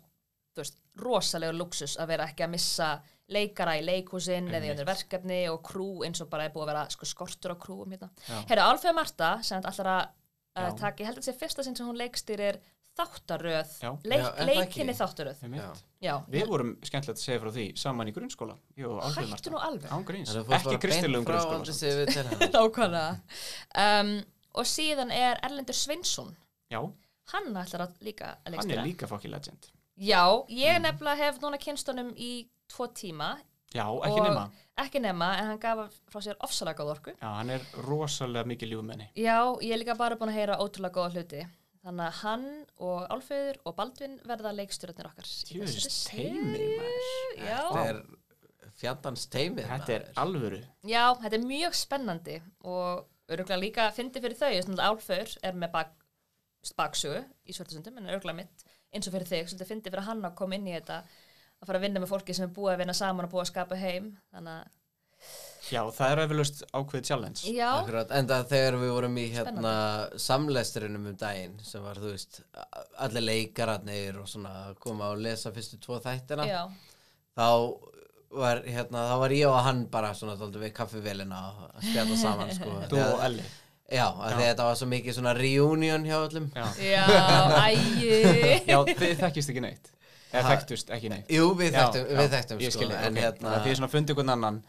veist, 0.64 0.80
rosalegur 0.99 1.57
luxus 1.60 1.95
að 1.99 2.11
vera 2.14 2.27
ekki 2.30 2.45
að 2.45 2.53
missa 2.56 2.90
leikara 3.30 3.76
í 3.77 3.84
leikhúsin 3.86 4.48
eða 4.49 4.65
í 4.65 4.72
önnur 4.73 4.88
verkefni 4.90 5.41
og 5.52 5.60
krú 5.65 5.90
eins 6.07 6.22
og 6.23 6.30
bara 6.31 6.48
er 6.48 6.53
búið 6.53 6.65
að 6.65 6.72
vera 6.73 6.86
sko, 6.95 7.06
skortur 7.06 7.53
á 7.53 7.57
krúum 7.61 7.91
hérna. 7.94 8.10
Já. 8.26 8.40
Herra, 8.49 8.65
Alfeð 8.72 8.95
Marta 8.98 9.30
sem 9.45 9.61
allar 9.61 9.90
að 9.94 10.02
uh, 10.10 10.64
Já. 10.65 10.73
taka, 10.81 11.03
ég 11.03 11.10
held 11.10 11.19
að 11.19 11.23
þetta 11.23 11.31
sé 11.31 11.41
fyrsta 11.44 11.65
sinn 11.68 11.77
sem 11.77 11.88
hún 11.90 11.99
leikstýrir 12.02 12.57
þáttaröð, 12.99 13.76
leik, 14.10 14.23
er 14.41 14.49
leikinni 14.49 14.95
þáttaröð. 14.98 15.44
Já. 15.56 15.68
Já, 16.03 16.15
Við 16.34 16.49
vorum 16.49 16.73
skemmtilegt 16.84 17.19
að 17.22 17.23
segja 17.23 17.40
frá 17.44 17.52
því 17.56 17.65
saman 17.80 18.10
í 18.10 18.15
grunnskóla 18.15 18.57
Jú, 18.76 18.98
hættu 19.30 19.53
nú 19.53 19.61
alveg. 19.61 19.88
Ekki 20.57 20.65
frá 20.65 20.73
grunnskóla. 21.30 21.53
Nákvæmlega. 22.57 23.14
Um, 23.86 24.11
Og 24.57 24.65
síðan 24.65 25.11
er 25.14 25.38
Erlendur 25.45 25.77
Sveinsson. 25.77 26.34
Já, 26.73 26.81
Hann 27.30 27.52
ætlar 27.61 27.86
að 27.86 27.99
líka 28.02 28.31
að 28.34 28.34
hann 28.34 28.48
er 28.49 28.56
leikstýra. 28.57 28.86
líka 28.88 29.07
fokki 29.07 29.30
legend 29.30 29.68
Já, 30.00 30.24
ég 30.48 30.80
nefnilega 30.82 31.26
hef 31.26 31.40
núna 31.44 31.60
kynstunum 31.60 32.14
í 32.16 32.48
tvo 32.72 32.88
tíma. 32.96 33.34
Já, 33.76 33.86
ekki 34.08 34.22
nema. 34.26 34.44
ekki 34.80 35.00
nema 35.04 35.28
en 35.38 35.50
hann 35.52 35.60
gaf 35.62 35.98
frá 36.10 36.22
sér 36.24 36.38
ofsalega 36.46 36.80
góð 36.80 36.92
orku. 36.96 37.12
Já, 37.20 37.28
hann 37.36 37.52
er 37.54 37.66
rosalega 37.86 38.48
mikið 38.50 38.72
ljúfmenni. 38.74 39.10
Já, 39.20 39.36
ég 39.62 39.74
er 39.76 39.82
líka 39.82 39.96
bara 40.00 40.16
búin 40.18 40.32
að 40.32 40.40
heyra 40.40 40.56
ótrúlega 40.64 40.96
góða 40.96 41.12
hluti. 41.18 41.44
Þannig 41.84 42.06
að 42.08 42.18
hann 42.24 42.48
og 42.84 43.06
Álfeyður 43.14 43.60
og 43.70 43.76
Baldvin 43.78 44.16
verða 44.28 44.56
leikstjórnir 44.56 45.08
okkar 45.12 45.28
í 45.30 45.46
Djöfis 45.52 45.86
þessari 45.86 46.26
teimi 46.26 46.66
maður. 46.80 47.38
Já. 47.44 47.62
Þetta 47.70 47.86
er 47.92 48.02
fjandans 48.80 49.28
teimið 49.32 49.70
Þetta 49.70 49.94
er 49.96 50.04
maður. 50.08 50.18
alvöru. 50.24 50.60
Já, 50.88 51.04
þetta 51.22 51.38
er 51.40 51.48
mjög 51.54 51.78
spennandi 51.80 52.42
og 52.64 53.06
örgulega 53.30 53.62
líka 53.62 53.88
fyndi 53.96 54.24
fyrir 54.24 54.40
þau, 54.40 54.80
Álfur 54.90 55.38
er 55.44 55.54
með 55.54 55.72
bak, 55.78 55.94
baksögu 56.76 57.22
í 57.46 57.56
Svörðarsundum, 57.56 57.98
en 58.02 58.12
örgulega 58.16 58.42
mitt 58.42 58.66
eins 58.94 59.10
og 59.10 59.16
fyrir 59.16 59.30
þig, 59.30 59.48
svolítið 59.49 59.72
fyndi 59.74 59.94
fyrir 59.94 60.07
hann 60.07 60.26
að 60.26 60.36
koma 60.40 60.57
inn 60.57 60.68
í 60.70 60.76
þetta 60.76 61.03
að 61.60 61.68
fara 61.68 61.80
að 61.80 61.86
vinna 61.88 62.02
með 62.03 62.11
fólki 62.14 62.36
sem 62.36 62.48
er 62.48 62.53
búið 62.56 62.74
að 62.74 62.84
vinna 62.84 62.95
saman 62.98 63.28
og 63.28 63.34
búið 63.34 63.45
að 63.45 63.52
skapa 63.52 63.80
heim. 63.80 64.11
Þannig 64.34 64.56
að, 64.56 64.76
Já, 65.70 65.82
það 65.94 66.11
er 66.14 66.20
eflaust 66.24 66.61
ákveðið 66.72 67.07
challenge. 67.10 67.52
Já, 67.52 67.68
Akkurat, 67.76 68.14
enda 68.16 68.40
þegar 68.48 68.78
við 68.80 68.94
vorum 68.95 69.18
í 69.20 69.26
hérna 69.34 69.74
samlesturinnum 70.24 71.10
um 71.11 71.18
daginn 71.20 71.60
sem 71.61 71.84
var, 71.84 71.99
þú 71.99 72.14
veist, 72.14 72.40
allir 73.03 73.26
leikararnir 73.28 74.18
og 74.22 74.30
svona 74.32 74.53
koma 74.82 75.11
og 75.14 75.22
lesa 75.22 75.52
fyrstu 75.53 75.78
tvo 75.84 75.99
þættina 76.02 76.48
já, 76.48 76.61
þá 77.38 77.49
var, 78.40 78.64
hérna, 78.66 79.03
þá 79.11 79.16
var 79.26 79.36
ég 79.36 79.52
og 79.52 79.60
hann 79.68 79.84
bara 79.91 80.14
svona 80.18 80.38
dálítið 80.40 80.66
við 80.66 80.74
kaffivélina 80.80 81.44
að 81.52 81.90
spjalla 81.91 82.18
saman 82.24 82.56
sko. 82.56 82.78
Þú 82.94 83.03
og 83.03 83.26
Elli 83.28 83.45
Já, 83.90 84.06
af 84.06 84.34
því 84.36 84.41
að 84.44 84.48
þetta 84.52 84.66
var 84.70 84.76
svo 84.78 84.88
mikið 84.91 85.16
svona 85.18 85.32
reunion 85.38 86.03
hjá 86.06 86.18
öllum. 86.28 86.49
Já, 86.53 86.66
já, 86.78 87.06
æju 87.70 88.20
Já 88.70 88.78
þið 88.91 89.16
þekkist 89.24 89.49
ekki 89.56 89.64
neitt. 89.66 89.90
Eða 90.30 90.44
Ha. 90.45 90.49
þekktust 90.53 90.91
ekki 90.94 91.10
neitt. 91.10 91.30
Jú, 91.34 91.45
við 91.57 91.72
þekktum, 91.74 92.03
já, 92.06 92.18
við 92.20 92.28
þekktum 92.36 92.60
Ég 92.61 92.74
sko, 92.76 92.84
skilji, 92.84 92.98
en 93.02 93.16
ok. 93.16 93.22
hérna 93.24 93.53
Það 93.56 93.70
er 93.72 93.78
svona 93.80 93.90
fundið 93.95 94.18
hvern 94.20 94.34
annan. 94.36 94.60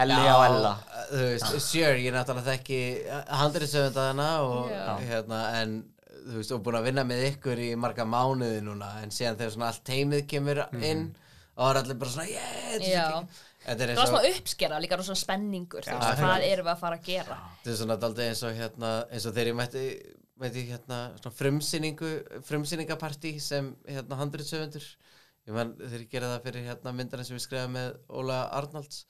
Elli 0.00 0.16
á 0.24 0.36
Ella. 0.46 0.70
Þú 1.10 1.18
veist, 1.26 1.56
sure, 1.66 1.98
ég 2.00 2.14
náttúrulega 2.14 2.54
þekki 2.54 2.78
handriðsöfundana 3.42 4.28
og 4.46 4.70
Já. 4.72 4.86
hérna, 5.10 5.40
en 5.60 5.74
þú 6.30 6.38
veist, 6.38 6.54
og 6.56 6.62
búin 6.64 6.78
að 6.80 6.86
vinna 6.88 7.04
með 7.08 7.24
ykkur 7.32 7.60
í 7.60 7.68
marga 7.76 8.06
mánuði 8.08 8.62
núna, 8.64 8.88
en 9.02 9.12
síðan 9.12 9.36
þegar 9.40 9.52
svona 9.56 9.68
allt 9.72 9.84
teimið 9.88 10.24
kemur 10.32 10.62
inn 10.80 11.04
og 11.56 11.66
það 11.66 11.70
er 11.74 11.80
allir 11.82 11.98
bara 12.00 12.14
svona, 12.14 12.28
yeah, 12.32 13.22
það 13.62 13.82
var 13.92 14.02
og, 14.02 14.10
svona 14.10 14.32
uppskera, 14.32 14.80
líka 14.82 14.98
svona 15.02 15.20
spenningur 15.22 15.86
þú 15.86 15.96
veist, 15.96 16.20
hvað 16.22 16.46
erum 16.48 16.68
við 16.68 16.74
að 16.74 16.82
fara 16.82 16.98
að 16.98 17.08
gera? 17.08 17.38
Þetta 17.60 17.72
er 17.74 17.80
svona 17.80 17.98
daldið 18.04 18.28
eins 18.28 18.44
og 18.48 18.58
hérna, 18.58 18.92
eins 19.10 19.26
og 19.26 19.34
þegar 19.36 19.50
ég 19.52 19.58
mætti, 19.60 19.84
mætti 20.42 20.66
hérna, 20.70 21.00
svona 21.22 21.38
frumsýningu, 21.40 22.12
frumsýningapartí 22.48 23.34
sem 23.42 23.72
hérna 23.88 24.20
handriðsöfundur, 24.22 24.88
ég 25.48 25.58
man 25.58 25.74
þegar 25.80 26.00
ég 26.00 26.14
gerði 26.14 26.32
það 26.32 26.48
fyrir 26.48 26.70
hérna 26.70 26.96
myndina 26.96 27.26
sem 27.26 27.38
við 27.38 27.44
skrifaði 27.46 27.74
með 27.76 27.92
Óla 28.22 28.40
Arnalds 28.60 29.04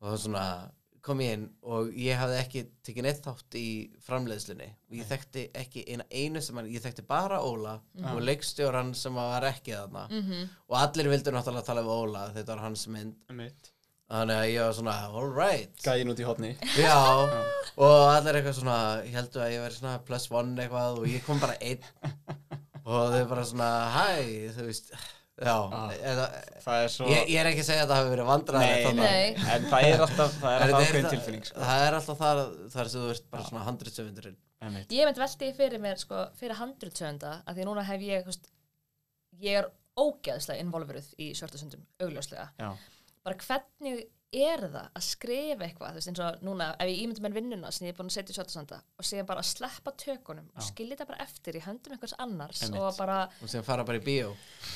og 0.00 0.06
það 0.06 0.14
var 0.14 0.24
svona 0.26 0.46
kom 1.02 1.20
ég 1.22 1.34
inn 1.34 1.48
og 1.66 1.90
ég 1.98 2.18
hafði 2.18 2.36
ekki 2.38 2.60
tekið 2.86 3.06
neitt 3.08 3.24
þátt 3.24 3.56
í 3.58 3.66
framleiðslunni. 4.06 4.68
Og 4.90 4.98
ég 5.00 5.08
þekkti 5.10 5.44
ekki 5.58 5.82
eina 5.90 6.06
einu 6.14 6.42
sem 6.44 6.58
hann, 6.58 6.70
ég 6.70 6.84
þekkti 6.84 7.04
bara 7.08 7.40
Óla 7.42 7.74
og 8.12 8.20
leikstjóran 8.22 8.94
sem 8.98 9.18
var 9.18 9.48
ekki 9.50 9.74
þarna. 9.74 10.06
Mhm. 10.08 10.48
og 10.68 10.78
allir 10.78 11.10
vildu 11.10 11.34
náttúrulega 11.34 11.66
tala 11.66 11.82
um 11.82 11.90
Óla 11.90 12.28
þetta 12.36 12.54
var 12.54 12.62
hans 12.68 12.86
mynd. 12.86 13.16
Mitt 13.34 13.71
þannig 14.12 14.36
að 14.42 14.50
ég 14.52 14.60
var 14.66 14.74
svona, 14.76 14.96
all 15.08 15.30
right. 15.32 15.72
Gæðin 15.86 16.12
út 16.12 16.20
í 16.20 16.26
hotni 16.28 16.50
Já, 16.76 16.96
og 17.80 17.96
allir 18.12 18.38
eitthvað 18.40 18.58
svona, 18.60 18.76
ég 19.06 19.16
heldur 19.16 19.46
að 19.46 19.54
ég 19.56 19.64
veri 19.64 19.78
svona 19.80 19.96
plus 20.06 20.28
one 20.30 20.54
eitthvað 20.66 21.00
og 21.00 21.08
ég 21.10 21.24
kom 21.26 21.40
bara 21.42 21.56
einn. 21.64 21.90
Og 22.82 23.12
þau 23.14 23.24
bara 23.30 23.44
svona, 23.46 23.68
hæ, 23.94 24.06
þú 24.56 24.64
veist, 24.68 24.92
já, 25.42 25.54
eða, 26.12 26.24
Það 26.62 26.80
er 26.84 26.90
svo 26.92 27.06
ég, 27.10 27.28
ég 27.30 27.40
er 27.42 27.48
ekki 27.52 27.62
að 27.64 27.68
segja 27.70 27.84
að 27.86 27.92
það 27.92 28.00
hafi 28.02 28.10
verið 28.12 28.28
vandræðilegt 28.30 28.72
Nei, 28.76 28.86
þarna. 28.86 29.10
nei, 29.10 29.50
en 29.56 29.68
það 29.72 29.86
er 29.88 30.02
alltaf 30.06 30.34
Það 30.42 30.54
er 30.54 30.62
alltaf 30.66 30.82
ákveðin 30.82 31.06
það- 31.06 31.14
tilfinning 31.16 31.44
sko. 31.48 31.60
Það 31.62 31.84
er 31.86 31.96
alltaf 31.98 32.18
þar, 32.22 32.40
þar 32.74 32.90
sem 32.92 33.04
þú 33.06 33.12
ert 33.14 33.28
bara 33.32 33.46
svona 33.48 33.64
handritsöfundurinn 33.68 34.36
Einmitt. 34.62 34.92
Ég 34.94 35.08
myndi 35.08 35.22
velti 35.24 35.48
fyrir 35.58 35.80
mér, 35.82 35.98
sko, 35.98 36.20
fyrir 36.38 36.58
handritsönda 36.60 37.32
að 37.46 37.56
því 37.58 37.64
núna 37.66 37.82
hef 37.88 38.04
ég, 38.06 38.26
veist, 38.28 38.44
ég 39.42 39.58
er 39.62 39.70
ógeðslega 39.98 40.62
involveruð 40.62 41.08
í 41.18 41.32
svörtasundum, 41.38 41.82
augljóslega. 42.02 42.44
Já, 42.62 42.68
Bara 43.22 43.38
hvernig 43.46 44.04
er 44.32 44.62
það 44.64 44.86
að 44.96 45.02
skrifa 45.04 45.66
eitthvað, 45.66 45.90
þú 45.92 45.98
veist, 45.98 46.08
eins 46.08 46.20
og 46.24 46.44
núna, 46.46 46.70
ef 46.80 46.88
ég 46.88 47.00
ímyndum 47.02 47.26
mér 47.26 47.34
vinnuna 47.36 47.70
sem 47.74 47.84
ég 47.84 47.92
er 47.92 47.98
búin 47.98 48.08
að 48.08 48.14
setja 48.14 48.32
í 48.32 48.36
svörtasönda 48.38 48.78
og 48.80 49.04
segja 49.04 49.26
bara 49.28 49.42
að 49.44 49.48
sleppa 49.50 49.92
tökunum 50.00 50.46
og 50.56 50.64
skilja 50.64 50.96
þetta 50.96 51.06
bara 51.10 51.26
eftir 51.26 51.58
í 51.58 51.60
höndum 51.66 51.92
einhvers 51.92 52.14
annars 52.16 52.62
Einmitt. 52.64 52.80
og 52.80 52.96
bara, 52.96 53.18
og 53.44 53.52
sem 53.52 53.66
fara 53.66 53.84
bara 53.84 54.00
í 54.00 54.04
bíó 54.06 54.30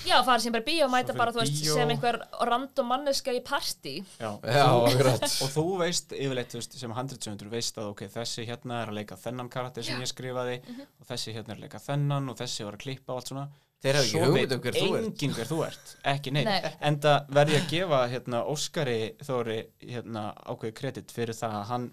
já, 0.05 0.19
fara 0.29 0.37
sem 0.45 0.53
bara 0.53 0.67
í 0.67 0.69
bíó 0.69 0.91
og 0.91 0.93
mæta 0.93 1.17
bara, 1.17 1.33
þú 1.33 1.41
veist, 1.41 1.57
bíó. 1.57 1.79
sem 1.81 1.95
einhver 1.95 2.21
random 2.53 2.93
manneska 2.93 3.33
í 3.33 3.41
partí. 3.49 3.97
já. 4.21 4.31
Já, 4.45 4.67
Og 5.47 5.53
þú 5.57 5.67
veist 5.81 6.13
yfirleitt 6.13 6.53
þú 6.53 6.61
veist, 6.61 6.77
sem 6.85 6.97
handritsöndur 7.01 7.49
veist 7.57 7.81
að 7.81 7.95
ok, 7.95 8.05
þessi 8.13 8.45
hérna 8.51 8.83
er 8.83 8.93
að 8.93 9.01
leika 9.01 9.17
þennan 9.25 9.49
karakter 9.49 9.89
sem 9.89 10.05
ég 10.05 10.13
skrifaði 10.13 10.61
og 10.77 11.09
þessi 11.09 11.33
hérna 11.33 11.57
er 11.57 11.63
að 11.63 11.65
leika 11.65 11.81
þennan 11.81 12.29
og 12.29 12.37
þessi 12.45 12.69
var 12.69 12.77
að 12.77 12.85
klippa 12.85 13.17
og 13.17 13.23
allt 13.23 13.33
svona 13.33 13.49
Þeir 13.87 13.99
hafa 14.01 14.07
ekki 14.09 14.23
hugmynd 14.25 14.55
um 14.57 14.63
hver 14.67 14.77
þú 14.77 14.87
ert. 14.97 15.07
enginn 15.07 15.35
hver 15.37 15.49
þú 15.51 15.59
ert, 15.67 15.91
ekki 16.13 16.33
neitt 16.35 16.49
Nei. 16.51 16.71
enda 16.91 17.13
verði 17.39 17.55
ég 17.57 17.63
að 17.65 17.73
gefa 17.73 18.01
hérna, 18.13 18.41
Óskari 18.51 18.97
Þóri 19.23 19.59
hérna, 19.87 20.25
ákveði 20.51 20.75
kredit 20.81 21.15
fyrir 21.15 21.39
það 21.39 21.55
að 21.61 21.67
hann 21.71 21.87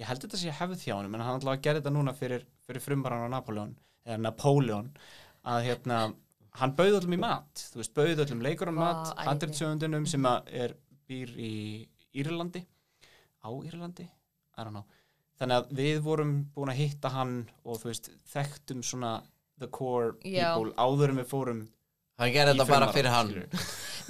ég 0.00 0.08
held 0.08 0.24
þetta 0.26 0.40
sé 0.42 0.54
hefð 0.60 0.84
hjá 0.86 0.94
honum 0.98 1.16
en 1.18 1.24
hann 1.26 1.38
allavega 1.40 1.64
gerði 1.66 1.82
þetta 1.82 1.94
núna 1.96 2.14
fyrir, 2.16 2.44
fyrir 2.66 2.84
frumbaran 2.84 3.24
á 3.24 3.32
Napoleon 3.32 3.72
eða 4.06 4.20
Napoleon 4.26 4.92
að 5.50 5.64
hérna, 5.70 5.98
hann 6.60 6.76
bauð 6.76 7.00
öllum 7.00 7.16
í 7.16 7.20
mat 7.24 7.64
þú 7.72 7.80
veist, 7.82 7.94
bauð 7.96 8.24
öllum 8.26 8.44
leikurum 8.44 8.80
Vá, 8.80 8.84
mat 8.84 9.10
æði. 9.16 9.26
handritsöfundunum 9.30 10.06
sem 10.12 10.28
að 10.28 10.54
er 10.64 10.76
býr 11.08 11.34
í 11.40 11.52
Írlandi 12.20 12.64
á 13.40 13.48
Írlandi, 13.48 14.04
I 14.56 14.64
don't 14.64 14.74
know 14.76 14.84
þannig 15.40 15.56
að 15.56 15.70
við 15.78 16.00
vorum 16.04 16.32
búin 16.52 16.68
að 16.72 16.80
hitta 16.82 17.08
hann 17.14 17.36
og 17.64 17.78
þú 17.80 17.88
veist, 17.88 18.10
þekktum 18.28 18.82
svona 18.84 19.14
the 19.60 19.68
core 19.68 20.14
Já. 20.24 20.54
people 20.56 20.72
áður 20.76 21.12
en 21.14 21.22
við 21.22 21.30
fórum 21.30 21.60
Hann 22.20 22.34
gerði 22.34 22.52
þetta 22.52 22.66
bara 22.68 22.88
fyrir 22.92 23.08
hann. 23.14 23.28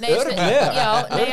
Nei. 0.02 0.08
Já, 0.10 0.86
nei, 1.12 1.26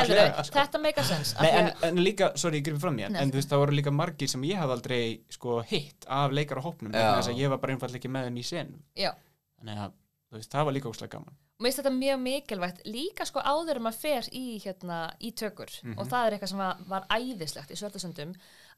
þetta 0.46 0.78
make 0.82 1.02
a 1.02 1.06
sense. 1.08 1.32
Nei, 1.42 1.48
en, 1.50 1.70
að- 1.72 1.86
en 1.88 2.02
líka, 2.06 2.28
sorry, 2.38 2.60
ég 2.60 2.68
grifir 2.68 2.84
fram 2.84 2.98
mér 3.00 3.16
en 3.18 3.32
þú 3.32 3.40
veist, 3.40 3.50
það 3.50 3.62
voru 3.64 3.78
líka 3.80 3.94
margir 3.96 4.30
sem 4.30 4.44
ég 4.46 4.60
hafði 4.62 4.76
aldrei 4.76 5.00
sko, 5.34 5.56
hitt 5.72 6.06
af 6.20 6.36
leikar 6.38 6.62
á 6.62 6.66
hópnum 6.68 6.94
þess 6.94 7.32
að 7.32 7.40
ég 7.42 7.50
var 7.50 7.58
bara 7.64 7.74
einfallega 7.74 7.98
ekki 8.02 8.12
með 8.14 8.28
henni 8.30 8.44
í 8.44 8.50
sen 8.50 8.76
Já. 8.94 9.10
þannig 9.58 9.82
að, 9.88 9.96
þú 10.30 10.38
veist, 10.38 10.52
það 10.54 10.68
var 10.70 10.78
líka 10.78 10.92
óslega 10.92 11.14
gaman 11.16 11.34
Og 11.58 11.64
mér 11.66 11.72
finnst 11.72 11.80
þetta 11.82 11.94
mjög 11.98 12.20
mikilvægt 12.28 12.84
líka 12.86 13.26
sko 13.26 13.42
áður 13.42 13.80
en 13.80 13.86
maður 13.88 14.02
fer 14.04 14.28
í, 14.38 14.46
hérna, 14.62 15.00
í 15.18 15.32
tökur 15.34 15.72
og 15.98 16.04
það 16.12 16.28
er 16.28 16.36
eitthvað 16.38 16.52
sem 16.54 16.62
var, 16.62 16.84
var 16.94 17.08
æðislegt 17.18 17.74
í 17.74 17.80
svörðarsöndum 17.82 18.36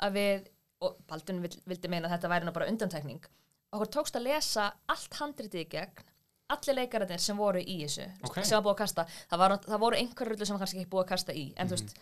að 0.08 0.16
við, 0.16 0.48
og 0.88 0.96
Baldun 1.10 1.42
vill, 1.44 1.58
vildi 1.68 1.92
meina 1.92 2.08
að 2.08 2.16
þetta 2.16 2.32
væri 2.32 2.54
bara 2.56 2.70
undantekning 2.72 3.28
okkur 3.72 3.92
tókst 3.96 4.16
að 4.20 4.28
lesa 4.30 4.70
allt 4.90 5.14
handritið 5.22 5.62
í 5.66 5.70
gegn 5.70 6.06
allir 6.50 6.76
leikararnir 6.80 7.20
sem 7.22 7.38
voru 7.38 7.60
í 7.62 7.82
þessu 7.86 8.08
Ok. 8.26 8.40
sem 8.44 8.58
var 8.58 8.64
búið 8.66 8.74
að 8.74 8.84
kasta, 8.84 9.04
það, 9.30 9.40
var, 9.44 9.58
það 9.70 9.80
voru 9.84 9.96
einhverju 10.00 10.32
rullu 10.34 10.46
sem 10.50 10.56
var 10.58 10.64
kannski 10.66 10.80
ekki 10.82 10.90
búið 10.96 11.04
að 11.06 11.12
kasta 11.14 11.34
í 11.38 11.54
en 11.58 11.68
þú 11.70 11.76
veist, 11.78 11.94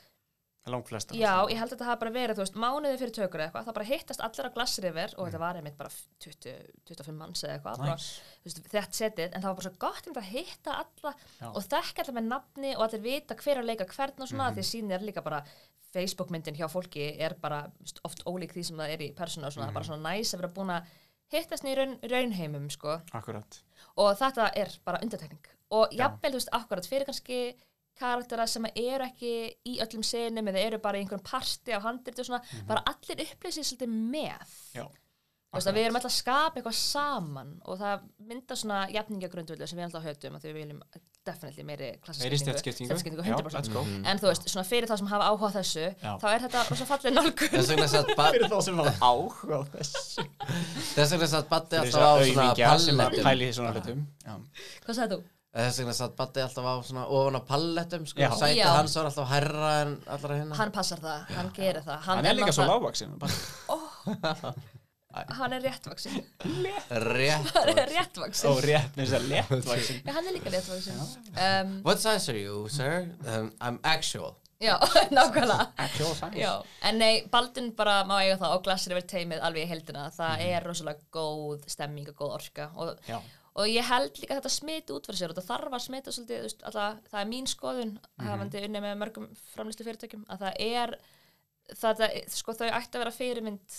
langt 0.67 0.87
flesta 0.87 1.15
já, 1.15 1.33
ég 1.47 1.59
held 1.59 1.67
að 1.71 1.73
þetta 1.77 1.85
hafa 1.87 1.99
bara 2.01 2.11
verið 2.15 2.35
þú 2.39 2.43
veist, 2.43 2.55
mánuði 2.59 2.97
fyrir 2.99 3.13
tökur 3.15 3.39
eða 3.39 3.47
eitthvað, 3.49 3.65
það 3.67 3.75
bara 3.77 3.87
hittast 3.87 4.23
allir 4.23 4.47
á 4.47 4.55
glassriver 4.55 5.13
og 5.17 5.27
þetta 5.27 5.39
var 5.43 5.55
einmitt 5.59 5.77
bara 5.79 5.91
20, 6.23 6.55
25 6.87 7.15
manns 7.19 7.43
eða 7.43 7.53
eitthvað, 7.57 7.77
bara, 7.83 7.93
Nice. 7.95 8.21
þú 8.43 8.47
veist, 8.49 8.63
þetta 8.71 8.99
setið 8.99 9.27
en 9.35 9.41
það 9.41 9.47
var 9.47 9.59
bara 9.59 9.67
svo 9.69 9.79
gott 9.83 10.07
um 10.11 10.19
að 10.23 10.27
hitta 10.31 10.75
alla 10.83 11.13
Já. 11.39 11.47
og 11.51 11.61
þekka 11.71 12.03
allir 12.03 12.17
með 12.19 12.27
nafni 12.31 12.73
og 12.75 12.83
allir 12.87 13.03
vita 13.07 13.35
hver 13.35 13.55
er 13.57 13.63
að 13.63 13.69
leika 13.71 13.85
hvern 13.95 14.21
og 14.23 14.27
svona 14.31 14.49
Mhm. 14.51 14.55
því 14.59 14.63
sín 14.71 14.91
er 14.91 14.99
líka 15.07 15.23
bara 15.23 15.43
Facebook-myndin 15.93 16.55
hjá 16.59 16.67
fólki 16.67 17.15
er 17.19 17.33
bara 17.41 17.71
oft 18.03 18.23
ólík 18.27 18.51
því 18.55 18.63
sem 18.65 18.77
það 18.77 18.93
er 18.93 18.99
í 19.07 19.13
persónu 19.15 19.47
og 19.47 19.53
svona, 19.55 19.67
það 19.67 19.67
er 19.67 19.71
Mhm. 19.71 19.79
bara 19.79 19.85
svona 19.85 20.15
næs 20.15 20.33
að 20.33 20.39
vera 20.41 20.53
búin 20.53 20.71
að 20.75 20.83
hittast 21.33 21.67
í 21.67 21.75
raun, 21.77 21.97
raunheimum 22.07 22.69
sko. 22.73 22.99
Akkurat. 23.17 23.61
Og 23.99 24.13
þetta 24.19 24.51
er 24.55 24.73
bara 24.85 25.01
undirtekning 25.03 25.53
og 25.75 25.91
jafnvel, 25.95 26.31
þú 26.31 26.39
veist, 26.39 26.53
akkurat 26.55 26.87
fyrir 26.87 27.07
kannski 27.09 27.39
karaktera 27.97 28.45
sem 28.47 28.67
eru 28.69 29.07
ekki 29.07 29.33
í 29.67 29.77
öllum 29.83 30.05
senum 30.05 30.47
eða 30.51 30.63
eru 30.63 30.79
bara 30.83 30.99
í 30.99 31.03
einhverjum 31.03 31.25
parti 31.25 31.73
á 31.73 31.81
handrit 31.83 32.19
og 32.21 32.29
svona, 32.29 32.43
bara 32.69 32.83
allir 32.91 33.23
upplýsir 33.25 33.65
svolítið 33.65 33.95
með 34.13 34.53
já, 34.77 34.85
veist 35.55 35.69
við 35.71 35.85
erum 35.87 35.97
alltaf 35.99 36.11
að 36.11 36.17
skapa 36.17 36.59
eitthvað 36.59 36.75
saman 36.77 37.53
og 37.65 37.77
það 37.79 38.07
mynda 38.29 38.57
svona 38.59 38.79
jafningagrundvöldu 38.91 39.67
sem 39.69 39.79
við 39.79 39.85
alltaf 39.87 40.03
höfum 40.07 40.35
að 40.35 40.43
því 40.43 40.51
við 40.51 40.57
viljum 40.61 40.81
definitely 41.27 41.63
meiri 41.67 41.89
meiri 42.21 42.39
stjættskiptingu 42.41 42.89
stjættskiptingu, 42.91 43.23
já, 43.23 43.35
100% 43.35 43.57
let's 43.57 43.71
go. 43.71 43.83
En 44.07 44.19
þú 44.21 44.29
veist, 44.31 44.49
svona 44.51 44.65
fyrir 44.67 44.89
þá 44.89 44.95
sem 45.01 45.09
hafa 45.11 45.29
áhuga 45.31 45.51
á 45.51 45.57
þessu 45.57 45.85
Já. 45.87 46.11
þá 46.21 46.27
er 46.31 46.45
þetta 46.45 46.63
rosa 46.71 46.89
fallið 46.91 47.15
nálgun. 47.17 47.55
Fyrir 47.57 48.51
þá 48.51 48.59
sem 48.67 48.81
var 48.81 48.91
áhuga 49.01 49.59
á 49.59 49.61
þessu. 49.75 50.27
Þess 50.93 51.15
vegna 51.15 51.31
satt 51.33 51.49
fyrir 51.55 51.81
alltaf 51.81 52.03
á 52.03 52.11
að 52.11 52.21
svona 52.31 53.09
pallettum. 53.17 53.51
svona 53.57 53.71
Hvað 54.85 54.99
sagði 55.01 55.17
þú? 55.17 55.21
Þess 55.57 55.79
vegna 55.81 55.93
satt 55.97 56.17
Baddi 56.17 56.43
alltaf 56.43 56.65
á 56.69 56.73
svona 56.85 57.05
ofan 57.17 57.39
á 57.39 57.41
pallettum 57.47 58.03
sko. 58.05 58.21
Já. 58.21 58.29
hans 58.67 58.97
var 58.99 59.09
alltaf 59.09 59.31
hærra 59.31 59.71
en 59.83 59.95
allra 60.05 60.41
hérna 60.41 60.59
Hann 60.59 60.73
passar 60.75 61.01
það, 61.01 61.31
hann 61.37 61.53
gerir 61.55 61.81
það. 61.87 62.03
Hann 62.07 62.27
er 62.29 62.37
líka 62.37 62.53
svo 62.53 62.67
lágvaksin 62.67 63.15
hann 65.37 65.53
er 65.53 65.61
réttvaksin 65.61 66.17
Rétt 67.17 67.51
hann 67.55 67.71
er 67.77 67.89
réttvaksin 67.91 68.49
Ó, 68.49 68.57
rétt 68.63 68.97
með 68.97 69.05
þess 69.05 69.15
að 69.17 69.29
léttvæksin 69.31 70.01
Já, 70.07 70.11
hann 70.17 70.27
er 70.29 70.35
líka 70.37 70.51
réttvaksin 70.53 70.99
um, 71.01 71.71
What 71.85 72.01
size 72.03 72.29
are 72.33 72.39
you, 72.41 72.67
sir? 72.69 73.07
Um, 73.25 73.51
I'm 73.61 73.79
actual. 73.83 74.35
Já, 74.61 74.73
nákvæmlega. 75.13 75.67
Actual 75.77 76.15
size? 76.17 76.31
Já, 76.41 76.53
en 76.89 76.97
nei, 76.97 77.27
Baldun 77.29 77.71
bara 77.77 77.99
má 78.09 78.15
eiga 78.23 78.39
það 78.41 78.55
og 78.57 78.63
glassir 78.65 78.95
yfir 78.95 79.05
teimið 79.11 79.43
alveg 79.45 79.67
í 79.67 79.69
heldina 79.69 80.07
það 80.15 80.31
Mhm. 80.37 80.47
er 80.55 80.65
rosalega 80.65 81.03
góð 81.13 81.67
stemming 81.69 82.07
og 82.09 82.15
góð 82.23 82.33
orka. 82.39 82.69
Og, 82.75 82.95
Já. 83.07 83.19
og 83.55 83.67
ég 83.69 83.85
held 83.85 84.17
líka 84.17 84.39
þetta 84.39 84.49
smiti 84.49 84.93
út 84.95 85.05
fyrir 85.05 85.19
sér. 85.21 85.29
Og 85.29 85.37
það 85.37 85.47
þarf 85.51 85.77
að 85.77 85.85
smita 85.85 86.11
svolítið, 86.15 86.57
það 86.73 87.21
er 87.21 87.29
mín 87.29 87.45
skoðun 87.53 87.93
Mhm. 88.17 88.27
hafandi 88.31 88.63
unni 88.65 88.81
með 88.81 88.97
mörgum 89.03 89.29
framlýstu 89.55 89.85
fyrirtækjum 89.85 90.25
að 90.25 90.39
það 90.47 90.53
er 90.59 90.97
það, 91.75 92.03
sko, 92.31 92.55
þau 92.55 92.67
ætti 92.69 92.97
að 92.97 93.01
vera 93.03 93.13
fyrirmynd 93.15 93.77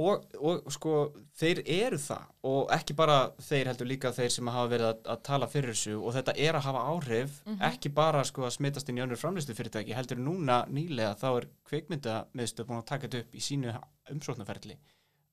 og, 0.00 0.22
og 0.40 0.70
sko 0.72 0.92
þeir 1.36 1.60
eru 1.68 1.98
það. 2.00 2.30
Og 2.48 2.70
ekki 2.72 2.96
bara 2.96 3.18
þeir 3.44 3.68
heldur 3.68 3.90
líka 3.90 4.12
þeir 4.16 4.32
sem 4.32 4.48
hafa 4.48 4.70
verið 4.72 4.88
að, 4.88 5.02
að 5.12 5.20
tala 5.28 5.50
fyrir 5.52 5.74
þessu. 5.74 5.98
Og 6.00 6.16
þetta 6.16 6.36
er 6.46 6.56
að 6.56 6.66
hafa 6.70 6.84
áhrif 6.94 7.36
ekki 7.68 7.92
bara 7.98 8.24
sko 8.24 8.46
að 8.48 8.56
smitast 8.56 8.88
inn 8.88 9.02
í 9.02 9.04
önnur 9.04 9.20
framlistu 9.20 9.56
fyrirtæki 9.58 9.96
heldur 9.96 10.22
núna 10.22 10.62
nýlega 10.72 11.18
þá 11.20 11.28
er 11.34 11.48
kveikmyndamiðstöð 11.68 12.70
búin 12.70 12.80
að 12.80 12.88
taka 12.94 13.08
þetta 13.08 13.22
upp 13.26 13.36
í 13.36 13.44
sínu 13.44 13.76
umsóknarferli. 14.16 14.78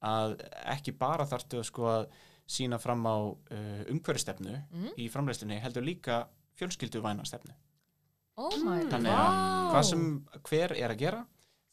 Að 0.03 0.35
ekki 0.75 0.91
bara 0.99 1.27
þarftu 1.29 1.61
að 1.61 1.67
sko 1.71 1.87
að 1.87 2.07
sína 2.43 2.79
fram 2.81 3.05
á 3.07 3.15
uh, 3.31 3.83
umhverfistefnu 3.91 4.57
í 4.99 5.07
framleystunni 5.11 5.61
heldur 5.63 5.85
líka 5.85 6.25
fjölskylduvæna 6.59 7.25
stefnu 7.25 7.55
oh 8.35 8.57
my 8.65 8.81
þannig 8.89 9.13
að 9.13 9.37
hvað 9.71 9.85
sem 9.89 10.03
hver 10.49 10.75
er 10.75 10.93
að 10.93 11.01
gera 11.05 11.21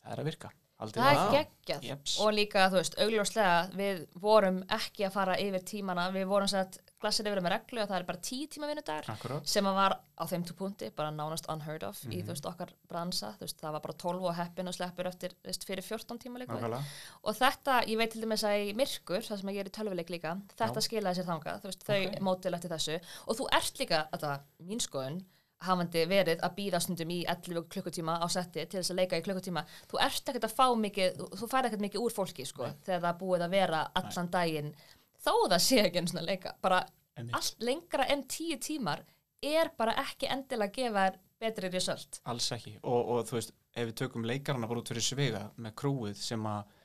það 0.02 0.12
er 0.16 0.24
að 0.24 0.30
virka. 0.32 0.52
Haldið 0.80 1.02
Það 1.04 1.18
er 1.20 1.32
geggjað. 1.34 1.82
Jeps. 1.90 2.12
og 2.24 2.30
líka, 2.32 2.62
þú 2.72 2.78
veist, 2.78 2.94
augljóslega 3.04 3.56
við 3.76 3.98
vorum 4.22 4.62
ekki 4.72 5.04
að 5.04 5.12
fara 5.12 5.34
yfir 5.36 5.60
tímana. 5.68 6.06
Við 6.14 6.24
vorum 6.30 6.48
sett 6.48 6.78
glassir 7.00 7.26
yfir 7.28 7.40
með 7.44 7.52
reglu 7.52 7.82
og 7.82 7.88
það 7.90 7.98
er 7.98 8.06
bara 8.08 8.20
tíu 8.24 8.46
tíma 8.48 8.68
vinnudagar 8.70 9.44
sem 9.48 9.66
að 9.68 9.76
var 9.76 9.94
á 10.16 10.24
þeim 10.28 10.42
túpunti, 10.48 10.88
bara 10.96 11.10
nánast 11.12 11.48
unheard 11.52 11.84
of 11.84 12.00
í 12.08 12.22
þú 12.24 12.32
veist 12.32 12.48
okkar 12.48 12.72
bransa, 12.88 13.34
þú 13.36 13.44
veist, 13.44 13.60
það 13.60 13.72
var 13.76 13.84
bara 13.86 13.96
12 14.04 14.24
og 14.30 14.34
heppin 14.36 14.68
og 14.72 14.76
sleppur 14.76 15.08
eftir, 15.08 15.34
veist, 15.44 15.64
fyrir 15.68 15.84
14 15.84 16.20
tíma 16.20 16.40
líka. 16.40 16.56
Nákvæmlega. 16.56 16.82
og 17.24 17.36
þetta, 17.40 17.76
ég 17.88 18.00
veit 18.00 18.12
til 18.12 18.22
dæmis 18.24 18.44
að 18.44 18.64
í 18.68 18.74
myrkur, 18.76 19.20
það 19.24 19.40
sem 19.40 19.52
ég 19.52 19.60
er 19.60 19.68
í 19.68 19.74
tölvuleik 19.76 20.12
líka 20.12 20.32
þetta 20.60 20.84
skilaði 20.84 21.20
sér 21.20 21.28
þangað, 21.28 21.60
þú 21.60 21.72
veist, 21.72 21.84
þau 21.88 22.00
Ok. 22.06 22.20
mótil 22.20 22.54
eftir 22.56 22.70
þessu. 22.72 23.00
Og 23.28 23.36
þú 23.36 23.48
ert 23.60 23.78
líka, 23.84 24.08
þetta, 24.12 24.40
mín 24.64 24.80
skoðun 24.80 25.20
hafandi 25.66 26.04
verið 26.08 26.40
að 26.44 26.54
býða 26.56 26.80
stundum 26.80 27.12
í 27.12 27.18
11 27.28 27.66
klukkutíma 27.72 28.16
á 28.20 28.26
setti 28.32 28.64
til 28.64 28.80
þess 28.80 28.94
að 28.94 29.00
leika 29.02 29.20
í 29.20 29.24
klukkutíma. 29.26 29.64
Þú 29.90 30.00
ert 30.06 30.32
ekkert 30.32 30.46
að 30.48 30.56
fá 30.56 30.66
mikið 30.84 31.18
þú, 31.18 31.28
þú 31.40 31.48
fær 31.50 31.68
ekkert 31.68 31.84
mikið 31.84 32.04
úr 32.06 32.16
fólki 32.16 32.46
sko 32.48 32.70
þegar 32.86 33.04
það 33.06 33.20
búið 33.20 33.46
að 33.46 33.56
vera 33.56 33.82
allan 34.00 34.30
daginn. 34.32 34.74
Þó 35.20 35.32
það 35.52 35.62
sé 35.66 35.80
ekki 35.84 36.00
einu 36.00 36.12
svona 36.12 36.26
leika 36.26 36.54
bara 36.64 36.84
allt 37.20 37.64
lengra 37.64 38.08
en 38.08 38.24
tíu 38.30 38.56
tímar 38.62 39.04
er 39.44 39.72
bara 39.76 39.96
ekki 40.00 40.28
endilega 40.32 40.70
að 40.70 40.78
gefa 40.78 41.06
þér 41.06 41.20
betri 41.40 41.70
result. 41.72 42.20
Alls 42.28 42.50
ekki. 42.56 42.74
Og, 42.82 43.12
og 43.14 43.28
þú 43.28 43.38
veist, 43.38 43.54
ef 43.76 43.88
við 43.88 43.96
tökum 44.02 44.26
leikarana 44.28 44.68
bara 44.68 44.82
út 44.82 44.92
fyrir 44.92 45.04
svega 45.04 45.46
með 45.60 45.76
krúið 45.80 46.20
sem 46.20 46.48
að 46.48 46.76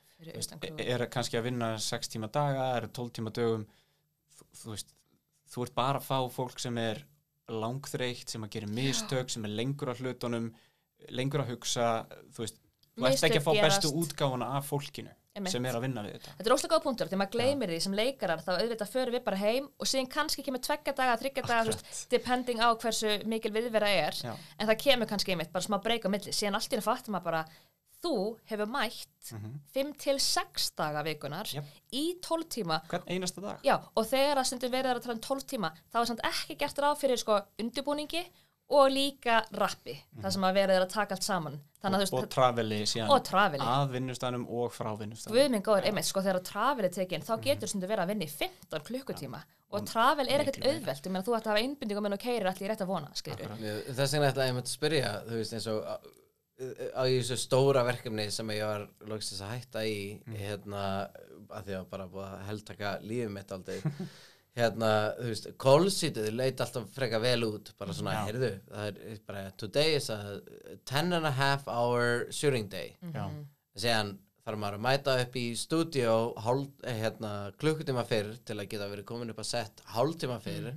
er 0.80 1.04
kannski 1.12 1.36
að 1.36 1.50
vinna 1.50 1.74
6 1.82 2.12
tíma 2.14 2.30
daga, 2.32 2.70
er 2.78 2.88
12 2.88 3.18
tíma 3.18 3.32
dögum 3.36 3.66
þú, 4.32 4.46
þú 4.62 4.70
veist, 4.72 4.94
þú 5.52 5.66
ert 5.66 5.74
bara 5.76 6.00
að 6.00 6.06
fá 6.08 6.32
fólk 6.32 6.62
sem 6.62 6.78
er 6.80 7.02
langþreytt, 7.52 8.28
sem 8.32 8.42
að 8.46 8.56
gera 8.56 8.70
mistök, 8.72 9.30
sem 9.30 9.44
er 9.46 9.52
lengur 9.54 9.92
að 9.92 10.00
hlutunum, 10.04 10.48
lengur 11.14 11.44
að 11.44 11.52
hugsa, 11.54 11.90
þú 12.34 12.42
veist, 12.46 12.58
þú 12.96 13.06
ert 13.10 13.28
ekki 13.28 13.38
að 13.40 13.46
fá 13.46 13.52
Mistök 13.52 13.68
bestu 13.68 13.88
gerast. 13.92 14.02
útgáfuna 14.02 14.48
af 14.56 14.66
fólkinu 14.70 15.12
Einmitt. 15.36 15.52
sem 15.52 15.66
er 15.68 15.76
að 15.76 15.84
vinna 15.84 16.02
við 16.02 16.14
þetta. 16.16 16.34
Þetta 16.38 16.48
er 16.50 16.54
óslega 16.56 16.74
góð 16.74 16.84
punktur, 16.86 17.08
þegar 17.10 17.20
maður 17.20 17.34
gleymir 17.36 17.72
því 17.74 17.80
sem 17.84 17.96
leikarar 17.98 18.40
þá 18.40 18.50
auðvitað 18.56 18.92
förum 18.94 19.16
við 19.18 19.24
bara 19.26 19.36
heim 19.36 19.68
og 19.78 19.86
síðan 19.90 20.08
kannski 20.16 20.42
kemur 20.46 20.62
tveggja 20.64 20.94
daga, 20.96 21.18
þryggja 21.20 21.44
daga, 21.46 21.64
veist, 21.68 22.06
depending 22.10 22.58
á 22.64 22.68
hversu 22.72 23.12
mikil 23.28 23.52
viðvera 23.52 23.90
er, 23.92 24.16
Já. 24.24 24.32
en 24.58 24.66
það 24.72 24.80
kemur 24.86 25.10
kannski 25.12 25.34
einmitt 25.36 25.52
bara 25.52 25.66
smá 25.68 25.76
breyka 25.84 26.08
milli, 26.08 26.32
síðan 26.32 26.56
allt 26.56 26.72
í 26.72 26.74
henni 26.78 26.88
fattum 26.88 27.12
maður 27.18 27.28
bara 27.28 27.44
þú 28.06 28.38
hefur 28.50 28.70
mætt 28.70 29.34
5 29.74 29.92
til 29.98 30.20
6 30.22 30.70
daga 30.78 31.02
vikunar 31.06 31.50
Jep. 31.50 31.68
í 31.92 32.04
12 32.22 32.48
tíma. 32.56 32.80
Hvern 32.90 33.06
einasta 33.10 33.42
dag? 33.42 33.62
Já, 33.66 33.76
og 33.94 34.06
þegar 34.06 34.40
að 34.40 34.50
stundum 34.50 34.74
verið 34.74 34.94
að 34.94 35.06
tala 35.06 35.16
um 35.18 35.22
12 35.28 35.46
tíma 35.52 35.70
þá 35.90 36.00
er 36.00 36.10
samt 36.12 36.26
ekki 36.30 36.58
gert 36.60 36.82
ráð 36.84 37.00
fyrir 37.02 37.22
sko 37.22 37.40
undirbúningi 37.62 38.26
og 38.76 38.88
líka 38.90 39.44
rappi, 39.54 39.94
það 40.18 40.32
sem 40.34 40.44
að 40.48 40.56
verið 40.58 40.76
er 40.76 40.84
að 40.84 40.90
taka 40.90 41.14
allt 41.14 41.26
saman. 41.26 41.58
Þannig 41.84 42.00
þú 42.00 42.16
og 42.16 42.22
veist, 42.24 42.32
traveli 42.34 42.78
síðan 42.90 43.12
Og 43.14 43.28
að 43.62 43.92
vinnustanum 43.92 44.46
og 44.50 44.72
frá 44.74 44.88
vinnustanum. 44.98 45.36
Guð 45.36 45.52
minn 45.52 45.62
góður, 45.62 45.86
einmitt, 45.86 46.08
sko 46.08 46.22
þegar 46.24 46.40
travel 46.48 46.88
er 46.88 46.94
tekin 46.96 47.22
þá 47.22 47.30
getur 47.44 47.70
stundum 47.70 47.92
verið 47.92 48.02
að 48.02 48.10
vinna 48.10 48.26
í 48.26 48.32
15 48.32 48.86
klukkutíma. 48.88 49.42
Og 49.70 49.86
travel 49.86 50.26
er 50.26 50.42
ekkert 50.42 50.66
auðvelt 50.66 51.06
ég 51.06 51.14
meina 51.14 51.26
þú 51.26 51.36
ætti 51.38 51.46
að 51.46 51.54
hafa 51.54 51.62
einbindingum 51.62 52.10
en 52.10 52.18
og 52.18 52.22
keirir 52.26 52.50
allir 52.50 52.66
í 52.66 52.72
rétt 52.72 52.82
að 52.82 52.90
vona. 52.90 53.14
Þess 53.14 54.16
vegna 54.16 54.32
ætla 54.32 54.50
ég 54.50 54.58
að 54.64 54.72
spyrja, 54.72 55.14
þú 55.28 55.38
veist 55.38 55.56
eins 55.60 55.70
og 55.70 56.10
á, 56.56 57.02
þessu 57.04 57.36
stóra 57.40 57.82
verkefni 57.86 58.28
sem 58.32 58.50
ég 58.54 58.64
var 58.64 58.86
loksins 59.10 59.42
að 59.44 59.52
hætta 59.56 59.82
í 59.88 59.98
hérna, 60.38 60.84
að 61.50 61.68
því 61.68 61.76
að 61.80 61.90
bara 61.92 62.08
búið 62.12 62.28
að 62.30 62.46
heldtaka 62.50 62.94
lífið 63.04 63.34
mitt 63.36 63.52
aldrei. 63.56 63.78
Hérna, 64.56 64.90
þú 65.18 65.26
veist, 65.28 65.46
callsítið 65.60 66.30
leit 66.32 66.60
alltaf 66.64 66.86
freka 66.96 67.18
vel 67.20 67.42
út, 67.44 67.74
bara 67.76 67.92
svona, 67.92 68.14
Já. 68.14 68.20
heyrðu 68.30 68.48
það 68.70 68.86
er 68.88 69.18
bara, 69.28 69.42
today 69.60 69.98
is 69.98 70.06
a 70.08 70.16
10 70.88 71.12
and 71.18 71.28
a 71.28 71.32
half 71.36 71.66
hour 71.68 72.24
shooting 72.32 72.70
day. 72.72 72.94
Já, 73.12 73.26
síðan 73.76 74.14
þarf 74.46 74.62
maður 74.62 74.78
að 74.78 74.86
mæta 74.86 75.18
upp 75.26 75.36
í 75.36 75.44
stúdíó 75.60 76.14
hálf, 76.40 76.70
eh, 76.88 76.96
hérna, 77.02 77.34
klukkutíma 77.60 78.06
fyrr 78.08 78.32
til 78.48 78.56
að 78.56 78.70
geta 78.72 78.88
verið 78.88 79.08
komin 79.10 79.34
upp 79.34 79.42
að 79.44 79.50
sett 79.50 79.84
hálftíma 79.92 80.40
fyrr. 80.40 80.72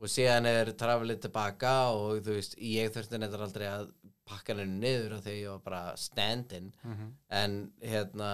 Og 0.00 0.08
síðan 0.10 0.48
er 0.48 0.72
travelið 0.72 1.20
tilbaka 1.26 1.74
og 1.92 2.22
þú 2.24 2.38
veist, 2.38 2.56
ég 2.56 2.88
þurfti 2.92 3.20
neitt 3.20 3.36
aldrei 3.36 3.68
að 3.68 3.90
pakka 4.28 4.54
henni 4.56 4.80
niður 4.80 5.18
og 5.18 5.24
þegar 5.24 5.40
ég 5.40 5.50
var 5.54 5.64
bara 5.66 5.96
stand-in 6.00 6.70
en 7.28 7.56
hérna 7.82 8.30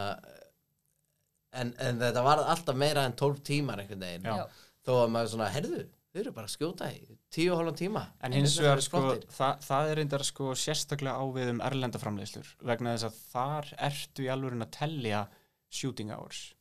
en, 1.53 1.73
en 1.79 1.99
þetta 2.03 2.23
var 2.27 2.43
alltaf 2.45 2.77
meira 2.79 3.05
en 3.09 3.17
12 3.19 3.41
tímar 3.47 3.81
einhvern 3.83 4.05
veginn. 4.07 4.29
Já. 4.31 4.47
þó 4.87 4.93
að 5.03 5.11
maður 5.15 5.33
svona, 5.35 5.49
heyrðu, 5.55 5.81
þau 6.11 6.21
eru 6.23 6.33
bara 6.37 6.49
að 6.49 6.55
skjóta 6.55 6.91
í 6.95 7.01
tíu 7.35 7.51
og 7.53 7.61
hálfum 7.61 7.79
tíma. 7.81 8.05
En 8.23 8.33
hins 8.35 8.55
vegar 8.59 8.81
sko, 8.85 9.03
það, 9.35 9.67
það 9.67 9.91
er 9.91 10.01
reyndar 10.01 10.25
sko 10.27 10.55
sérstaklega 10.59 11.19
á 11.19 11.25
við 11.35 11.53
um 11.57 11.61
erlenda 11.67 12.01
framleiðslur 12.03 12.55
vegna 12.71 12.95
þess 12.95 13.09
að 13.11 13.21
þar 13.35 13.75
ertu 13.91 14.25
í 14.27 14.31
alvörin 14.33 14.67
að 14.67 14.73
tellja 14.79 15.25
shooting 15.71 16.11
hours. 16.15 16.55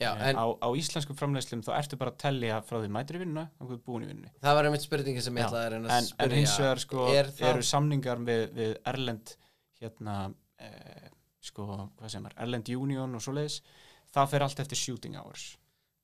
Já, 0.00 0.10
En 0.16 0.22
en 0.34 0.36
á, 0.42 0.46
á 0.58 0.68
íslenskum 0.74 1.16
framleiðslum 1.16 1.62
þá 1.62 1.70
ertu 1.78 1.96
bara 2.00 2.10
að 2.10 2.18
tellja 2.24 2.56
frá 2.66 2.80
því 2.82 2.88
mætur 2.96 3.18
í 3.18 3.20
vinnuna 3.22 3.44
og 3.60 3.68
þú 3.70 3.76
ert 3.76 3.84
búin 3.86 4.04
í 4.04 4.08
vinnunni. 4.10 4.32
það 4.42 4.56
var 4.58 4.68
einmitt 4.68 4.86
spurningi 4.86 5.22
sem 5.22 5.38
ég 5.38 5.46
ætlaði 5.46 5.66
að 5.68 5.72
reyna 5.76 5.88
að 5.90 5.96
En, 6.00 6.08
spyrja 6.08 6.26
en 6.30 6.38
hins 6.40 6.54
vegar 6.58 6.82
sko 6.82 7.04
er 7.14 7.30
eru 7.50 7.62
samningar 7.68 8.22
við, 8.26 8.42
við 8.58 8.72
erlend 8.90 9.34
hérna 9.80 10.16
eh, 10.58 11.08
sko, 11.44 11.68
hvað 12.00 12.10
sem 12.16 12.26
er, 12.26 12.34
erlend 12.46 12.70
union 12.74 13.14
og 13.14 13.22
svoleiðis, 13.22 13.60
það 14.14 14.30
fer 14.34 14.46
allt 14.48 14.64
eftir 14.64 14.80
shooting 14.82 15.18
hours 15.20 15.46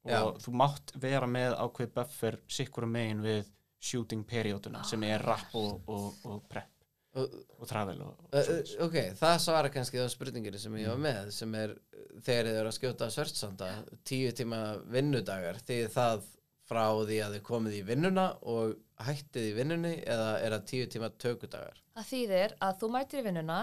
og 0.07 0.11
Já. 0.15 0.21
þú 0.47 0.55
mátt 0.57 0.95
vera 1.03 1.27
með 1.29 1.59
ákveð 1.61 1.91
buffer 1.99 2.39
sikkurum 2.49 2.95
megin 2.95 3.25
við 3.27 3.51
shooting 3.81 4.23
perioduna 4.29 4.85
sem 4.85 5.03
er 5.09 5.21
rap 5.25 5.51
og, 5.57 5.83
og, 5.89 6.15
og 6.31 6.43
prep 6.49 6.71
og, 7.19 7.39
og 7.59 7.71
travel 7.71 8.03
og, 8.07 8.19
og 8.29 8.37
Uh, 8.41 8.61
ok, 8.87 8.97
það 9.19 9.39
svara 9.43 9.71
kannski 9.75 9.99
á 9.99 10.07
spurninginu 10.11 10.61
sem 10.61 10.77
ég 10.79 10.93
var 10.93 11.01
með 11.03 11.33
sem 11.35 11.55
er 11.59 11.75
þegar 12.23 12.51
þið 12.51 12.61
eru 12.61 12.71
að 12.71 12.77
skjóta 12.77 13.11
svörtsanda 13.11 13.71
tíu 14.07 14.31
tíma 14.37 14.61
vinnudagar 14.91 15.59
því 15.67 15.81
það 15.95 16.29
frá 16.71 16.87
því 17.03 17.19
að 17.25 17.37
þið 17.37 17.45
komið 17.49 17.77
í 17.81 17.85
vinnuna 17.89 18.27
og 18.47 18.77
hættið 19.03 19.49
í 19.49 19.55
vinnunni 19.57 19.95
eða 20.07 20.33
er 20.39 20.55
það 20.55 20.67
tíu 20.71 20.89
tíma 20.93 21.11
tökudagar? 21.19 21.79
Það 21.97 22.11
þýðir 22.13 22.57
að 22.63 22.83
þú 22.83 22.91
mætir 22.95 23.23
í 23.23 23.27
vinnuna 23.27 23.61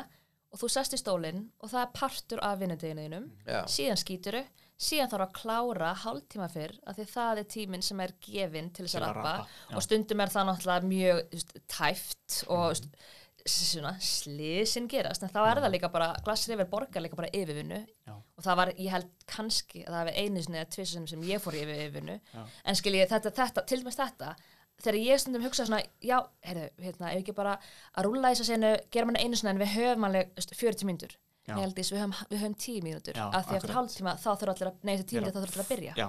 og 0.48 0.62
þú 0.62 0.70
sest 0.72 0.96
í 0.96 1.00
stólinn 1.00 1.44
og 1.62 1.72
það 1.72 1.84
er 1.84 1.94
partur 1.96 2.42
af 2.46 2.60
vinnudeginuðinum 2.62 3.28
síðan 3.72 4.00
skýturu, 4.00 4.42
síðan 4.80 5.12
þarf 5.12 5.26
að 5.28 5.36
klára 5.42 5.92
hálftíma 6.04 6.48
fyrr 6.52 6.76
af 6.88 6.98
því 6.98 7.08
það 7.14 7.42
er 7.42 7.50
tíminn 7.56 7.86
sem 7.86 8.04
er 8.04 8.14
gefinn 8.24 8.72
til 8.76 8.88
þess 8.88 9.00
að 9.00 9.08
rappa. 9.08 9.36
og 9.74 9.86
stundum 9.86 10.24
er 10.24 10.34
það 10.34 10.50
náttúrulega 10.52 10.92
mjög 10.92 11.48
tæft 11.68 12.42
og 12.48 12.64
þú 12.64 12.68
veist, 12.72 12.90
svona 13.48 13.94
sliðsinn 14.04 14.90
gerast 14.92 15.24
en 15.24 15.32
þá 15.32 15.40
er 15.46 15.62
það 15.64 15.74
líka 15.76 15.90
bara, 15.94 16.10
glassir 16.26 16.56
yfir 16.56 16.70
borgar 16.72 17.04
líka 17.04 17.20
bara 17.20 17.32
yfirvinnu 17.36 17.80
Já. 17.86 18.14
og 18.14 18.44
það 18.44 18.60
var, 18.60 18.72
ég 18.76 18.94
held 18.94 19.10
kannski 19.30 19.84
að 19.86 19.94
það 19.94 20.02
hefði 20.02 20.24
einu 20.24 20.44
sinni 20.44 20.62
eða 20.62 20.72
tvisum 20.76 21.08
sem 21.08 21.26
ég 21.28 21.44
fór 21.44 21.58
yfir 21.60 21.76
yfirvinnu 21.76 22.18
Já. 22.34 22.42
en 22.66 22.80
skil 22.80 22.96
ég 22.98 23.12
þetta, 23.12 23.34
þetta, 23.38 23.66
til 23.70 23.82
dæmis 23.84 24.00
þetta 24.00 24.34
þegar 24.84 25.00
ég 25.02 25.22
stundum 25.22 25.46
hugsa 25.48 25.66
svona, 25.66 25.82
já, 26.06 26.18
heyrðu, 26.46 26.68
hérna, 26.84 27.14
ef 27.14 27.24
ekki 27.24 27.38
bara 27.38 27.56
að 27.98 28.10
rúlla 28.10 28.34
þess 28.34 28.46
að 28.46 28.52
senu, 28.52 28.74
gera 28.94 29.10
manna 29.10 29.24
einu 29.24 29.40
svona 29.40 29.56
en 29.56 29.62
við 29.64 29.74
höfum 29.74 30.10
alveg 30.10 30.30
þú 30.34 30.42
veist, 30.42 30.58
40 30.62 30.90
mínútur 30.90 31.16
Já. 31.48 31.56
Nei, 31.56 31.64
Aldís, 31.64 31.90
við 31.94 32.02
höfum, 32.02 32.14
við 32.28 32.42
höfum 32.44 32.56
tíu 32.60 32.80
mínútur. 32.84 33.16
Já, 33.16 33.24
af 33.32 33.46
því 33.48 33.56
eftir 33.56 33.72
hálftíma 33.78 34.14
þá 34.20 34.26
þurfa 34.42 34.54
allir 34.54 34.68
að, 34.68 34.80
nei, 34.84 34.92
eftir 34.98 35.08
tíu 35.08 35.22
mínútur 35.22 35.38
þá 35.38 35.46
þurfa 35.46 35.54
allir 35.56 35.64
að 35.64 35.70
byrja. 35.72 35.94
Já, 35.96 36.08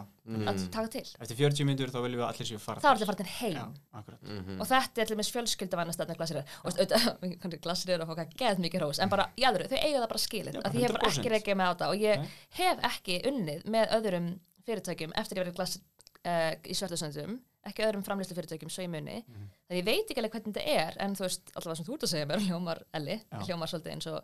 að 0.50 0.62
taka 0.74 0.90
til. 0.96 1.02
Eftir 1.22 1.38
40 1.38 1.68
myndur 1.68 1.92
þá 1.94 1.98
viljum 2.02 2.18
við 2.18 2.24
að 2.26 2.32
allir 2.32 2.48
séu 2.50 2.58
fara 2.64 2.82
þá 2.82 2.88
er 2.88 2.96
allir 2.96 3.10
farin 3.12 3.30
heim. 3.36 3.54
Já, 3.54 3.66
akkurat. 4.00 4.22
Mhm. 4.26 4.56
og 4.58 4.66
þetta 4.72 4.98
er 4.98 5.06
allir 5.06 5.20
með 5.20 5.30
fjölskyldavænastefna 5.36 6.16
glasir 6.18 6.40
og 6.42 6.68
auðvitað, 6.72 7.06
kannski 7.44 7.60
glasir 7.68 7.94
eru 7.94 8.02
að 8.08 8.10
fá 8.18 8.34
geð 8.42 8.62
mikið 8.66 8.82
hrós. 8.82 8.98
En 9.06 9.12
bara, 9.14 9.28
jáður, 9.38 9.68
þau 9.70 9.78
eiga 9.78 10.00
það 10.02 10.08
bara 10.10 10.24
skilið. 10.26 10.58
Já, 10.58 10.62
að 10.66 10.74
því 10.74 10.82
ég 10.82 10.88
hefur 10.88 11.02
100%. 11.06 11.22
ekki 11.22 11.32
reykið 11.36 11.60
með 11.62 11.70
á 11.70 11.74
það 11.78 11.94
og 11.94 12.02
ég 12.02 12.18
Nei. 12.18 12.32
hef 12.58 12.82
ekki 12.90 13.20
unnið 13.30 13.68
með 13.78 13.94
öðrum 14.00 14.28
fyrirtækjum 14.66 15.14
eftir 15.22 15.38
ég 15.38 15.46
verið 15.46 15.78
uh, 16.26 16.54
í 16.66 16.74
Svartasöndum 16.76 17.38
ekki 17.68 17.84
öðrum 17.84 18.04
framlýslu 18.06 18.34
fyrirtækjum 18.36 18.70
svo 18.72 18.84
í 18.84 18.88
munni 18.90 19.20
Mhm. 19.28 19.46
þannig 19.68 19.80
ég 19.82 19.86
veit 19.86 20.10
ekki 20.12 20.20
alveg 20.22 20.34
hvernig 20.34 20.54
þetta 20.56 20.76
er 20.82 20.96
en 21.04 21.14
þú 21.18 21.24
veist, 21.26 21.50
allavega 21.54 21.76
sem 21.78 21.86
þú 21.88 21.94
ert 21.96 22.04
að 22.06 22.12
segja 22.12 22.28
mér 22.30 22.44
hljómar 22.46 22.80
Elli, 22.96 23.16
hljómar 23.44 23.68
svolítið 23.68 23.92
eins 23.94 24.06
og 24.12 24.22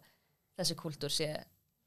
þessi 0.59 0.75
kúltúr 0.79 1.11
sé 1.11 1.29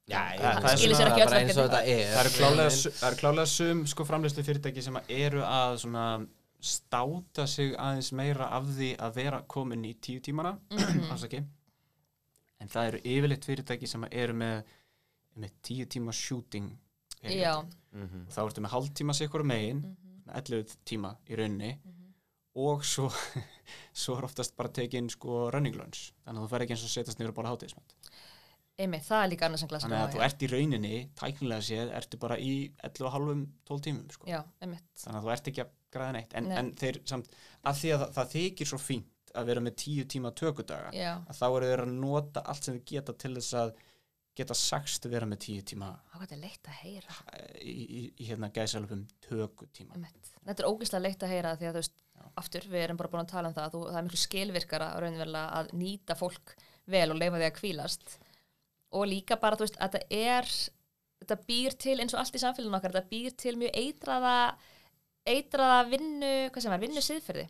Já, 0.07 0.18
það- 0.18 0.39
ég- 0.39 0.61
það 0.64 0.77
skilir 0.77 0.95
sér 0.95 1.07
það 1.07 1.11
ekki 1.11 1.22
er 1.22 1.27
öll 1.27 1.31
bara 1.31 1.39
eins 1.41 1.57
og 1.57 1.69
verkefni. 1.69 1.69
þetta 1.69 1.81
er. 1.94 2.14
Það 2.15 2.26
eru 2.26 2.34
klálega, 2.38 2.91
það 3.02 3.18
klálega 3.22 3.48
sum 3.52 3.85
sko 3.91 4.06
framleyslu 4.07 4.44
fyrirtæki 4.48 4.84
sem 4.84 4.95
að 4.95 5.10
eru 5.10 5.41
að 5.44 5.77
svona 5.84 6.03
státa 6.61 7.48
sig 7.48 7.73
aðeins 7.76 8.11
meira 8.14 8.48
af 8.49 8.64
því 8.65 8.88
að 8.98 9.14
vera 9.19 9.41
komin 9.48 9.84
í 9.85 9.94
tíu 9.99 10.22
tímana 10.23 10.56
afsaki 11.11 11.41
en 12.60 12.68
það 12.72 12.88
eru 12.88 13.02
yfirleitt 13.03 13.45
fyrirtæki 13.45 13.88
sem 13.91 14.03
að 14.07 14.15
eru 14.23 14.34
með, 14.34 14.64
með 15.38 15.52
tíu 15.61 15.85
tíma 15.85 16.14
shooting 16.14 16.72
Mhm. 17.23 18.27
og 18.27 18.31
þá 18.31 18.39
ertu 18.45 18.61
með 18.64 18.72
hálftíma 18.72 19.14
sikkur 19.18 19.44
megin 19.44 19.84
með 20.27 20.35
11 20.41 20.77
tíma 20.85 21.15
í 21.27 21.35
rauninni 21.35 21.77
og 22.56 22.84
svo, 22.85 23.10
svo 23.94 24.18
er 24.18 24.23
oftast 24.27 24.56
bara 24.56 24.69
tekin 24.69 25.10
sko 25.10 25.49
running 25.52 25.76
lunch 25.76 26.11
þannig 26.26 26.39
að 26.39 26.45
þú 26.45 26.49
fer 26.49 26.61
ekki 26.65 26.76
eins 26.77 26.84
og 26.88 26.94
setjast 26.95 27.19
niður 27.19 27.34
og 27.34 27.35
bara 27.41 27.52
hátíðismat 27.53 27.96
einmitt, 28.77 29.05
það 29.07 29.23
er 29.23 29.31
líka 29.33 29.47
annars 29.47 29.63
en 29.65 29.71
glasir 29.71 29.89
þannig 29.89 30.03
að 30.05 30.15
þú 30.15 30.23
ert 30.27 30.43
í 30.45 30.49
rauninni, 30.51 30.93
tæknilega 31.17 31.65
séð 31.65 31.91
ertu 31.97 32.19
bara 32.21 32.37
í 32.37 32.53
11,5 32.85 33.43
12 33.69 33.83
tímum 33.87 34.07
sko. 34.13 34.29
já, 34.29 34.39
einmitt. 34.61 34.87
Þannig 35.01 35.19
að 35.19 35.27
þú 35.27 35.33
ert 35.35 35.51
ekki 35.51 35.63
að 35.63 35.75
græða 35.97 36.15
neitt. 36.17 36.35
En, 36.37 36.49
Nei. 36.51 36.57
en 36.61 36.71
þeir 36.77 37.01
samt, 37.09 37.37
að 37.63 37.81
því 37.81 37.93
að 37.95 38.03
það, 38.03 38.15
það 38.17 38.33
þykir 38.35 38.71
svo 38.71 38.79
fínt 38.81 39.33
að 39.37 39.51
vera 39.51 39.63
með 39.63 39.75
10 39.83 40.07
tíma 40.13 40.31
tökudaga 40.37 40.93
já, 40.95 41.11
að 41.19 41.39
þá 41.39 41.45
eru 41.49 41.69
þeir 41.71 41.83
að 41.83 41.93
nota 41.97 42.43
allt 42.53 42.67
sem 42.67 42.77
þau 42.77 42.85
geta 42.93 43.15
til 43.23 43.33
þess 43.37 43.57
að 43.61 43.73
geta 44.37 44.57
sagst 44.57 45.07
vera 45.09 45.25
með 45.29 45.39
10 45.47 45.63
tíma 45.71 45.89
hvað 46.13 46.33
er 46.35 46.41
leitt 46.43 46.69
að 46.69 46.77
heyra. 46.83 47.15
í, 47.61 47.73
í, 47.73 48.01
í 48.21 48.27
hérna 48.29 48.51
gæsalöfum 48.53 49.07
tökutíma. 49.25 49.97
Einmitt. 49.97 50.31
Þetta 50.45 50.63
er 50.63 50.69
ógeðslega 50.69 51.03
leitt 51.07 51.25
að 51.25 51.33
heyra 51.33 51.55
því 51.57 51.69
að 51.69 51.77
þú 51.77 51.81
veist, 51.81 52.03
aftur, 52.37 52.67
við 52.69 52.83
erum 52.85 52.99
bara 53.01 53.11
búin 53.13 53.23
að 53.23 53.33
tala 53.33 53.49
um 53.49 53.57
það 53.57 53.65
að 53.65 53.75
þú, 53.75 53.81
það 53.89 53.99
er 53.99 54.07
miklu 54.07 54.21
skilvirkara 54.21 54.89
raunverulega 55.01 55.59
að 55.61 55.71
nýta 55.81 56.17
fólk 56.17 56.53
vel 56.87 57.07
og 57.11 57.17
leifa 57.19 57.41
því 57.41 57.47
að 57.49 57.57
kvílast 57.57 58.17
og 58.95 59.07
líka 59.09 59.35
bara, 59.41 59.55
þú 59.59 59.65
veist, 59.68 59.77
að 59.81 59.97
þetta 59.97 60.22
er 60.23 60.49
þetta 61.18 61.38
býr 61.49 61.76
til 61.81 61.97
eins 61.99 62.14
og 62.14 62.22
allt 62.22 62.35
í 62.38 62.41
samfélaginu 62.41 62.77
okkar 62.77 62.93
þetta 62.95 63.09
býr 63.11 63.34
til 63.41 63.55
mjög 63.59 63.73
eitraða 63.81 64.35
eitraða 65.27 65.80
vinnu, 65.91 66.30
hvað 66.53 66.64
sem 66.64 66.72
er, 66.76 66.80
vinnu 66.80 67.01
siðferði. 67.03 67.43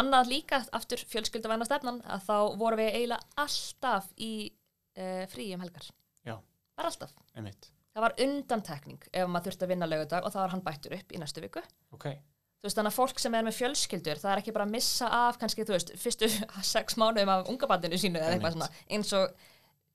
annað 0.00 0.30
líka, 0.32 0.62
aftur 0.72 1.02
fjölskyldavæna 1.10 1.66
stefnan, 1.68 1.98
að 2.08 2.22
þá 2.24 2.36
vorum 2.56 2.80
við 2.80 2.94
eiginlega 2.96 3.42
alltaf 3.42 4.06
í 4.16 4.32
uh, 4.96 5.24
frí 5.28 5.50
um 5.52 5.60
helgar. 5.60 5.90
já, 6.24 6.38
Bara 6.78 6.88
alltaf. 6.92 7.12
einmitt 7.36 7.68
Það 7.92 8.04
var 8.06 8.14
undantekning 8.24 9.02
ef 9.12 9.26
maður 9.28 9.50
þurfti 9.50 9.66
að 9.66 9.72
vinna 9.74 9.86
laugardag 9.90 10.24
og 10.24 10.32
þá 10.32 10.38
var 10.40 10.52
hann 10.54 10.62
bættur 10.64 10.94
upp 10.96 11.12
í 11.12 11.18
næstu 11.20 11.42
viku. 11.44 11.60
ok, 11.92 12.06
þú 12.62 12.64
veist 12.64 12.78
þannig 12.78 12.92
að 12.94 12.96
fólk 12.96 13.20
sem 13.20 13.34
er 13.36 13.44
með 13.44 13.58
fjölskyldur 13.58 14.22
það 14.22 14.32
er 14.32 14.40
ekki 14.40 14.54
bara 14.56 14.64
að 14.64 14.72
missa 14.78 15.10
af 15.12 15.36
kannski 15.42 15.66
þú 15.68 15.74
veist 15.76 15.92
fyrstu 16.00 16.30
sex 16.74 16.96
mánuðum 16.96 17.28
af 17.34 17.44
sínu 18.00 18.22
eitthvað 18.22 18.32
Einmitt. 18.32 18.56
svona 18.56 18.70
eins 18.88 19.12
og 19.12 19.36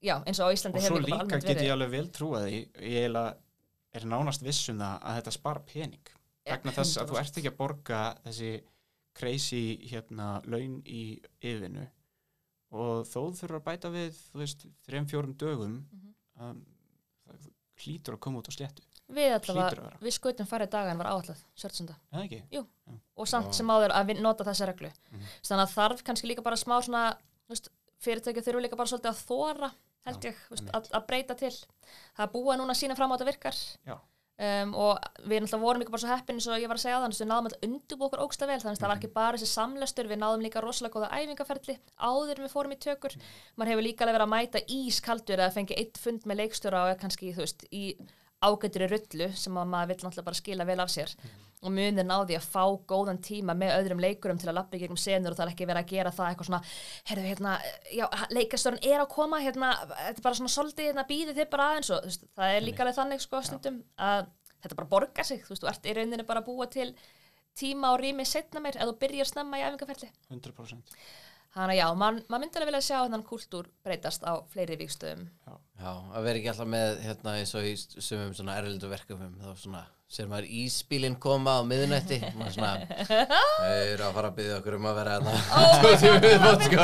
já, 0.02 0.16
eins 0.26 0.40
og 0.40 0.50
á 0.50 0.54
Íslandi 0.54 0.78
og 0.78 0.84
svo 0.84 0.96
hefur 0.96 1.06
líka 1.06 1.18
bara 1.18 1.24
líka 1.24 1.36
almennt 1.36 1.48
get 1.48 1.58
ég 1.58 1.62
verið 1.64 1.76
alveg 1.76 1.92
vel 1.92 2.08
trúa 2.10 2.42
því 2.46 2.58
ég 2.58 2.98
eiginlega 3.02 3.38
er 3.98 4.06
nánast 4.06 4.42
viss 4.46 4.70
um 4.70 4.78
það 4.80 5.02
að 5.02 5.16
þetta 5.22 5.32
spara 5.38 5.60
pening 5.60 6.12
vegna 6.48 6.72
þess 6.72 6.98
að 6.98 7.08
þú 7.10 7.16
100%. 7.18 7.22
ert 7.28 7.38
ekki 7.42 7.52
að 7.52 7.58
borga 7.58 8.02
þessi 8.26 8.52
crazy 9.18 9.62
hérna 9.90 10.28
laun 10.46 10.82
í 10.86 11.02
yfirvinnu 11.42 11.88
og 12.78 13.08
þó 13.08 13.20
þurfur 13.34 13.56
að 13.58 13.66
bæta 13.66 13.90
við 13.94 14.12
þú 14.34 14.42
veist, 14.44 14.66
þrejum 14.86 15.08
fjórum 15.10 15.34
dögum 15.40 15.78
Mhm. 15.92 16.14
um, 16.40 16.66
það 17.28 17.50
hlýtur 17.78 18.14
að 18.18 18.20
koma 18.20 18.40
út 18.42 18.48
á 18.50 18.54
sléttu 18.54 18.84
við 19.08 19.32
allavega, 19.40 19.88
að 19.96 20.02
við 20.04 20.14
skutum 20.18 20.46
farið 20.48 20.70
daga 20.70 20.92
en 20.92 20.98
var 20.98 21.08
áallað 21.08 21.42
sörtsunda 21.56 21.96
eða 22.12 22.24
ekki? 22.28 22.68
og 23.16 23.28
samt 23.28 23.48
Já. 23.48 23.54
sem 23.54 23.68
áður 23.68 23.92
að 23.96 24.20
nota 24.22 24.44
þessa 24.44 24.68
reglu 24.68 24.92
Mhm. 25.12 25.22
þannig 25.44 25.66
að 25.66 25.74
þarf 25.78 26.04
kannski 26.04 26.28
líka 26.28 26.44
bara 26.44 26.56
smá 26.56 26.82
svona 26.84 27.18
þú 27.48 27.50
veist, 27.56 27.70
fyrirtæki 28.04 28.44
þurfu 28.44 28.62
líka 28.62 28.76
bara 28.78 28.90
svolítið 28.90 29.14
að 29.16 29.26
þóra 29.26 29.72
held 30.08 30.28
ég, 30.30 30.44
veist, 30.52 30.70
að, 30.76 30.92
að 30.98 31.08
breyta 31.10 31.38
til. 31.40 31.56
Það 32.18 32.32
búið 32.36 32.62
núna 32.62 32.76
sína 32.78 32.98
fram 32.98 33.12
á 33.12 33.16
þetta 33.16 33.32
virkar. 33.32 33.60
Um, 34.38 34.76
og 34.78 35.00
við 35.26 35.42
náttúrulega 35.42 35.64
vorum 35.64 35.82
líka 35.82 35.94
bara 35.96 36.04
svo 36.04 36.12
heppin 36.12 36.38
eins 36.38 36.46
og 36.46 36.60
ég 36.62 36.70
var 36.70 36.78
að 36.78 36.84
segja 36.84 37.00
á 37.00 37.02
þannig 37.02 37.16
að 37.16 37.22
við 37.24 37.30
náðum 37.32 37.48
að 37.50 37.64
undirbú 37.66 38.06
okkur 38.06 38.22
ógsta 38.22 38.46
vel 38.46 38.60
þannig 38.62 38.76
að 38.76 38.84
það 38.84 38.92
var 38.92 39.00
ekki 39.00 39.10
bara 39.16 39.40
þessi 39.40 39.50
samlestur 39.50 40.10
við 40.12 40.20
náðum 40.22 40.44
líka 40.46 40.62
rosalega 40.62 40.94
góða 40.94 41.10
æfingaferli 41.18 41.76
áður 41.98 42.44
við 42.44 42.54
fórum 42.54 42.76
í 42.76 42.78
tökur. 42.86 43.16
Maður 43.58 43.72
hefur 43.74 43.88
líka 43.88 44.10
verið 44.12 44.26
að 44.28 44.32
mæta 44.36 44.62
ískaldur 44.78 45.42
eða 45.42 45.56
fengi 45.58 45.80
eitt 45.82 45.98
fund 45.98 46.30
með 46.30 46.44
leikstjóra 46.44 46.84
og 46.86 47.02
kannski 47.02 47.34
þú 47.34 47.48
veist 47.48 47.66
í 47.74 47.84
ágættri 48.46 48.92
rullu 48.92 49.32
sem 49.34 49.58
að 49.58 49.72
maður 49.74 49.90
vill 49.96 50.00
náttúrulega 50.04 50.30
bara 50.30 50.42
skila 50.44 50.70
vel 50.70 50.80
af 50.86 50.94
sér 50.94 51.18
og 51.66 51.74
munir 51.74 52.06
náði 52.06 52.38
að 52.38 52.48
fá 52.52 52.64
góðan 52.90 53.20
tíma 53.24 53.56
með 53.58 53.74
öðrum 53.80 54.02
leikurum 54.04 54.38
til 54.38 54.50
að 54.52 54.58
lappa 54.60 54.78
í 54.78 54.82
gegnum 54.84 55.00
senur 55.02 55.34
og 55.34 55.40
það 55.40 55.48
er 55.48 55.54
ekki 55.54 55.68
verið 55.70 55.84
að 55.84 55.94
gera 55.94 56.14
það 56.14 56.32
eitthvað 56.32 56.50
svona 56.50 56.62
heyrðu 57.10 57.28
hérna, 57.32 57.54
já, 57.98 58.06
leikastörun 58.38 58.84
er 58.86 59.02
að 59.02 59.12
koma 59.16 59.42
hérna, 59.42 59.72
þetta 59.90 60.22
er 60.22 60.26
bara 60.28 60.40
svona 60.40 60.54
svolítið 60.54 60.90
hérna, 60.92 61.08
býðið 61.10 61.40
þið 61.42 61.52
bara 61.56 61.70
aðeins 61.72 61.94
og 61.96 62.06
veist, 62.06 62.28
það 62.38 62.58
er 62.58 62.68
líka 62.68 62.86
alveg 62.86 63.00
þannig 63.00 63.24
sko 63.26 63.44
stundum 63.48 63.80
að 63.98 64.28
þetta 64.62 64.80
bara 64.82 64.92
borgar 64.94 65.30
sig, 65.30 65.42
þú 65.46 65.56
veist, 65.56 65.66
þú 65.66 65.72
ert 65.74 65.90
í 65.90 65.98
rauninni 65.98 66.28
bara 66.30 66.44
að 66.44 66.52
búa 66.52 66.70
til 66.78 66.92
tíma 67.58 67.96
og 67.96 68.04
rými 68.04 68.26
setna 68.30 68.62
meir 68.62 68.78
ef 68.78 68.92
þú 68.92 69.00
byrjar 69.02 69.32
snemma 69.32 69.58
í 69.58 69.66
æfingaferli. 69.66 70.12
100% 70.30 71.00
Þannig 71.58 71.74
að 71.74 71.80
já, 71.82 71.88
mann 71.98 72.20
man 72.30 72.44
myndi 72.44 72.60
alveg 72.60 72.70
vilja 72.70 72.86
sjá 72.86 72.98
þannig 73.08 73.28
kultúr 73.32 73.70
breytast 73.86 74.22
á 74.30 74.34
fleiri 74.54 74.78
vikstöðum 74.78 75.24
Já, 75.78 75.92
að 75.94 76.24
vera 76.26 76.40
ekki 76.40 76.50
alltaf 76.50 76.70
með 76.74 76.96
hérna 77.06 77.34
eins 77.38 77.52
og 77.58 77.66
í 77.70 77.76
sumum 77.78 78.32
svona 78.34 78.56
erlendu 78.58 78.88
verkefum 78.90 79.36
þá 79.38 79.52
svona, 79.62 79.82
sér 80.10 80.30
maður 80.32 80.48
íspílinn 80.64 81.18
koma 81.22 81.54
á 81.58 81.62
miðnætti. 81.70 82.18
Og 82.32 82.34
maður 82.40 82.56
svona 82.56 82.72
þau 83.06 83.76
eru 83.76 84.08
að 84.08 84.16
fara 84.16 84.32
að 84.32 84.40
byggja 84.40 84.56
okkur 84.58 84.78
um 84.80 84.88
að 84.90 84.98
vera 84.98 85.18
hérna 85.18 85.34
viðbót, 86.26 86.66
sko. 86.68 86.82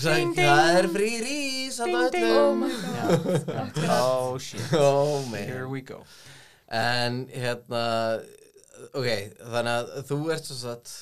Það 0.00 0.10
er 0.80 0.90
ding, 0.96 1.14
öllum. 1.94 2.34
oh 2.40 2.54
my 2.58 2.72
god. 3.46 3.80
Oh 3.86 4.34
shit, 4.42 4.74
Oh 4.74 5.22
man. 5.30 5.46
Here 5.46 5.68
we 5.70 5.82
go. 5.86 6.02
En 6.70 7.24
hérna 7.30 7.84
Ok, 8.96 9.06
þannig 9.44 9.74
að 9.76 9.90
þú 10.08 10.16
ert 10.32 10.46
svo 10.48 10.56
satt 10.56 10.92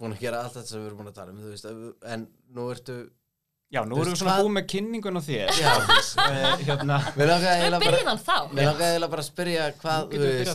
búin 0.00 0.14
að 0.16 0.22
gera 0.24 0.42
allt 0.44 0.56
þetta 0.58 0.70
sem 0.72 0.80
við 0.82 0.90
erum 0.90 1.00
búin 1.02 1.10
að 1.12 1.18
tala 1.20 1.34
um 1.34 1.40
þú 1.44 1.50
veist, 1.54 1.70
en 2.14 2.26
nú 2.56 2.66
ertu 2.74 2.96
já, 3.70 3.80
nú 3.86 4.00
erum 4.00 4.14
við 4.14 4.20
svona 4.22 4.36
búið 4.40 4.54
með 4.56 4.66
kynningun 4.74 5.20
á 5.20 5.22
þér. 5.28 5.54
Já, 5.60 5.72
Eh, 6.30 6.64
hérna, 6.66 6.98
Við 7.16 7.32
byrjum 7.84 8.10
hann 8.10 8.22
þá? 8.24 8.36
Mér 8.50 8.68
langaði 8.70 8.90
eiginlega 8.90 9.12
bara 9.14 9.24
að 9.24 9.30
spyrja 9.30 9.68
hvað, 9.80 10.10
við 10.16 10.52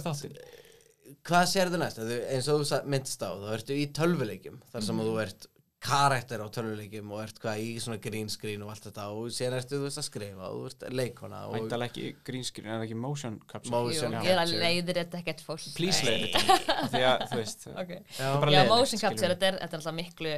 hvað 1.25 1.45
sér 1.49 1.71
þið 1.73 1.81
næst? 1.81 1.99
Þú- 2.01 2.21
eins 2.35 2.47
og 2.53 2.61
þú 2.61 2.79
minnst 2.93 3.23
á, 3.25 3.29
þá 3.41 3.47
ertu 3.57 3.77
í 3.77 3.85
tölvuleikjum 3.95 4.57
þar 4.73 4.85
sem 4.85 4.99
að 5.01 5.09
þú 5.09 5.15
ert 5.25 5.47
karakter 5.85 6.41
á 6.41 6.47
tölvuleikjum 6.55 7.11
og 7.13 7.21
ert 7.23 7.39
hvað 7.43 7.61
í 7.61 7.69
svona 7.83 7.99
green 8.01 8.29
screen 8.33 8.63
og 8.65 8.71
allt 8.73 8.87
þetta 8.89 9.05
og 9.13 9.29
síðan 9.35 9.57
ertu 9.59 9.77
þú 9.77 9.85
veist 9.85 10.01
að 10.01 10.07
skrifa 10.09 10.49
og 10.49 10.57
þú 10.57 10.69
ert 10.71 10.85
leikona 10.99 11.41
og 11.47 11.55
Væntalega 11.55 11.91
ekki 11.91 12.11
green 12.27 12.45
screen, 12.47 12.69
er 12.71 12.79
það 12.79 12.85
ekki 12.87 12.99
motion 13.05 13.39
capture? 13.45 13.71
Jú, 13.71 13.85
Motion 13.89 14.17
ég 14.17 14.31
er 14.33 14.41
að 14.41 14.53
capture. 14.53 14.63
leiðir 14.65 14.99
þetta 15.01 15.21
ekkert 15.23 15.43
fólk 15.45 15.67
Please 15.77 16.07
leiðir 16.07 16.35
þetta 16.35 16.79
Því 16.95 17.03
að, 17.11 17.25
þú 17.31 17.41
veist 17.41 17.67
okay. 17.83 17.99
Já, 18.17 18.25
bara 18.25 18.51
Já, 18.51 18.59
leiðinlegt, 18.59 18.73
motion 18.75 19.03
capture, 19.05 19.33
þetta 19.35 19.51
er, 19.51 19.59
þetta 19.63 19.77
er 19.77 19.83
alltaf 19.83 19.97
miklu 20.01 20.37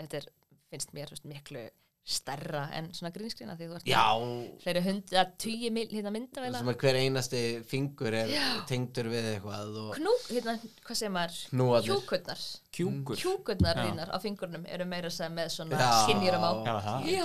þetta 0.00 0.22
er, 0.22 0.30
finnst 0.72 0.96
mér, 0.96 1.12
þú 1.12 1.18
veist, 1.18 1.28
miklu 1.34 1.66
stærra 2.06 2.68
en 2.78 2.92
svona 2.94 3.10
grínskrína 3.10 3.56
því 3.58 3.66
þú 3.66 3.76
ert 3.80 3.88
já 3.90 4.02
með 4.20 4.60
fleiri 4.62 4.82
hund, 4.84 5.14
að 5.18 5.30
tugi 5.42 5.70
mil, 5.74 5.86
hérna 5.90 6.12
myndavela 6.14 6.60
sem 6.60 6.70
að 6.70 6.76
hver 6.84 6.98
einasti 7.00 7.40
fingur 7.66 8.14
er 8.14 8.30
tengdur 8.70 9.08
við 9.10 9.26
eitthvað 9.32 9.80
og 9.82 9.88
knúk, 9.96 10.28
hérna, 10.30 10.54
hvað 10.86 11.00
segir 11.00 11.14
maður 11.16 11.88
hjúkurnar, 11.88 12.44
Kjúkur 12.76 13.18
hjúkurnar 13.18 13.80
Já. 13.80 13.86
þínar 13.88 14.12
á 14.14 14.18
fingurnum 14.22 14.68
eru 14.70 14.86
meira 14.86 15.10
sem 15.10 15.34
með 15.34 15.50
svona 15.56 15.80
Já. 15.80 15.88
skinnjurum 16.04 16.46
á 16.46 16.52
Já, 16.52 16.74
það. 16.86 17.08
Já. 17.10 17.24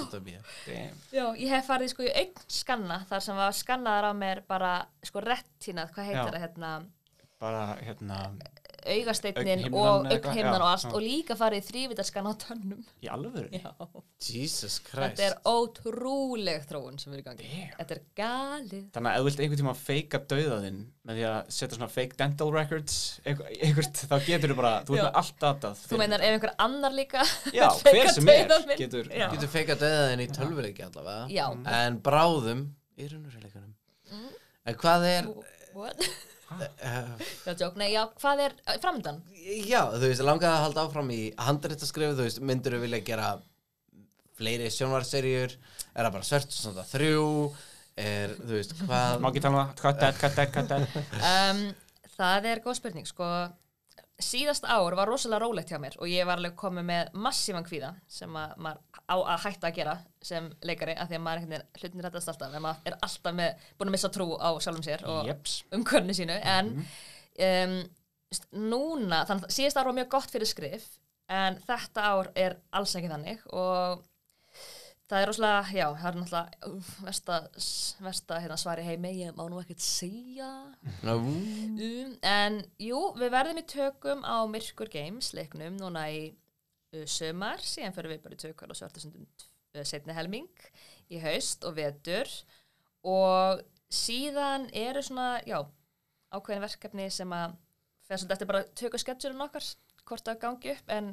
Er. 0.71 0.95
Já, 1.11 1.25
ég 1.35 1.53
hef 1.53 1.69
farið 1.69 1.93
sko 1.93 2.07
í 2.07 2.13
augn 2.23 2.47
skanna 2.47 3.01
þar 3.09 3.25
sem 3.27 3.41
var 3.43 3.57
skannaðar 3.59 4.09
á 4.09 4.13
mér 4.17 4.41
bara 4.49 4.73
sko 5.05 5.21
rettínað, 5.21 5.93
hvað 5.93 6.09
heitir 6.09 6.23
Já. 6.23 6.31
það 6.31 6.43
hérna 6.47 6.73
Bara, 7.41 7.61
hérna 7.81 8.17
augasteitnin 8.85 9.65
Augnhimnan 9.65 9.81
og 9.81 10.07
já, 10.11 10.51
og 10.55 10.67
allt 10.71 10.85
já. 10.87 10.91
og 10.95 11.01
líka 11.05 11.35
farið 11.39 11.65
þrývitarskan 11.69 12.29
á 12.29 12.33
tönnum 12.41 12.81
Í 13.03 13.09
alvöru? 13.13 13.47
Já. 13.53 13.71
Jesus 14.21 14.77
Christ 14.85 15.19
Þetta 15.19 15.27
er 15.27 15.35
ótrúleg 15.51 16.65
þróun 16.69 16.99
sem 17.01 17.13
er 17.15 17.21
í 17.21 17.25
gangi 17.25 17.47
Damn. 17.49 17.73
Þetta 17.79 17.95
er 17.97 18.01
galið 18.21 18.85
Þannig 18.95 19.11
að 19.11 19.17
ef 19.17 19.21
þú 19.21 19.27
vilt 19.29 19.43
einhvern 19.45 19.61
tíma 19.63 19.75
feika 19.81 20.21
dauðaðinn 20.33 20.79
með 21.09 21.19
því 21.19 21.25
að 21.31 21.51
setja 21.57 21.77
svona 21.79 21.91
fake 21.91 22.17
dental 22.21 22.49
records 22.55 22.97
eitthvað, 23.25 23.51
eitthvað, 23.57 23.91
þá 24.11 24.17
getur 24.29 24.53
þú 24.53 24.59
bara, 24.61 24.73
þú 24.85 24.97
ert 24.97 25.01
Já. 25.01 25.05
með 25.07 25.19
allt 25.23 25.39
datað 25.45 25.83
Þú 25.91 26.01
meinar 26.01 26.25
ef 26.27 26.35
einhver 26.37 26.55
annar 26.67 26.95
líka 26.97 27.25
Já, 27.57 27.67
hver 27.85 28.11
sem 28.15 28.31
er 28.33 28.55
getur. 28.77 29.11
Getur 29.11 29.51
feika 29.51 29.77
döðaðin 29.81 30.25
í 30.25 30.29
tölvuleiki 30.35 30.85
allavega 30.87 31.27
Já. 31.33 31.45
En 31.81 32.01
bráðum 32.05 32.67
í 32.97 33.09
raunurleikunum 33.11 33.77
Mm. 34.11 34.31
En 34.67 34.75
hvað 34.75 35.05
er 35.07 35.27
What? 35.71 36.01
Já, 36.59 37.53
joke, 37.55 37.77
nei, 37.79 37.91
já, 37.93 38.03
hvað 38.21 38.43
er 38.47 38.55
framöndan? 38.83 39.21
Já, 39.67 39.81
þú 39.95 40.03
veist, 40.07 40.23
langaði 40.25 40.51
að 40.51 40.63
halda 40.65 40.85
áfram 40.87 41.11
í 41.15 41.21
handréttaskrifu, 41.39 42.17
þú 42.17 42.27
veist, 42.27 42.41
myndur 42.43 42.75
þú 42.77 42.81
vilja 42.85 43.01
gera 43.07 43.29
fleiri 44.41 44.71
sjónvarserjur 44.73 45.53
er 45.55 46.05
það 46.05 46.13
bara 46.15 46.27
svört 46.27 46.51
og 46.51 46.57
svona 46.57 46.87
þrjú? 46.89 47.27
Er, 48.01 48.35
þú 48.39 48.53
veist, 48.55 48.75
hvað 48.85 49.21
Má 49.21 49.29
ekki 49.29 49.43
tala 49.43 49.63
um 49.65 49.73
það, 49.77 49.97
that, 49.99 50.19
cut 50.21 50.37
that, 50.39 50.53
cut 50.55 50.69
that. 50.71 51.01
Um, 51.31 51.63
það 52.15 52.47
er 52.53 52.63
góð 52.63 52.79
spurning, 52.79 53.09
sko 53.09 53.27
síðast 54.25 54.65
ár 54.65 54.95
var 54.97 55.09
rosalega 55.09 55.41
rólegt 55.43 55.71
hjá 55.71 55.79
mér 55.81 55.97
og 56.01 56.09
ég 56.09 56.27
var 56.27 56.39
alveg 56.41 56.55
komið 56.59 56.87
með 56.87 57.15
massívan 57.25 57.65
kvíða 57.67 57.93
sem 58.11 58.35
að 58.37 58.53
maður 58.61 59.01
á 59.11 59.15
að 59.17 59.45
hætta 59.45 59.69
að 59.69 59.77
gera 59.79 59.95
sem 60.23 60.49
leikari, 60.65 60.95
af 60.95 61.09
því 61.09 61.17
að 61.17 61.23
maður 61.25 61.47
veginn 61.47 61.81
hlutin 61.81 62.05
rettast 62.05 62.31
alltaf, 62.31 62.53
en 62.55 62.65
maður 62.65 62.91
er 62.91 62.97
alltaf 63.07 63.35
með, 63.37 63.65
búin 63.77 63.91
að 63.91 63.95
missa 63.97 64.11
trú 64.13 64.27
á 64.37 64.49
sjálfum 64.63 64.85
sér 64.85 65.05
og 65.09 65.31
Jeps. 65.31 65.57
umkörni 65.75 66.15
sínu, 66.17 66.37
en 66.37 66.71
um, 67.47 67.75
núna, 68.71 69.23
þannig 69.27 69.49
að 69.49 69.55
síðast 69.57 69.81
ár 69.81 69.89
var 69.89 69.97
mjög 69.97 70.11
gott 70.13 70.33
fyrir 70.33 70.49
skrif, 70.49 70.87
en 71.31 71.59
þetta 71.65 72.07
ár 72.11 72.31
er 72.35 72.57
alls 72.75 72.95
ekki 72.99 73.11
þannig 73.11 73.43
og 73.51 74.05
það 75.11 75.21
er 75.21 75.27
rosalega, 75.27 75.63
já, 75.75 75.85
það 75.99 76.07
er 76.09 76.17
náttúrulega 76.17 76.67
uh, 76.69 76.91
versta, 77.03 77.37
versta 78.05 78.37
hérna, 78.39 78.57
svari 78.59 78.85
heimi, 78.87 79.11
ég 79.19 79.35
má 79.35 79.43
nú 79.51 79.59
ekkert 79.59 79.83
segja. 79.83 80.51
Um, 81.03 82.15
en 82.23 82.61
jú, 82.79 83.01
við 83.19 83.33
verðum 83.33 83.59
í 83.59 83.65
tökum 83.67 84.23
á 84.23 84.39
Myrkur 84.47 84.91
Games 84.93 85.33
leiknum 85.35 85.75
núna 85.81 86.05
í 86.13 86.21
uh, 86.31 87.03
sömar, 87.03 87.59
síðan 87.65 87.95
fyrir 87.97 88.15
við 88.15 88.23
bara 88.23 88.37
í 88.37 88.43
tökur 88.45 88.71
á 88.71 88.75
svartasundum 88.79 89.27
uh, 89.27 89.83
setni 89.87 90.15
helming 90.15 90.47
í 91.11 91.19
haust 91.23 91.67
og 91.67 91.75
vetur. 91.81 92.31
Og 93.03 93.59
síðan 93.91 94.69
eru 94.77 95.03
svona, 95.03 95.41
já, 95.43 95.59
ákveðin 96.31 96.63
verkefni 96.63 97.09
sem 97.11 97.35
að 97.35 97.57
fer 98.07 98.21
svolítið 98.21 98.37
eftir 98.37 98.51
bara 98.53 98.63
tökur 98.79 99.03
sketsjurinn 99.03 99.43
okkar, 99.43 99.67
hvort 100.07 100.27
það 100.29 100.41
gangi 100.45 100.75
upp. 100.77 100.95
En 100.95 101.11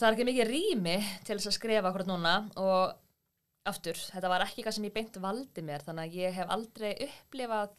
það 0.00 0.08
er 0.08 0.16
ekki 0.16 0.28
mikið 0.30 0.50
rými 0.50 0.98
til 1.26 1.36
þess 1.38 1.50
að 1.50 1.56
skrifa 1.58 1.90
akkurat 1.90 2.10
núna 2.10 2.34
og 2.60 2.94
aftur, 3.68 3.96
þetta 3.96 4.30
var 4.32 4.44
ekki 4.44 4.60
eitthvað 4.60 4.76
sem 4.76 4.86
ég 4.88 4.94
beint 4.94 5.18
valdi 5.24 5.64
mér 5.64 5.84
þannig 5.86 6.06
að 6.06 6.20
ég 6.20 6.36
hef 6.36 6.52
aldrei 6.52 6.90
upplifað 7.06 7.74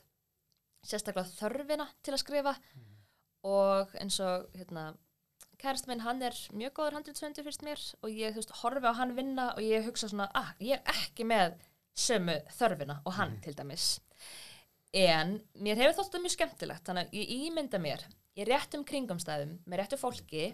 sérstaklega 0.86 1.34
þörfina 1.38 1.88
til 2.06 2.14
að 2.14 2.22
skrifa 2.22 2.54
og 3.46 3.94
eins 4.02 4.18
og 4.24 4.48
hérna, 4.58 4.88
kærist 5.62 5.90
minn, 5.90 6.02
hann 6.06 6.22
er 6.26 6.38
mjög 6.58 6.74
góður 6.80 6.98
handritsvendur 7.00 7.46
fyrst 7.46 7.66
mér 7.66 7.82
og 8.02 8.10
ég 8.10 8.34
þú 8.34 8.42
veist, 8.42 8.56
horfi 8.62 8.90
á 8.90 8.94
hann 8.98 9.16
vinna 9.18 9.52
og 9.54 9.62
ég 9.66 9.86
hugsa 9.86 10.10
svona, 10.10 10.30
ah, 10.34 10.54
ég 10.60 10.82
er 10.82 11.02
ekki 11.06 11.28
með 11.30 11.58
sömu 11.96 12.40
þörfina 12.58 13.00
og 13.06 13.18
hann 13.20 13.38
til 13.44 13.56
dæmis. 13.58 13.96
En 14.96 15.38
mér 15.60 15.80
hefur 15.80 16.00
þótt 16.00 16.10
þetta 16.10 16.24
mjög 16.24 16.36
skemmtilegt 16.36 16.88
þannig 16.88 17.10
að 17.10 17.20
ég 17.20 17.34
ímynda 17.50 17.82
mér 17.84 18.06
í 18.36 18.48
réttum 18.48 18.86
kringumstæðum 18.88 19.58
með 19.66 19.82
réttu 19.82 20.00
fólki 20.00 20.48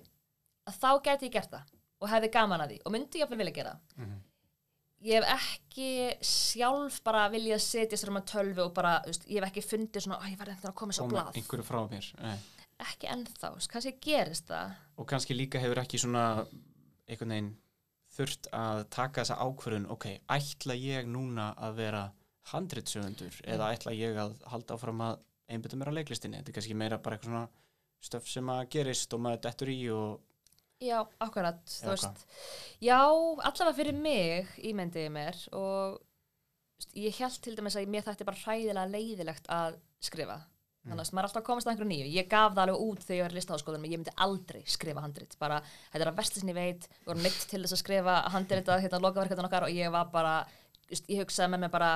að 0.69 0.77
þá 0.81 0.89
gæti 1.07 1.29
ég 1.29 1.37
gert 1.37 1.53
það 1.53 1.71
og 2.01 2.11
hefði 2.11 2.29
gaman 2.33 2.63
að 2.65 2.73
því 2.73 2.77
og 2.85 2.93
myndi 2.95 3.21
ég 3.21 3.31
að 3.31 3.41
vilja 3.41 3.55
gera 3.55 3.73
það. 3.77 4.13
Ég 5.01 5.17
hef 5.17 5.31
ekki 5.33 5.91
sjálf 6.29 6.99
bara 7.05 7.23
viljað 7.33 7.63
setja 7.65 7.97
sér 7.97 8.11
um 8.11 8.19
að 8.19 8.27
tölvu 8.35 8.65
og 8.67 8.73
bara, 8.77 8.99
veist, 9.07 9.23
ég 9.25 9.41
hef 9.41 9.47
ekki 9.49 9.63
fundið 9.65 10.05
svona, 10.05 10.19
ég 10.29 10.37
verði 10.37 10.53
eftir 10.53 10.69
að 10.69 10.77
koma 10.77 10.93
svo 10.93 11.07
blað. 11.09 11.31
einhverju 11.39 11.65
frá 11.65 11.79
mér 11.89 12.09
Nei. 12.21 12.35
ekki 12.85 13.09
ennþá, 13.09 13.49
kannski 13.71 13.95
gerist 14.05 14.51
það. 14.51 14.75
Og 15.01 15.09
kannski 15.09 15.37
líka 15.37 15.61
hefur 15.61 15.81
ekki 15.81 16.01
svona 16.01 16.25
einhvern 17.09 17.33
veginn 17.33 17.51
þurft 18.13 18.51
að 18.53 18.83
taka 18.93 19.23
þessa 19.23 19.39
ákvörðun 19.41 19.89
ok, 19.93 20.07
ætla 20.37 20.77
ég 20.77 21.09
núna 21.09 21.51
að 21.57 21.77
vera 21.81 22.03
handritsöfundur 22.51 23.41
eða 23.47 23.71
ætla 23.73 23.93
ég 23.95 24.17
að 24.19 24.37
halda 24.51 24.77
áfram 24.77 25.01
að 25.05 25.21
einbytta 25.51 25.79
mér 25.79 25.91
á 25.93 25.97
leiklistinni? 25.97 26.41
Þetta 26.41 26.51
er 26.53 26.57
kannski 26.57 26.77
meira 26.77 26.99
bara 27.01 27.17
eitthvað 27.17 27.31
svona 27.31 27.47
stöf 28.01 28.29
sem 28.29 28.49
að 28.49 28.67
gerist 28.75 29.13
og 29.13 29.23
maður 29.23 29.43
dettur 29.45 29.71
í 29.71 29.79
og 29.93 30.19
já, 30.81 30.97
akkurat, 31.23 31.59
þú 31.69 31.91
veist. 31.93 32.23
Já, 32.83 33.01
allavega 33.01 33.75
fyrir 33.77 33.97
mig 33.97 34.55
ímyndi 34.71 35.05
ég 35.07 35.13
mér 35.13 35.37
og 35.55 35.99
veist, 36.79 36.95
ég 36.97 37.19
held 37.21 37.41
til 37.43 37.57
dæmis 37.59 37.77
að 37.77 37.91
mér 37.93 38.07
þætti 38.07 38.27
bara 38.27 38.41
hræðilega 38.45 38.87
leiðilegt 38.95 39.51
að 39.53 39.77
skrifa. 40.01 40.41
Þannig 40.81 41.03
að 41.03 41.11
maður 41.13 41.21
er 41.21 41.27
alltaf 41.29 41.43
komast 41.45 41.67
að 41.67 41.75
einhverju 41.75 41.89
nýju. 41.91 42.05
Ég 42.15 42.29
gaf 42.29 42.55
það 42.55 42.63
alveg 42.63 42.85
út 42.87 43.03
þegar 43.05 43.17
ég 43.19 43.25
var 43.27 43.33
í 43.33 43.37
listaháskóðum 43.37 43.83
ég 43.85 43.99
myndi 43.99 44.13
aldrei 44.25 44.61
skrifa 44.65 45.03
handrit. 45.03 45.35
Bara, 45.37 45.59
þetta 45.93 46.07
er 46.07 46.09
að 46.09 46.47
ég 46.49 46.57
veit. 46.57 46.87
Við 46.95 47.11
vorum 47.11 47.21
neitt 47.21 47.43
til 47.51 47.59
þess 47.61 47.75
að 47.75 47.81
skrifa 47.83 48.15
handrit 48.33 48.71
að 48.73 48.81
hérna, 48.87 49.01
lokaverkefni 49.05 49.45
okkar 49.45 49.67
og 49.67 49.77
ég 49.77 49.93
var 49.93 50.09
bara 50.09 50.33
veist, 50.91 51.05
ég 51.05 51.21
hugsaði 51.21 51.53
með 51.53 51.63
mig 51.65 51.73
bara 51.73 51.91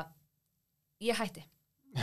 ég 1.03 1.19
hætti 1.19 1.43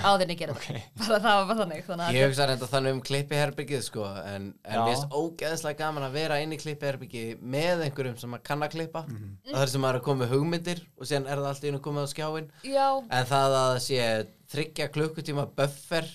áður 0.01 0.23
en 0.24 0.32
ég 0.32 0.39
gera 0.40 0.55
Ok. 0.56 0.64
þetta 0.73 1.06
bara 1.09 1.19
það 1.20 1.36
var 1.39 1.47
bara 1.51 1.59
þannig 1.62 1.85
þannig 1.89 2.06
að 2.06 2.16
Ég 2.16 2.27
hugsa 2.31 2.47
reynda 2.48 2.69
þannig 2.73 2.94
um 2.97 3.02
klippiherbyggið 3.09 3.82
sko 3.86 4.06
en, 4.23 4.47
en 4.64 4.78
mér 4.81 4.90
finnst 4.94 5.16
ógeðslega 5.20 5.78
gaman 5.82 6.06
að 6.09 6.16
vera 6.16 6.39
inn 6.44 6.55
í 6.56 6.60
klippiherbyggið 6.62 7.44
með 7.56 7.85
einhverjum 7.89 8.19
sem 8.23 8.36
að 8.39 8.44
kann 8.48 8.64
að 8.66 8.74
klippa 8.78 9.05
og 9.05 9.52
það 9.52 9.62
er 9.66 9.73
sem 9.74 9.85
maður 9.85 9.98
er 9.98 10.02
að 10.02 10.06
koma 10.09 10.24
með 10.24 10.35
hugmyndir 10.36 10.82
og 10.97 11.09
síðan 11.10 11.28
er 11.28 11.43
það 11.44 11.51
allt 11.52 11.64
í 11.69 11.73
einu 11.73 11.82
komið 11.89 12.09
á 12.09 12.12
skjáin 12.14 12.51
já, 12.73 12.86
en 13.02 13.31
það 13.32 13.48
að 13.48 13.56
það 13.69 13.81
sé 13.86 14.10
þryggja 14.52 14.90
klukkutíma 14.97 15.47
buffer 15.60 16.10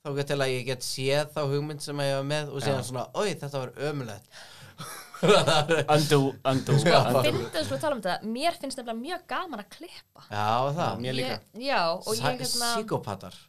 þá 0.00 0.14
get 0.16 0.30
til 0.32 0.40
að 0.40 0.54
ég 0.54 0.62
get 0.70 0.84
séð 0.86 1.26
þá 1.34 1.40
hugmynd 1.50 1.82
sem 1.84 1.98
ég 2.00 2.14
var 2.16 2.24
með 2.24 2.54
og 2.54 2.62
síðan 2.64 2.80
Já. 2.80 2.88
svona, 2.88 3.02
oi 3.20 3.34
þetta 3.36 3.60
var 3.60 3.72
ömulegt 3.90 4.38
undo, 5.94 6.18
undo, 6.48 6.76
undo. 6.76 7.22
fyndið 7.26 7.66
sko 7.66 7.76
að 7.76 7.82
tala 7.84 7.96
um 7.96 8.02
þetta 8.04 8.30
mér 8.34 8.58
finnst 8.60 8.80
nefnilega 8.80 8.98
mjög 9.00 9.24
gaman 9.30 9.62
að 9.62 9.70
klippa. 9.76 10.26
Já, 10.30 10.50
það 10.78 11.00
Mér 11.04 11.16
líka. 11.18 11.38
Ég, 11.54 11.64
já, 11.66 11.80
og 11.94 12.12
ég 12.16 12.26
hérna 12.26 12.70
Psykopatar 12.74 13.40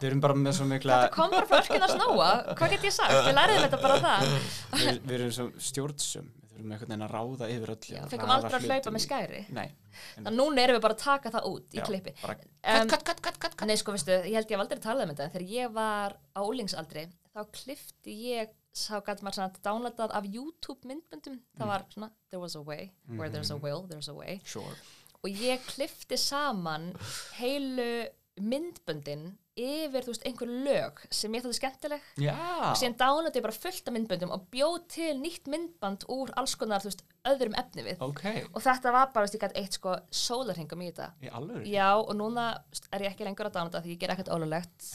Við 0.00 0.08
erum 0.08 0.22
bara 0.24 0.38
með 0.40 0.58
svo 0.58 0.68
mikla 0.70 1.00
þetta 1.02 1.16
kom 1.16 1.34
bara 1.34 1.48
frá 1.50 1.58
örkinn 1.60 1.86
að 1.88 1.96
snóa. 1.96 2.30
Hvað 2.56 2.76
get 2.76 2.86
ég 2.88 2.94
sagt? 2.96 3.18
Við 3.18 3.36
læriðum 3.36 3.66
þetta 3.66 3.82
bara 3.82 3.98
það 4.06 4.30
við, 4.32 5.02
við 5.02 5.18
erum 5.18 5.34
svo 5.36 5.48
stjórnsum 5.70 6.30
við 6.52 6.62
þurfum 6.62 6.72
einhvern 6.72 6.92
veginn 6.92 7.04
að 7.06 7.12
ráða 7.12 7.48
yfir 7.52 7.72
öllu 7.74 7.96
Já, 7.96 8.02
og 8.02 8.10
fengum 8.12 8.32
aldrei 8.32 8.56
að 8.58 8.66
hlaupa 8.68 8.92
með 8.94 9.04
skæri. 9.04 9.42
Nei, 9.56 9.68
Þannig 10.14 10.30
að 10.30 10.36
núna 10.38 10.62
erum 10.62 10.76
við 10.76 10.84
bara 10.84 10.96
að 10.96 11.02
taka 11.02 11.32
það 11.34 11.48
út 11.50 11.76
í 11.76 11.80
Já, 11.80 11.84
klippi. 11.88 12.12
um. 12.22 13.66
Nei, 13.66 13.76
sko, 13.80 13.94
veistu, 13.96 14.12
ég 14.12 14.36
held 14.38 14.52
ég 14.52 14.56
hef 14.56 14.64
aldrei 14.64 14.82
talað 14.84 15.04
um 15.06 15.12
þetta. 15.14 15.28
Þegar 15.34 15.54
ég 15.56 15.74
var 15.76 16.16
á 16.36 16.40
úlingsaldri 16.44 17.06
þá 17.32 17.40
klifti 17.56 18.16
ég 18.32 18.52
sá 18.72 18.96
gæti 19.04 19.24
maður 19.24 19.38
svona 19.38 19.62
downloadað 19.66 20.14
af 20.16 20.26
YouTube 20.28 20.88
myndböndum. 20.88 21.38
Það 21.58 21.70
var 21.72 21.86
svona, 21.92 22.10
there 22.30 22.40
was 22.40 22.56
a 22.56 22.62
way 22.64 22.92
where 23.06 23.30
there's 23.30 23.52
a 23.52 23.56
will, 23.56 23.86
there's 23.88 24.08
a 24.08 24.16
way. 24.16 24.40
Sure. 24.44 24.74
Og 25.22 25.30
ég 25.30 25.62
klifti 25.68 26.18
saman 26.18 26.90
heilu 27.38 28.08
myndböndin 28.40 29.32
yfir, 29.52 30.06
þú 30.06 30.12
veist, 30.14 30.22
einhver 30.24 30.48
lög 30.64 31.00
sem 31.12 31.34
ég 31.36 31.42
þótti 31.44 31.58
skemmtileg. 31.58 32.04
Já. 32.24 32.32
Og 32.70 32.78
síðan 32.80 32.94
downloadi 33.02 33.40
ég 33.40 33.44
bara 33.44 33.56
fullt 33.56 33.90
af 33.90 33.94
myndböndum 33.94 34.32
og 34.32 34.46
bjóð 34.54 34.78
til 34.94 35.10
nýtt 35.20 35.50
myndband 35.52 36.06
úr 36.12 36.32
alls 36.40 36.54
konar, 36.56 36.80
þú 36.80 36.88
veist, 36.88 37.04
öðrum 37.28 37.58
efni 37.60 37.84
við. 37.84 38.00
Ok, 38.04 38.24
og 38.48 38.64
þetta 38.64 38.94
var 38.96 39.12
bara, 39.12 39.28
þú 39.28 39.28
veist, 39.28 39.36
ég 39.36 39.44
gæti 39.44 39.60
eitt 39.60 39.76
sko 39.76 39.98
sólarhingum 40.22 40.86
í 40.86 40.88
þetta. 40.88 41.10
Í 41.20 41.74
Já, 41.74 41.90
og 42.00 42.14
núna 42.16 42.48
er 42.88 43.04
ég 43.04 43.12
ekki 43.12 43.28
lengur 43.28 43.50
að 43.50 43.58
downloada 43.58 43.84
því 43.84 43.92
ég 43.92 44.00
ger 44.00 44.14
ekkert 44.16 44.32
ólulegt 44.32 44.88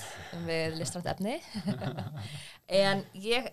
við 0.50 0.82
listrænt 0.82 1.14
efni. 1.14 1.38
En 2.68 3.06
ég 3.16 3.46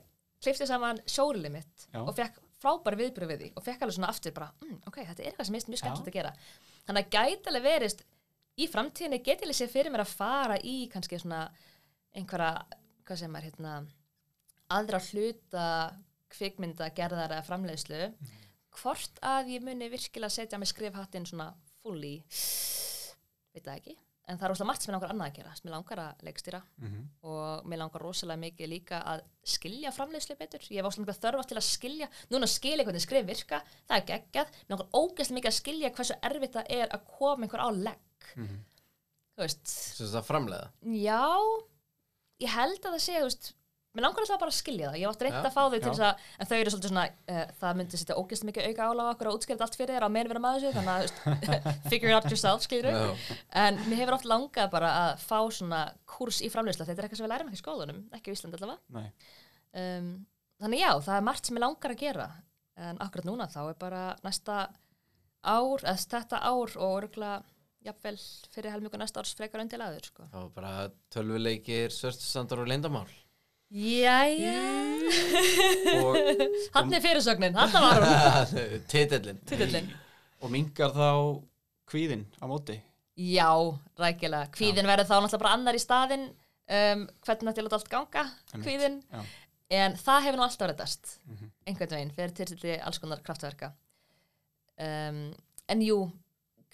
klifti 0.45 0.69
saman 0.69 1.01
sjórili 1.09 1.51
mitt 1.53 1.87
Já. 1.91 2.01
og 2.03 2.13
fekk 2.17 2.41
frábæri 2.65 3.01
viðbröð 3.03 3.33
við 3.33 3.43
því 3.43 3.51
og 3.59 3.65
fekk 3.67 3.85
alveg 3.85 3.97
svona 3.99 4.11
aftur 4.13 4.35
bara, 4.37 4.51
mm, 4.65 4.79
ok, 4.89 5.01
þetta 5.11 5.23
er 5.23 5.31
eitthvað 5.31 5.49
sem 5.49 5.59
er 5.59 5.67
mjög 5.73 5.83
skemmtilegt 5.83 6.11
að 6.13 6.19
gera. 6.19 6.33
Þannig 6.87 7.05
að 7.05 7.17
gæti 7.17 7.51
alveg 7.51 7.67
verist 7.67 8.05
í 8.55 8.69
framtíðinni 8.71 9.21
geti 9.27 9.51
ég 9.51 9.59
sér 9.59 9.73
fyrir 9.73 9.93
mér 9.93 10.05
að 10.05 10.15
fara 10.15 10.57
í 10.63 10.77
kannski 10.93 11.19
svona 11.21 11.43
einhverja, 12.15 12.65
hvað 13.05 13.21
sem 13.25 13.37
er 13.37 13.49
hérna 13.49 13.75
aðra 14.75 15.01
hluta 15.11 15.67
kvikmynda 16.35 16.89
gerðar 16.97 17.37
eða 17.37 17.47
framleiðslu 17.47 18.01
hvort 18.79 19.21
að 19.23 19.53
ég 19.55 19.67
muni 19.67 19.91
virkilega 19.93 20.33
setja 20.33 20.59
mig 20.59 20.71
skrifhattinn 20.71 21.27
svona 21.29 21.53
fully? 21.83 22.17
Veit 23.55 23.67
það 23.67 23.77
ekki 23.77 23.99
en 24.29 24.39
það 24.39 24.45
er 24.45 24.49
rosalega 24.55 24.67
margt 24.71 24.83
sem 24.83 24.91
mér 24.93 24.97
langar 24.99 25.13
annað 25.15 25.29
að 25.31 25.37
gera. 25.39 25.55
Mér 25.65 25.73
langar 25.75 25.99
að 26.05 26.23
leikstýra 26.29 26.61
Mhm. 26.79 27.09
og 27.23 27.65
mér 27.67 27.79
langar 27.79 28.01
rosalega 28.03 28.41
mikið 28.41 28.69
líka 28.69 29.03
að 29.05 29.21
skilja 29.45 29.91
framleiðslu 29.93 30.37
betur, 30.39 30.61
ég 30.71 30.83
hef 30.83 30.87
áslega 30.87 31.19
þörfa 31.25 31.47
til 31.49 31.57
að 31.57 31.67
skilja, 31.69 32.09
núna 32.31 32.47
skilja 32.49 32.85
hvernig 32.85 33.01
skrif 33.05 33.27
virka 33.27 33.63
það 33.89 33.97
er 33.97 34.07
geggjað, 34.13 34.47
mér 34.69 34.71
langar 34.77 34.89
ógeðslega 34.95 35.37
mikið 35.39 35.51
að 35.53 35.61
skilja 35.61 35.91
hversu 35.91 36.15
erfitt 36.23 36.53
það 36.55 36.67
er 36.71 36.89
að 36.89 37.05
koma 37.19 37.45
einhver 37.47 37.61
á 37.61 37.69
legg. 37.71 38.37
Mhm. 38.37 38.65
þú 39.37 39.43
veist, 39.43 39.67
Svo 39.67 40.07
það 40.07 40.25
framleiða? 40.25 40.71
Já. 40.85 41.21
Ég 42.41 42.49
held 42.49 42.81
að 42.81 42.93
það 42.95 43.01
sé, 43.01 43.15
þú 43.19 43.25
veist 43.29 43.53
mér 43.95 44.05
langar 44.05 44.25
alltaf 44.25 44.41
bara 44.43 44.51
að 44.51 44.57
skilja 44.57 44.89
það, 44.89 44.99
ég 44.99 45.11
átti 45.11 45.27
reynd 45.27 45.39
að 45.39 45.55
fá 45.55 45.61
þau 45.63 45.75
til 45.75 45.87
þess 45.87 46.03
að, 46.03 46.23
en 46.39 46.49
þau 46.51 46.55
eru 46.57 46.73
svolítið 46.73 46.91
svona 46.91 47.05
uh, 47.07 47.45
það 47.61 47.79
myndi 47.79 48.01
setja 48.01 48.17
ógeðst 48.19 48.47
mikið 48.49 48.69
auka 48.69 48.89
álaga 48.91 49.13
okkur 49.15 49.31
að 49.31 49.39
útskrifa 49.39 49.67
allt 49.67 49.79
fyrir 49.79 49.95
þér 49.95 50.07
á 50.07 50.15
meðan 50.15 50.31
vera 50.33 50.43
maður 50.43 50.65
þessu 50.65 50.79
þannig 50.79 51.55
að, 51.55 51.69
figure 51.93 52.11
it 52.11 52.19
out 52.19 52.27
yourself, 52.27 52.65
skilur 52.67 52.99
Já. 52.99 53.39
en 53.63 53.81
mér 53.87 54.03
hefur 54.03 54.17
oft 54.19 54.29
langað 54.29 54.73
bara 54.75 54.93
að 55.05 55.23
fá 55.23 55.39
svona 55.55 55.83
kurs 56.11 56.43
í 56.43 56.51
framleysla, 56.51 56.89
þetta 56.89 57.05
er 57.05 57.09
eitthvað 57.09 57.23
sem 57.23 57.29
við 57.29 57.35
lærum 57.37 57.53
ekki 57.53 57.61
í 57.61 57.63
skólanum 57.63 58.03
ekki 58.19 58.35
á 58.35 58.35
Íslandi 58.35 58.61
allavega. 58.61 59.15
Um, 59.75 60.13
þannig 60.63 60.83
já, 60.83 60.91
það 61.07 61.17
er 61.21 61.27
margt 61.31 61.49
sem 61.49 61.59
ég 61.59 61.67
langar 61.67 61.95
að 61.95 62.03
gera. 62.03 62.29
En 62.75 62.99
akkurat 63.03 63.27
núna 63.29 63.47
þá 63.51 63.61
er 63.69 63.77
bara 63.79 64.05
næsta 64.27 64.61
ár, 65.45 65.83
eða 65.85 65.99
þetta 66.03 66.43
ár 66.43 66.79
og 66.81 66.97
örgulega 66.99 67.43
jafnvel 67.85 68.17
fyrir 68.55 68.73
helmingu 68.73 68.99
næsta 68.99 69.21
árs 69.21 69.35
frekar 69.37 69.63
undir 69.63 69.83
aður 69.85 70.09
sko. 70.09 70.27
Það 70.33 70.47
var 70.47 70.53
bara 70.57 70.73
tölvuleikir, 71.13 71.93
svörstustandar 71.93 72.63
og 72.65 72.71
leyndamál 72.71 73.11
Jæja. 73.71 74.61
Og, 76.01 76.17
Hann 76.75 76.93
er 76.95 77.01
fyrirsögnin, 77.03 77.55
hann 77.57 77.73
var 77.73 78.05
hún. 78.05 78.83
Titillin 78.91 79.89
og 80.45 80.51
mingar 80.53 80.93
þá 80.95 81.09
kvíðin 81.91 82.27
á 82.39 82.45
móti? 82.51 82.77
Já, 83.17 83.49
rækilega. 83.99 84.51
Kvíðin 84.55 84.89
verður 84.89 85.09
þá 85.09 85.15
náttúrulega 85.17 85.41
bara 85.45 85.55
annar 85.57 85.79
í 85.79 85.83
staðinn 85.83 86.27
um, 86.29 87.07
hvernig 87.25 87.49
þetta 87.49 87.63
er 87.63 87.67
láta 87.69 87.79
allt 87.79 87.91
ganga 87.93 88.25
kvíðin, 88.65 88.99
já. 89.13 89.23
en 89.81 89.97
það 90.01 90.25
hefur 90.27 90.41
nú 90.41 90.47
alltaf 90.49 90.71
reddast 90.71 91.15
Mhm. 91.31 91.51
einhvern 91.67 91.95
veginn, 91.97 92.13
fyrir 92.17 92.35
tilstilli 92.37 92.77
alls 92.83 92.99
konar 93.03 93.23
kraftverka 93.25 93.73
um, 94.79 95.21
en 95.69 95.83
jú 95.87 95.99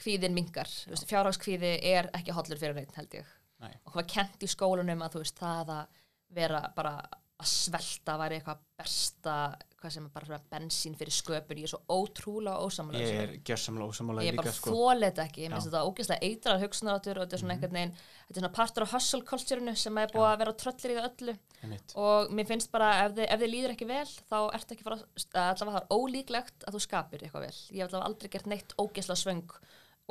kvíðin 0.01 0.33
mingar, 0.37 0.69
fjárhagskvíði 1.07 1.75
er 1.93 2.09
ekki 2.17 2.33
hollur 2.35 2.59
fyrir 2.59 2.75
neitt 2.79 2.97
held 2.97 3.15
ég. 3.21 3.27
Nei. 3.61 3.75
og 3.85 3.93
hvað 3.93 4.07
kent 4.09 4.41
í 4.43 4.49
skólunum 4.49 5.03
að 5.05 5.19
þú 5.19 5.21
veist 5.21 5.37
það 5.37 5.73
að 5.75 6.00
vera 6.35 6.63
bara 6.77 6.95
að 7.41 7.49
svelta 7.49 8.19
væri 8.21 8.37
eitthvað 8.37 8.59
besta 8.77 9.35
hvað 9.81 9.93
sem 9.95 10.05
er 10.05 10.11
bara 10.13 10.39
bensín 10.53 10.93
fyrir 10.99 11.15
sköpun 11.17 11.57
ég 11.57 11.65
er 11.65 11.71
svo 11.73 11.79
ótrúlega 11.89 12.61
ósamlega 12.67 13.01
ég 13.01 13.21
er 13.23 13.31
gersamlega 13.49 13.89
ósamála 13.95 14.25
ég 14.27 14.35
líka 14.35 14.43
bara 14.43 14.53
sko. 14.53 14.75
þólet 14.77 15.21
ekki, 15.25 15.41
ég 15.47 15.49
Já. 15.49 15.55
finnst 15.55 15.71
þetta 15.71 15.85
ógeðslega 15.89 16.27
eitrar 16.29 16.61
hugsunaráttur 16.61 17.17
og 17.17 17.25
þetta 17.25 17.33
er 17.33 17.39
Mhm. 17.39 17.41
svona 17.41 17.55
einhvern 17.55 17.73
veginn 17.79 17.95
þetta 17.97 18.37
er 18.37 18.41
svona 18.43 18.53
partur 18.59 18.83
af 18.85 18.93
hustle 18.93 19.23
culture-inu 19.31 19.75
sem 19.77 19.99
er 19.99 20.09
búið 20.13 20.29
að 20.35 20.39
vera 20.39 20.53
tröllir 20.53 20.93
í 20.93 20.99
það 21.01 21.09
öllu 21.11 21.39
Einmitt. 21.63 21.93
og 21.97 22.31
mér 22.31 22.47
finnst 22.53 22.71
bara 22.71 22.91
ef 23.07 23.13
þið, 23.17 23.27
ef 23.33 23.41
þið 23.41 23.51
líður 23.55 23.71
ekki 23.75 23.87
vel 23.89 24.07
þá 24.07 24.39
ertu 24.55 24.75
ekki 24.77 24.85
fara, 24.85 25.01
allavega 25.33 25.81
það 25.81 25.83
er 25.83 25.97
ólíklegt 25.97 26.65
að 26.69 26.75
þú 26.77 26.81
skapir 26.85 27.21
eitthvað 27.25 27.47
vel 27.49 27.57
ég 27.73 27.81
hef 27.81 27.89
allavega 27.89 28.05
aldrei 28.11 28.29
gert 28.37 28.47
neitt 28.47 28.75
ógeðslega 28.77 29.17
svöng 29.25 29.51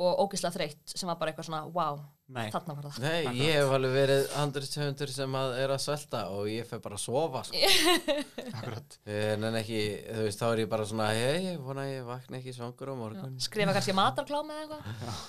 og 0.00 0.22
ógeðslega 0.24 0.54
þreytt 0.56 0.92
sem 0.94 1.10
var 1.10 1.18
bara 1.20 1.32
eitthvað 1.32 1.48
svona 1.50 1.60
wow, 1.74 2.00
Nei, 2.30 2.46
þarna 2.54 2.76
var 2.78 2.86
það. 2.86 2.98
Nei, 3.04 3.40
ég 3.40 3.56
hef 3.58 3.72
alveg 3.74 3.94
verið 3.96 4.20
handurshöfundur 4.38 5.12
sem 5.12 5.36
að 5.40 5.54
er 5.64 5.74
að 5.74 5.80
svelta 5.84 6.20
og 6.34 6.46
ég 6.50 6.68
fer 6.68 6.82
bara 6.84 6.96
að 6.98 7.02
sofa 7.04 7.42
sko. 7.48 7.62
akkurat. 8.60 8.98
En 9.18 9.48
en 9.50 9.58
ekki, 9.60 9.80
þú 10.06 10.26
veist, 10.28 10.42
þá 10.42 10.46
er 10.52 10.62
ég 10.64 10.70
bara 10.70 10.86
svona 10.88 11.08
hei, 11.16 11.56
vona 11.60 11.88
ég 11.90 12.06
vakna 12.06 12.38
ekki 12.38 12.54
svangur 12.56 12.92
á 12.92 12.94
morgun. 13.02 13.36
Skrifa 13.42 13.74
kannski 13.76 13.96
matarklám 13.98 14.54
eða 14.54 14.64
eitthvað. 14.78 15.20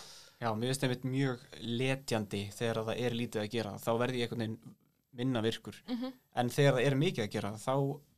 Já, 0.41 0.49
mér 0.57 0.71
finnst 0.71 0.85
einmitt 0.87 1.03
mjög 1.05 1.41
letjandi 1.81 2.45
þegar 2.57 2.83
það 2.87 3.01
er 3.05 3.17
lítið 3.17 3.43
að 3.43 3.51
gera 3.57 3.73
þá 3.81 3.91
verði 4.01 4.21
ég 4.23 4.29
einhvern 4.31 4.45
veginn 4.45 4.77
minna 5.11 5.41
virkur. 5.43 5.75
Mhm. 5.91 6.13
en 6.39 6.49
þegar 6.49 6.77
það 6.77 6.85
er 6.87 6.95
mikið 6.95 7.23
að 7.25 7.33
gera 7.33 7.49
þá 7.59 7.73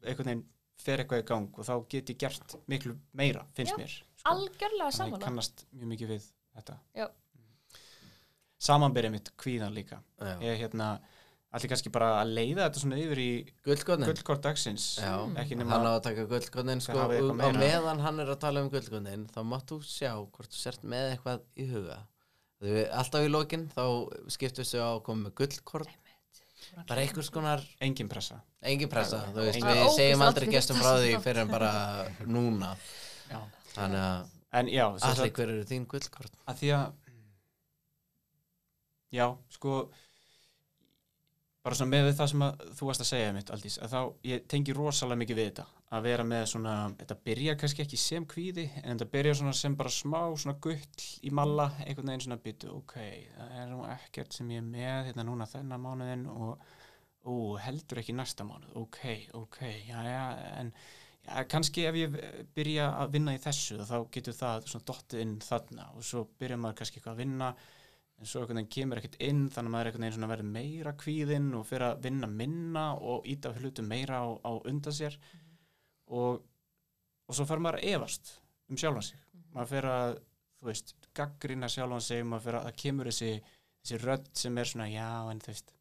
einhvern 0.06 0.30
veginn 0.30 0.44
fer 0.84 1.02
eitthvað 1.02 1.24
í 1.24 1.26
gang 1.32 1.58
og 1.58 1.66
þá 1.68 1.74
get 1.90 2.12
ég 2.14 2.20
gert 2.22 2.56
miklu 2.70 2.96
meira, 3.18 3.44
finnst 3.58 3.74
Já, 3.74 3.78
mér 3.82 3.92
sko. 3.96 4.30
algjörlega 4.30 4.90
þannig 4.92 4.98
samanlega 5.00 5.26
kannast 5.26 5.66
mjög 5.72 5.92
mikið 5.94 6.12
við 6.14 6.28
þetta. 6.58 6.78
Já. 6.98 7.08
Samanbyrja 8.64 9.12
mitt 9.12 9.32
kvíðan 9.40 9.74
líka. 9.76 10.00
Já. 10.22 10.38
ég 10.46 10.62
hérna, 10.62 10.94
allir 11.54 11.70
kannski 11.74 11.92
bara 11.94 12.14
að 12.22 12.32
leiða 12.38 12.68
þetta 12.70 12.84
svona 12.84 13.00
yfir 13.02 13.20
í 13.20 13.30
Gullkornin. 13.68 14.08
gullkort 14.08 14.44
dagsins. 14.46 14.86
Ekki 15.04 15.58
hann 15.58 15.66
nema 15.66 15.82
á 15.84 15.92
að 15.98 16.04
taka 16.08 16.26
gullkornin 16.32 16.82
sko, 16.84 16.96
og 17.04 17.36
meðan 17.60 18.00
hann 18.06 18.22
er 18.24 18.32
að 18.32 18.40
tala 18.46 18.64
um 18.64 18.72
gullkornin 18.72 19.28
þá 19.34 19.42
mátt 19.44 19.68
þú 19.74 19.82
sjá 19.84 20.14
hvort 20.16 20.48
þú 20.54 20.62
sért 20.62 20.88
með 20.88 21.12
eitthvað 21.18 21.44
í 21.60 21.68
huga. 21.74 22.00
Við, 22.64 22.80
alltaf 22.96 23.26
í 23.28 23.32
lokin 23.34 23.68
þá 23.74 23.84
skiptum 24.32 24.64
við 24.64 24.80
á 24.80 24.90
að 24.94 25.04
koma 25.10 25.28
með 25.28 25.36
gullkorn. 25.42 25.92
Bara 26.88 27.04
einhvers 27.04 27.28
konar, 27.30 27.60
engin 27.84 28.08
pressa. 28.10 28.38
Engin 28.64 28.88
pressa 28.90 29.20
þú 29.34 29.44
veist, 29.44 29.60
Engin- 29.60 29.82
við 29.84 29.90
segjum 29.98 30.24
aldrei 30.24 30.48
gestum 30.48 30.80
frá 30.80 30.94
því 31.02 31.18
fyrir 31.26 31.42
en 31.44 31.52
bara 31.58 31.74
núna. 32.24 32.72
Já. 33.28 33.42
þannig 33.76 34.00
að 34.00 34.32
en 34.54 34.72
já, 34.72 34.86
allir 35.10 35.34
hver 35.34 35.50
eru 35.50 35.68
þín 35.70 35.88
gullkorn? 35.90 36.42
Að 36.50 36.60
því 36.62 36.74
að 36.78 36.88
já, 39.14 39.28
sko 39.54 39.78
bara 41.64 41.78
svona 41.80 41.94
með 41.94 42.10
það 42.18 42.30
sem 42.34 42.44
að 42.44 42.64
þú 42.76 42.90
varst 42.90 43.04
að 43.06 43.10
segja 43.10 43.34
mitt 43.36 43.52
Aldís, 43.56 43.78
að 43.80 43.94
þá 43.94 44.28
ég 44.28 44.46
tengi 44.52 44.76
rosalega 44.76 45.22
mikið 45.22 45.40
við 45.40 45.50
þetta. 45.50 45.66
Að 45.94 46.08
vera 46.08 46.24
með 46.26 46.44
svona, 46.50 46.74
þetta 47.00 47.18
byrja 47.28 47.54
kannski 47.62 47.84
ekki 47.84 48.00
sem 48.02 48.24
kvíði, 48.30 48.66
en 48.82 48.98
þetta 48.98 49.10
byrja 49.14 49.36
svona 49.40 49.54
sem 49.58 49.76
bara 49.78 49.92
smá 49.94 50.20
svona 50.34 50.56
gull 50.64 50.80
í 51.24 51.32
malla 51.38 51.68
einhvern 51.86 52.10
veginn 52.10 52.26
svona 52.26 52.40
byttu, 52.42 52.72
ok 52.80 52.96
það 52.98 53.54
er 53.62 53.70
nú 53.70 53.84
ekkert 53.94 54.34
sem 54.36 54.50
ég 54.56 54.64
er 54.64 54.72
með 54.74 55.12
hérna 55.12 55.28
núna 55.28 55.48
þennan 55.52 55.84
mánuðin 55.86 56.26
og 56.34 56.66
ó, 57.24 57.34
heldur 57.62 58.02
ekki 58.02 58.18
næsta 58.18 58.48
mánuð, 58.48 58.74
ok, 58.82 59.00
ok 59.38 59.60
já, 59.86 60.00
já, 60.10 60.24
en 60.58 60.74
já, 61.28 61.44
kannski 61.52 61.86
ef 61.90 62.00
ég 62.00 62.18
byrja 62.56 62.90
að 63.04 63.16
vinna 63.18 63.36
í 63.36 63.42
þessu 63.44 63.80
þá 63.88 63.96
getur 64.14 64.38
það 64.38 64.68
svona 64.72 64.90
dottið 64.90 65.24
inn 65.26 65.38
þarna 65.44 65.88
og 65.94 66.06
svo 66.08 66.26
byrja 66.40 66.60
maður 66.60 66.82
kannski 66.82 67.00
eitthvað 67.00 67.16
að 67.16 67.24
vinna 67.24 67.54
en 68.20 68.30
svo 68.30 68.42
einhvern 68.44 68.62
veginn 68.62 68.74
kemur 68.76 69.02
ekkert 69.02 69.20
inn 69.26 69.46
þannig 69.52 69.70
að 69.70 69.74
maður 69.74 69.86
er 69.86 69.92
einhvern 69.92 70.06
veginn 70.06 70.18
svona 70.18 70.32
verið 70.34 70.52
meira 70.54 70.94
kvíðinn 71.04 71.50
og 71.58 71.66
fyrir 71.68 71.88
að 71.90 72.04
vinna 72.06 72.30
minna 72.30 72.86
og 72.96 73.26
íta 73.30 73.54
hlutum 73.58 73.90
meira 73.90 74.22
á, 74.22 74.28
á 74.32 74.52
undan 74.70 74.96
sér. 74.96 75.18
Og, 76.14 76.44
og 77.28 77.36
svo 77.36 77.48
fer 77.50 77.64
maður 77.64 77.82
að 77.82 77.96
efast 77.96 78.36
um 78.70 78.80
sjálfan 78.80 79.08
sig. 79.10 79.26
Maður 79.56 79.72
fer 79.74 79.88
að, 79.90 80.16
þú 80.60 80.70
veist, 80.70 80.96
gaggrina 81.18 81.70
sjálfan 81.72 82.06
sig, 82.06 82.24
maður 82.28 82.46
fer 82.46 82.60
að, 82.60 82.70
það 82.70 82.80
kemur 82.84 83.10
þessi 83.10 83.34
þessi 83.84 84.00
rödd 84.06 84.30
sem 84.40 84.58
er 84.58 84.70
svona, 84.70 84.88
já 84.88 85.10
en 85.32 85.42
þú 85.44 85.52
veist, 85.52 85.74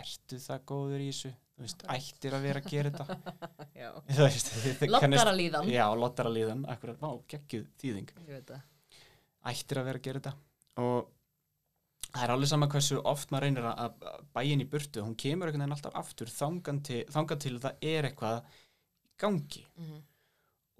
ertu 0.00 0.38
það 0.40 0.66
góður 0.70 1.04
í 1.04 1.08
þessu, 1.10 1.32
þú 1.60 1.66
veist, 1.66 1.82
ættir 1.92 2.34
að 2.36 2.44
vera 2.48 2.60
að 2.62 2.68
gera 2.72 2.90
þetta. 2.94 3.36
Já. 3.80 3.88
veist, 4.16 4.50
Loddara 4.88 5.32
líðan 5.36 5.68
já, 5.68 5.84
lottara 6.00 6.32
líðan, 6.32 6.62
akkurat, 6.72 7.00
vá, 7.02 7.10
geggjuð 7.28 7.66
þýðing. 7.82 8.12
Ættir 9.50 9.80
að 9.80 9.90
vera 9.90 10.00
að 10.00 10.06
gera 10.06 10.22
þetta. 10.22 10.32
Og 10.80 11.10
það 12.08 12.24
er 12.24 12.32
alveg 12.34 12.50
sama 12.50 12.68
hversu 12.72 13.00
oft 13.12 13.32
maður 13.32 13.46
reynir 13.46 13.68
að 13.70 14.50
inn 14.54 14.64
í 14.64 14.68
burtu. 14.72 15.04
Hún 15.04 15.18
kemur 15.20 15.50
einhvern 15.50 15.66
veginn 15.66 15.76
alltaf 15.76 16.00
aftur 16.00 16.32
þangan 16.32 16.80
til, 16.88 17.02
til 17.44 17.54
það 17.60 17.86
er 17.92 18.08
eitthvað 18.08 18.40
gangi. 19.20 19.66
Mhm. 19.76 20.00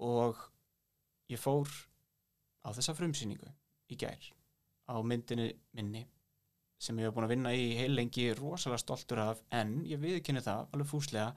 og 0.01 0.39
ég 1.29 1.37
fór 1.37 1.69
á 2.65 2.73
þessa 2.73 2.95
frumsýningu 2.97 3.51
í 3.93 3.97
gær 4.01 4.31
á 4.89 4.97
myndinni 5.05 5.51
minni 5.77 6.07
sem 6.81 6.97
ég 6.99 7.07
hef 7.09 7.13
búin 7.15 7.27
að 7.27 7.33
vinna 7.35 7.51
í 7.53 7.67
heil 7.77 7.91
lengi 7.95 8.29
rosalega 8.37 8.81
stoltur 8.81 9.19
af 9.23 9.41
en 9.53 9.75
ég 9.85 9.99
viðkynni 10.01 10.41
það 10.45 10.63
alveg 10.73 10.89
fúslega 10.89 11.27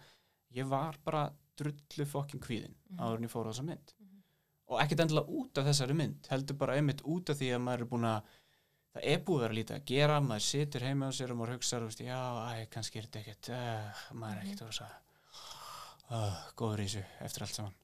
ég 0.56 0.68
var 0.70 0.96
bara 1.04 1.26
drullu 1.58 2.06
fokkin 2.08 2.40
kvíðin 2.42 2.74
Mhm. 2.90 2.98
áður 3.02 3.16
en 3.20 3.26
ég 3.28 3.30
fór 3.32 3.46
á 3.46 3.50
þessa 3.52 3.64
mynd. 3.68 3.92
Og 4.72 4.80
ekkert 4.80 5.00
endilega 5.04 5.28
út 5.38 5.58
af 5.60 5.66
þessari 5.68 5.94
mynd 5.98 6.26
heldur 6.30 6.56
bara 6.56 6.74
einmitt 6.78 7.02
út 7.04 7.30
af 7.30 7.36
því 7.38 7.50
að 7.54 7.62
maður 7.66 7.80
er 7.84 7.90
búin 7.92 8.06
að 8.08 8.22
það 8.94 9.04
er 9.12 9.18
búið 9.26 9.36
að 9.36 9.42
vera 9.44 9.56
lítið 9.58 9.76
að 9.76 9.84
gera 9.90 10.20
maður 10.24 10.44
situr 10.48 10.84
heima 10.86 11.08
á 11.10 11.12
sér 11.12 11.30
og 11.34 11.36
maður 11.40 11.54
hugsa 11.58 11.80
veist, 11.84 12.00
já, 12.00 12.20
æ, 12.54 12.66
kannski 12.70 12.98
er 12.98 13.06
þetta 13.08 13.20
ekkert 13.20 13.48
uh, 13.50 14.02
maður 14.14 14.36
er 14.36 14.42
ekkert 14.44 14.62
að 14.62 14.70
vera 14.70 14.90
uh, 16.10 16.38
góður 16.56 16.80
í 16.80 16.86
þessu 16.88 17.04
eftir 17.26 17.42
allt 17.46 17.58
saman. 17.58 17.74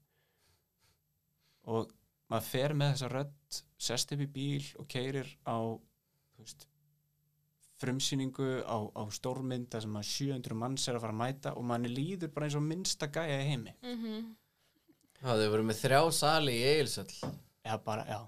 Og 1.70 1.93
maður 2.31 2.47
fer 2.49 2.74
með 2.78 2.93
þessa 2.95 3.11
rödd 3.12 3.61
sest 3.91 4.12
upp 4.16 4.24
í 4.24 4.31
bíl 4.39 4.65
og 4.81 4.89
keirir 4.91 5.28
á 5.45 5.57
þú 5.59 6.45
veist 6.45 6.66
frumsýningu 7.81 8.48
á, 8.69 8.77
á 8.93 9.02
stórmynd 9.11 9.69
þar 9.73 9.82
sem 9.86 9.97
að 10.01 10.09
700 10.11 10.57
manns 10.62 10.86
er 10.89 10.98
að 10.98 11.05
fara 11.07 11.15
að 11.16 11.20
mæta 11.23 11.52
og 11.57 11.65
manni 11.65 11.89
líður 11.93 12.32
bara 12.35 12.47
eins 12.48 12.57
og 12.61 12.66
minnsta 12.66 13.09
gæja 13.12 13.40
í 13.40 13.48
heimi 13.51 13.74
Mhm. 13.82 14.35
Það 15.20 15.43
hefur 15.44 15.52
verið 15.59 15.66
með 15.70 15.81
þrjá 15.85 16.01
sali 16.12 16.52
í 16.57 16.65
Egilsöll 16.65 17.15
Já, 17.65 17.77
bara, 17.85 18.05
já. 18.09 18.20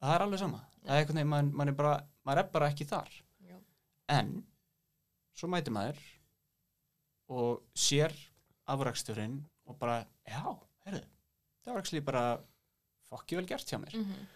Það 0.00 0.14
er 0.14 0.22
alveg 0.24 0.38
sama. 0.40 0.60
Það 0.82 0.94
er 0.94 1.00
einhvern 1.02 1.18
veginn, 1.18 1.28
maður, 1.30 1.50
maður, 1.52 1.68
er 1.68 1.76
bara, 1.76 1.96
maður 2.26 2.38
er 2.42 2.46
bara 2.54 2.68
ekki 2.72 2.86
þar. 2.88 3.10
Já. 3.46 3.56
En, 4.08 4.30
svo 5.36 5.48
mætir 5.52 5.74
maður 5.76 5.98
og 7.28 7.60
sér 7.78 8.14
afraksturinn 8.72 9.36
og 9.68 9.76
bara, 9.78 9.98
já, 10.26 10.40
heyrðu, 10.86 11.04
það 11.62 11.74
var 11.76 11.82
ekki 11.84 12.02
bara 12.08 12.24
fokki 13.10 13.36
vel 13.38 13.46
gert 13.46 13.68
hjá 13.68 13.78
mér. 13.78 13.94
Mhm. 14.00 14.26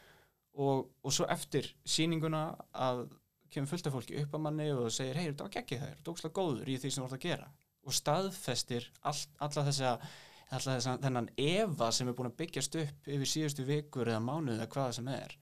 Og, 0.57 0.87
og 1.05 1.13
svo 1.13 1.27
eftir 1.33 1.67
sýninguna 1.85 2.45
að 2.73 3.07
kemur 3.53 3.71
fullt 3.71 3.89
af 3.89 3.97
fólki 3.97 4.21
upp 4.23 4.37
að 4.37 4.45
manni 4.47 4.69
og 4.75 4.91
segir, 4.95 5.19
hei, 5.19 5.31
þetta 5.31 5.47
var 5.47 5.55
geggið 5.57 5.83
þær, 5.83 5.95
þetta 5.95 6.11
var 6.11 6.17
ókslega 6.17 6.39
góður 6.41 6.71
í 6.71 6.77
því 6.83 6.91
sem 6.91 7.01
þú 7.01 7.07
vart 7.07 7.19
að 7.19 7.27
gera. 7.27 7.49
Og 7.87 7.97
staðfestir 7.97 8.89
all, 9.07 9.19
alla 9.47 9.67
þess 9.69 9.83
að 9.87 11.03
þennan 11.05 11.33
efa 11.43 11.91
sem 11.95 12.09
er 12.11 12.17
búin 12.19 12.31
að 12.31 12.39
byggjast 12.43 12.79
upp 12.83 13.11
yfir 13.17 13.31
síðustu 13.31 13.67
vikur 13.67 14.11
eða 14.11 14.23
mánuð 14.23 14.59
eða 14.61 14.71
hvaða 14.75 14.97
sem 14.99 15.11
er 15.15 15.37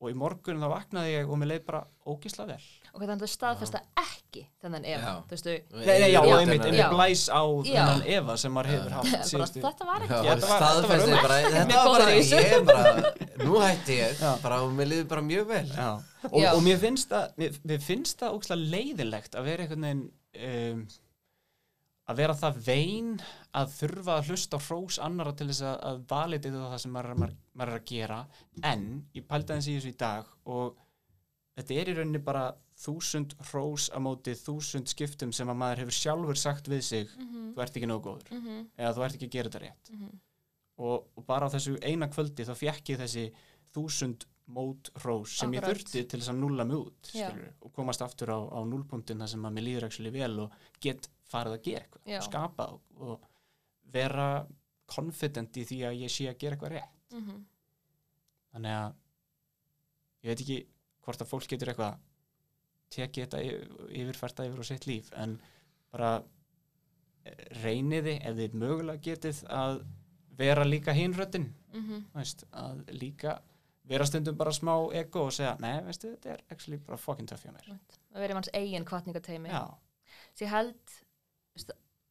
og 0.00 0.08
í 0.08 0.14
morgun 0.16 0.60
þá 0.62 0.68
vaknaði 0.72 1.10
ég 1.12 1.28
og 1.28 1.36
mér 1.40 1.50
leið 1.54 1.64
bara 1.66 1.80
ógisla 2.08 2.46
vel 2.48 2.60
og 2.90 3.02
þannig 3.04 3.22
að 3.26 3.30
staðfesta 3.30 3.80
ekki 4.00 4.42
þennan 4.62 4.86
efa, 4.88 5.10
Já. 5.10 5.18
þú 5.28 5.34
veistu 5.34 5.52
Nei, 5.76 5.84
nei, 5.86 6.08
já, 6.10 6.20
einmitt, 6.24 6.64
einmitt 6.66 6.94
blæs 6.94 7.24
á 7.30 7.42
þennan 7.68 8.00
Eva 8.16 8.36
sem 8.40 8.54
maður 8.56 8.70
hefur 8.74 8.94
haft 8.96 9.10
bara, 9.14 9.28
síðustu 9.30 9.62
þetta 9.66 9.88
var 9.90 10.00
Já, 10.00 10.08
ekki 10.08 10.30
þetta 10.30 10.48
var- 10.48 10.64
staðfestið 10.64 11.12
þetta 11.12 11.20
var 11.20 11.92
bara, 11.92 12.08
ég 12.16 12.48
er 12.48 12.64
bara, 12.70 13.12
nú 13.44 13.60
hætti 13.62 13.98
ég, 14.00 14.16
Já. 14.24 14.32
bara, 14.42 14.62
og 14.64 14.72
mér 14.80 14.90
liður 14.94 15.10
bara 15.12 15.26
mjög 15.28 15.46
vel. 15.52 15.62
Já. 15.76 15.90
Og, 16.30 16.40
Já. 16.42 16.50
og 16.56 16.64
mér 16.66 16.80
finnst 16.82 17.12
það 17.14 17.38
mér, 17.44 17.60
mér 17.70 17.84
finnst 17.90 18.24
það 18.24 18.34
ógslag 18.40 18.64
leiðilegt 18.74 19.38
að 19.38 19.46
vera 19.52 19.66
einhvern 19.68 19.86
veginn 19.86 20.02
um, 20.50 20.82
að 22.10 22.18
vera 22.24 22.34
það 22.40 22.58
vein 22.66 23.12
að 23.56 23.72
þurfa 23.74 24.16
að 24.18 24.28
hlusta 24.30 24.58
á 24.58 24.64
hrós 24.66 24.98
annara 25.02 25.32
til 25.34 25.48
þess 25.50 25.64
að, 25.66 25.76
að 25.90 26.00
valida 26.12 26.52
það 26.54 26.78
sem 26.84 26.92
maður, 26.94 27.16
maður, 27.22 27.36
maður 27.58 27.72
er 27.74 27.80
að 27.80 27.88
gera 27.90 28.18
en 28.70 28.86
ég 29.16 29.26
pældi 29.26 29.52
aðeins 29.54 29.68
í 29.70 29.76
þessu 29.78 29.90
í 29.90 29.98
dag 29.98 30.30
og 30.54 30.78
þetta 31.58 31.78
er 31.82 31.90
í 31.90 31.96
rauninni 31.98 32.22
bara 32.24 32.44
þúsund 32.80 33.34
hrós 33.50 33.90
á 33.92 33.98
móti 34.00 34.36
þúsund 34.38 34.88
skiptum 34.88 35.32
sem 35.36 35.50
að 35.50 35.58
maður 35.60 35.82
hefur 35.84 35.98
sjálfur 35.98 36.38
sagt 36.40 36.70
við 36.70 36.82
sig 36.86 37.10
þú 37.16 37.60
ert 37.60 37.76
ekki 37.76 37.90
nógu 37.90 38.06
góður 38.06 38.30
Mhm, 38.38 38.66
eða 38.78 38.94
þú 38.96 39.04
ert 39.04 39.18
ekki 39.18 39.26
að 39.28 39.34
gera 39.36 39.50
þetta 39.50 39.64
rétt 39.66 39.90
mhm. 39.96 40.12
og, 40.78 41.08
og 41.16 41.26
bara 41.26 41.50
á 41.50 41.52
þessu 41.52 41.74
eina 41.82 42.08
kvöldi 42.08 42.46
þá 42.46 42.54
fekk 42.56 42.94
ég 42.94 43.02
þessi 43.02 43.26
þúsund 43.74 44.24
mót 44.50 44.90
hrós 45.02 45.36
sem 45.38 45.50
Akkurat. 45.52 45.68
ég 45.68 45.76
þurfti 45.76 46.04
til 46.10 46.20
þess 46.20 46.32
að 46.32 46.40
nulla 46.42 46.64
mig 46.66 46.76
út 46.80 47.10
Já. 47.14 47.28
skilurðu, 47.28 47.50
og 47.66 47.72
komast 47.76 48.02
aftur 48.02 48.32
á, 48.34 48.38
á 48.50 48.58
núlpunktin 48.66 49.20
þar 49.22 49.30
sem 49.34 49.44
að 49.46 49.54
mér 49.58 49.66
líður 49.68 49.86
ekki 49.90 50.10
vel 50.16 50.32
og 50.46 50.56
get 50.82 51.06
farið 51.30 51.54
að 51.58 51.62
gera 51.68 51.84
eitthvað, 51.84 52.24
skapa 52.26 52.66
og, 52.74 52.80
og 52.98 53.28
vera 53.92 54.46
confident 54.90 55.56
í 55.56 55.64
því 55.68 55.78
að 55.88 56.00
ég 56.04 56.10
sé 56.10 56.28
að 56.30 56.38
gera 56.38 56.56
eitthvað 56.56 56.72
rétt 56.76 57.14
Mhm. 57.14 57.44
þannig 58.54 58.76
að 58.76 58.94
ég 60.22 60.28
veit 60.32 60.40
ekki 60.44 60.58
hvort 61.04 61.20
að 61.24 61.30
fólk 61.30 61.48
getur 61.48 61.68
eitthvað 61.72 61.98
tekið 62.90 63.24
þetta 63.26 63.40
yfir- 63.46 63.90
yfirfært 64.02 64.42
yfir 64.46 64.60
á 64.60 64.64
sitt 64.66 64.86
líf 64.86 65.12
en 65.16 65.40
bara 65.92 66.22
eh, 67.24 67.34
reyniði 67.62 68.16
ef 68.24 68.34
þið 68.36 68.54
mögulega 68.54 69.02
getið 69.04 69.44
að 69.52 69.84
vera 70.40 70.64
líka 70.64 70.92
hinröttin 70.96 71.52
Mhm. 71.74 72.04
veist, 72.14 72.44
að 72.52 72.84
líka 72.98 73.40
vera 73.84 74.04
stundum 74.06 74.36
bara 74.36 74.50
smá 74.50 74.72
ego 74.94 75.26
og 75.26 75.32
segja, 75.32 75.56
nei, 75.60 75.80
veistu, 75.82 76.16
þetta 76.16 76.30
er 76.32 76.40
actually 76.50 76.78
bara 76.78 76.96
fucking 76.96 77.26
töff 77.28 77.42
hjá 77.44 77.52
mér 77.52 77.68
að 78.14 78.20
vera 78.20 78.32
í 78.32 78.34
manns 78.34 78.48
eigin 78.54 78.84
kvartningateimi 78.84 79.50
Svo 80.34 80.46
ég 80.46 80.48
held 80.48 80.80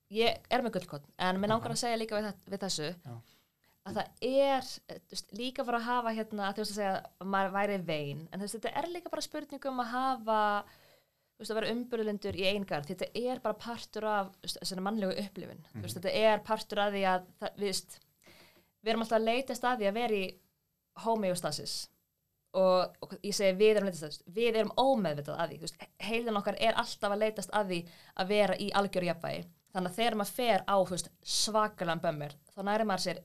ég 0.10 0.40
er 0.50 0.62
með 0.66 0.74
gullkott 0.78 1.06
en 1.18 1.38
mér 1.42 1.52
langar 1.54 1.70
Mhm. 1.70 1.76
að 1.78 1.84
segja 1.84 1.98
líka 2.02 2.18
við, 2.20 2.34
við 2.50 2.60
þessu 2.66 2.88
Já. 3.06 3.16
að 3.90 3.96
það 4.00 4.08
er 4.22 4.64
eh, 4.90 5.00
veist, 5.12 5.32
líka 5.38 5.64
bara 5.66 5.78
að 5.80 5.88
hafa 5.90 6.14
hérna 6.18 6.48
að 6.50 6.54
þú 6.56 6.64
veist 6.64 6.72
að 6.72 6.80
segja 6.80 6.94
að 7.22 7.28
maður 7.36 7.54
væri 7.58 7.78
vein 7.86 8.28
en 8.34 8.40
veist, 8.40 8.56
þetta 8.58 8.74
er 8.82 8.88
líka 8.94 9.10
bara 9.14 9.22
spurning 9.22 9.66
um 9.70 9.80
að 9.84 9.92
hafa 9.94 10.40
þú 10.64 11.40
veist, 11.44 11.52
að 11.52 11.60
vera 11.62 11.74
umbyrðlindur 11.76 12.36
í 12.42 12.46
eingar 12.54 12.84
þetta 12.90 13.08
er 13.16 13.40
bara 13.40 13.54
partur 13.54 14.06
af 14.06 14.34
þessari 14.44 14.82
mannlegu 14.88 15.14
upplifun 15.24 15.62
mm 15.74 15.82
veist, 15.86 15.98
þetta 16.00 16.14
er 16.14 16.40
partur 16.40 16.80
af 16.80 16.94
því 16.94 17.04
að 17.14 17.30
það, 17.40 17.54
við, 17.56 17.68
veist, 17.70 18.00
við 18.84 18.90
erum 18.94 19.02
alltaf 19.06 19.20
að 19.20 19.30
leitast 19.30 19.64
að 19.70 19.78
því 19.84 19.88
að 19.92 19.94
vera 20.02 20.14
í 20.20 20.26
homeostasis 21.06 21.78
og, 22.58 22.96
og 23.06 23.14
ég 23.24 23.36
segi 23.38 23.56
við 23.60 23.78
erum 23.78 23.90
leitast 23.92 24.24
við 24.34 24.56
erum 24.58 24.72
ómeðvitað 24.82 25.38
að 25.44 25.52
því 25.54 25.60
veist, 25.64 25.84
heilin 26.02 26.40
okkar 26.40 26.58
er 26.60 26.74
alltaf 26.82 27.14
að 27.14 27.22
leitast 27.24 27.54
að 27.54 27.72
því 27.74 27.80
að 28.24 28.32
vera 28.34 28.58
í 28.58 28.70
algjöru 28.80 29.10
jafnvægi 29.12 29.44
þannig 29.74 29.92
að 29.92 29.98
þegar 30.00 30.18
maður 30.20 30.38
fer 30.40 30.64
á 30.66 30.78
svakalan 31.36 32.02
bömmur 32.04 32.36
þá 32.56 32.62
næri 32.66 32.88
maður 32.90 33.06
sér 33.06 33.22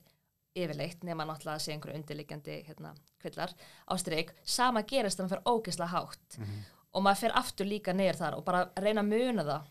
yfirleitt 0.55 1.03
nema 1.03 1.27
náttúrulega 1.27 1.59
að 1.59 1.65
sé 1.65 1.75
einhverju 1.75 1.99
undirliggjandi 1.99 2.57
hérna, 2.69 2.93
kvillar 3.23 3.53
á 3.91 3.93
strik. 3.99 4.31
Sama 4.47 4.85
gerist 4.87 5.19
þegar 5.19 5.29
maður 5.29 5.37
fer 5.37 5.53
ógeðslega 5.53 5.91
hátt 5.95 6.39
og 6.95 7.03
maður 7.03 7.23
fer 7.25 7.37
aftur 7.41 7.67
líka 7.67 7.95
niður 7.97 8.21
þar 8.21 8.37
og 8.39 8.45
bara 8.47 8.65
reyna 8.79 9.03
að 9.03 9.11
muna 9.11 9.47
það. 9.49 9.71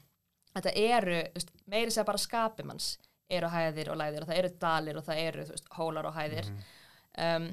Þetta 0.53 0.73
eru, 0.83 1.19
veist, 1.33 1.53
meiri 1.65 1.91
segja 1.93 2.05
bara 2.09 2.21
skapi 2.21 2.65
manns 2.67 2.89
eru 3.31 3.49
hæðir 3.49 3.93
og 3.93 3.97
læðir 3.97 4.25
og 4.25 4.29
það 4.29 4.39
eru 4.41 4.51
dalir 4.61 4.99
og 4.99 5.05
það 5.07 5.21
eru 5.23 5.45
veist, 5.49 5.69
hólar 5.77 6.09
og 6.09 6.17
hæðir. 6.17 6.49
Um, 7.23 7.47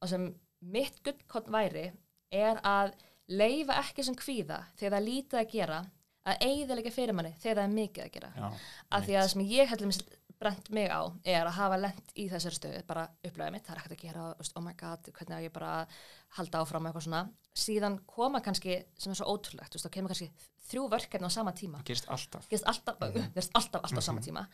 og 0.00 0.12
sem 0.12 0.28
mitt 0.72 1.02
gullkott 1.04 1.50
væri 1.52 1.88
er 2.32 2.62
að 2.64 2.94
leifa 3.32 3.80
ekki 3.82 4.06
sem 4.06 4.16
kvíða 4.16 4.62
þegar 4.78 4.96
það 4.96 5.08
lítið 5.08 5.40
að 5.40 5.52
gera 5.52 5.82
að 6.22 6.44
eigðilega 6.46 6.92
fyrir 6.94 7.16
manni 7.16 7.32
þegar 7.42 7.60
það 7.60 7.68
er 7.68 7.76
mikið 7.76 8.04
að 8.04 8.12
gera. 8.16 8.50
Af 8.92 9.06
því 9.06 9.16
að 9.16 9.22
það 9.22 9.30
sem 9.32 9.46
ég 9.52 9.72
held 9.72 9.86
að 9.86 10.02
brent 10.42 10.70
mig 10.74 10.90
á 10.90 11.02
er 11.22 11.46
að 11.46 11.56
hafa 11.58 11.78
lent 11.78 12.12
í 12.18 12.26
þessari 12.30 12.58
stöðu 12.58 12.82
bara 12.88 13.04
upplæðið 13.22 13.54
mitt, 13.54 13.66
það 13.66 13.74
er 13.74 13.80
ekkert 13.80 13.94
að 13.94 14.02
gera 14.02 14.24
oh 14.58 14.64
my 14.64 14.74
god, 14.78 15.10
hvernig 15.14 15.38
á 15.38 15.44
ég 15.44 15.54
bara 15.54 15.72
að 15.76 15.98
halda 16.38 16.62
áfram 16.62 16.88
eitthvað 16.88 17.06
svona, 17.06 17.22
síðan 17.64 17.98
koma 18.10 18.42
kannski 18.44 18.80
sem 18.98 19.12
er 19.12 19.20
svo 19.20 19.28
ótrúlegt, 19.30 19.78
þá 19.78 19.90
kemur 19.94 20.12
kannski 20.12 20.30
þrjú 20.70 20.88
verkefni 20.92 21.30
á 21.30 21.36
sama 21.36 21.54
tíma. 21.54 21.82
Það 21.82 21.92
gerist 21.92 22.10
alltaf. 22.16 22.48
Gerist 22.50 22.70
alltaf, 22.72 22.98
gerist 22.98 23.54
alltaf, 23.58 23.84
alltaf 23.86 24.02
á 24.02 24.08
sama 24.08 24.24
tíma. 24.24 24.46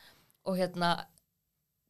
Og 0.48 0.60
hérna 0.60 0.92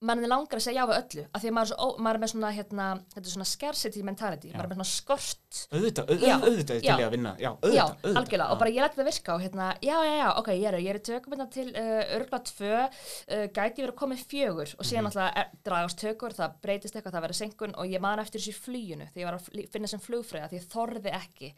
mann 0.00 0.20
er 0.22 0.28
langar 0.30 0.58
að 0.60 0.62
segja 0.62 0.82
já 0.84 0.86
við 0.86 0.98
öllu 1.00 1.22
af 1.34 1.42
því 1.42 1.48
að 1.50 1.54
maður 1.56 1.68
svo, 1.72 1.86
maður 1.98 2.18
er 2.18 2.22
með 2.22 2.30
svona, 2.32 2.50
hérna, 2.54 2.84
svona 3.26 3.46
scarcity 3.50 4.02
mentality, 4.06 4.50
maður 4.52 4.64
er 4.64 4.70
með 4.70 4.76
svona 4.78 4.90
skort. 4.92 5.58
Auðvitað, 5.74 6.12
Já, 6.22 6.34
auðvitað, 6.38 6.78
til 6.78 6.86
já. 6.86 6.92
ég 7.00 7.06
að 7.08 7.14
vinna. 7.16 7.32
Já, 7.42 7.48
já, 7.66 7.82
auðvitað, 7.82 8.18
algjörlega, 8.20 8.48
og 8.54 8.60
bara 8.60 8.70
ég 8.70 8.84
læti 8.84 9.00
það 9.00 9.08
virka 9.10 9.34
og 9.34 9.42
hérna, 9.42 9.66
já, 9.82 9.96
já, 10.06 10.12
já, 10.20 10.28
ok, 10.38 10.48
ég 10.54 10.68
er, 10.70 10.76
ég 10.84 10.90
er 10.94 11.00
tökum 11.08 11.34
hérna 11.34 11.46
til 11.56 11.66
uh, 11.72 12.02
örgla 12.18 12.40
tvö, 12.52 12.72
uh, 12.84 13.46
gæti 13.58 13.82
verið 13.82 13.92
að 13.94 13.98
koma 14.04 14.14
í 14.14 14.22
fjögur 14.30 14.74
og 14.78 14.86
síðan 14.86 15.02
Mhm. 15.02 15.10
náttúrulega 15.10 15.42
er, 15.42 15.50
dragast 15.66 15.98
tökur, 16.04 16.36
það 16.38 16.54
breytist 16.62 16.94
eitthvað, 16.94 17.16
það 17.18 17.26
verður 17.26 17.40
senkun 17.42 17.74
og 17.74 17.90
ég 17.90 18.00
man 18.06 18.22
eftir 18.22 18.40
þessu 18.40 18.54
í 18.54 18.60
fluginu 18.62 19.08
þegar 19.10 19.24
ég 19.24 19.30
var 19.32 19.40
að 19.40 19.72
finna 19.74 19.88
sem 19.90 20.00
flugfræða 20.06 20.48
því 20.52 20.60
ég 20.60 20.70
þorði 20.70 21.14
ekki 21.18 21.52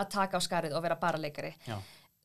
að 0.00 0.08
taka 0.16 0.38
á 0.38 0.40
skarið 0.40 0.72
og 0.78 0.82
vera 0.82 0.96
bara 0.96 1.18
leikari. 1.20 1.52
Já, 1.68 1.76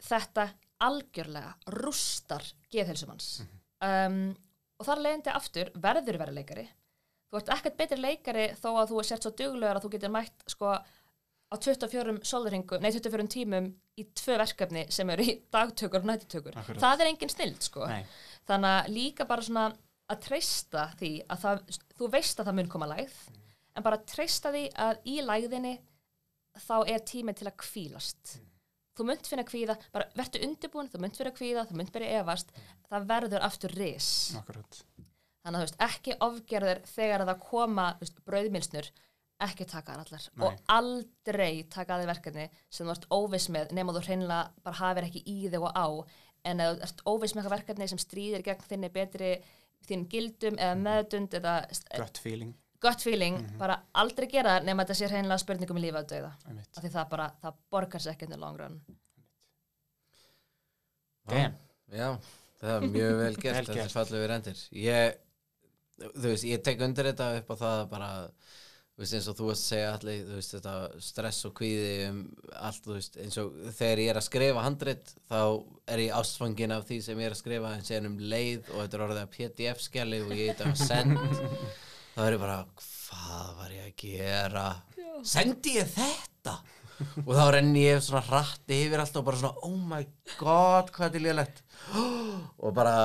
þetta 0.07 0.48
algjörlega 0.80 1.56
rústar 1.76 2.45
geðhelsumanns 2.72 3.41
Mhm. 3.44 3.57
um, 3.81 4.35
og 4.78 4.88
þar 4.88 5.02
leiðandi 5.04 5.34
aftur 5.34 5.72
verður 5.84 6.20
vera 6.22 6.36
leikari. 6.36 6.68
Þú 7.28 7.40
ert 7.41 7.49
ekkert 7.58 7.78
betri 7.80 7.98
leikari 7.99 8.45
þó 8.56 8.70
að 8.78 8.91
þú 8.94 8.99
er 9.02 9.08
sért 9.10 9.26
svo 9.26 9.34
duglegur 9.36 9.80
að 9.80 9.86
þú 9.88 9.91
getur 9.98 10.14
mætt 10.14 10.45
sko 10.48 10.78
á 11.48 11.56
24 11.56 12.18
sólringum, 12.28 12.82
nei 12.84 12.91
24 12.91 13.28
tímum 13.32 13.68
í 13.99 14.04
tvö 14.20 14.36
verkefni 14.41 14.86
sem 14.91 15.10
eru 15.14 15.24
í 15.24 15.36
dagtökur 15.54 16.04
og 16.04 16.10
nættutökur, 16.10 16.58
Akkurat. 16.60 16.82
það 16.84 17.04
er 17.04 17.12
engin 17.14 17.32
snild 17.32 17.62
sko, 17.64 17.86
nei, 17.88 18.04
þannig 18.49 18.74
að 18.82 18.90
líka 18.91 19.28
bara 19.30 19.45
svona 19.48 19.64
að 20.12 20.26
treysta 20.28 20.90
því 20.99 21.12
að 21.32 21.45
það, 21.45 21.62
þú 21.99 22.10
veist 22.12 22.41
að 22.41 22.49
það 22.49 22.58
mun 22.60 22.72
koma 22.74 22.90
lægð 22.91 23.16
en 23.78 23.86
bara 23.88 24.02
treysta 24.12 24.52
því 24.52 24.66
að 24.88 25.08
í 25.08 25.16
lægðinni 25.24 25.74
þá 26.68 26.76
er 26.91 27.08
tími 27.08 27.36
til 27.38 27.48
að 27.48 27.58
kvílast 27.64 28.36
þú 28.98 29.07
munt 29.07 29.30
finna 29.30 29.48
kvíða, 29.48 29.78
bara 29.94 30.10
verður 30.18 30.45
undirbúin 30.48 30.91
þú 30.91 31.02
munt 31.03 31.19
finna 31.19 31.34
kvíða, 31.36 31.65
þú 31.69 31.80
munt 31.80 31.94
byrja 31.95 32.22
efast. 32.22 32.53
Það 32.90 33.10
verður 33.11 33.45
aftur 33.48 33.76
ris. 33.78 34.11
Akkurat. 34.40 34.80
Þannig 35.45 35.57
að 35.57 35.61
þú 35.61 35.68
veist, 35.68 35.84
ekki 35.88 36.15
ofgerðir 36.28 36.82
þegar 36.91 37.24
að 37.24 37.30
það 37.32 37.44
koma 37.48 37.91
þú 37.95 38.06
veist, 38.06 38.24
brauðmilsnur 38.28 38.90
ekki 39.45 39.68
taka 39.69 39.94
þær 39.94 40.03
allar. 40.03 40.24
Nei. 40.34 40.45
og 40.48 40.61
aldrei 40.74 41.52
taka 41.69 41.99
þið 42.02 42.10
verkefni 42.11 42.48
sem 42.74 42.88
þú 42.88 42.94
ert 42.95 43.07
óviss 43.14 43.49
með 43.53 43.76
nema 43.78 43.94
þú 43.95 44.03
hreinlega 44.07 44.65
bara 44.65 44.80
hafir 44.82 45.07
ekki 45.07 45.24
í 45.30 45.38
þig 45.45 45.61
og 45.61 45.78
á. 45.78 45.88
En 46.48 46.64
þú 46.64 46.69
ert 46.88 47.03
óviss 47.06 47.36
með 47.36 47.44
eitthvað 47.44 47.57
verkefni 47.57 47.90
sem 47.91 48.02
stríðir 48.02 48.45
gegn 48.45 48.68
þinni 48.72 48.91
betri 48.94 49.32
þín 49.88 50.07
gildum 50.10 50.57
eða 50.57 50.78
meðdund 50.82 51.38
eða 51.38 51.57
gut 51.94 52.22
feeling, 52.22 52.56
gott 52.84 53.04
feeling, 53.06 53.38
bara 53.60 53.80
aldrei 53.98 54.28
gera 54.32 54.58
það 54.58 54.68
nema 54.70 54.86
þetta 54.86 54.98
sé 54.99 55.10
hreinlega 55.12 55.44
spurningum 55.44 55.80
í 55.80 55.86
lífa 55.88 56.04
að 56.04 56.12
dauða. 56.14 56.32
Af 56.58 56.82
því 56.84 56.91
það 56.95 57.08
bara, 57.14 57.30
það 57.44 57.62
borgar 57.74 58.04
sér 58.04 58.14
ekki 58.14 58.28
undir 58.28 58.41
long 58.44 58.60
run. 58.62 58.78
Damn. 61.28 61.58
Já, 61.91 62.10
það 62.62 62.76
er 62.76 62.88
mjög 62.94 63.18
vel 63.22 63.34
gert, 63.41 63.66
þetta 63.72 63.82
er 63.88 63.95
fallið 63.95 64.24
við 64.24 64.32
rendir. 64.34 64.64
Ég, 64.84 65.18
þú 66.06 66.30
veist, 66.30 66.48
ég 66.48 66.64
tek 66.64 66.86
undir 66.88 67.12
þetta 67.12 67.34
upp 67.41 67.52
á 67.52 67.56
það 67.58 67.82
að 67.82 67.91
bara 67.95 68.12
þú 68.98 69.04
veist, 69.04 69.14
eins 69.14 69.28
og 69.30 69.36
þú 69.38 69.48
veist 69.52 69.62
að 69.62 69.72
segja 69.72 69.90
allir, 69.94 70.22
þú 70.26 70.38
veist, 70.40 70.54
þetta 70.56 70.76
stress 71.06 71.45
og 71.45 71.52
kvíði 71.60 71.90
um 72.08 72.22
allt, 72.66 72.80
þú 72.86 72.95
veist, 72.95 73.20
eins 73.22 73.36
og 73.41 73.60
þegar 73.78 74.02
ég 74.02 74.10
er 74.10 74.20
að 74.22 74.26
skrifa 74.26 74.64
handrit, 74.66 75.12
þá 75.30 75.41
er 75.94 76.02
ég 76.02 76.16
ástfangin 76.18 76.74
af 76.74 76.88
því 76.88 76.98
sem 77.06 77.22
ég 77.22 77.30
er 77.30 77.36
að 77.36 77.41
skrifa 77.44 77.74
en 77.78 77.86
séðan 77.86 78.10
um 78.10 78.24
leið 78.34 78.72
og 78.72 78.80
þetta 78.80 78.98
er 78.98 79.06
orðið 79.06 79.22
að 79.22 79.36
pdf-skjali 79.36 80.24
og 80.26 80.34
ég 80.34 80.49
eitthvað 80.56 80.74
að 80.74 80.82
send 80.82 81.22
er 82.26 82.35
ég 82.35 82.41
bara, 82.41 82.57
hvað 82.77 83.52
var 83.60 83.76
ég 83.76 83.85
að 83.85 84.02
gera? 84.02 84.65
Sendi 85.27 85.76
ég 85.77 85.89
þetta? 85.91 86.56
Og 87.22 87.30
þá 87.38 87.44
renni 87.53 87.84
ég 87.84 88.02
svona 88.02 88.23
hratt 88.26 88.73
yfir 88.73 89.03
allt 89.03 89.19
og 89.19 89.26
bara 89.27 89.38
svona, 89.38 89.65
oh 89.68 89.77
my 89.77 90.02
god 90.39 90.89
hvað 90.95 91.19
er 91.19 91.26
lélegt? 91.27 91.61
Og 92.64 92.73
bara 92.73 92.95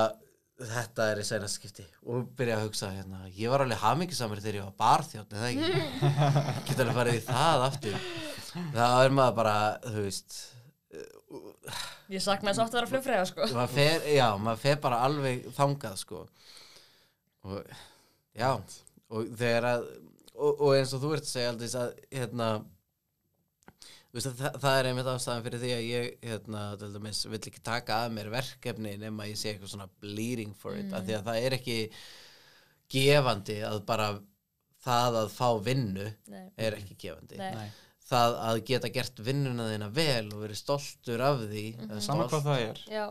þetta 0.62 1.10
er 1.10 1.20
í 1.20 1.26
seinna 1.26 1.48
skipti. 1.50 1.84
Og 2.08 2.24
byrja 2.38 2.56
að 2.56 2.64
hugsa 2.68 2.92
hérna, 2.94 3.24
ég 3.34 3.52
var 3.52 3.64
alveg 3.64 3.82
hamingisamur 3.82 4.40
þegar 4.40 4.60
ég 4.60 4.68
var 4.70 4.78
barþjótt 4.80 5.36
eða 5.36 5.50
ekki? 5.50 5.84
Geta 6.68 6.86
alveg 6.86 6.98
farið 7.00 7.18
í 7.18 7.24
það 7.26 7.66
aftur. 7.66 8.08
Þá 8.52 8.86
er 8.86 9.14
maður 9.18 9.38
bara, 9.42 9.56
þú 9.88 10.06
veist 10.06 10.40
Ég 12.12 12.20
saknaði 12.20 12.58
svo 12.58 12.64
oft 12.66 12.74
að 12.74 12.78
vera 12.82 12.90
flugfræða 12.90 13.28
sko. 13.30 13.46
maður 13.56 13.70
fer, 13.72 14.02
já, 14.12 14.26
maður 14.36 14.60
fer 14.60 14.80
bara 14.82 14.98
alveg 15.06 15.46
þangað 15.56 15.94
sko. 16.02 16.24
Og 17.48 17.76
já 18.36 18.50
og 19.12 19.32
þegar 19.38 19.68
að 19.70 19.88
og, 20.32 20.52
og 20.52 20.76
eins 20.76 20.92
og 20.96 21.02
þú 21.02 21.14
ert 21.16 21.26
að 21.26 21.34
segja 21.34 21.52
aldrei 21.52 21.72
að 21.82 21.98
hérna 22.12 22.52
Þú 24.12 24.18
veist, 24.18 24.34
það, 24.36 24.56
það 24.60 24.74
er 24.76 24.86
einmitt 24.90 25.06
ástæðan 25.08 25.44
fyrir 25.46 25.60
því 25.62 25.68
að 25.72 25.86
ég 25.88 26.08
hérna, 26.28 26.62
til 26.76 26.88
dæmis, 26.92 27.20
vill 27.32 27.38
ekki 27.48 27.62
taka 27.64 28.00
að 28.04 28.10
mér 28.18 28.26
verkefni 28.34 28.90
nema 29.00 29.24
ég 29.30 29.38
sé 29.40 29.54
eitthvað 29.54 29.70
svona 29.72 29.86
bleeding 30.02 30.52
for 30.52 30.76
it, 30.76 30.90
af 30.92 31.06
því 31.06 31.14
að 31.16 31.30
það 31.30 31.46
er 31.46 31.56
ekki 31.56 31.76
gefandi 32.92 33.56
að 33.64 33.78
bara 33.88 34.10
það 34.84 35.16
að 35.22 35.30
fá 35.32 35.48
vinnu 35.64 36.10
Nei. 36.28 36.44
er 36.60 36.76
ekki 36.76 36.98
gefandi. 37.06 37.40
Nei. 37.40 37.56
Nei. 37.56 37.70
það 38.12 38.36
að 38.50 38.60
geta 38.68 38.92
gert 38.92 39.24
vinnuna 39.24 39.70
þína 39.70 39.88
vel 39.96 40.26
og 40.34 40.42
verið 40.42 40.60
stoltur 40.60 41.24
af 41.24 41.40
því 41.46 41.66
eða 41.86 42.04
Sama 42.04 42.26
stolt, 42.26 42.34
hvað 42.34 42.46
það 42.50 42.64
er. 42.66 42.84
Já, 42.92 43.06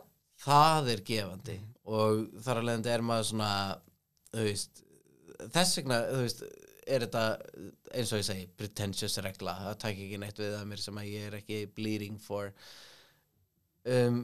það 0.46 0.94
er 0.94 1.04
gefandi. 1.10 1.60
Og 1.98 2.22
þar 2.46 2.62
að 2.62 2.68
leiðandi 2.70 2.94
er 2.94 3.06
maður 3.10 3.30
svona 3.32 3.52
þú 4.30 4.46
veist 4.52 4.84
þess 5.54 5.80
vegna, 5.80 6.00
þú 6.12 6.22
veist, 6.26 6.44
er 6.92 7.06
þetta 7.06 7.26
eins 7.96 8.14
og 8.14 8.22
ég 8.22 8.28
segi, 8.28 8.48
pretentious 8.58 9.20
regla. 9.24 9.58
Það 9.68 9.78
takk 9.84 10.06
ekki 10.06 10.22
neitt 10.22 10.42
við 10.42 10.56
að 10.58 10.66
mér 10.72 10.84
sem 10.84 11.02
að 11.02 11.12
ég 11.12 11.28
er 11.28 11.38
ekki 11.42 11.60
bleeding 11.76 12.18
for. 12.22 12.52
Um, 13.88 14.24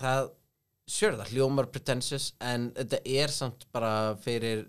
það 0.00 0.32
sure, 0.90 1.18
það 1.20 1.36
hljómar 1.36 1.70
pretentious 1.72 2.32
en 2.42 2.70
þetta 2.76 3.02
er 3.06 3.32
samt 3.32 3.68
bara 3.74 3.92
fyrir 4.22 4.64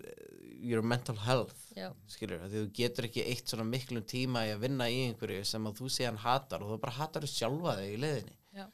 your 0.64 0.84
mental 0.86 1.16
health 1.20 1.66
já, 1.76 1.90
skilur, 2.08 2.40
því 2.46 2.62
þú 2.62 2.70
getur 2.78 3.08
ekki 3.08 3.26
eitt 3.28 3.50
svona 3.50 3.66
miklum 3.68 4.04
tíma 4.08 4.46
í 4.48 4.54
að 4.54 4.62
vinna 4.64 4.88
í 4.88 5.02
einhverju 5.08 5.42
sem 5.48 5.66
að 5.68 5.82
þú 5.82 5.90
síðan 5.92 6.20
hatar 6.22 6.64
og 6.64 6.72
þú 6.72 6.80
bara 6.86 6.96
hatar 7.00 7.26
þú 7.26 7.32
sjálfa 7.32 7.76
þig 7.80 7.90
í 7.90 8.00
leiðinni. 8.04 8.36
Já. 8.54 8.66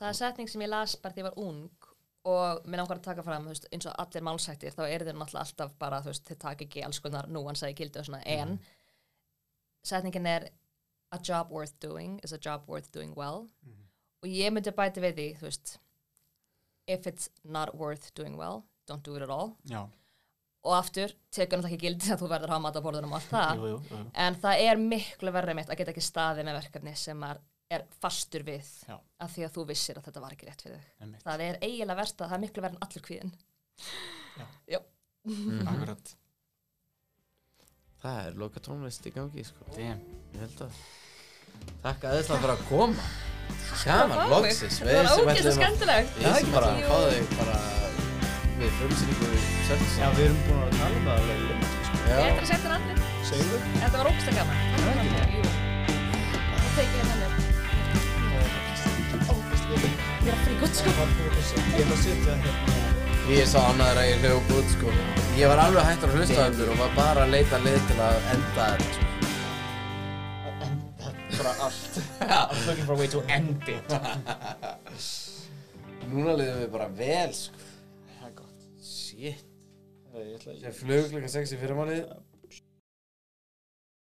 Það 0.00 0.08
er 0.08 0.18
setning 0.20 0.50
sem 0.52 0.64
ég 0.64 0.72
las 0.72 0.96
bara 0.96 1.16
þegar 1.16 1.26
ég 1.26 1.30
var 1.30 1.48
ung 1.48 1.79
og 2.28 2.64
mér 2.66 2.82
langar 2.82 2.98
að 2.98 3.06
taka 3.06 3.24
fram, 3.24 3.46
veist, 3.48 3.68
eins 3.72 3.88
og 3.88 3.96
allir 4.02 4.24
málsættir 4.26 4.74
þá 4.76 4.82
er 4.86 5.04
þeir 5.06 5.16
náttúrulega 5.16 5.44
alltaf 5.46 5.76
bara, 5.80 6.00
veist, 6.04 6.26
þeir 6.28 6.40
taka 6.42 6.66
ekki 6.66 6.84
alls 6.84 7.00
konar 7.00 7.28
núansa 7.32 7.70
í 7.70 7.76
gildi 7.78 8.02
og 8.02 8.08
svona, 8.08 8.22
en 8.28 8.58
setningin 9.86 10.28
er 10.28 10.50
a 11.12 11.18
job 11.18 11.50
worth 11.50 11.78
doing 11.80 12.18
is 12.24 12.32
a 12.32 12.38
job 12.38 12.68
worth 12.68 12.90
doing 12.92 13.14
well. 13.16 13.48
Og 14.20 14.28
ég 14.28 14.52
myndi 14.52 14.72
bæti 14.76 15.00
við 15.00 15.16
því, 15.16 15.30
veist 15.46 15.78
if 16.86 17.06
it's 17.06 17.30
not 17.44 17.74
worth 17.78 18.12
doing 18.14 18.36
well 18.36 18.64
don't 18.86 19.02
do 19.06 19.16
it 19.16 19.22
at 19.22 19.30
all. 19.30 19.56
Já, 19.70 19.86
og 20.60 20.74
aftur, 20.76 21.12
tekur 21.32 21.56
náttúrulega 21.56 21.72
ekki 21.72 21.86
gildi 21.86 22.10
að 22.12 22.20
þú 22.20 22.26
verður 22.28 22.50
að 22.50 22.54
hafa 22.54 22.64
mat 22.66 22.76
á 22.76 22.84
borðunum 22.84 23.14
og 23.14 23.18
allt 23.20 23.30
það. 23.30 23.60
Jú, 23.60 23.68
jú, 23.70 23.78
jú. 23.88 24.00
en 24.24 24.34
það 24.42 24.64
er 24.66 24.82
miklu 24.82 25.32
verri 25.32 25.54
mitt 25.56 25.70
að 25.72 25.80
geta 25.80 25.94
ekki 25.94 26.04
staðið 26.04 26.48
með 26.48 26.58
verkefni 26.58 26.92
sem 27.00 27.22
er, 27.30 27.40
er 27.70 27.84
fastur 28.02 28.42
við 28.46 28.66
Já. 28.88 28.96
af 29.22 29.30
því 29.34 29.44
að 29.46 29.52
þú 29.56 29.64
vissir 29.70 29.98
að 30.00 30.06
þetta 30.08 30.22
var 30.24 30.32
ekki 30.34 30.48
rétt 30.48 30.62
fyrir 30.64 30.80
þig 30.80 31.04
Einmitt. 31.04 31.22
það 31.26 31.44
er 31.46 31.58
eiginlega 31.62 31.98
verst 32.00 32.20
að 32.24 32.30
það 32.32 32.36
er 32.38 32.42
miklu 32.46 32.64
verri 32.64 32.76
en 32.78 32.84
allur 32.86 33.04
kvíðin 33.06 33.32
Já. 34.40 34.46
Já. 34.74 34.80
Akkurat 35.70 36.14
það 38.00 38.20
er 38.26 38.38
loka 38.40 38.62
tónlist 38.64 39.06
í 39.06 39.12
gangi 39.12 39.42
sko. 39.44 39.66
Damn. 39.76 40.00
ég 40.34 40.40
held 40.40 40.62
að 40.64 40.78
takk 41.84 42.06
aðeins 42.10 42.30
að 42.32 42.42
bara 42.46 42.54
að 42.56 42.62
koma 42.70 43.08
gaman, 43.84 44.16
Fá 44.16 44.22
mig. 44.22 44.30
loksis 44.34 44.78
þetta 44.80 45.02
var 45.04 45.20
ógeðslega 45.20 45.56
skemmtilegt 45.58 46.16
við 46.16 46.38
sem 46.40 46.52
bara 46.54 46.70
Jú. 46.80 46.88
fá 46.88 46.96
þig 47.10 47.24
bara 47.36 47.56
við 48.60 48.74
frumsýningu 48.78 49.30
sörnus 49.68 49.94
Já, 50.00 50.06
við 50.16 50.24
erum 50.26 50.40
búin 50.46 50.62
að 50.64 50.76
tala 50.80 50.94
um 50.96 51.04
það 51.06 51.14
alveg 51.20 51.38
lengi, 51.44 51.70
sko. 51.86 51.96
ég 52.00 52.18
ætla 52.24 52.40
að 52.40 52.50
setja 52.52 52.68
hann 52.70 52.76
allir 52.80 52.98
Segðu 53.30 53.56
þetta 53.78 53.96
var 54.00 54.10
ógeðslega 54.10 54.36
gaman 54.40 54.56
Já. 54.56 55.24
Jú. 55.30 55.42
það 56.50 56.72
tekið 56.80 56.96
hérna 57.00 57.19
ég 60.20 60.28
er 60.28 60.34
að 60.36 60.42
frík 60.44 60.64
út 60.66 60.74
sko 60.76 60.90
Ég 60.94 61.80
ætla 61.80 61.94
að 61.96 62.02
setja 62.04 62.34
hérna. 62.44 62.88
Ég 63.30 63.38
er 63.44 63.48
svo 63.48 63.60
ánæður 63.62 64.00
að 64.00 64.08
ég 64.08 64.24
hljóð 64.24 64.50
út 64.58 64.68
sko. 64.74 64.92
ég 65.38 65.46
var 65.52 65.62
alveg 65.64 65.86
hættur 65.86 66.10
að 66.10 66.16
hlusta 66.18 66.36
á 66.36 66.42
þendur 66.44 66.72
og 66.72 66.80
var 66.80 66.92
bara 66.96 67.24
að 67.24 67.34
leita 67.36 67.60
leið 67.64 67.82
til 67.88 67.98
að 68.04 68.16
enda 68.34 68.66
þetta 68.70 68.90
sko. 68.90 69.04
bara 71.40 71.52
allt. 71.66 71.94
I'm 72.52 72.66
looking 72.66 72.84
for 72.84 72.94
a 72.94 72.98
way 73.00 73.08
to 73.08 73.22
end 73.32 73.68
it. 73.70 73.94
Núna 76.10 76.34
liðum 76.36 76.58
við 76.64 76.72
bara 76.74 76.88
vel 77.00 77.30
sko. 77.36 77.68
Það 78.18 78.26
er 78.26 78.34
gott. 78.42 78.66
Shit. 78.84 79.46
Ég 80.10 80.66
að 80.66 80.74
flug 80.82 81.08
klukkan 81.14 81.32
6 81.38 81.54
í 81.54 81.60
fyrirmálið 81.60 82.04